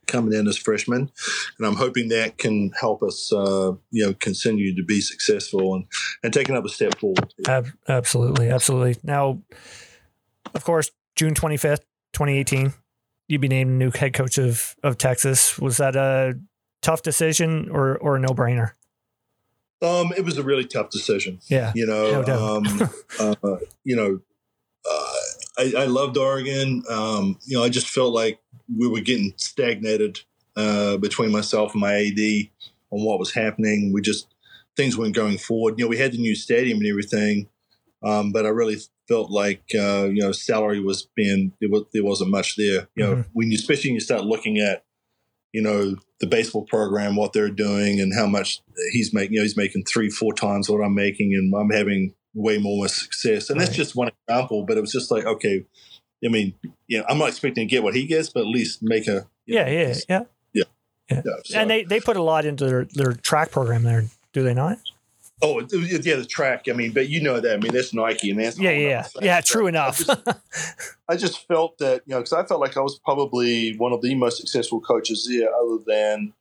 coming 0.06 0.34
in 0.38 0.46
as 0.48 0.58
freshmen, 0.58 1.10
and 1.58 1.66
I'm 1.66 1.76
hoping 1.76 2.08
that 2.10 2.36
can 2.36 2.70
help 2.78 3.02
us, 3.02 3.32
uh, 3.32 3.72
you 3.90 4.04
know, 4.04 4.12
continue 4.12 4.76
to 4.76 4.84
be 4.84 5.00
successful 5.00 5.74
and 5.74 5.86
and 6.22 6.32
taking 6.32 6.56
up 6.56 6.64
a 6.66 6.68
step 6.68 6.98
forward. 6.98 7.32
Ab- 7.48 7.72
absolutely, 7.88 8.50
absolutely. 8.50 8.96
Now, 9.02 9.42
of 10.54 10.62
course, 10.62 10.90
June 11.16 11.34
twenty 11.34 11.56
fifth, 11.56 11.84
twenty 12.12 12.38
eighteen, 12.38 12.74
you'd 13.28 13.40
be 13.40 13.48
named 13.48 13.78
new 13.78 13.90
head 13.90 14.12
coach 14.12 14.38
of 14.38 14.76
of 14.82 14.98
Texas. 14.98 15.58
Was 15.58 15.78
that 15.78 15.96
a 15.96 16.38
tough 16.82 17.02
decision 17.02 17.68
or 17.70 17.96
or 17.98 18.16
a 18.16 18.20
no 18.20 18.28
brainer? 18.28 18.72
Um, 19.82 20.12
it 20.16 20.24
was 20.24 20.38
a 20.38 20.42
really 20.42 20.64
tough 20.64 20.90
decision. 20.90 21.40
Yeah, 21.48 21.72
you 21.74 21.86
know, 21.86 22.22
No 22.22 22.56
um, 22.56 22.90
uh, 23.42 23.56
you 23.84 23.96
know, 23.96 24.20
uh, 24.88 25.12
I, 25.58 25.82
I 25.82 25.84
loved 25.86 26.16
Oregon. 26.16 26.82
Um, 26.88 27.38
you 27.44 27.56
know, 27.56 27.64
I 27.64 27.68
just 27.68 27.88
felt 27.88 28.14
like 28.14 28.40
we 28.74 28.88
were 28.88 29.00
getting 29.00 29.34
stagnated 29.36 30.20
uh, 30.56 30.96
between 30.96 31.30
myself 31.30 31.72
and 31.72 31.80
my 31.80 31.94
AD 31.94 32.48
on 32.90 33.04
what 33.04 33.18
was 33.18 33.32
happening. 33.32 33.92
We 33.92 34.00
just 34.00 34.28
things 34.76 34.96
weren't 34.96 35.14
going 35.14 35.38
forward. 35.38 35.74
You 35.78 35.84
know, 35.84 35.88
we 35.88 35.98
had 35.98 36.12
the 36.12 36.18
new 36.18 36.34
stadium 36.34 36.78
and 36.78 36.86
everything, 36.86 37.48
um, 38.04 38.32
but 38.32 38.46
I 38.46 38.50
really 38.50 38.76
felt 39.08 39.30
like 39.30 39.62
uh, 39.74 40.04
you 40.12 40.22
know 40.22 40.32
salary 40.32 40.80
was 40.80 41.08
being 41.14 41.52
there, 41.60 41.70
was, 41.70 41.84
there 41.92 42.04
wasn't 42.04 42.30
much 42.30 42.56
there. 42.56 42.88
You 42.94 43.04
know, 43.04 43.24
when 43.32 43.50
you 43.50 43.56
especially 43.56 43.90
when 43.90 43.94
you 43.96 44.00
start 44.00 44.24
looking 44.24 44.58
at 44.58 44.84
you 45.52 45.62
know 45.62 45.96
the 46.20 46.26
baseball 46.26 46.64
program, 46.64 47.16
what 47.16 47.32
they're 47.32 47.50
doing, 47.50 48.00
and 48.00 48.12
how 48.14 48.26
much 48.26 48.62
he's 48.92 49.12
making. 49.14 49.34
You 49.34 49.40
know, 49.40 49.44
he's 49.44 49.56
making 49.56 49.84
three, 49.84 50.10
four 50.10 50.32
times 50.32 50.68
what 50.68 50.82
I'm 50.84 50.94
making, 50.94 51.34
and 51.34 51.52
I'm 51.54 51.70
having 51.70 52.14
way 52.34 52.58
more 52.58 52.86
success. 52.88 53.50
And 53.50 53.60
that's 53.60 53.74
just 53.74 53.96
one 53.96 54.10
example, 54.28 54.64
but 54.66 54.76
it 54.76 54.80
was 54.82 54.92
just 54.92 55.10
like, 55.10 55.24
okay, 55.24 55.64
I 56.24 56.28
mean, 56.28 56.54
you 56.86 56.98
know, 56.98 57.04
I'm 57.08 57.18
not 57.18 57.28
expecting 57.28 57.66
to 57.66 57.70
get 57.70 57.82
what 57.82 57.94
he 57.94 58.06
gets, 58.06 58.28
but 58.28 58.40
at 58.40 58.46
least 58.46 58.80
make 58.82 59.06
a 59.08 59.26
yeah, 59.46 59.64
know, 59.64 59.70
yeah, 59.70 59.94
yeah. 60.52 60.62
yeah, 61.10 61.22
so- 61.44 61.58
And 61.58 61.70
they 61.70 61.84
they 61.84 62.00
put 62.00 62.16
a 62.16 62.22
lot 62.22 62.44
into 62.44 62.66
their 62.66 62.84
their 62.84 63.12
track 63.12 63.50
program 63.50 63.82
there, 63.84 64.04
do 64.32 64.42
they 64.42 64.54
not? 64.54 64.78
Oh 65.42 65.58
it- 65.60 65.72
it- 65.72 66.06
yeah, 66.06 66.16
the 66.16 66.24
track. 66.24 66.66
I 66.68 66.72
mean, 66.72 66.92
but 66.92 67.08
you 67.08 67.20
know 67.22 67.40
that. 67.40 67.52
I 67.54 67.56
mean, 67.58 67.72
that's 67.72 67.92
Nike, 67.94 68.30
and 68.30 68.40
that's 68.40 68.58
Yeah, 68.58 68.70
yeah, 68.70 68.88
yeah. 68.88 69.02
thing. 69.02 69.24
Yeah, 69.24 69.40
So 69.40 69.52
true 69.54 69.66
I 69.66 69.68
enough. 69.70 69.98
just- 69.98 70.20
I 71.08 71.16
just 71.16 71.46
felt 71.46 71.78
that 71.78 72.02
you 72.06 72.14
know 72.14 72.18
because 72.20 72.32
I 72.32 72.44
felt 72.44 72.60
like 72.60 72.76
I 72.76 72.80
was 72.80 72.98
probably 73.04 73.76
one 73.76 73.92
of 73.92 74.02
the 74.02 74.14
most 74.14 74.38
successful 74.38 74.80
coaches 74.80 75.26
there, 75.30 75.48
other 75.54 75.78
than 75.86 76.32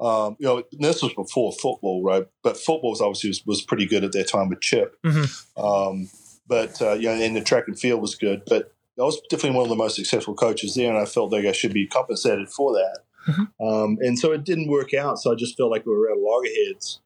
um, 0.00 0.36
you 0.38 0.46
know 0.46 0.62
this 0.72 1.02
was 1.02 1.12
before 1.14 1.52
football, 1.52 2.02
right? 2.02 2.26
But 2.42 2.56
football 2.56 2.90
was 2.90 3.00
obviously 3.00 3.30
was, 3.30 3.46
was 3.46 3.62
pretty 3.62 3.86
good 3.86 4.04
at 4.04 4.12
that 4.12 4.28
time 4.28 4.48
with 4.48 4.60
Chip. 4.60 4.96
Mhm. 5.04 5.28
Um, 5.56 6.10
but 6.48 6.80
uh, 6.82 6.92
you 6.94 7.08
know, 7.08 7.12
and 7.14 7.36
the 7.36 7.40
track 7.40 7.64
and 7.68 7.78
field 7.78 8.02
was 8.02 8.14
good. 8.16 8.42
But 8.46 8.72
I 8.98 9.04
was 9.04 9.20
definitely 9.30 9.56
one 9.56 9.64
of 9.66 9.70
the 9.70 9.76
most 9.76 9.96
successful 9.96 10.34
coaches 10.34 10.74
there, 10.74 10.90
and 10.90 10.98
I 10.98 11.04
felt 11.06 11.32
like 11.32 11.44
I 11.46 11.52
should 11.52 11.72
be 11.72 11.86
compensated 11.86 12.48
for 12.50 12.72
that. 12.72 12.98
Mhm. 13.28 13.48
Um, 13.60 13.98
and 14.00 14.18
so 14.18 14.32
it 14.32 14.42
didn't 14.44 14.68
work 14.68 14.92
out. 14.92 15.18
So 15.20 15.30
I 15.32 15.36
just 15.36 15.56
felt 15.56 15.70
like 15.70 15.86
we 15.86 15.92
were 15.94 16.10
at 16.10 16.18
loggerheads. 16.18 16.98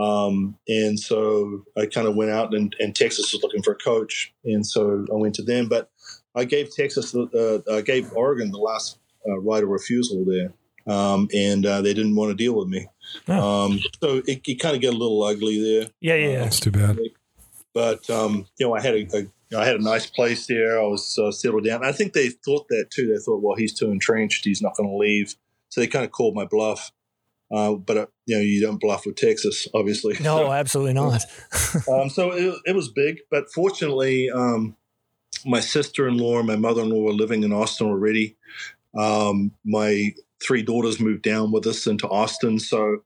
Um, 0.00 0.56
and 0.68 0.98
so 0.98 1.64
I 1.76 1.86
kind 1.86 2.06
of 2.06 2.16
went 2.16 2.30
out 2.30 2.54
and, 2.54 2.74
and 2.78 2.94
Texas 2.94 3.32
was 3.32 3.42
looking 3.42 3.62
for 3.62 3.72
a 3.72 3.76
coach, 3.76 4.32
and 4.44 4.66
so 4.66 5.04
I 5.12 5.16
went 5.16 5.34
to 5.36 5.42
them. 5.42 5.68
But 5.68 5.90
I 6.34 6.44
gave 6.44 6.74
Texas, 6.74 7.14
uh, 7.14 7.58
I 7.70 7.80
gave 7.82 8.12
Oregon 8.14 8.50
the 8.50 8.58
last 8.58 8.98
uh, 9.28 9.38
right 9.40 9.62
of 9.62 9.68
refusal 9.68 10.24
there, 10.24 10.52
um, 10.86 11.28
and 11.34 11.66
uh, 11.66 11.82
they 11.82 11.92
didn't 11.92 12.14
want 12.14 12.30
to 12.30 12.36
deal 12.36 12.54
with 12.54 12.68
me. 12.68 12.86
Oh. 13.28 13.66
Um, 13.66 13.80
so 14.02 14.22
it, 14.26 14.40
it 14.46 14.60
kind 14.60 14.76
of 14.76 14.82
got 14.82 14.94
a 14.94 14.96
little 14.96 15.22
ugly 15.22 15.60
there. 15.60 15.90
Yeah, 16.00 16.14
yeah, 16.14 16.32
yeah. 16.32 16.40
That's 16.44 16.60
too 16.60 16.70
bad. 16.70 16.98
But 17.74 18.08
um, 18.08 18.46
you 18.58 18.66
know, 18.66 18.74
I 18.74 18.80
had 18.80 18.94
a, 18.94 19.06
a 19.16 19.58
I 19.58 19.64
had 19.64 19.76
a 19.76 19.82
nice 19.82 20.06
place 20.06 20.46
there. 20.46 20.80
I 20.80 20.84
was 20.84 21.18
uh, 21.18 21.32
settled 21.32 21.64
down. 21.64 21.84
I 21.84 21.92
think 21.92 22.12
they 22.12 22.28
thought 22.28 22.68
that 22.68 22.86
too. 22.90 23.08
They 23.08 23.20
thought, 23.22 23.42
well, 23.42 23.56
he's 23.56 23.74
too 23.74 23.90
entrenched. 23.90 24.44
He's 24.44 24.62
not 24.62 24.76
going 24.76 24.88
to 24.88 24.96
leave. 24.96 25.34
So 25.70 25.80
they 25.80 25.86
kind 25.86 26.04
of 26.04 26.12
called 26.12 26.34
my 26.34 26.44
bluff. 26.44 26.92
Uh, 27.50 27.74
but 27.74 27.96
uh, 27.96 28.06
you 28.26 28.36
know, 28.36 28.42
you 28.42 28.60
don't 28.60 28.80
bluff 28.80 29.06
with 29.06 29.16
Texas, 29.16 29.66
obviously. 29.74 30.16
No, 30.20 30.52
absolutely 30.52 30.92
not. 30.94 31.24
um, 31.88 32.08
so 32.08 32.30
it, 32.32 32.54
it 32.66 32.74
was 32.76 32.88
big, 32.88 33.18
but 33.30 33.50
fortunately, 33.52 34.30
um, 34.30 34.76
my 35.44 35.60
sister-in-law 35.60 36.38
and 36.38 36.46
my 36.46 36.56
mother-in-law 36.56 37.00
were 37.00 37.12
living 37.12 37.42
in 37.42 37.52
Austin 37.52 37.86
already. 37.88 38.36
Um, 38.96 39.52
my 39.64 40.14
three 40.42 40.62
daughters 40.62 41.00
moved 41.00 41.22
down 41.22 41.52
with 41.52 41.66
us 41.66 41.86
into 41.86 42.08
Austin, 42.08 42.58
so 42.58 42.98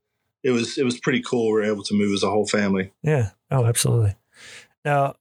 it 0.43 0.51
was 0.51 0.77
it 0.79 0.85
was 0.85 0.99
pretty 1.01 1.23
cool. 1.23 1.47
We 1.47 1.53
were 1.53 1.65
able 1.65 1.85
to 1.85 1.95
move 1.95 2.13
as 2.15 2.23
a 2.23 2.31
whole 2.31 2.47
family. 2.47 2.93
Yeah. 3.03 3.31
Oh, 3.51 3.65
absolutely. 3.65 4.15
Now, 4.85 5.15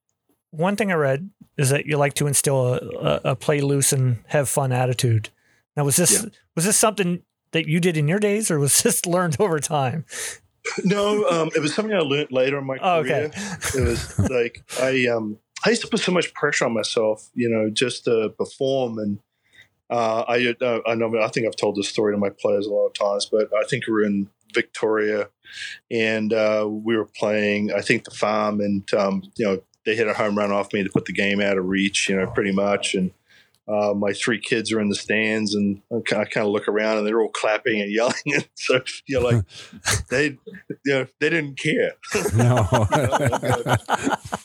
one 0.51 0.75
thing 0.75 0.91
I 0.91 0.95
read 0.95 1.29
is 1.57 1.69
that 1.69 1.85
you 1.85 1.97
like 1.97 2.13
to 2.15 2.27
instill 2.27 2.73
a, 2.73 2.77
a, 2.77 3.21
a 3.31 3.35
play 3.35 3.61
loose 3.61 3.93
and 3.93 4.17
have 4.27 4.49
fun 4.49 4.71
attitude. 4.71 5.29
Now, 5.77 5.85
was 5.85 5.95
this 5.95 6.11
Yeah. 6.23 6.29
was 6.55 6.65
this 6.65 6.77
something 6.77 7.23
that 7.53 7.67
you 7.67 7.79
did 7.79 7.97
in 7.97 8.07
your 8.07 8.19
days, 8.19 8.51
or 8.51 8.59
was 8.59 8.81
this 8.83 9.05
learned 9.05 9.37
over 9.39 9.59
time? 9.59 10.05
No, 10.83 11.27
um, 11.29 11.49
it 11.55 11.59
was 11.61 11.73
something 11.73 11.93
I 11.95 11.99
learned 11.99 12.31
later 12.31 12.57
in 12.59 12.65
my 12.65 12.77
Oh, 12.81 13.01
career. 13.03 13.31
okay. 13.33 13.39
It 13.77 13.87
was 13.87 14.19
like 14.29 14.63
I 14.81 15.07
um 15.07 15.37
I 15.65 15.69
used 15.69 15.81
to 15.81 15.87
put 15.87 15.99
so 16.01 16.11
much 16.11 16.33
pressure 16.33 16.65
on 16.65 16.73
myself, 16.73 17.29
you 17.33 17.49
know, 17.49 17.69
just 17.69 18.05
to 18.05 18.29
perform 18.37 18.97
and. 18.99 19.19
Uh, 19.89 20.23
I 20.27 20.55
uh, 20.65 20.79
I 20.87 20.95
know 20.95 21.13
I 21.21 21.27
think 21.27 21.45
I've 21.45 21.57
told 21.57 21.75
this 21.75 21.87
story 21.89 22.13
to 22.15 22.17
my 22.17 22.29
players 22.39 22.65
a 22.65 22.71
lot 22.73 22.87
of 22.87 22.93
times, 22.95 23.27
but 23.31 23.49
I 23.53 23.63
think 23.69 23.85
we 23.85 23.93
were 23.93 24.03
in 24.03 24.27
Victoria, 24.53 25.29
and 25.91 26.33
uh, 26.33 26.67
we 26.67 26.95
were 26.97 27.05
playing. 27.05 27.71
I 27.71 27.81
think 27.81 28.05
the 28.05 28.11
farm, 28.11 28.59
and 28.59 28.91
um, 28.95 29.21
you 29.35 29.45
know 29.45 29.61
they 29.85 29.95
hit 29.95 30.07
a 30.07 30.13
home 30.13 30.35
run 30.35 30.51
off 30.51 30.73
me 30.73 30.83
to 30.83 30.89
put 30.89 31.05
the 31.05 31.13
game 31.13 31.39
out 31.41 31.59
of 31.59 31.65
reach, 31.65 32.09
you 32.09 32.15
know, 32.15 32.25
pretty 32.25 32.53
much. 32.53 32.95
And 32.95 33.11
uh, 33.67 33.93
my 33.93 34.11
three 34.11 34.39
kids 34.39 34.73
are 34.73 34.79
in 34.79 34.89
the 34.89 34.95
stands, 34.95 35.55
and 35.55 35.81
I 35.91 36.25
kind 36.25 36.45
of 36.45 36.47
look 36.47 36.67
around, 36.67 36.97
and 36.97 37.07
they're 37.07 37.21
all 37.21 37.29
clapping 37.29 37.81
and 37.81 37.91
yelling, 37.91 38.13
and 38.25 38.47
so 38.55 38.81
you 39.07 39.19
know, 39.19 39.25
like 39.27 39.45
they, 40.09 40.37
you 40.85 40.93
know, 40.93 41.07
they 41.19 41.29
didn't 41.29 41.57
care. 41.57 41.93
No. 42.33 42.67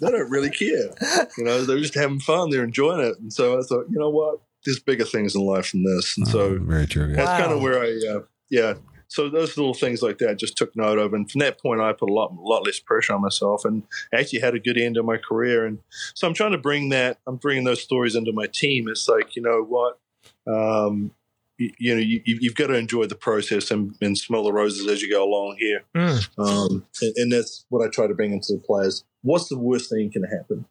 they 0.00 0.10
don't 0.10 0.30
really 0.30 0.50
care. 0.50 0.90
You 1.36 1.44
know, 1.44 1.64
they're 1.64 1.78
just 1.78 1.94
having 1.94 2.20
fun. 2.20 2.50
They're 2.50 2.64
enjoying 2.64 3.00
it. 3.00 3.18
And 3.18 3.32
so 3.32 3.58
I 3.58 3.62
thought, 3.62 3.86
you 3.88 3.98
know 3.98 4.10
what? 4.10 4.40
There's 4.64 4.78
bigger 4.80 5.04
things 5.04 5.34
in 5.34 5.42
life 5.42 5.72
than 5.72 5.84
this. 5.84 6.16
And 6.18 6.28
so 6.28 6.58
very 6.58 6.86
true. 6.86 7.08
Yeah. 7.08 7.16
that's 7.16 7.42
kind 7.42 7.52
of 7.52 7.62
where 7.62 7.80
I, 7.80 8.00
uh, 8.10 8.20
yeah. 8.50 8.74
So 9.08 9.30
those 9.30 9.56
little 9.56 9.74
things 9.74 10.02
like 10.02 10.18
that 10.18 10.30
I 10.30 10.34
just 10.34 10.56
took 10.56 10.76
note 10.76 10.98
of, 10.98 11.14
and 11.14 11.30
from 11.30 11.38
that 11.40 11.60
point, 11.60 11.80
I 11.80 11.92
put 11.92 12.10
a 12.10 12.12
lot, 12.12 12.34
lot 12.34 12.64
less 12.66 12.78
pressure 12.78 13.14
on 13.14 13.22
myself, 13.22 13.64
and 13.64 13.82
actually 14.12 14.40
had 14.40 14.54
a 14.54 14.60
good 14.60 14.76
end 14.78 14.96
of 14.98 15.04
my 15.04 15.16
career. 15.16 15.64
And 15.66 15.78
so 16.14 16.26
I'm 16.28 16.34
trying 16.34 16.52
to 16.52 16.58
bring 16.58 16.90
that, 16.90 17.18
I'm 17.26 17.36
bringing 17.36 17.64
those 17.64 17.82
stories 17.82 18.14
into 18.14 18.32
my 18.32 18.46
team. 18.46 18.86
It's 18.88 19.08
like, 19.08 19.34
you 19.34 19.42
know 19.42 19.62
what, 19.62 19.98
um, 20.46 21.12
you, 21.56 21.72
you 21.78 21.94
know, 21.94 22.00
you, 22.00 22.20
you've 22.24 22.54
got 22.54 22.68
to 22.68 22.74
enjoy 22.74 23.06
the 23.06 23.14
process 23.14 23.70
and, 23.70 23.96
and 24.00 24.16
smell 24.16 24.44
the 24.44 24.52
roses 24.52 24.86
as 24.86 25.02
you 25.02 25.10
go 25.10 25.24
along 25.24 25.56
here. 25.58 25.84
Mm, 25.96 26.28
Um, 26.38 26.86
and, 27.02 27.12
and 27.16 27.32
that's 27.32 27.64
what 27.70 27.84
I 27.84 27.90
try 27.90 28.06
to 28.06 28.14
bring 28.14 28.32
into 28.32 28.54
the 28.54 28.60
players. 28.60 29.04
What's 29.22 29.48
the 29.48 29.58
worst 29.58 29.90
thing 29.90 30.10
can 30.12 30.24
happen? 30.24 30.66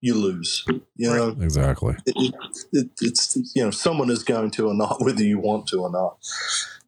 You 0.00 0.14
lose. 0.14 0.64
You 0.96 1.10
know, 1.10 1.28
Exactly. 1.40 1.96
it, 2.04 2.34
it, 2.72 2.90
it's 3.00 3.36
you 3.56 3.64
know 3.64 3.70
someone 3.70 4.10
is 4.10 4.24
going 4.24 4.50
to 4.52 4.68
or 4.68 4.74
not, 4.74 5.00
whether 5.00 5.22
you 5.22 5.38
want 5.38 5.68
to 5.68 5.80
or 5.82 5.90
not. 5.90 6.18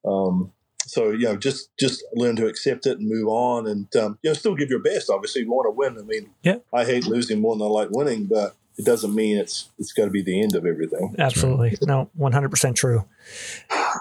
Um, 0.05 0.53
so 0.89 1.11
you 1.11 1.25
know, 1.27 1.37
just 1.37 1.71
just 1.79 2.03
learn 2.15 2.37
to 2.37 2.47
accept 2.47 2.87
it 2.87 2.99
and 2.99 3.09
move 3.09 3.29
on, 3.29 3.67
and 3.67 3.95
um, 3.97 4.19
you 4.23 4.31
know, 4.31 4.35
still 4.35 4.55
give 4.55 4.71
your 4.71 4.83
best. 4.83 5.11
Obviously, 5.11 5.43
you 5.43 5.51
want 5.51 5.67
to 5.67 5.71
win. 5.71 5.99
I 5.99 6.03
mean, 6.03 6.31
Yeah. 6.43 6.57
I 6.73 6.85
hate 6.85 7.07
losing 7.07 7.41
more 7.41 7.55
than 7.57 7.67
I 7.67 7.71
like 7.71 7.89
winning, 7.91 8.25
but 8.27 8.55
it 8.77 8.85
doesn't 8.85 9.15
mean 9.15 9.37
it's 9.37 9.69
it's 9.79 9.93
got 9.93 10.05
to 10.07 10.11
be 10.11 10.23
the 10.23 10.41
end 10.41 10.55
of 10.55 10.65
everything. 10.67 11.15
absolutely. 11.19 11.77
No, 11.83 12.11
one 12.15 12.33
hundred 12.33 12.51
percent 12.51 12.77
true. 12.77 13.05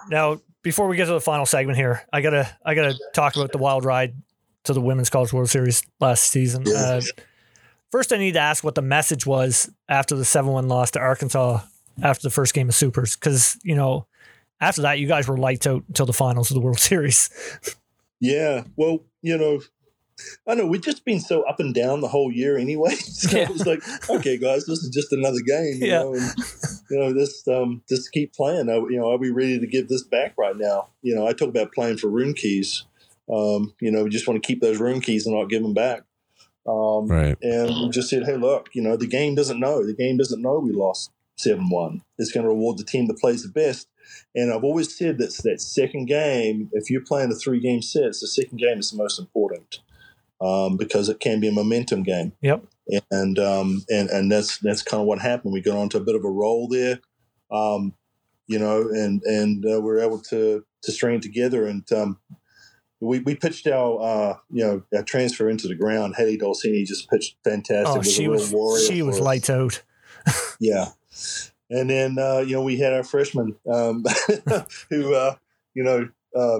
Now, 0.09 0.39
before 0.63 0.87
we 0.87 0.95
get 0.97 1.05
to 1.05 1.13
the 1.13 1.21
final 1.21 1.45
segment 1.45 1.77
here, 1.77 2.03
I 2.11 2.21
gotta 2.21 2.49
I 2.65 2.75
gotta 2.75 2.97
talk 3.13 3.35
about 3.35 3.51
the 3.51 3.57
wild 3.57 3.85
ride 3.85 4.13
to 4.65 4.73
the 4.73 4.81
Women's 4.81 5.09
College 5.09 5.33
World 5.33 5.49
Series 5.49 5.83
last 5.99 6.23
season. 6.29 6.63
Yeah. 6.65 6.73
Uh, 6.75 7.01
first, 7.91 8.11
I 8.13 8.17
need 8.17 8.33
to 8.33 8.39
ask 8.39 8.63
what 8.63 8.75
the 8.75 8.81
message 8.81 9.25
was 9.25 9.69
after 9.89 10.15
the 10.15 10.25
seven 10.25 10.51
one 10.51 10.67
loss 10.67 10.91
to 10.91 10.99
Arkansas 10.99 11.61
after 12.03 12.23
the 12.23 12.29
first 12.29 12.53
game 12.53 12.69
of 12.69 12.75
Supers, 12.75 13.15
because 13.15 13.57
you 13.63 13.75
know 13.75 14.05
after 14.59 14.81
that 14.83 14.99
you 14.99 15.07
guys 15.07 15.27
were 15.27 15.37
lights 15.37 15.67
out 15.67 15.83
until 15.87 16.05
the 16.05 16.13
finals 16.13 16.49
of 16.51 16.55
the 16.55 16.61
World 16.61 16.79
Series. 16.91 17.29
Yeah. 18.19 18.63
Well, 18.75 18.99
you 19.21 19.37
know, 19.37 19.61
I 20.47 20.55
know 20.55 20.65
we've 20.65 20.81
just 20.81 21.05
been 21.05 21.19
so 21.19 21.43
up 21.43 21.59
and 21.59 21.73
down 21.75 22.01
the 22.01 22.07
whole 22.07 22.31
year 22.31 22.57
anyway. 22.57 22.95
So 22.95 23.35
Yeah. 23.37 23.43
it 23.43 23.49
was 23.53 23.65
like, 23.67 23.81
okay, 24.09 24.37
guys, 24.37 24.65
this 24.65 24.79
is 24.79 24.89
just 24.89 25.11
another 25.13 25.41
game. 25.45 25.75
You 25.81 25.87
Yeah. 25.87 25.99
know, 26.03 26.13
and 26.15 26.31
you 26.89 26.99
know, 26.99 27.13
just 27.13 27.47
um, 27.47 27.83
just 27.87 28.11
keep 28.11 28.33
playing. 28.33 28.69
Are, 28.69 28.89
you 28.91 28.97
know, 28.99 29.11
are 29.11 29.17
we 29.17 29.29
ready 29.29 29.59
to 29.59 29.67
give 29.67 29.87
this 29.87 30.03
back 30.03 30.33
right 30.37 30.55
now? 30.57 30.87
You 31.01 31.15
know, 31.15 31.27
I 31.27 31.33
talk 31.33 31.49
about 31.49 31.71
playing 31.73 31.97
for 31.97 32.07
room 32.07 32.33
keys. 32.33 32.85
Um, 33.31 33.73
you 33.81 33.91
know, 33.91 34.03
we 34.05 34.09
just 34.09 34.27
want 34.27 34.41
to 34.41 34.47
keep 34.47 34.61
those 34.61 34.79
room 34.79 35.01
keys 35.01 35.25
and 35.27 35.35
not 35.35 35.49
give 35.49 35.61
them 35.61 35.73
back. 35.73 36.03
Um, 36.67 37.07
Right. 37.07 37.37
and 37.41 37.69
we 37.69 37.89
just 37.89 38.09
said, 38.09 38.23
hey, 38.25 38.35
look, 38.37 38.69
you 38.73 38.81
know, 38.81 38.95
the 38.97 39.07
game 39.07 39.35
doesn't 39.35 39.59
know. 39.59 39.85
The 39.85 39.93
game 39.93 40.17
doesn't 40.17 40.41
know 40.41 40.59
we 40.59 40.71
lost 40.71 41.11
7 41.37 41.69
1. 41.69 42.01
It's 42.17 42.31
going 42.31 42.43
to 42.43 42.49
reward 42.49 42.77
the 42.77 42.83
team 42.83 43.07
that 43.07 43.17
plays 43.19 43.43
the 43.43 43.49
best. 43.49 43.87
And 44.35 44.53
I've 44.53 44.63
always 44.63 44.95
said 44.95 45.17
that 45.17 45.39
that 45.43 45.61
second 45.61 46.05
game, 46.05 46.69
if 46.73 46.89
you're 46.89 47.01
playing 47.01 47.31
a 47.31 47.35
three 47.35 47.59
game 47.59 47.81
set, 47.81 48.13
the 48.19 48.27
second 48.27 48.57
game 48.57 48.79
is 48.79 48.91
the 48.91 48.97
most 48.97 49.19
important 49.19 49.79
um, 50.41 50.77
because 50.77 51.09
it 51.09 51.19
can 51.19 51.39
be 51.39 51.47
a 51.47 51.51
momentum 51.51 52.03
game. 52.03 52.33
Yep. 52.41 52.63
And 53.11 53.37
um, 53.39 53.83
and 53.89 54.09
and 54.09 54.31
that's 54.31 54.59
that's 54.59 54.81
kind 54.81 55.01
of 55.01 55.07
what 55.07 55.19
happened. 55.19 55.53
We 55.53 55.61
got 55.61 55.77
onto 55.77 55.97
a 55.97 56.03
bit 56.03 56.15
of 56.15 56.23
a 56.23 56.29
roll 56.29 56.67
there, 56.69 56.99
um, 57.51 57.93
you 58.47 58.59
know, 58.59 58.81
and 58.81 59.21
and 59.23 59.65
uh, 59.65 59.81
we 59.81 59.91
are 59.91 59.99
able 59.99 60.19
to 60.29 60.63
to 60.83 60.91
string 60.91 61.19
together. 61.19 61.65
And 61.65 61.91
um, 61.91 62.19
we, 63.01 63.19
we 63.19 63.35
pitched 63.35 63.67
our 63.67 64.01
uh, 64.01 64.37
you 64.49 64.63
know 64.63 64.83
our 64.95 65.03
transfer 65.03 65.49
into 65.49 65.67
the 65.67 65.75
ground. 65.75 66.15
Hailey 66.15 66.37
Dolcini 66.37 66.85
just 66.85 67.09
pitched 67.09 67.35
fantastic. 67.43 67.87
Oh, 67.87 67.97
was 67.97 68.13
she 68.13 68.27
was 68.29 68.87
she 68.87 69.01
was 69.01 69.19
lights 69.19 69.49
out. 69.49 69.83
Yeah. 70.59 70.89
And 71.69 71.89
then, 71.89 72.17
uh, 72.17 72.39
you 72.39 72.53
know, 72.53 72.61
we 72.61 72.77
had 72.77 72.93
our 72.93 73.03
freshman 73.03 73.55
um, 73.71 74.03
who, 74.89 75.13
uh, 75.13 75.35
you 75.73 75.83
know, 75.83 76.09
uh, 76.35 76.59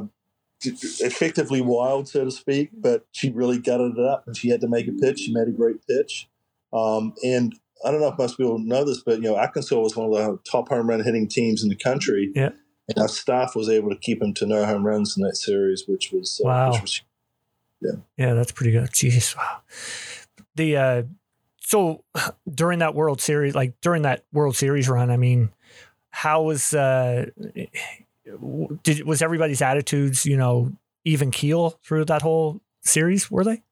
effectively 0.62 1.62
wild, 1.62 2.10
so 2.10 2.26
to 2.26 2.32
speak, 2.32 2.70
but 2.74 3.06
she 3.12 3.30
really 3.30 3.60
gutted 3.60 3.98
it 3.98 4.06
up 4.06 4.26
and 4.28 4.36
she 4.36 4.50
had 4.50 4.62
to 4.62 4.68
make 4.68 4.88
a 4.88 4.92
pitch. 4.92 5.20
She 5.20 5.34
made 5.34 5.48
a 5.48 5.52
great 5.52 5.86
pitch. 5.88 6.28
Um, 6.74 7.14
and 7.24 7.56
I 7.86 7.92
don't 7.92 8.02
know 8.02 8.10
if 8.10 8.18
most 8.18 8.38
people 8.38 8.60
know 8.60 8.84
this, 8.84 9.02
but, 9.02 9.18
you 9.18 9.30
know, 9.30 9.36
Arkansas 9.36 9.80
was 9.80 9.96
one 9.96 10.08
of 10.08 10.14
the 10.14 10.40
top 10.50 10.70
home 10.70 10.90
run 10.90 11.04
hitting 11.04 11.28
teams 11.28 11.64
in 11.64 11.70
the 11.70 11.76
country. 11.76 12.32
Yeah. 12.36 12.50
And 12.90 12.98
our 13.00 13.08
staff 13.08 13.56
was 13.56 13.70
able 13.70 13.90
to 13.90 13.98
keep 13.98 14.20
them 14.20 14.34
to 14.36 14.46
no 14.46 14.66
home 14.66 14.86
runs 14.86 15.18
in 15.18 15.24
that 15.24 15.36
series, 15.36 15.84
which 15.88 16.12
was, 16.12 16.42
uh, 16.44 16.48
Wow. 16.48 16.72
which 16.72 16.82
was 16.82 17.02
yeah. 17.82 17.92
Yeah, 18.18 18.34
that's 18.34 18.52
pretty 18.52 18.72
good. 18.72 18.90
Jeez, 18.90 19.36
wow. 19.38 19.60
The 20.56 20.78
uh, 20.78 21.04
so 21.68 22.06
during 22.50 22.80
that 22.80 22.96
World 22.96 23.20
Series, 23.20 23.54
like 23.54 23.74
during 23.82 24.04
that 24.04 24.24
World 24.32 24.56
Series 24.56 24.88
run, 24.88 25.12
I 25.12 25.18
mean, 25.18 25.50
how 26.10 26.44
was 26.44 26.74
uh, 26.74 27.26
did 28.84 29.04
was 29.04 29.22
everybody's 29.22 29.62
attitudes, 29.62 30.26
you 30.26 30.38
know, 30.38 30.72
even 31.04 31.30
keel 31.30 31.78
through 31.84 32.06
that 32.06 32.22
whole 32.22 32.62
series? 32.82 33.30
Were 33.30 33.44
they? 33.44 33.64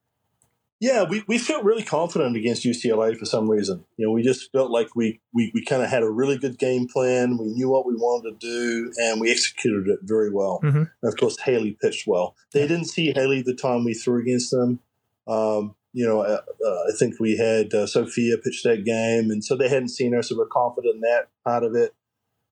Yeah, 0.81 1.03
we, 1.03 1.23
we 1.25 1.37
felt 1.37 1.63
really 1.63 1.83
confident 1.83 2.35
against 2.35 2.65
UCLA 2.65 3.17
for 3.17 3.23
some 3.23 3.49
reason. 3.49 3.85
You 3.95 4.07
know, 4.07 4.11
we 4.11 4.23
just 4.23 4.51
felt 4.51 4.71
like 4.71 4.93
we, 4.93 5.21
we, 5.33 5.49
we 5.53 5.63
kind 5.63 5.81
of 5.81 5.89
had 5.89 6.03
a 6.03 6.09
really 6.09 6.37
good 6.37 6.59
game 6.59 6.89
plan. 6.89 7.37
We 7.37 7.47
knew 7.47 7.69
what 7.69 7.85
we 7.87 7.95
wanted 7.95 8.41
to 8.41 8.45
do, 8.45 8.91
and 8.97 9.21
we 9.21 9.31
executed 9.31 9.87
it 9.87 9.99
very 10.03 10.29
well. 10.29 10.59
Mhm. 10.61 10.91
And 11.01 11.13
of 11.13 11.15
course, 11.17 11.39
Hailey 11.39 11.77
pitched 11.81 12.05
well. 12.05 12.35
They 12.51 12.67
didn't 12.67 12.85
see 12.87 13.13
Hailey 13.13 13.41
the 13.41 13.55
time 13.55 13.85
we 13.85 13.93
threw 13.93 14.19
against 14.19 14.51
them. 14.51 14.79
Um, 15.27 15.75
you 15.95 16.05
know, 16.05 16.19
uh, 16.19 16.41
uh, 16.67 16.69
I 16.69 16.91
think 16.99 17.21
we 17.21 17.37
had 17.37 17.73
uh, 17.73 17.87
Sophia 17.87 18.37
pitch 18.37 18.63
that 18.63 18.83
game, 18.83 19.31
and 19.31 19.41
so 19.41 19.55
they 19.55 19.69
hadn't 19.69 19.89
seen 19.89 20.11
her, 20.11 20.21
so 20.21 20.35
we're 20.37 20.45
confident 20.47 20.95
in 20.95 21.01
that 21.01 21.29
part 21.45 21.63
of 21.63 21.73
it. 21.73 21.95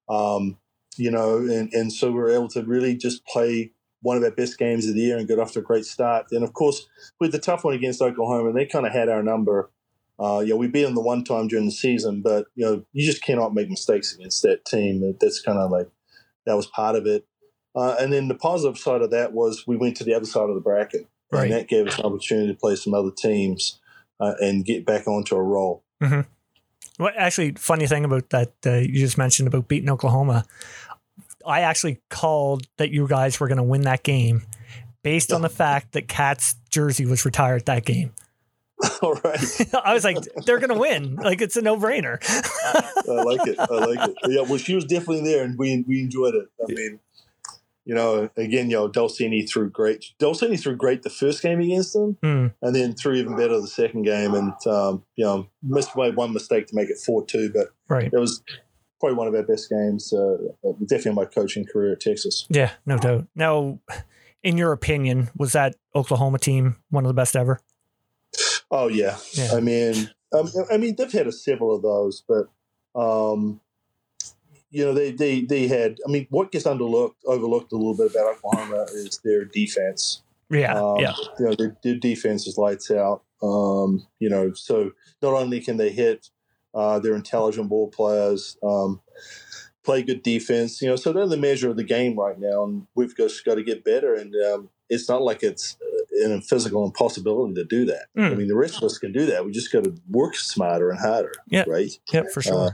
Um, 0.08 0.58
you 0.96 1.12
know, 1.12 1.39
and, 1.39 1.72
and 1.74 1.91
so 1.91 2.08
we 2.08 2.20
were 2.20 2.32
able 2.32 2.48
to 2.50 2.64
really 2.64 2.96
just 2.96 3.26
play 3.26 3.74
one 4.02 4.16
of 4.16 4.24
our 4.24 4.32
best 4.32 4.58
games 4.58 4.88
of 4.88 4.96
the 4.96 5.02
year 5.02 5.18
and 5.18 5.28
get 5.28 5.39
off 5.39 5.52
to 5.54 5.60
a 5.60 5.62
great 5.62 5.84
start. 5.84 6.28
And 6.32 6.41
of 6.41 6.54
course, 6.54 6.88
with 7.20 7.34
the 7.34 7.39
tough 7.39 7.66
one 7.66 7.74
against 7.74 8.02
Oklahoma, 8.02 8.54
they 8.54 8.66
kind 8.66 8.88
of 8.88 8.94
had 8.94 9.10
our 9.10 9.22
number. 9.22 9.70
Uh, 10.18 10.39
you 10.39 10.52
know, 10.52 10.56
we 10.56 10.68
beat 10.68 10.84
them 10.84 10.96
the 10.96 11.02
one 11.02 11.26
time 11.26 11.50
during 11.50 11.66
the 11.66 11.72
season, 11.72 12.22
but 12.22 12.46
you 12.56 12.64
know, 12.64 12.86
you 12.94 13.06
just 13.06 13.24
cannot 13.24 13.54
make 13.54 13.70
mistakes 13.70 14.16
against 14.16 14.41
that 14.44 14.64
team. 14.64 15.18
That's 15.20 15.41
kind 15.41 15.60
of 15.60 15.70
like 15.70 15.89
that 16.46 16.56
was 16.56 16.68
part 16.68 16.96
of 16.96 17.06
it. 17.06 17.26
Uh, 17.76 17.98
and 18.00 18.14
then 18.14 18.30
the 18.30 18.36
positive 18.36 18.78
side 18.78 19.02
of 19.02 19.12
that 19.12 19.34
was 19.34 19.66
we 19.68 19.76
went 19.76 19.98
to 19.98 20.06
the 20.06 20.14
other 20.14 20.26
side 20.26 20.48
of 20.48 20.56
the 20.56 20.62
bracket, 20.62 21.10
Right. 21.34 21.44
and 21.44 21.54
that 21.54 21.68
gave 21.68 21.88
us 21.88 21.98
an 22.00 22.06
opportunity 22.06 22.48
to 22.48 22.60
play 22.60 22.76
some 22.76 22.94
other 22.94 23.12
teams 23.12 23.80
uh, 24.20 24.34
and 24.40 24.66
get 24.66 24.86
back 24.86 25.08
onto 25.08 25.36
a 25.36 25.42
roll. 25.42 25.84
Well, 27.00 27.12
actually, 27.18 27.54
funny 27.54 27.88
thing 27.88 28.06
about 28.06 28.30
that 28.30 28.54
uh, 28.66 28.74
you 28.74 29.00
just 29.00 29.18
mentioned 29.18 29.48
about 29.48 29.68
beating 29.68 29.90
Oklahoma. 29.90 30.46
I 31.46 31.62
actually 31.62 32.00
called 32.10 32.68
that 32.78 32.92
you 32.92 33.08
guys 33.08 33.40
were 33.40 33.48
going 33.48 33.58
to 33.58 33.64
win 33.64 33.82
that 33.82 34.04
game 34.04 34.44
based 35.02 35.34
on 35.34 35.42
the 35.42 35.50
fact 35.50 35.94
that 35.94 36.08
Cat's 36.08 36.56
jersey 36.70 37.06
was 37.06 37.26
retired 37.26 37.66
that 37.66 37.86
game. 37.86 38.14
All 39.02 39.14
right, 39.14 39.76
I 39.84 39.94
was 39.94 40.04
like, 40.04 40.18
they're 40.46 40.60
going 40.60 40.70
to 40.70 40.80
win. 40.80 41.16
Like 41.16 41.42
it's 41.42 41.56
a 41.56 41.62
no 41.62 41.78
brainer. 41.78 42.18
I 43.10 43.24
like 43.24 43.48
it. 43.48 43.58
I 43.60 43.66
like 43.66 44.10
it. 44.10 44.16
Yeah, 44.28 44.42
well, 44.42 44.58
she 44.58 44.76
was 44.76 44.86
definitely 44.86 45.24
there, 45.24 45.44
and 45.44 45.58
we 45.58 45.84
we 45.88 46.02
enjoyed 46.02 46.36
it. 46.36 46.48
I 46.62 46.74
mean, 46.74 47.00
you 47.86 47.94
know, 47.94 48.30
again, 48.38 48.70
you 48.70 48.78
know, 48.78 48.90
Dolcini 48.90 49.48
threw 49.50 49.70
great. 49.70 50.14
Dolcini 50.20 50.60
threw 50.60 50.76
great 50.76 51.04
the 51.04 51.10
first 51.10 51.42
game 51.42 51.60
against 51.60 51.94
them, 51.94 52.18
Hmm. 52.24 52.48
and 52.62 52.76
then 52.76 52.94
threw 52.94 53.14
even 53.16 53.36
better 53.36 53.60
the 53.60 53.68
second 53.68 54.04
game, 54.04 54.34
and 54.34 54.54
um, 54.68 55.04
you 55.16 55.26
know, 55.26 55.48
missed 55.62 55.96
by 55.96 56.10
one 56.10 56.34
mistake 56.34 56.68
to 56.68 56.76
make 56.76 56.90
it 56.90 56.98
four 56.98 57.26
two, 57.26 57.52
but 57.54 57.68
Right. 57.90 58.12
it 58.12 58.18
was 58.18 58.42
probably 59.00 59.18
one 59.18 59.28
of 59.28 59.36
our 59.36 59.44
best 59.44 59.70
games. 59.70 60.14
Uh, 60.14 60.38
definitely 60.88 61.12
my 61.14 61.26
coaching 61.26 61.66
career 61.66 61.92
at 61.94 62.00
Texas. 62.00 62.46
Yeah, 62.50 62.72
no 62.86 62.98
doubt. 62.98 63.28
Now, 63.36 63.80
in 64.44 64.58
your 64.58 64.72
opinion, 64.72 65.30
was 65.38 65.52
that 65.54 65.76
Oklahoma 65.94 66.40
team 66.40 66.78
one 66.90 67.04
of 67.06 67.10
the 67.10 67.14
best 67.14 67.36
ever? 67.36 67.60
Oh 68.72 68.88
yeah, 68.88 69.18
Yeah. 69.34 69.52
I 69.54 69.60
mean, 69.60 70.10
um, 70.34 70.50
I 70.72 70.78
mean, 70.78 70.96
they've 70.96 71.12
had 71.12 71.28
a 71.28 71.32
several 71.32 71.76
of 71.76 71.82
those, 71.84 72.24
but 72.28 72.48
um, 73.00 73.60
you 74.74 74.84
know, 74.84 74.93
they, 74.93 75.11
they 75.11 75.41
they 75.41 75.67
had. 75.67 75.97
I 76.05 76.11
mean, 76.11 76.28
what 76.30 76.51
gets 76.51 76.65
underlooked, 76.65 77.15
overlooked 77.26 77.71
a 77.71 77.78
little 77.78 77.95
bit 77.95 78.11
about 78.11 78.36
Oklahoma 78.36 78.86
is 78.93 79.19
their 79.24 79.45
defense. 79.45 80.21
Yeah, 80.49 80.74
Um, 80.80 80.99
yeah, 80.99 81.13
You 81.39 81.45
know, 81.45 81.55
their, 81.55 81.78
their 81.84 81.95
defense 81.95 82.45
is 82.47 82.57
lights 82.57 82.91
out. 82.91 83.24
Um, 83.41 84.05
you 84.19 84.30
know, 84.30 84.53
so 84.53 84.91
not 85.21 85.34
only 85.34 85.61
can 85.61 85.78
they 85.78 85.89
hit, 85.91 86.30
uh, 86.74 86.99
they're 86.99 87.15
intelligent 87.15 87.69
ball 87.69 87.88
players. 87.89 88.57
Um, 88.63 89.01
play 89.84 90.01
good 90.01 90.24
defense. 90.24 90.82
You 90.82 90.89
know, 90.89 90.95
so 90.95 91.11
they're 91.13 91.28
the 91.28 91.38
measure 91.38 91.69
of 91.69 91.76
the 91.78 91.84
game 91.84 92.17
right 92.17 92.39
now, 92.39 92.63
and 92.63 92.88
we've 92.95 93.15
just 93.15 93.43
got 93.45 93.55
to 93.55 93.63
get 93.63 93.84
better. 93.84 94.13
And 94.15 94.34
um, 94.51 94.69
it's 94.89 95.07
not 95.09 95.21
like 95.21 95.43
it's 95.43 95.78
uh, 96.26 96.30
a 96.30 96.41
physical 96.41 96.86
impossibility 96.86 97.53
to 97.55 97.65
do 97.65 97.86
that. 97.86 98.05
I 98.15 98.19
Mm. 98.19 98.38
mean, 98.38 98.47
the 98.47 98.55
rest 98.55 98.78
of 98.78 98.84
us 98.84 98.97
can 98.97 99.11
do 99.11 99.26
that. 99.28 99.45
We 99.45 99.51
just 99.51 99.71
got 99.71 99.84
to 99.86 99.93
work 100.09 100.36
smarter 100.36 100.89
and 100.89 100.99
harder. 100.99 101.34
Yeah. 101.47 101.65
Right. 101.67 101.91
yeah, 102.11 102.24
for 102.34 102.41
sure. 102.41 102.71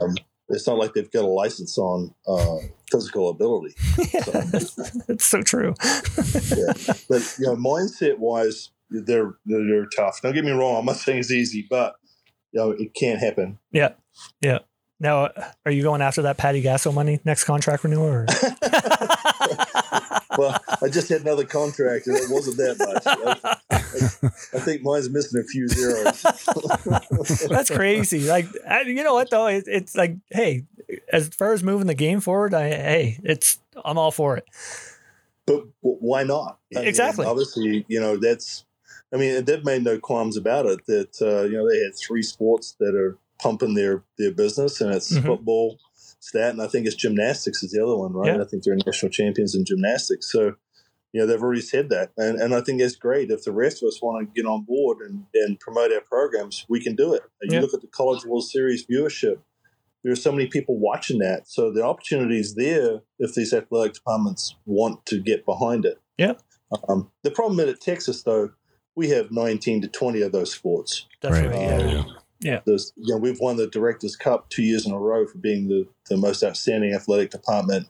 It's 0.50 0.68
not 0.68 0.78
like 0.78 0.94
they've 0.94 1.12
got 1.12 1.26
a 1.26 1.28
license 1.28 1.78
on 1.78 2.14
uh, 2.28 2.58
physical 2.92 3.30
ability. 3.30 3.76
it's 3.98 5.26
so 5.26 5.42
true. 5.42 5.76
yeah. 5.80 6.74
But 7.08 7.36
you 7.38 7.46
know, 7.46 7.56
mindset 7.56 8.18
wise, 8.18 8.72
they're, 8.90 9.36
they're 9.46 9.68
they're 9.68 9.86
tough. 9.96 10.22
Don't 10.22 10.34
get 10.34 10.44
me 10.44 10.52
wrong. 10.52 10.78
I'm 10.78 10.86
not 10.86 10.96
saying 10.98 11.20
it's 11.20 11.32
easy, 11.32 11.68
but 11.70 11.96
you 12.52 12.60
know, 12.60 12.72
it 12.72 12.94
can't 12.94 13.20
happen. 13.20 13.60
Yeah. 13.72 13.94
Yeah. 14.42 14.60
Now, 15.00 15.30
are 15.66 15.72
you 15.72 15.84
going 15.84 16.02
after 16.02 16.24
that 16.24 16.38
Patty 16.38 16.62
Gasso 16.62 16.94
money 16.94 17.20
next 17.24 17.46
contract 17.46 17.84
renewal? 17.84 18.06
Or? 18.06 18.26
Well, 20.40 20.58
I 20.82 20.88
just 20.88 21.10
had 21.10 21.22
another 21.22 21.44
contract, 21.46 22.08
and 22.08 22.16
it 22.16 22.30
wasn't 22.30 22.58
that 22.58 22.78
much. 22.80 23.04
I, 23.72 24.28
I 24.58 24.60
think 24.62 24.84
mine's 24.84 25.10
missing 25.10 25.42
a 25.42 25.44
few 25.44 25.68
zeros. 25.68 26.22
That's 27.50 27.70
crazy. 27.70 28.22
Like, 28.28 28.48
I, 28.68 28.82
you 28.82 29.04
know 29.04 29.14
what 29.14 29.30
though? 29.30 29.48
It, 29.48 29.66
it's 29.68 29.96
like, 29.96 30.16
hey, 30.30 30.64
as 31.12 31.28
far 31.30 31.52
as 31.54 31.64
moving 31.64 31.88
the 31.88 31.94
game 31.96 32.20
forward, 32.22 32.54
I 32.54 32.70
hey, 32.70 33.20
it's 33.24 33.60
I'm 33.84 33.98
all 33.98 34.12
for 34.12 34.38
it. 34.38 34.46
but 35.46 35.66
why 35.82 36.24
not? 36.24 36.58
I 36.76 36.80
mean, 36.80 36.88
Exactly. 36.88 37.26
obviously, 37.26 37.86
you 37.88 38.00
know 38.00 38.18
that's. 38.18 38.66
I 39.14 39.18
mean, 39.18 39.44
they've 39.44 39.66
made 39.66 39.84
no 39.84 39.98
qualms 40.00 40.38
about 40.38 40.68
it. 40.68 40.86
That 40.86 41.22
uh, 41.22 41.44
you 41.48 41.58
know 41.58 41.68
they 41.70 41.80
had 41.84 41.94
three 41.98 42.22
sports 42.24 42.76
that 42.80 42.96
are 42.96 43.18
pumping 43.42 43.74
their 43.74 44.04
their 44.18 44.32
business, 44.32 44.82
and 44.82 44.94
it's 44.94 45.12
Mhm. 45.12 45.26
football, 45.26 45.80
stat, 46.20 46.52
and 46.52 46.62
I 46.62 46.68
think 46.68 46.86
it's 46.86 46.96
gymnastics 46.96 47.64
is 47.64 47.72
the 47.72 47.84
other 47.84 47.96
one, 47.96 48.14
right? 48.14 48.36
Yeah. 48.36 48.42
I 48.42 48.46
think 48.46 48.64
they're 48.64 48.76
national 48.86 49.12
champions 49.12 49.56
in 49.56 49.66
gymnastics. 49.66 50.32
So, 50.32 50.56
you 51.14 51.20
know, 51.22 51.26
they've 51.26 51.42
already 51.42 51.62
said 51.62 51.90
that, 51.90 52.12
and 52.18 52.40
and 52.40 52.54
I 52.54 52.62
think 52.62 52.80
that's 52.82 52.96
great. 52.96 53.32
If 53.32 53.44
the 53.44 53.52
rest 53.52 53.82
of 53.82 53.88
us 53.88 54.02
want 54.02 54.28
to 54.28 54.34
get 54.42 54.48
on 54.48 54.64
board 54.64 55.00
and 55.00 55.26
and 55.34 55.60
promote 55.60 55.92
our 55.92 56.02
programs, 56.02 56.66
we 56.70 56.82
can 56.82 56.96
do 56.96 57.14
it. 57.14 57.24
And 57.42 57.52
Yeah. 57.52 57.58
You 57.60 57.62
look 57.66 57.74
at 57.74 57.82
the 57.82 57.88
College 57.88 58.26
World 58.26 58.48
Series 58.48 58.86
viewership. 58.86 59.40
There 60.04 60.14
are 60.14 60.16
so 60.16 60.32
many 60.32 60.48
people 60.48 60.78
watching 60.80 61.20
that, 61.20 61.48
so 61.50 61.72
the 61.74 61.84
opportunity 61.84 62.40
is 62.40 62.56
there 62.56 63.02
if 63.18 63.34
these 63.34 63.54
athletic 63.54 63.96
departments 63.96 64.56
want 64.66 65.06
to 65.08 65.20
get 65.20 65.46
behind 65.46 65.84
it. 65.86 66.00
Yeah. 66.18 66.34
Um, 66.88 67.12
the 67.24 67.32
problem 67.32 67.60
is 67.60 67.74
at 67.74 67.82
Texas, 67.82 68.24
though, 68.24 68.52
we 68.96 69.10
have 69.10 69.32
19 69.32 69.82
to 69.82 69.88
20 69.90 70.22
of 70.22 70.32
those 70.32 70.54
sports. 70.54 71.06
That's 71.22 71.36
Right. 71.36 71.50
right. 71.50 71.58
Yeah. 71.90 72.04
There's, 72.66 72.94
you 72.96 73.14
know, 73.14 73.20
we've 73.20 73.40
won 73.40 73.58
the 73.58 73.68
Directors 73.68 74.16
Cup 74.16 74.50
two 74.50 74.64
years 74.64 74.86
in 74.86 74.94
a 74.94 75.00
row 75.00 75.26
for 75.28 75.38
being 75.38 75.68
the, 75.68 75.88
the 76.10 76.18
most 76.18 76.44
outstanding 76.44 76.94
athletic 76.94 77.32
department 77.32 77.88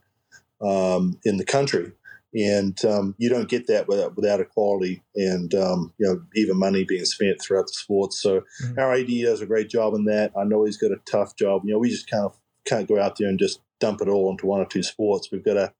um, 0.62 1.20
in 1.24 1.38
the 1.38 1.46
country. 1.46 1.92
And 2.34 2.78
um, 2.86 3.16
you 3.18 3.28
don't 3.28 3.50
get 3.50 3.66
that 3.68 3.88
without 3.88 4.16
without 4.16 4.40
equality 4.40 5.02
and 5.16 5.52
um, 5.56 5.94
you 5.98 6.06
know 6.06 6.22
even 6.36 6.58
money 6.60 6.84
being 6.84 7.06
spent 7.06 7.42
throughout 7.42 7.66
the 7.66 7.74
sports. 7.74 8.22
So 8.22 8.44
Mhm. 8.64 8.78
our 8.78 8.94
AD 8.94 9.08
does 9.24 9.42
a 9.42 9.48
great 9.48 9.68
job 9.68 9.96
in 9.96 10.06
that. 10.06 10.32
I 10.38 10.44
know 10.44 10.64
he's 10.64 10.78
got 10.78 10.92
a 10.92 11.02
tough 11.10 11.36
job. 11.36 11.64
You 11.66 11.74
know, 11.74 11.80
we 11.80 11.90
just 11.90 12.08
kind 12.10 12.26
of 12.26 12.38
can't 12.66 12.88
go 12.88 13.00
out 13.00 13.18
there 13.18 13.30
and 13.30 13.40
just 13.40 13.62
dump 13.80 14.02
it 14.02 14.08
all 14.10 14.30
into 14.30 14.46
one 14.46 14.62
or 14.62 14.66
two 14.68 14.84
sports. 14.84 15.32
We've 15.32 15.44
got 15.44 15.56
to 15.56 15.74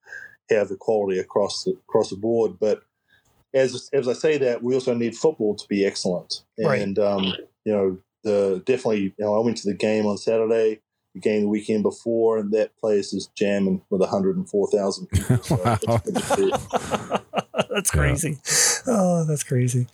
have 0.50 0.72
equality 0.72 1.20
across 1.20 1.62
the 1.62 1.72
across 1.88 2.10
the 2.10 2.16
board. 2.16 2.58
But 2.58 2.82
as 3.54 3.88
as 3.92 4.08
I 4.08 4.14
say 4.14 4.36
that, 4.38 4.60
we 4.60 4.74
also 4.74 4.92
need 4.92 5.16
football 5.16 5.54
to 5.54 5.68
be 5.68 5.84
excellent. 5.86 6.42
Right. 6.58 6.82
And 6.82 6.98
um, 6.98 7.32
you 7.64 7.72
know, 7.72 7.98
the 8.24 8.62
definitely, 8.66 9.02
you 9.02 9.24
know, 9.24 9.34
I 9.36 9.44
went 9.44 9.56
to 9.58 9.68
the 9.68 9.74
game 9.76 10.06
on 10.06 10.16
Saturday, 10.18 10.80
the 11.14 11.20
game 11.20 11.42
the 11.42 11.48
weekend 11.48 11.82
before, 11.82 12.38
and 12.38 12.52
that 12.52 12.76
place 12.76 13.12
is 13.12 13.28
jamming 13.34 13.82
with 13.90 14.00
104,000 14.00 15.06
people. 15.12 15.36
So 15.38 15.56
Wow. 15.56 15.78
it's 15.82 16.02
good 16.04 16.14
to 16.16 16.22
see. 16.22 16.52
that's 17.70 17.90
crazy. 17.90 18.38
Oh, 18.86 19.24
that's 19.24 19.42
crazy. 19.42 19.86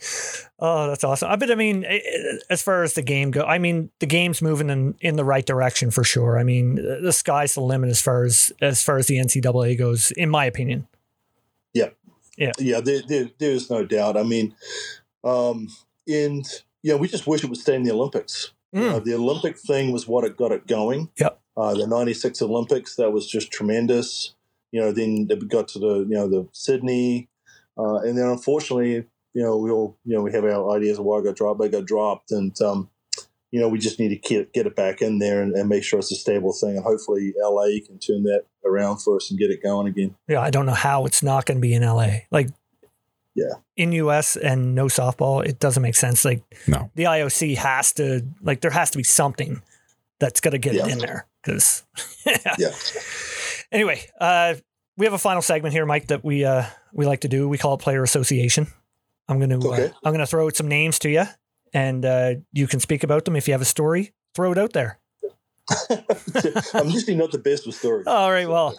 Oh, 0.59 0.87
that's 0.89 1.05
awesome. 1.05 1.31
I- 1.31 1.37
But 1.37 1.51
I 1.51 1.55
mean, 1.55 1.85
eh, 1.85 2.01
eh, 2.05 2.37
as 2.51 2.63
far 2.63 2.83
as 2.83 2.95
the 2.95 3.03
game 3.03 3.31
go, 3.31 3.43
I 3.43 3.59
mean, 3.59 3.91
the 4.01 4.07
game's 4.07 4.43
moving 4.43 4.71
in, 4.71 4.95
in 5.01 5.17
the 5.17 5.25
right 5.25 5.45
direction 5.45 5.91
for 5.91 6.05
sure. 6.05 6.39
I 6.39 6.43
mean, 6.45 6.75
the 6.77 7.13
sky's 7.13 7.55
the 7.55 7.61
limit 7.63 7.91
as 7.91 8.01
far 8.01 8.25
as 8.25 8.53
as 8.61 8.83
far 8.83 8.99
as 8.99 9.07
the 9.07 9.17
NCAA 9.19 9.77
goes, 9.79 10.11
in 10.13 10.29
my 10.31 10.45
opinion. 10.47 10.87
yeah, 12.39 12.81
there, 12.81 13.01
there, 13.09 13.31
there's 13.39 13.71
no 13.71 13.83
doubt. 13.85 14.17
I 14.19 14.23
mean, 14.23 14.55
um, 15.25 15.69
and 16.07 16.45
you 16.87 16.93
know, 16.93 16.99
we 16.99 17.09
just 17.09 17.27
wish 17.27 17.43
it 17.43 17.49
would 17.51 17.59
stay 17.59 17.75
in 17.75 17.83
the 17.83 17.91
Olympics. 17.91 18.53
You 18.73 18.81
Mm. 18.83 18.91
know, 18.93 19.01
the 19.01 19.15
Olympic 19.15 19.59
thing 19.59 19.91
was 19.91 20.07
what 20.07 20.23
it 20.25 20.37
got 20.37 20.53
it 20.53 20.67
going. 20.69 21.11
Yep. 21.19 21.41
Uh, 21.57 21.75
the 21.75 21.87
'96 21.87 22.41
Olympics 22.43 22.95
that 22.97 23.13
was 23.13 23.27
just 23.27 23.51
tremendous. 23.51 24.35
You 24.71 24.81
know, 24.83 24.93
then 24.93 25.27
we 25.29 25.47
got 25.49 25.67
to 25.69 25.79
the 25.81 25.95
you 26.09 26.15
know 26.19 26.29
the 26.29 26.47
Sydney, 26.53 27.29
uh, 27.77 27.97
and 27.97 28.17
then 28.17 28.27
unfortunately, 28.27 28.93
you 29.35 29.43
know, 29.43 29.57
we 29.57 29.71
all 29.71 29.97
you 30.05 30.15
know 30.15 30.23
we 30.23 30.33
have 30.33 30.45
our 30.45 30.77
ideas 30.77 30.99
of 30.99 31.05
why 31.05 31.19
it 31.19 31.25
got 31.25 31.35
dropped, 31.37 31.59
but 31.59 31.65
it 31.69 31.73
got 31.73 31.87
dropped, 31.87 32.31
and 32.31 32.61
um, 32.61 32.89
you 33.51 33.59
know 33.61 33.69
we 33.69 33.79
just 33.79 33.99
need 33.99 34.11
to 34.11 34.17
get 34.17 34.53
get 34.53 34.67
it 34.67 34.77
back 34.77 35.01
in 35.03 35.19
there 35.19 35.43
and, 35.43 35.55
and 35.57 35.69
make 35.69 35.83
sure 35.83 35.99
it's 35.99 36.13
a 36.13 36.17
stable 36.17 36.53
thing, 36.53 36.77
and 36.77 36.85
hopefully 36.85 37.35
LA 37.43 37.81
can 37.87 37.99
turn 37.99 38.23
that 38.25 38.43
around 38.65 38.99
for 38.99 39.17
us 39.17 39.31
and 39.31 39.39
get 39.41 39.51
it 39.51 39.63
going 39.63 39.87
again. 39.89 40.15
Yeah, 40.29 40.41
I 40.41 40.51
don't 40.51 40.67
know 40.67 40.75
how 40.89 41.07
it's 41.07 41.23
not 41.23 41.47
going 41.47 41.59
to 41.59 41.63
be 41.63 41.73
in 41.75 41.83
LA. 41.83 42.11
Like, 42.31 42.49
Yeah. 43.37 43.53
in 43.77 43.93
US 43.93 44.35
and 44.37 44.75
no 44.75 44.87
softball, 44.87 45.45
it 45.47 45.61
doesn't 45.61 45.83
make 45.83 45.95
sense. 45.95 46.25
Like, 46.25 46.43
No. 46.67 46.91
the 46.95 47.05
IOC 47.05 47.57
has 47.59 47.93
to 47.95 48.23
like 48.43 48.63
there 48.63 48.71
has 48.73 48.91
to 48.93 48.97
be 48.99 49.05
something 49.05 49.63
that's 50.19 50.41
going 50.41 50.53
to 50.53 50.59
get 50.59 50.75
it 50.75 50.79
Yeah. 50.87 50.93
in 50.93 50.99
there 50.99 51.27
because 51.43 51.85
Yeah. 52.59 52.73
anyway 53.71 54.01
uh 54.21 54.55
we 54.97 55.05
have 55.05 55.13
a 55.13 55.19
final 55.19 55.43
segment 55.43 55.75
here 55.75 55.85
mike 55.85 56.07
that 56.09 56.25
we 56.25 56.45
uh 56.45 56.65
we 56.95 57.05
like 57.05 57.21
to 57.21 57.29
do 57.29 57.47
we 57.49 57.59
call 57.59 57.75
it 57.75 57.81
player 57.81 58.03
association 58.03 58.67
i'm 59.29 59.39
gonna 59.39 59.59
uh, 59.69 59.89
i'm 60.05 60.13
gonna 60.13 60.27
throw 60.27 60.47
out 60.47 60.57
some 60.57 60.69
names 60.69 60.99
to 61.01 61.11
you 61.11 61.25
and 61.75 62.05
uh 62.07 62.35
you 62.53 62.67
can 62.67 62.81
speak 62.81 63.05
about 63.05 63.25
them 63.27 63.37
if 63.37 63.47
you 63.47 63.53
have 63.53 63.61
a 63.61 63.67
story 63.67 64.13
throw 64.35 64.51
it 64.53 64.59
out 64.59 64.73
there 64.73 64.99
I'm 66.75 66.89
usually 66.91 67.17
not 67.17 67.33
the 67.33 67.39
best 67.39 67.67
with 67.67 67.75
stories. 67.77 68.07
all 68.07 68.31
right 68.31 68.49
well 68.49 68.75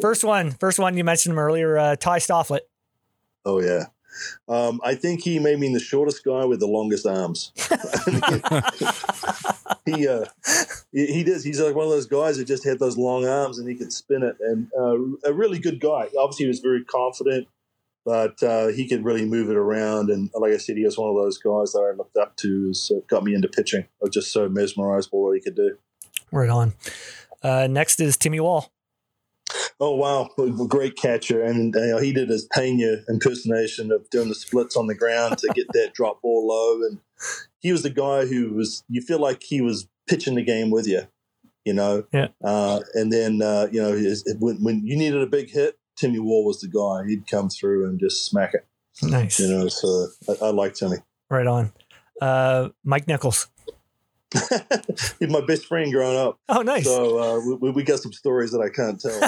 first 0.00 0.22
one 0.24 0.50
first 0.52 0.78
one 0.78 0.96
you 0.96 1.04
mentioned 1.04 1.32
him 1.32 1.38
earlier 1.38 1.78
uh 1.78 1.96
ty 1.96 2.18
stofflet 2.18 2.60
Oh 3.44 3.60
yeah. 3.60 3.86
Um, 4.48 4.80
I 4.84 4.94
think 4.94 5.22
he 5.22 5.38
may 5.38 5.56
mean 5.56 5.72
the 5.72 5.80
shortest 5.80 6.24
guy 6.24 6.44
with 6.44 6.60
the 6.60 6.66
longest 6.66 7.06
arms. 7.06 7.52
he 9.86 10.08
uh, 10.08 10.24
he, 10.92 11.06
he 11.06 11.24
does. 11.24 11.44
He's 11.44 11.60
like 11.60 11.74
one 11.74 11.86
of 11.86 11.90
those 11.90 12.06
guys 12.06 12.38
that 12.38 12.46
just 12.46 12.64
had 12.64 12.78
those 12.78 12.96
long 12.96 13.26
arms 13.26 13.58
and 13.58 13.68
he 13.68 13.74
could 13.74 13.92
spin 13.92 14.22
it. 14.22 14.36
And 14.40 14.68
uh, 14.78 15.28
a 15.28 15.32
really 15.32 15.58
good 15.58 15.80
guy. 15.80 16.08
Obviously, 16.18 16.44
he 16.44 16.48
was 16.48 16.60
very 16.60 16.84
confident, 16.84 17.48
but 18.04 18.42
uh, 18.42 18.68
he 18.68 18.88
could 18.88 19.04
really 19.04 19.24
move 19.24 19.50
it 19.50 19.56
around. 19.56 20.10
And 20.10 20.30
like 20.34 20.52
I 20.52 20.56
said, 20.58 20.76
he 20.76 20.84
was 20.84 20.98
one 20.98 21.10
of 21.10 21.16
those 21.16 21.38
guys 21.38 21.72
that 21.72 21.88
I 21.90 21.96
looked 21.96 22.16
up 22.16 22.36
to. 22.38 22.72
Uh, 22.90 22.94
got 23.08 23.24
me 23.24 23.34
into 23.34 23.48
pitching. 23.48 23.82
I 23.82 23.86
was 24.00 24.10
just 24.10 24.32
so 24.32 24.48
mesmerized 24.48 25.10
by 25.10 25.18
what 25.18 25.34
he 25.34 25.40
could 25.40 25.56
do. 25.56 25.76
right 26.30 26.50
on 26.50 26.74
uh 27.42 27.66
next 27.68 28.00
is 28.00 28.16
timmy 28.16 28.40
wall 28.40 28.71
Oh 29.84 29.96
wow, 29.96 30.30
a 30.38 30.66
great 30.68 30.94
catcher, 30.94 31.42
and 31.42 31.74
you 31.74 31.86
know, 31.88 31.98
he 31.98 32.12
did 32.12 32.28
his 32.28 32.46
Pena 32.54 32.98
impersonation 33.08 33.90
of 33.90 34.08
doing 34.10 34.28
the 34.28 34.34
splits 34.36 34.76
on 34.76 34.86
the 34.86 34.94
ground 34.94 35.38
to 35.38 35.48
get 35.56 35.66
that 35.72 35.92
drop 35.92 36.22
ball 36.22 36.46
low, 36.46 36.86
and 36.86 37.00
he 37.58 37.72
was 37.72 37.82
the 37.82 37.90
guy 37.90 38.26
who 38.26 38.54
was. 38.54 38.84
You 38.88 39.02
feel 39.02 39.18
like 39.18 39.42
he 39.42 39.60
was 39.60 39.88
pitching 40.08 40.36
the 40.36 40.44
game 40.44 40.70
with 40.70 40.86
you, 40.86 41.08
you 41.64 41.74
know. 41.74 42.04
Yeah. 42.12 42.28
Uh, 42.44 42.82
and 42.94 43.12
then 43.12 43.42
uh, 43.42 43.66
you 43.72 43.82
know 43.82 43.90
his, 43.90 44.22
when 44.38 44.62
when 44.62 44.86
you 44.86 44.96
needed 44.96 45.20
a 45.20 45.26
big 45.26 45.50
hit, 45.50 45.76
Timmy 45.96 46.20
Wall 46.20 46.44
was 46.46 46.60
the 46.60 46.68
guy. 46.68 47.08
He'd 47.08 47.26
come 47.26 47.48
through 47.48 47.88
and 47.88 47.98
just 47.98 48.24
smack 48.24 48.54
it, 48.54 48.64
Nice. 49.02 49.40
you 49.40 49.48
know. 49.48 49.66
So 49.66 50.06
I, 50.28 50.46
I 50.46 50.50
like 50.50 50.74
Timmy. 50.74 50.98
Right 51.28 51.48
on. 51.48 51.72
Uh, 52.20 52.68
Mike 52.84 53.08
Nichols. 53.08 53.48
He's 55.18 55.28
my 55.28 55.44
best 55.46 55.66
friend 55.66 55.92
growing 55.92 56.16
up. 56.16 56.38
Oh, 56.48 56.62
nice. 56.62 56.84
So 56.84 57.18
uh, 57.18 57.56
we, 57.60 57.70
we 57.70 57.82
got 57.82 58.00
some 58.00 58.12
stories 58.12 58.50
that 58.52 58.60
I 58.60 58.68
can't 58.68 59.00
tell. 59.00 59.20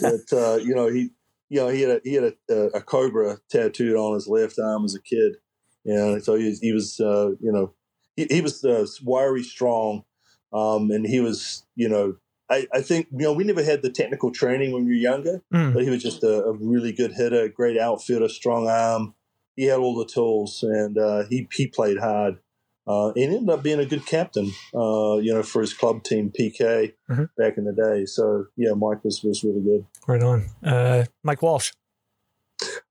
But, 0.00 0.32
um, 0.32 0.38
uh, 0.38 0.56
you 0.56 0.74
know 0.74 0.88
he 0.88 1.10
you 1.48 1.60
know 1.60 1.68
he 1.68 1.82
had 1.82 1.90
a, 1.90 2.00
he 2.04 2.14
had 2.14 2.34
a, 2.50 2.54
a 2.74 2.80
cobra 2.80 3.38
tattooed 3.50 3.96
on 3.96 4.14
his 4.14 4.26
left 4.28 4.58
arm 4.58 4.84
as 4.84 4.94
a 4.94 5.02
kid. 5.02 5.36
Know, 5.84 6.18
so 6.18 6.34
he 6.34 6.46
was, 6.48 6.60
he 6.60 6.72
was 6.72 7.00
uh, 7.00 7.30
you 7.40 7.52
know 7.52 7.74
he, 8.16 8.26
he 8.30 8.40
was 8.40 8.64
uh, 8.64 8.86
wiry, 9.02 9.42
strong, 9.42 10.04
um, 10.52 10.90
and 10.90 11.06
he 11.06 11.20
was 11.20 11.64
you 11.76 11.88
know 11.88 12.16
I, 12.50 12.66
I 12.72 12.80
think 12.80 13.08
you 13.12 13.24
know 13.24 13.32
we 13.32 13.44
never 13.44 13.62
had 13.62 13.82
the 13.82 13.90
technical 13.90 14.30
training 14.30 14.72
when 14.72 14.84
we 14.84 14.92
were 14.92 14.96
younger, 14.96 15.42
Mm, 15.52 15.74
but 15.74 15.82
he 15.82 15.90
was 15.90 16.02
just 16.02 16.22
a, 16.22 16.44
a 16.44 16.52
really 16.52 16.92
good 16.92 17.12
hitter, 17.12 17.48
great 17.48 17.78
outfielder, 17.78 18.28
strong 18.28 18.68
arm. 18.68 19.14
He 19.56 19.64
had 19.64 19.78
all 19.78 19.94
the 19.96 20.06
tools, 20.06 20.62
and 20.62 20.98
uh, 20.98 21.24
he 21.28 21.48
he 21.52 21.66
played 21.66 21.98
hard. 21.98 22.38
Uh, 22.86 23.08
and 23.16 23.32
ended 23.34 23.48
up 23.48 23.62
being 23.62 23.80
a 23.80 23.86
good 23.86 24.04
captain, 24.04 24.50
uh, 24.74 25.16
you 25.16 25.32
know, 25.32 25.42
for 25.42 25.62
his 25.62 25.72
club 25.72 26.04
team 26.04 26.30
PK 26.38 26.92
Mhm. 27.10 27.30
back 27.38 27.56
in 27.56 27.64
the 27.64 27.72
day. 27.72 28.04
So 28.04 28.46
yeah, 28.56 28.72
Mike 28.74 29.02
was, 29.04 29.22
was 29.22 29.42
really 29.42 29.62
good. 29.62 29.86
right 30.06 30.22
on. 30.22 30.46
Uh, 30.62 31.04
Mike 31.22 31.40
Walsh. 31.40 31.72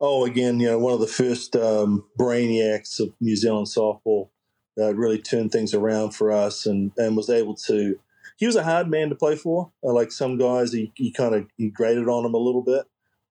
Oh, 0.01 0.25
again, 0.25 0.59
you 0.59 0.67
know, 0.67 0.79
one 0.79 0.93
of 0.93 0.99
the 0.99 1.07
first 1.07 1.55
um, 1.55 2.05
brainiacs 2.19 2.99
of 2.99 3.13
New 3.21 3.35
Zealand 3.35 3.67
softball 3.67 4.29
that 4.75 4.95
really 4.95 5.19
turned 5.19 5.51
things 5.51 5.73
around 5.73 6.11
for 6.15 6.31
us 6.31 6.65
and, 6.65 6.91
and 6.97 7.15
was 7.15 7.29
able 7.29 7.55
to. 7.67 7.97
He 8.37 8.45
was 8.47 8.55
a 8.55 8.63
hard 8.63 8.89
man 8.89 9.09
to 9.09 9.15
play 9.15 9.35
for. 9.35 9.71
Uh, 9.83 9.93
like 9.93 10.11
some 10.11 10.37
guys, 10.37 10.73
he, 10.73 10.91
he 10.95 11.11
kind 11.11 11.35
of 11.35 11.45
he 11.57 11.69
graded 11.69 12.09
on 12.09 12.25
him 12.25 12.33
a 12.33 12.37
little 12.39 12.63
bit, 12.63 12.85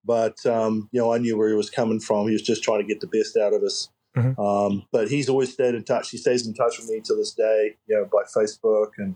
but 0.05 0.43
um, 0.45 0.89
you 0.91 0.99
know, 1.01 1.13
I 1.13 1.17
knew 1.17 1.37
where 1.37 1.49
he 1.49 1.55
was 1.55 1.69
coming 1.69 1.99
from. 1.99 2.27
He 2.27 2.33
was 2.33 2.41
just 2.41 2.63
trying 2.63 2.79
to 2.81 2.87
get 2.87 3.01
the 3.01 3.07
best 3.07 3.35
out 3.37 3.53
of 3.53 3.61
us. 3.63 3.89
Mhm. 4.15 4.37
Um, 4.37 4.85
but 4.91 5.07
he's 5.09 5.27
always 5.29 5.51
stayed 5.53 5.75
in 5.75 5.83
touch. 5.83 6.09
He 6.11 6.17
stays 6.17 6.45
in 6.45 6.53
touch 6.53 6.77
with 6.77 6.87
me 6.89 7.01
to 7.05 7.15
this 7.15 7.33
day, 7.33 7.77
you 7.87 7.95
know, 7.95 8.05
by 8.05 8.23
Facebook 8.35 8.91
and 8.97 9.15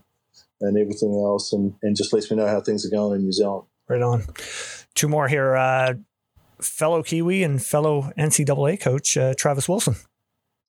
and 0.60 0.76
everything 0.78 1.14
else, 1.14 1.53
and, 1.53 1.76
and 1.84 1.95
just 1.95 2.11
lets 2.14 2.32
me 2.32 2.38
know 2.38 2.48
how 2.48 2.60
things 2.60 2.84
are 2.86 2.90
going 2.90 3.19
in 3.19 3.24
New 3.26 3.32
Zealand. 3.32 3.68
Right 3.88 4.02
on. 4.02 4.24
Two 4.95 5.07
more 5.07 5.28
here. 5.28 5.56
Uh, 5.56 5.94
fellow 6.60 7.03
Kiwi 7.03 7.44
and 7.44 7.61
fellow 7.64 8.11
NCAA 8.18 8.80
coach 8.80 9.15
uh, 9.18 9.36
Travis 9.38 9.69
Wilson. 9.69 9.95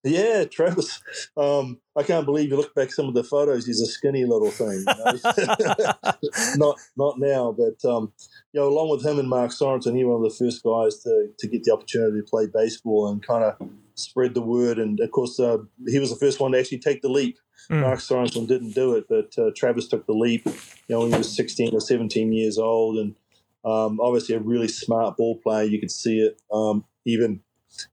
Yeah, 0.05 0.45
Travis. 0.45 1.01
Um, 1.37 1.81
I 1.97 2.05
can't 2.05 2.25
believe 2.25 2.51
you 2.51 2.57
look 2.57 2.75
back 2.75 2.93
some 2.93 3.09
of 3.09 3.15
the 3.15 3.25
photos. 3.25 3.67
He's 3.67 3.81
a 3.81 3.87
skinny 3.87 4.25
little 4.25 4.51
thing. 4.51 4.85
You 4.87 4.95
know? 5.05 5.93
not 6.57 6.79
not 6.97 7.19
now, 7.19 7.53
but 7.53 7.89
um, 7.89 8.13
you 8.53 8.61
know, 8.61 8.69
along 8.69 8.91
with 8.91 9.05
him 9.05 9.19
and 9.19 9.29
Mark 9.29 9.51
Sorensen, 9.51 9.97
he 9.97 10.05
was 10.05 10.15
one 10.15 10.25
of 10.25 10.33
the 10.33 10.45
first 10.45 10.63
guys 10.63 11.03
to 11.03 11.31
to 11.39 11.49
get 11.49 11.65
the 11.65 11.73
opportunity 11.73 12.21
to 12.21 12.27
play 12.27 12.47
baseball 12.47 13.09
and 13.09 13.27
kind 13.27 13.45
of 13.45 13.69
spread 13.97 14.35
the 14.35 14.43
word. 14.43 14.79
And 14.79 15.01
of 15.01 15.11
course, 15.11 15.41
uh, 15.41 15.59
he 15.89 15.99
was 15.99 16.11
the 16.11 16.17
first 16.17 16.39
one 16.39 16.53
to 16.53 16.61
actually 16.61 16.79
take 16.79 17.03
the 17.03 17.09
leap. 17.09 17.37
Mm. 17.69 17.81
Mark 17.81 17.99
Sorensen 17.99 18.47
didn't 18.47 18.73
do 18.73 18.95
it, 18.95 19.07
but 19.09 19.37
uh, 19.37 19.51
Travis 19.57 19.89
took 19.89 20.07
the 20.07 20.13
leap. 20.13 20.47
You 20.47 20.55
know, 20.91 21.01
when 21.01 21.13
he 21.13 21.19
was 21.19 21.35
sixteen 21.35 21.75
or 21.75 21.81
seventeen 21.81 22.33
years 22.33 22.57
old, 22.57 22.99
and 22.99 23.17
um, 23.65 24.01
obviously 24.01 24.37
a 24.37 24.41
really 24.41 24.69
smart 24.69 25.17
ball 25.17 25.39
player. 25.43 25.65
You 25.65 25.81
could 25.81 25.91
see 25.91 26.21
it 26.21 26.41
um, 26.53 26.85
even 27.05 27.41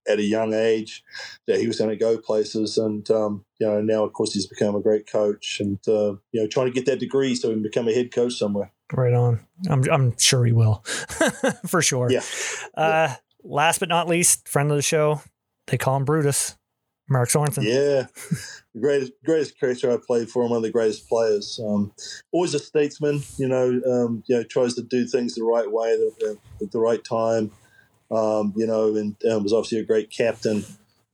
at 0.07 0.19
a 0.19 0.23
young 0.23 0.53
age 0.53 1.03
that 1.47 1.59
he 1.59 1.67
was 1.67 1.77
going 1.77 1.89
to 1.89 1.95
go 1.95 2.17
places. 2.17 2.77
And 2.77 3.09
um, 3.11 3.45
you 3.59 3.67
know, 3.67 3.81
now 3.81 4.03
of 4.03 4.13
course 4.13 4.33
he's 4.33 4.47
become 4.47 4.75
a 4.75 4.81
great 4.81 5.07
coach, 5.07 5.59
and 5.59 5.79
uh, 5.87 6.15
you 6.31 6.41
know, 6.41 6.47
trying 6.47 6.67
to 6.67 6.73
get 6.73 6.85
that 6.85 6.99
degree 6.99 7.35
so 7.35 7.49
he 7.49 7.55
can 7.55 7.63
become 7.63 7.87
a 7.87 7.93
head 7.93 8.13
coach 8.13 8.33
somewhere. 8.33 8.71
Right 8.93 9.13
on. 9.13 9.39
I'm, 9.69 9.83
I'm 9.91 10.17
sure 10.17 10.45
he 10.45 10.51
will, 10.51 10.75
for 11.67 11.81
sure. 11.81 12.11
Yeah. 12.11 12.21
Uh, 12.75 13.15
last 13.43 13.79
but 13.79 13.89
not 13.89 14.07
least, 14.07 14.47
friend 14.47 14.69
of 14.69 14.77
the 14.77 14.83
show. 14.83 15.21
They 15.67 15.77
call 15.77 15.97
him 15.97 16.05
Brutus. 16.05 16.55
Mark 17.07 17.29
Sorensen. 17.29 17.63
Yeah, 17.63 18.07
the 18.73 18.81
greatest 18.81 19.11
greatest 19.23 19.59
character 19.59 19.91
I 19.91 19.97
played 19.97 20.29
for, 20.29 20.43
him, 20.43 20.49
one 20.49 20.57
of 20.57 20.63
the 20.63 20.71
greatest 20.71 21.07
players. 21.07 21.59
Um, 21.63 21.93
always 22.31 22.53
a 22.53 22.59
statesman, 22.59 23.21
you 23.37 23.47
know. 23.47 23.79
Um, 23.87 24.23
you 24.27 24.37
know, 24.37 24.43
tries 24.43 24.73
to 24.75 24.81
do 24.81 25.05
things 25.05 25.35
the 25.35 25.43
right 25.43 25.71
way, 25.71 25.95
the, 25.95 26.11
the, 26.19 26.65
at 26.65 26.71
the 26.71 26.79
right 26.79 27.03
time. 27.03 27.51
Um, 28.11 28.53
you 28.55 28.67
know, 28.67 28.95
and 28.95 29.15
um, 29.29 29.43
was 29.43 29.53
obviously 29.53 29.79
a 29.79 29.83
great 29.83 30.11
captain 30.11 30.63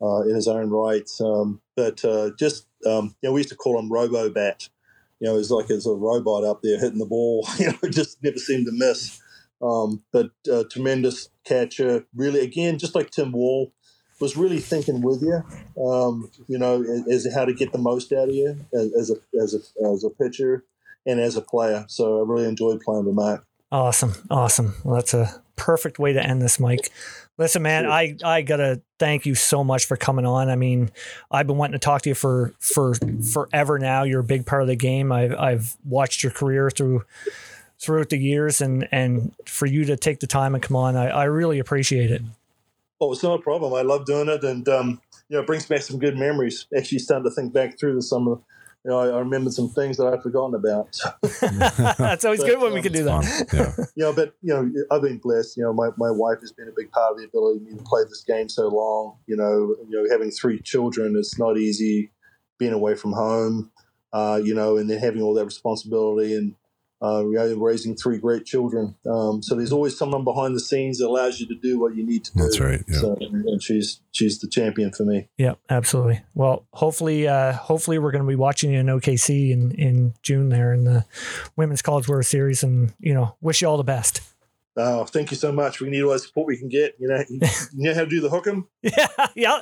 uh, 0.01 0.21
in 0.21 0.35
his 0.35 0.47
own 0.47 0.69
right. 0.69 1.09
Um, 1.19 1.61
but 1.75 2.03
uh, 2.03 2.31
just 2.37 2.67
um, 2.85 3.15
you 3.21 3.29
know, 3.29 3.33
we 3.33 3.39
used 3.39 3.49
to 3.49 3.55
call 3.55 3.79
him 3.79 3.91
Robo 3.91 4.29
Bat. 4.29 4.69
You 5.19 5.27
know, 5.27 5.37
he's 5.37 5.51
like 5.51 5.69
as 5.69 5.85
a 5.85 5.93
robot 5.93 6.43
up 6.43 6.61
there 6.63 6.79
hitting 6.79 6.99
the 6.99 7.05
ball. 7.05 7.47
You 7.59 7.67
know, 7.67 7.89
just 7.89 8.21
never 8.23 8.37
seemed 8.37 8.65
to 8.65 8.71
miss. 8.73 9.21
Um, 9.61 10.03
but 10.11 10.31
uh, 10.51 10.63
tremendous 10.71 11.29
catcher, 11.45 12.05
really. 12.15 12.39
Again, 12.39 12.79
just 12.79 12.95
like 12.95 13.11
Tim 13.11 13.31
Wall, 13.31 13.71
was 14.21 14.37
really 14.37 14.59
thinking 14.59 15.01
with 15.01 15.21
you 15.21 15.43
um, 15.83 16.29
you 16.47 16.57
know, 16.57 16.83
as, 16.83 17.25
as 17.25 17.33
how 17.33 17.43
to 17.43 17.53
get 17.53 17.71
the 17.71 17.77
most 17.77 18.13
out 18.13 18.29
of 18.29 18.35
you 18.35 18.55
as, 18.73 18.93
as 18.93 19.11
a 19.11 19.41
as 19.41 19.53
a 19.55 19.87
as 19.87 20.03
a 20.03 20.09
pitcher 20.09 20.63
and 21.05 21.19
as 21.19 21.35
a 21.35 21.41
player. 21.41 21.85
So 21.87 22.19
I 22.19 22.27
really 22.27 22.47
enjoyed 22.47 22.81
playing 22.81 23.05
with 23.05 23.15
Mark. 23.15 23.45
Awesome. 23.71 24.13
Awesome. 24.29 24.75
Well, 24.83 24.95
that's 24.95 25.13
a 25.13 25.41
perfect 25.61 25.99
way 25.99 26.11
to 26.11 26.21
end 26.21 26.41
this, 26.41 26.59
Mike. 26.59 26.91
Listen, 27.37 27.61
man, 27.61 27.85
I, 27.85 28.17
I 28.23 28.41
gotta 28.41 28.81
thank 28.97 29.27
you 29.27 29.35
so 29.35 29.63
much 29.63 29.85
for 29.85 29.95
coming 29.95 30.25
on. 30.25 30.49
I 30.49 30.55
mean, 30.55 30.89
I've 31.29 31.45
been 31.45 31.57
wanting 31.57 31.73
to 31.73 31.79
talk 31.79 32.01
to 32.01 32.09
you 32.09 32.15
for 32.15 32.53
for 32.59 32.95
forever 33.31 33.77
now. 33.77 34.03
You're 34.03 34.21
a 34.21 34.23
big 34.23 34.47
part 34.47 34.63
of 34.63 34.67
the 34.67 34.75
game. 34.75 35.11
I've 35.11 35.35
I've 35.35 35.77
watched 35.85 36.23
your 36.23 36.31
career 36.31 36.71
through 36.71 37.05
throughout 37.79 38.09
the 38.09 38.17
years 38.17 38.59
and 38.59 38.87
and 38.91 39.33
for 39.45 39.67
you 39.67 39.85
to 39.85 39.97
take 39.97 40.19
the 40.19 40.27
time 40.27 40.55
and 40.55 40.63
come 40.63 40.75
on, 40.75 40.95
I, 40.95 41.09
I 41.09 41.23
really 41.25 41.59
appreciate 41.59 42.09
it. 42.09 42.23
Oh, 42.99 43.11
it's 43.11 43.23
not 43.23 43.39
a 43.39 43.41
problem. 43.41 43.73
I 43.73 43.81
love 43.81 44.05
doing 44.05 44.29
it, 44.29 44.43
and 44.43 44.67
um, 44.67 45.01
you 45.29 45.37
know, 45.37 45.41
it 45.41 45.47
brings 45.47 45.67
back 45.67 45.81
some 45.81 45.99
good 45.99 46.17
memories. 46.17 46.65
Actually, 46.75 46.99
starting 46.99 47.29
to 47.29 47.31
think 47.31 47.53
back 47.53 47.79
through 47.79 47.95
the 47.95 48.01
some 48.01 48.27
of. 48.27 48.41
You 48.83 48.91
know, 48.91 48.99
I, 48.99 49.07
I 49.09 49.19
remembered 49.19 49.53
some 49.53 49.69
things 49.69 49.97
that 49.97 50.07
I'd 50.07 50.23
forgotten 50.23 50.55
about. 50.55 50.97
That's 51.97 52.25
always 52.25 52.43
good 52.43 52.59
when 52.59 52.73
we 52.73 52.81
can 52.81 52.91
do 52.91 53.03
that. 53.03 53.47
Yeah. 53.53 53.85
you 53.95 54.03
know, 54.03 54.13
but 54.13 54.33
you 54.41 54.53
know, 54.53 54.71
I've 54.89 55.03
been 55.03 55.19
blessed. 55.19 55.55
You 55.57 55.63
know, 55.63 55.73
my, 55.73 55.89
my 55.97 56.09
wife 56.09 56.39
has 56.41 56.51
been 56.51 56.67
a 56.67 56.73
big 56.75 56.91
part 56.91 57.11
of 57.11 57.17
the 57.19 57.25
ability 57.25 57.59
for 57.59 57.71
me 57.71 57.77
to 57.77 57.83
play 57.83 58.01
this 58.03 58.23
game 58.27 58.49
so 58.49 58.67
long. 58.69 59.17
You 59.27 59.37
know, 59.37 59.75
you 59.87 60.01
know, 60.01 60.09
having 60.09 60.31
three 60.31 60.59
children 60.61 61.15
is 61.15 61.35
not 61.37 61.57
easy. 61.57 62.11
Being 62.57 62.73
away 62.73 62.95
from 62.95 63.13
home, 63.13 63.71
uh, 64.13 64.39
you 64.43 64.53
know, 64.53 64.77
and 64.77 64.89
then 64.89 64.99
having 64.99 65.21
all 65.21 65.33
that 65.35 65.45
responsibility 65.45 66.35
and 66.35 66.55
uh, 67.01 67.23
you 67.25 67.33
know, 67.33 67.55
raising 67.57 67.95
three 67.95 68.17
great 68.17 68.45
children. 68.45 68.95
Um, 69.09 69.41
so 69.41 69.55
there's 69.55 69.71
always 69.71 69.97
someone 69.97 70.23
behind 70.23 70.55
the 70.55 70.59
scenes 70.59 70.99
that 70.99 71.07
allows 71.07 71.39
you 71.39 71.47
to 71.47 71.55
do 71.55 71.79
what 71.79 71.95
you 71.95 72.05
need 72.05 72.23
to 72.25 72.33
do. 72.33 72.43
That's 72.43 72.59
right. 72.59 72.83
Yeah. 72.87 72.99
So, 72.99 73.17
and 73.19 73.61
she's 73.61 74.01
she's 74.11 74.39
the 74.39 74.47
champion 74.47 74.91
for 74.91 75.03
me. 75.03 75.27
Yeah, 75.37 75.53
absolutely. 75.69 76.21
Well, 76.35 76.65
hopefully, 76.73 77.27
uh, 77.27 77.53
hopefully 77.53 77.97
we're 77.99 78.11
going 78.11 78.23
to 78.23 78.27
be 78.27 78.35
watching 78.35 78.71
you 78.71 78.79
in 78.79 78.85
OKC 78.87 79.51
in, 79.51 79.71
in 79.71 80.13
June 80.21 80.49
there 80.49 80.73
in 80.73 80.83
the 80.83 81.05
Women's 81.55 81.81
College 81.81 82.07
World 82.07 82.25
Series, 82.25 82.63
and 82.63 82.93
you 82.99 83.13
know, 83.13 83.35
wish 83.41 83.61
you 83.61 83.67
all 83.67 83.77
the 83.77 83.83
best. 83.83 84.21
Oh, 84.77 85.03
thank 85.03 85.31
you 85.31 85.37
so 85.37 85.51
much. 85.51 85.81
We 85.81 85.89
need 85.89 86.01
all 86.03 86.11
the 86.13 86.19
support 86.19 86.47
we 86.47 86.57
can 86.57 86.69
get. 86.69 86.95
You 86.97 87.09
know, 87.09 87.23
you 87.29 87.39
know 87.73 87.93
how 87.93 88.01
to 88.01 88.07
do 88.07 88.21
the 88.21 88.29
hook 88.29 88.47
'em? 88.47 88.67
Yeah, 88.81 89.07
yeah, 89.35 89.61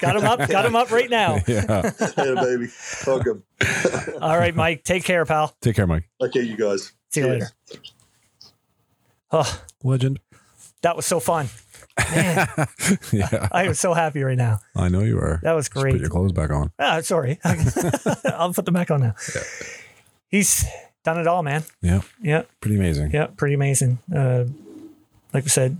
got 0.00 0.16
him 0.16 0.24
up, 0.24 0.48
got 0.48 0.64
him 0.64 0.74
up 0.74 0.90
right 0.90 1.10
now. 1.10 1.34
yeah. 1.46 1.92
yeah, 2.16 2.34
baby. 2.34 2.68
Hook 3.02 3.26
'em. 3.26 3.42
All 4.22 4.38
right, 4.38 4.54
Mike, 4.54 4.84
take 4.84 5.04
care, 5.04 5.24
pal. 5.26 5.54
Take 5.60 5.76
care, 5.76 5.86
Mike. 5.86 6.08
Okay, 6.20 6.40
you 6.42 6.56
guys. 6.56 6.92
See 7.10 7.20
you 7.20 7.26
Yeah. 7.26 7.32
later. 7.32 7.46
Oh, 9.30 9.62
Legend. 9.84 10.20
that 10.82 10.96
was 10.96 11.04
so 11.04 11.20
fun. 11.20 11.48
Man, 12.10 12.48
yeah. 13.12 13.48
I 13.52 13.64
am 13.64 13.74
so 13.74 13.92
happy 13.92 14.22
right 14.22 14.36
now. 14.38 14.60
I 14.74 14.88
know 14.88 15.00
you 15.00 15.18
are. 15.18 15.40
That 15.42 15.52
was 15.52 15.68
Just 15.68 15.84
put 15.84 16.00
your 16.00 16.08
clothes 16.08 16.32
back 16.32 16.50
on. 16.50 16.70
Ah, 16.78 17.00
sorry, 17.02 17.38
I'll 17.44 18.54
put 18.54 18.64
them 18.64 18.74
back 18.74 18.90
on 18.90 19.00
now. 19.00 19.14
He's 20.28 20.64
done 21.04 21.18
it 21.18 21.26
all, 21.26 21.42
man. 21.42 21.64
Yeah. 21.80 22.02
Yeah, 22.22 22.42
Pretty 22.60 22.76
amazing. 22.76 23.10
Yeah, 23.12 23.28
pretty 23.36 23.54
amazing. 23.54 23.98
Uh, 24.14 24.44
like 25.32 25.44
we 25.44 25.50
said, 25.50 25.76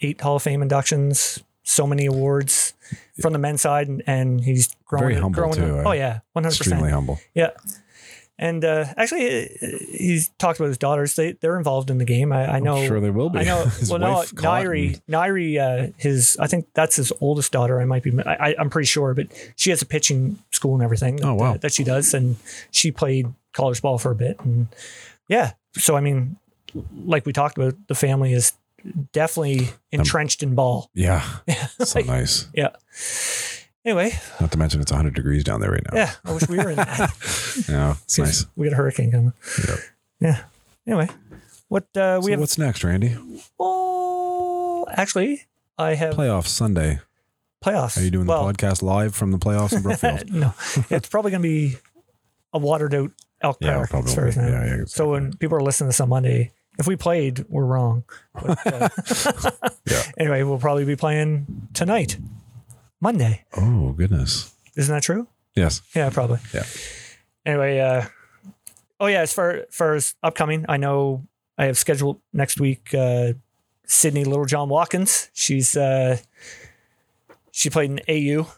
eight 0.00 0.20
Hall 0.20 0.36
of 0.36 0.42
Fame 0.42 0.62
inductions, 0.62 1.42
so 1.62 1.86
many 1.86 2.06
awards 2.06 2.74
from 3.20 3.32
the 3.32 3.38
men's 3.38 3.60
side, 3.60 3.88
and, 3.88 4.02
and 4.06 4.44
he's 4.44 4.74
growing. 4.84 5.08
Very 5.08 5.20
humble, 5.20 5.40
growing 5.40 5.54
too? 5.54 5.82
Oh 5.84 5.92
yeah, 5.92 6.20
one 6.32 6.44
hundred 6.44 6.58
percent. 6.58 6.74
Extremely 6.74 6.90
humble. 6.90 7.18
Yeah, 7.34 7.50
and 8.38 8.64
uh, 8.64 8.86
actually, 8.96 9.46
uh, 9.46 9.66
he's 9.90 10.28
talked 10.38 10.58
about 10.58 10.68
his 10.68 10.78
daughters. 10.78 11.14
They 11.14 11.32
they're 11.32 11.56
involved 11.56 11.90
in 11.90 11.98
the 11.98 12.04
game. 12.04 12.32
I, 12.32 12.56
I 12.56 12.60
know. 12.60 12.76
I'm 12.76 12.86
sure 12.86 13.00
they 13.00 13.10
will 13.10 13.30
be. 13.30 13.40
I 13.40 13.44
know. 13.44 13.66
Well, 13.88 13.98
no, 13.98 14.22
Nairi, 14.34 15.00
Nairi, 15.08 15.58
uh, 15.58 15.92
his 15.96 16.36
I 16.40 16.46
think 16.46 16.66
that's 16.74 16.96
his 16.96 17.12
oldest 17.20 17.52
daughter. 17.52 17.80
I 17.80 17.84
might 17.84 18.02
be. 18.02 18.12
I, 18.24 18.54
I'm 18.58 18.68
pretty 18.68 18.86
sure, 18.86 19.14
but 19.14 19.28
she 19.56 19.70
has 19.70 19.80
a 19.80 19.86
pitching 19.86 20.38
school 20.50 20.74
and 20.74 20.82
everything. 20.82 21.24
Oh, 21.24 21.34
wow. 21.34 21.52
that, 21.52 21.62
that 21.62 21.72
she 21.72 21.84
does, 21.84 22.12
and 22.14 22.36
she 22.70 22.90
played 22.90 23.26
college 23.56 23.82
ball 23.82 23.98
for 23.98 24.10
a 24.10 24.14
bit, 24.14 24.38
and 24.40 24.68
yeah. 25.28 25.52
So 25.74 25.96
I 25.96 26.00
mean, 26.00 26.36
like 27.04 27.26
we 27.26 27.32
talked 27.32 27.56
about, 27.58 27.74
the 27.88 27.94
family 27.94 28.32
is 28.32 28.52
definitely 29.12 29.70
entrenched 29.90 30.42
in 30.42 30.54
ball. 30.54 30.90
Yeah. 30.94 31.22
So 31.84 31.98
Like, 31.98 32.06
nice. 32.06 32.46
Yeah. 32.54 32.70
Anyway, 33.84 34.18
Not 34.40 34.50
to 34.52 34.58
mention 34.58 34.80
it's 34.80 34.90
100 34.90 35.14
degrees 35.14 35.44
down 35.44 35.60
there 35.60 35.70
right 35.70 35.82
now. 35.92 35.96
yeah, 35.96 36.12
I 36.24 36.32
wish 36.32 36.48
we 36.48 36.56
were 36.56 36.70
in 36.70 36.76
that. 36.76 37.10
Yeah. 37.68 37.94
It's 38.04 38.18
nice. 38.18 38.46
We 38.56 38.66
got 38.66 38.72
a 38.72 38.76
hurricane 38.76 39.10
coming. 39.12 39.32
Yep. 39.68 39.78
Yeah. 40.20 40.42
Anyway, 40.86 41.08
what 41.68 41.84
uh, 41.96 42.18
we 42.22 42.26
So 42.26 42.30
have? 42.32 42.40
what's 42.40 42.58
next, 42.58 42.82
Randy? 42.84 43.16
Oh, 43.60 44.86
actually, 44.90 45.42
I 45.78 45.94
have 45.94 46.14
Playoffs 46.14 46.48
Sunday. 46.48 47.00
playoffs. 47.64 47.96
Are 47.98 48.02
you 48.04 48.10
doing 48.10 48.26
well, 48.26 48.46
the 48.46 48.52
podcast 48.52 48.82
live 48.82 49.14
from 49.14 49.30
the 49.32 49.38
playoffs 49.38 49.72
in 49.76 49.82
Brookfield? 49.84 50.32
no, 50.32 50.54
it's 50.90 51.08
probably 51.08 51.30
going 51.30 51.42
to 51.42 51.48
be 51.48 51.76
a 52.52 52.58
watered 52.58 52.94
out 52.94 53.10
elk 53.42 53.58
Yeah, 53.60 53.84
probably. 53.88 54.10
as 54.10 54.14
far 54.14 54.26
as 54.26 54.38
I 54.38 54.42
know. 54.42 54.48
Yeah, 54.50 54.76
yeah, 54.78 54.84
So 54.86 55.10
when 55.10 55.32
people 55.36 55.56
are 55.56 55.62
listening 55.62 55.86
to 55.86 55.88
this 55.90 56.00
on 56.00 56.08
Monday, 56.08 56.52
if 56.78 56.86
we 56.86 56.96
played, 56.96 57.44
we're 57.48 57.64
wrong. 57.64 58.04
But, 58.34 58.66
uh, 58.66 58.88
Yeah. 59.86 60.02
Anyway, 60.18 60.42
we'll 60.42 60.58
probably 60.58 60.84
be 60.84 60.96
playing 60.96 61.68
tonight, 61.74 62.18
Monday. 63.00 63.44
Oh, 63.56 63.92
goodness. 63.92 64.52
Isn't 64.76 64.94
that 64.94 65.02
true? 65.02 65.28
Yes. 65.54 65.80
Yeah, 65.94 66.10
probably. 66.10 66.38
Yeah. 66.52 66.64
Anyway, 67.46 67.78
uh, 67.78 68.04
oh 69.00 69.06
yeah, 69.06 69.20
as 69.20 69.32
far 69.32 69.64
far 69.70 69.94
as 69.94 70.14
upcoming, 70.22 70.64
I 70.68 70.76
know 70.76 71.26
I 71.56 71.66
have 71.66 71.78
scheduled 71.78 72.20
next 72.32 72.60
week. 72.60 72.92
Uh, 72.92 73.34
Sydney 73.86 74.24
Littlejohn 74.24 74.68
Watkins. 74.68 75.30
She's 75.32 75.76
uh, 75.76 76.18
she 77.52 77.70
played 77.70 77.90
in 77.90 78.00
AU 78.08 78.48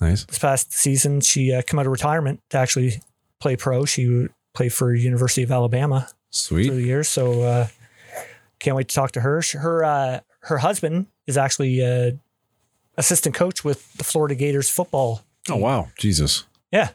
Nice. 0.00 0.24
this 0.24 0.38
past 0.38 0.72
season. 0.72 1.20
She 1.20 1.52
uh, 1.52 1.62
come 1.66 1.78
out 1.78 1.86
of 1.86 1.92
retirement 1.92 2.40
to 2.50 2.58
actually 2.58 3.02
play 3.40 3.56
pro. 3.56 3.84
She 3.84 4.28
played 4.54 4.72
for 4.72 4.94
University 4.94 5.42
of 5.42 5.50
Alabama 5.52 6.08
through 6.32 6.64
Sweet. 6.64 6.70
the 6.70 6.82
years. 6.82 7.08
So 7.08 7.42
uh, 7.42 7.68
can't 8.58 8.76
wait 8.76 8.88
to 8.88 8.94
talk 8.94 9.12
to 9.12 9.20
her. 9.20 9.42
Her 9.52 9.84
uh, 9.84 10.20
her 10.40 10.58
husband 10.58 11.06
is 11.26 11.36
actually 11.36 11.82
uh, 11.84 12.12
assistant 12.96 13.34
coach 13.34 13.64
with 13.64 13.92
the 13.94 14.04
Florida 14.04 14.34
Gators 14.34 14.68
football. 14.70 15.22
Oh, 15.48 15.56
wow. 15.56 15.88
Jesus. 15.98 16.44
Yeah. 16.72 16.90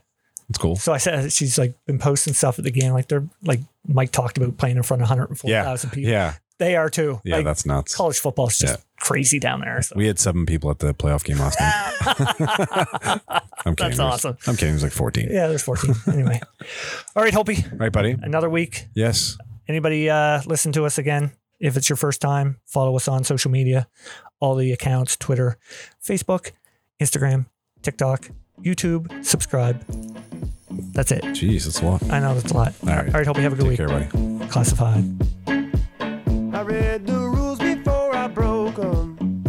That's 0.50 0.58
cool. 0.58 0.76
So 0.76 0.92
I 0.92 0.98
said 0.98 1.32
she's 1.32 1.58
like 1.58 1.76
been 1.86 2.00
posting 2.00 2.34
stuff 2.34 2.60
at 2.60 2.66
the 2.66 2.72
game. 2.72 2.92
Like 2.92 3.08
they're 3.08 3.26
like 3.44 3.62
Mike 3.88 4.12
talked 4.12 4.38
about 4.38 4.58
playing 4.58 4.76
in 4.78 4.84
front 4.84 5.02
of 5.02 5.10
104,000 5.10 5.50
Yeah. 5.90 5.94
people. 5.94 6.12
Yeah. 6.12 6.34
They 6.62 6.76
are 6.76 6.92
too. 6.92 7.20
Yeah. 7.24 7.38
Like, 7.38 7.46
that's 7.46 7.66
nuts. 7.66 7.96
college 7.96 8.20
football 8.20 8.46
is 8.48 8.58
just 8.60 8.78
Yeah. 8.78 8.82
crazy 9.00 9.40
down 9.40 9.62
there. 9.62 9.82
So. 9.82 9.96
We 9.98 10.06
had 10.06 10.20
seven 10.20 10.46
people 10.46 10.70
at 10.70 10.78
the 10.78 10.94
playoff 10.94 11.24
game 11.24 11.40
last 11.40 11.60
night. 11.60 13.20
I'm 13.66 13.76
kidding. 13.76 13.90
That's 13.90 14.00
awesome. 14.00 14.38
I'm 14.46 14.56
kidding. 14.56 14.70
It 14.70 14.74
was 14.74 14.84
like 14.84 14.92
14. 14.92 15.30
yeah, 15.32 15.48
there's 15.48 15.64
14. 15.64 15.96
anyway. 16.14 16.40
All 17.16 17.24
right, 17.24 17.34
Hopey, 17.34 17.66
Right, 17.80 17.92
buddy? 17.92 18.12
another 18.22 18.48
week. 18.48 18.86
Yes. 18.94 19.38
Anybody 19.68 20.08
uh, 20.08 20.42
listen 20.46 20.72
to 20.74 20.86
us 20.86 21.00
again? 21.00 21.32
If 21.60 21.78
it's 21.78 21.90
your 21.90 21.98
first 21.98 22.22
time, 22.22 22.60
follow 22.68 22.96
us 22.96 23.08
on 23.08 23.24
social 23.24 23.50
media, 23.50 23.88
all 24.40 24.54
the 24.56 24.72
accounts 24.72 25.16
Twitter, 25.18 25.58
Facebook, 26.04 26.52
Instagram, 27.02 27.48
TikTok, 27.82 28.30
YouTube, 28.62 29.26
subscribe. 29.26 29.84
That's 30.94 31.12
it. 31.12 31.24
Jeez, 31.24 31.64
that's 31.66 31.82
a 31.82 31.86
lot. 31.86 32.04
I 32.12 32.20
know 32.20 32.36
that's 32.36 32.52
a 32.52 32.56
lot. 32.56 32.74
All 32.84 32.90
right. 32.90 33.08
All 33.08 33.14
right, 33.14 33.26
Hope 33.26 33.38
you 33.38 33.44
have 33.44 33.54
a 33.54 33.56
good 33.56 33.64
Take 33.64 33.80
week. 33.80 34.10
care, 34.12 34.38
buddy. 34.38 34.48
Classified. 34.50 35.06
I 36.72 36.74
read 36.74 37.06
the 37.06 37.20
rules 37.20 37.60
before 37.60 38.16
I 38.16 38.28
broke 38.30 38.76
them. 38.76 39.44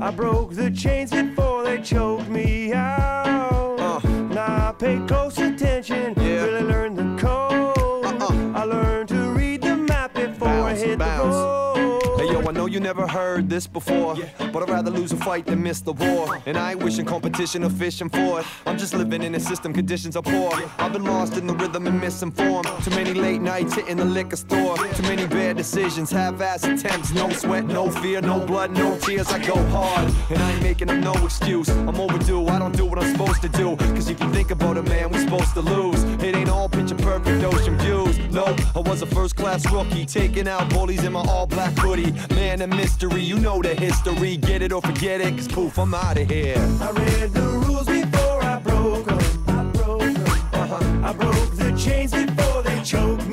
I 0.00 0.12
broke 0.12 0.54
the 0.54 0.70
chains 0.70 1.10
before 1.10 1.64
they 1.64 1.82
choked 1.82 2.28
me 2.28 2.72
out. 2.72 4.04
Now 4.30 4.68
I 4.68 4.72
pay 4.78 5.00
close 5.08 5.38
attention, 5.38 6.14
yeah. 6.16 6.44
really 6.44 6.62
learned 6.62 6.98
the 6.98 7.20
code. 7.20 8.04
Uh 8.06 8.12
-uh. 8.12 8.60
I 8.60 8.64
learned 8.64 9.08
to 9.08 9.34
read 9.38 9.62
the 9.62 9.76
map 9.76 10.14
before 10.14 10.70
I 10.70 10.74
Bounce, 10.74 10.82
hit 10.82 10.98
bounce. 10.98 11.36
the 11.36 11.42
road. 11.42 11.97
Hey 12.18 12.32
yo, 12.32 12.40
I 12.40 12.50
know 12.50 12.66
you 12.66 12.80
never 12.80 13.06
heard 13.06 13.48
this 13.48 13.68
before, 13.68 14.16
but 14.52 14.64
I'd 14.64 14.70
rather 14.70 14.90
lose 14.90 15.12
a 15.12 15.16
fight 15.18 15.46
than 15.46 15.62
miss 15.62 15.80
the 15.82 15.92
war. 15.92 16.42
And 16.46 16.56
I 16.56 16.72
ain't 16.72 16.82
wishing 16.82 17.04
competition 17.04 17.62
or 17.62 17.70
fishing 17.70 18.08
for 18.08 18.40
it. 18.40 18.46
I'm 18.66 18.76
just 18.76 18.92
living 18.92 19.22
in 19.22 19.36
a 19.36 19.38
system, 19.38 19.72
conditions 19.72 20.16
are 20.16 20.22
poor. 20.22 20.50
I've 20.78 20.92
been 20.92 21.04
lost 21.04 21.36
in 21.36 21.46
the 21.46 21.54
rhythm 21.54 21.86
and 21.86 22.00
misinformed. 22.00 22.66
Too 22.82 22.90
many 22.90 23.14
late 23.14 23.40
nights 23.40 23.74
hitting 23.74 23.98
the 23.98 24.04
liquor 24.04 24.34
store. 24.34 24.76
Too 24.76 25.02
many 25.02 25.28
bad 25.28 25.58
decisions, 25.58 26.10
half-ass 26.10 26.64
attempts. 26.64 27.12
No 27.12 27.30
sweat, 27.30 27.66
no 27.66 27.88
fear, 27.88 28.20
no 28.20 28.44
blood, 28.44 28.72
no 28.72 28.98
tears. 28.98 29.28
I 29.28 29.38
go 29.38 29.54
hard, 29.68 30.12
and 30.28 30.38
I 30.38 30.52
ain't 30.54 30.62
making 30.64 30.90
up 30.90 30.96
no 30.96 31.12
excuse. 31.24 31.68
I'm 31.68 32.00
overdue, 32.00 32.48
I 32.48 32.58
don't 32.58 32.76
do 32.76 32.84
what 32.84 32.98
I'm 32.98 33.12
supposed 33.12 33.42
to 33.42 33.48
do. 33.48 33.76
Cause 33.94 34.10
if 34.10 34.18
you 34.20 34.28
think 34.32 34.50
about 34.50 34.76
it, 34.76 34.88
man, 34.88 35.12
we're 35.12 35.22
supposed 35.22 35.54
to 35.54 35.60
lose. 35.60 36.02
It 36.20 36.34
ain't 36.34 36.48
all 36.48 36.68
picture 36.68 36.96
perfect 36.96 37.44
ocean 37.44 37.78
views. 37.78 38.18
No, 38.38 38.54
I 38.76 38.78
was 38.78 39.02
a 39.02 39.06
first 39.06 39.34
class 39.34 39.68
rookie, 39.72 40.06
taking 40.06 40.46
out 40.46 40.70
bullies 40.70 41.02
in 41.02 41.12
my 41.14 41.22
all 41.22 41.48
black 41.48 41.76
hoodie. 41.76 42.12
Man, 42.36 42.62
a 42.62 42.68
mystery, 42.68 43.20
you 43.20 43.36
know 43.36 43.60
the 43.60 43.74
history. 43.74 44.36
Get 44.36 44.62
it 44.62 44.72
or 44.72 44.80
forget 44.80 45.20
it, 45.20 45.34
cause 45.34 45.48
poof, 45.48 45.76
I'm 45.76 45.92
out 45.92 46.16
of 46.16 46.30
here. 46.30 46.54
I 46.80 46.90
read 46.92 47.32
the 47.32 47.42
rules 47.42 47.86
before 47.88 48.44
I 48.44 48.60
broke 48.60 49.06
them. 49.06 49.18
I 49.48 49.64
broke 49.72 50.02
'em. 50.02 50.26
Uh-huh. 50.52 51.08
I 51.08 51.12
broke 51.14 51.56
the 51.56 51.76
chains 51.76 52.12
before 52.12 52.62
they 52.62 52.80
choked 52.84 53.26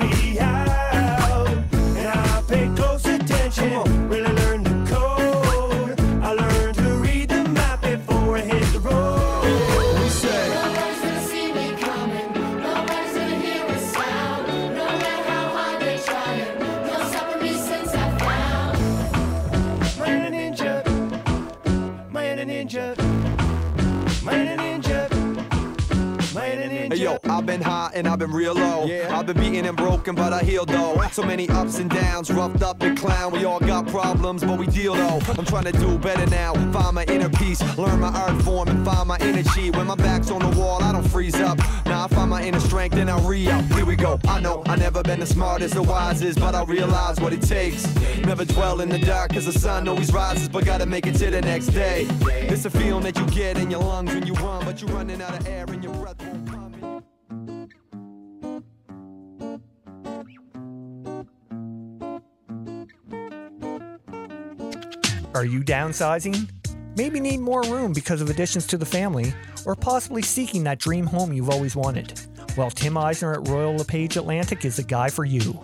I've 27.45 27.59
been 27.59 27.61
high 27.61 27.91
and 27.93 28.07
I've 28.07 28.17
been 28.17 28.31
real 28.31 28.55
low. 28.55 28.89
I've 29.11 29.27
been 29.27 29.38
beaten 29.38 29.65
and 29.65 29.77
broken, 29.77 30.15
but 30.15 30.34
I 30.34 30.39
healed 30.39 30.69
though. 30.69 30.99
So 31.11 31.22
many 31.22 31.47
ups 31.49 31.77
and 31.77 31.91
downs, 31.91 32.31
roughed 32.31 32.63
up 32.63 32.81
and 32.81 32.97
clown. 32.97 33.34
We 33.34 33.45
all 33.45 33.59
got 33.59 33.85
problems, 33.85 34.43
but 34.43 34.57
we 34.57 34.65
deal 34.65 34.95
though. 34.95 35.19
I'm 35.38 35.45
trying 35.45 35.65
to 35.65 35.72
do 35.73 35.99
better 35.99 36.26
now, 36.26 36.55
find 36.72 36.95
my 36.95 37.03
inner 37.03 37.30
peace, 37.30 37.61
learn 37.77 37.99
my 37.99 38.07
art 38.07 38.41
form 38.41 38.67
and 38.67 38.84
find 38.84 39.07
my 39.07 39.19
energy. 39.19 39.69
When 39.69 39.85
my 39.85 39.93
back's 39.93 40.31
on 40.31 40.39
the 40.39 40.59
wall, 40.59 40.81
I 40.81 40.91
don't 40.91 41.07
freeze 41.07 41.35
up. 41.35 41.59
Now 41.85 42.05
I 42.05 42.07
find 42.07 42.31
my 42.31 42.43
inner 42.43 42.59
strength 42.59 42.95
and 42.95 43.11
I 43.11 43.19
re 43.19 43.47
up. 43.47 43.63
Here 43.65 43.85
we 43.85 43.95
go. 43.95 44.19
I 44.27 44.39
know 44.39 44.63
I 44.65 44.76
never 44.76 45.03
been 45.03 45.19
the 45.19 45.27
smartest 45.27 45.76
or 45.76 45.84
wisest, 45.84 46.39
but 46.39 46.55
I 46.55 46.63
realize 46.63 47.19
what 47.19 47.31
it 47.31 47.43
takes. 47.43 47.85
Never 48.26 48.45
dwell 48.45 48.81
in 48.81 48.89
the 48.89 48.97
dark, 48.97 49.34
cause 49.34 49.45
the 49.45 49.53
sun 49.53 49.88
always 49.88 50.11
rises, 50.11 50.49
but 50.49 50.65
gotta 50.65 50.88
make 50.88 51.05
it 51.05 51.13
to 51.17 51.30
the 51.30 51.41
next 51.41 51.67
day. 51.67 52.07
It's 52.23 52.65
a 52.65 52.72
feeling 52.72 53.03
that 53.03 53.15
you 53.19 53.27
get 53.27 53.59
in 53.59 53.69
your 53.69 53.81
lungs 53.81 54.15
when 54.15 54.26
you 54.26 54.34
run, 54.34 54.65
but 54.65 54.81
you're 54.81 54.89
running 54.89 55.22
out 55.22 55.39
of 55.39 55.47
air 55.47 55.65
and 55.67 55.84
your 55.84 55.93
breath 55.93 56.15
Are 65.36 65.44
you 65.44 65.66
downsizing? 65.66 66.49
Maybe 66.95 67.20
need 67.20 67.41
more 67.41 67.62
room 67.64 67.91
because 67.91 68.22
of 68.22 68.30
additions 68.30 68.66
to 68.68 68.78
the 68.78 68.86
family, 68.86 69.34
or 69.66 69.76
possibly 69.76 70.22
seeking 70.22 70.64
that 70.64 70.80
dream 70.80 71.06
home 71.06 71.34
you've 71.34 71.49
always 71.49 71.76
wanted. 71.76 72.18
Well, 72.56 72.72
Tim 72.72 72.98
Eisner 72.98 73.34
at 73.34 73.49
Royal 73.49 73.76
LePage 73.76 74.16
Atlantic 74.16 74.64
is 74.64 74.78
the 74.78 74.84
guy 74.84 75.10
for 75.10 75.26
you. 75.26 75.62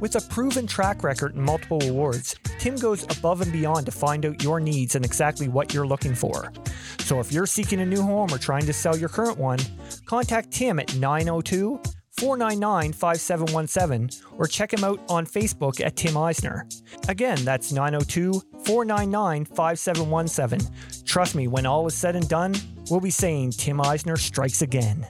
With 0.00 0.16
a 0.16 0.20
proven 0.28 0.66
track 0.66 1.02
record 1.02 1.34
and 1.34 1.42
multiple 1.42 1.82
awards, 1.84 2.36
Tim 2.58 2.76
goes 2.76 3.04
above 3.04 3.40
and 3.40 3.50
beyond 3.50 3.86
to 3.86 3.92
find 3.92 4.26
out 4.26 4.42
your 4.42 4.60
needs 4.60 4.94
and 4.96 5.04
exactly 5.04 5.48
what 5.48 5.72
you're 5.72 5.86
looking 5.86 6.14
for. 6.14 6.52
So 6.98 7.18
if 7.18 7.32
you're 7.32 7.46
seeking 7.46 7.80
a 7.80 7.86
new 7.86 8.02
home 8.02 8.34
or 8.34 8.38
trying 8.38 8.66
to 8.66 8.74
sell 8.74 8.98
your 8.98 9.08
current 9.08 9.38
one, 9.38 9.60
contact 10.04 10.50
Tim 10.50 10.78
at 10.78 10.94
902 10.94 11.80
499 12.18 12.92
5717 12.92 14.22
or 14.38 14.46
check 14.46 14.72
him 14.72 14.84
out 14.84 15.00
on 15.08 15.26
Facebook 15.26 15.84
at 15.84 15.96
Tim 15.96 16.16
Eisner. 16.16 16.66
Again, 17.08 17.44
that's 17.44 17.72
902 17.72 18.32
499 18.64 19.44
5717. 19.44 21.04
Trust 21.04 21.34
me, 21.34 21.46
when 21.46 21.66
all 21.66 21.86
is 21.86 21.94
said 21.94 22.16
and 22.16 22.28
done, 22.28 22.54
we'll 22.90 23.00
be 23.00 23.10
saying 23.10 23.50
Tim 23.50 23.80
Eisner 23.80 24.16
strikes 24.16 24.62
again. 24.62 25.06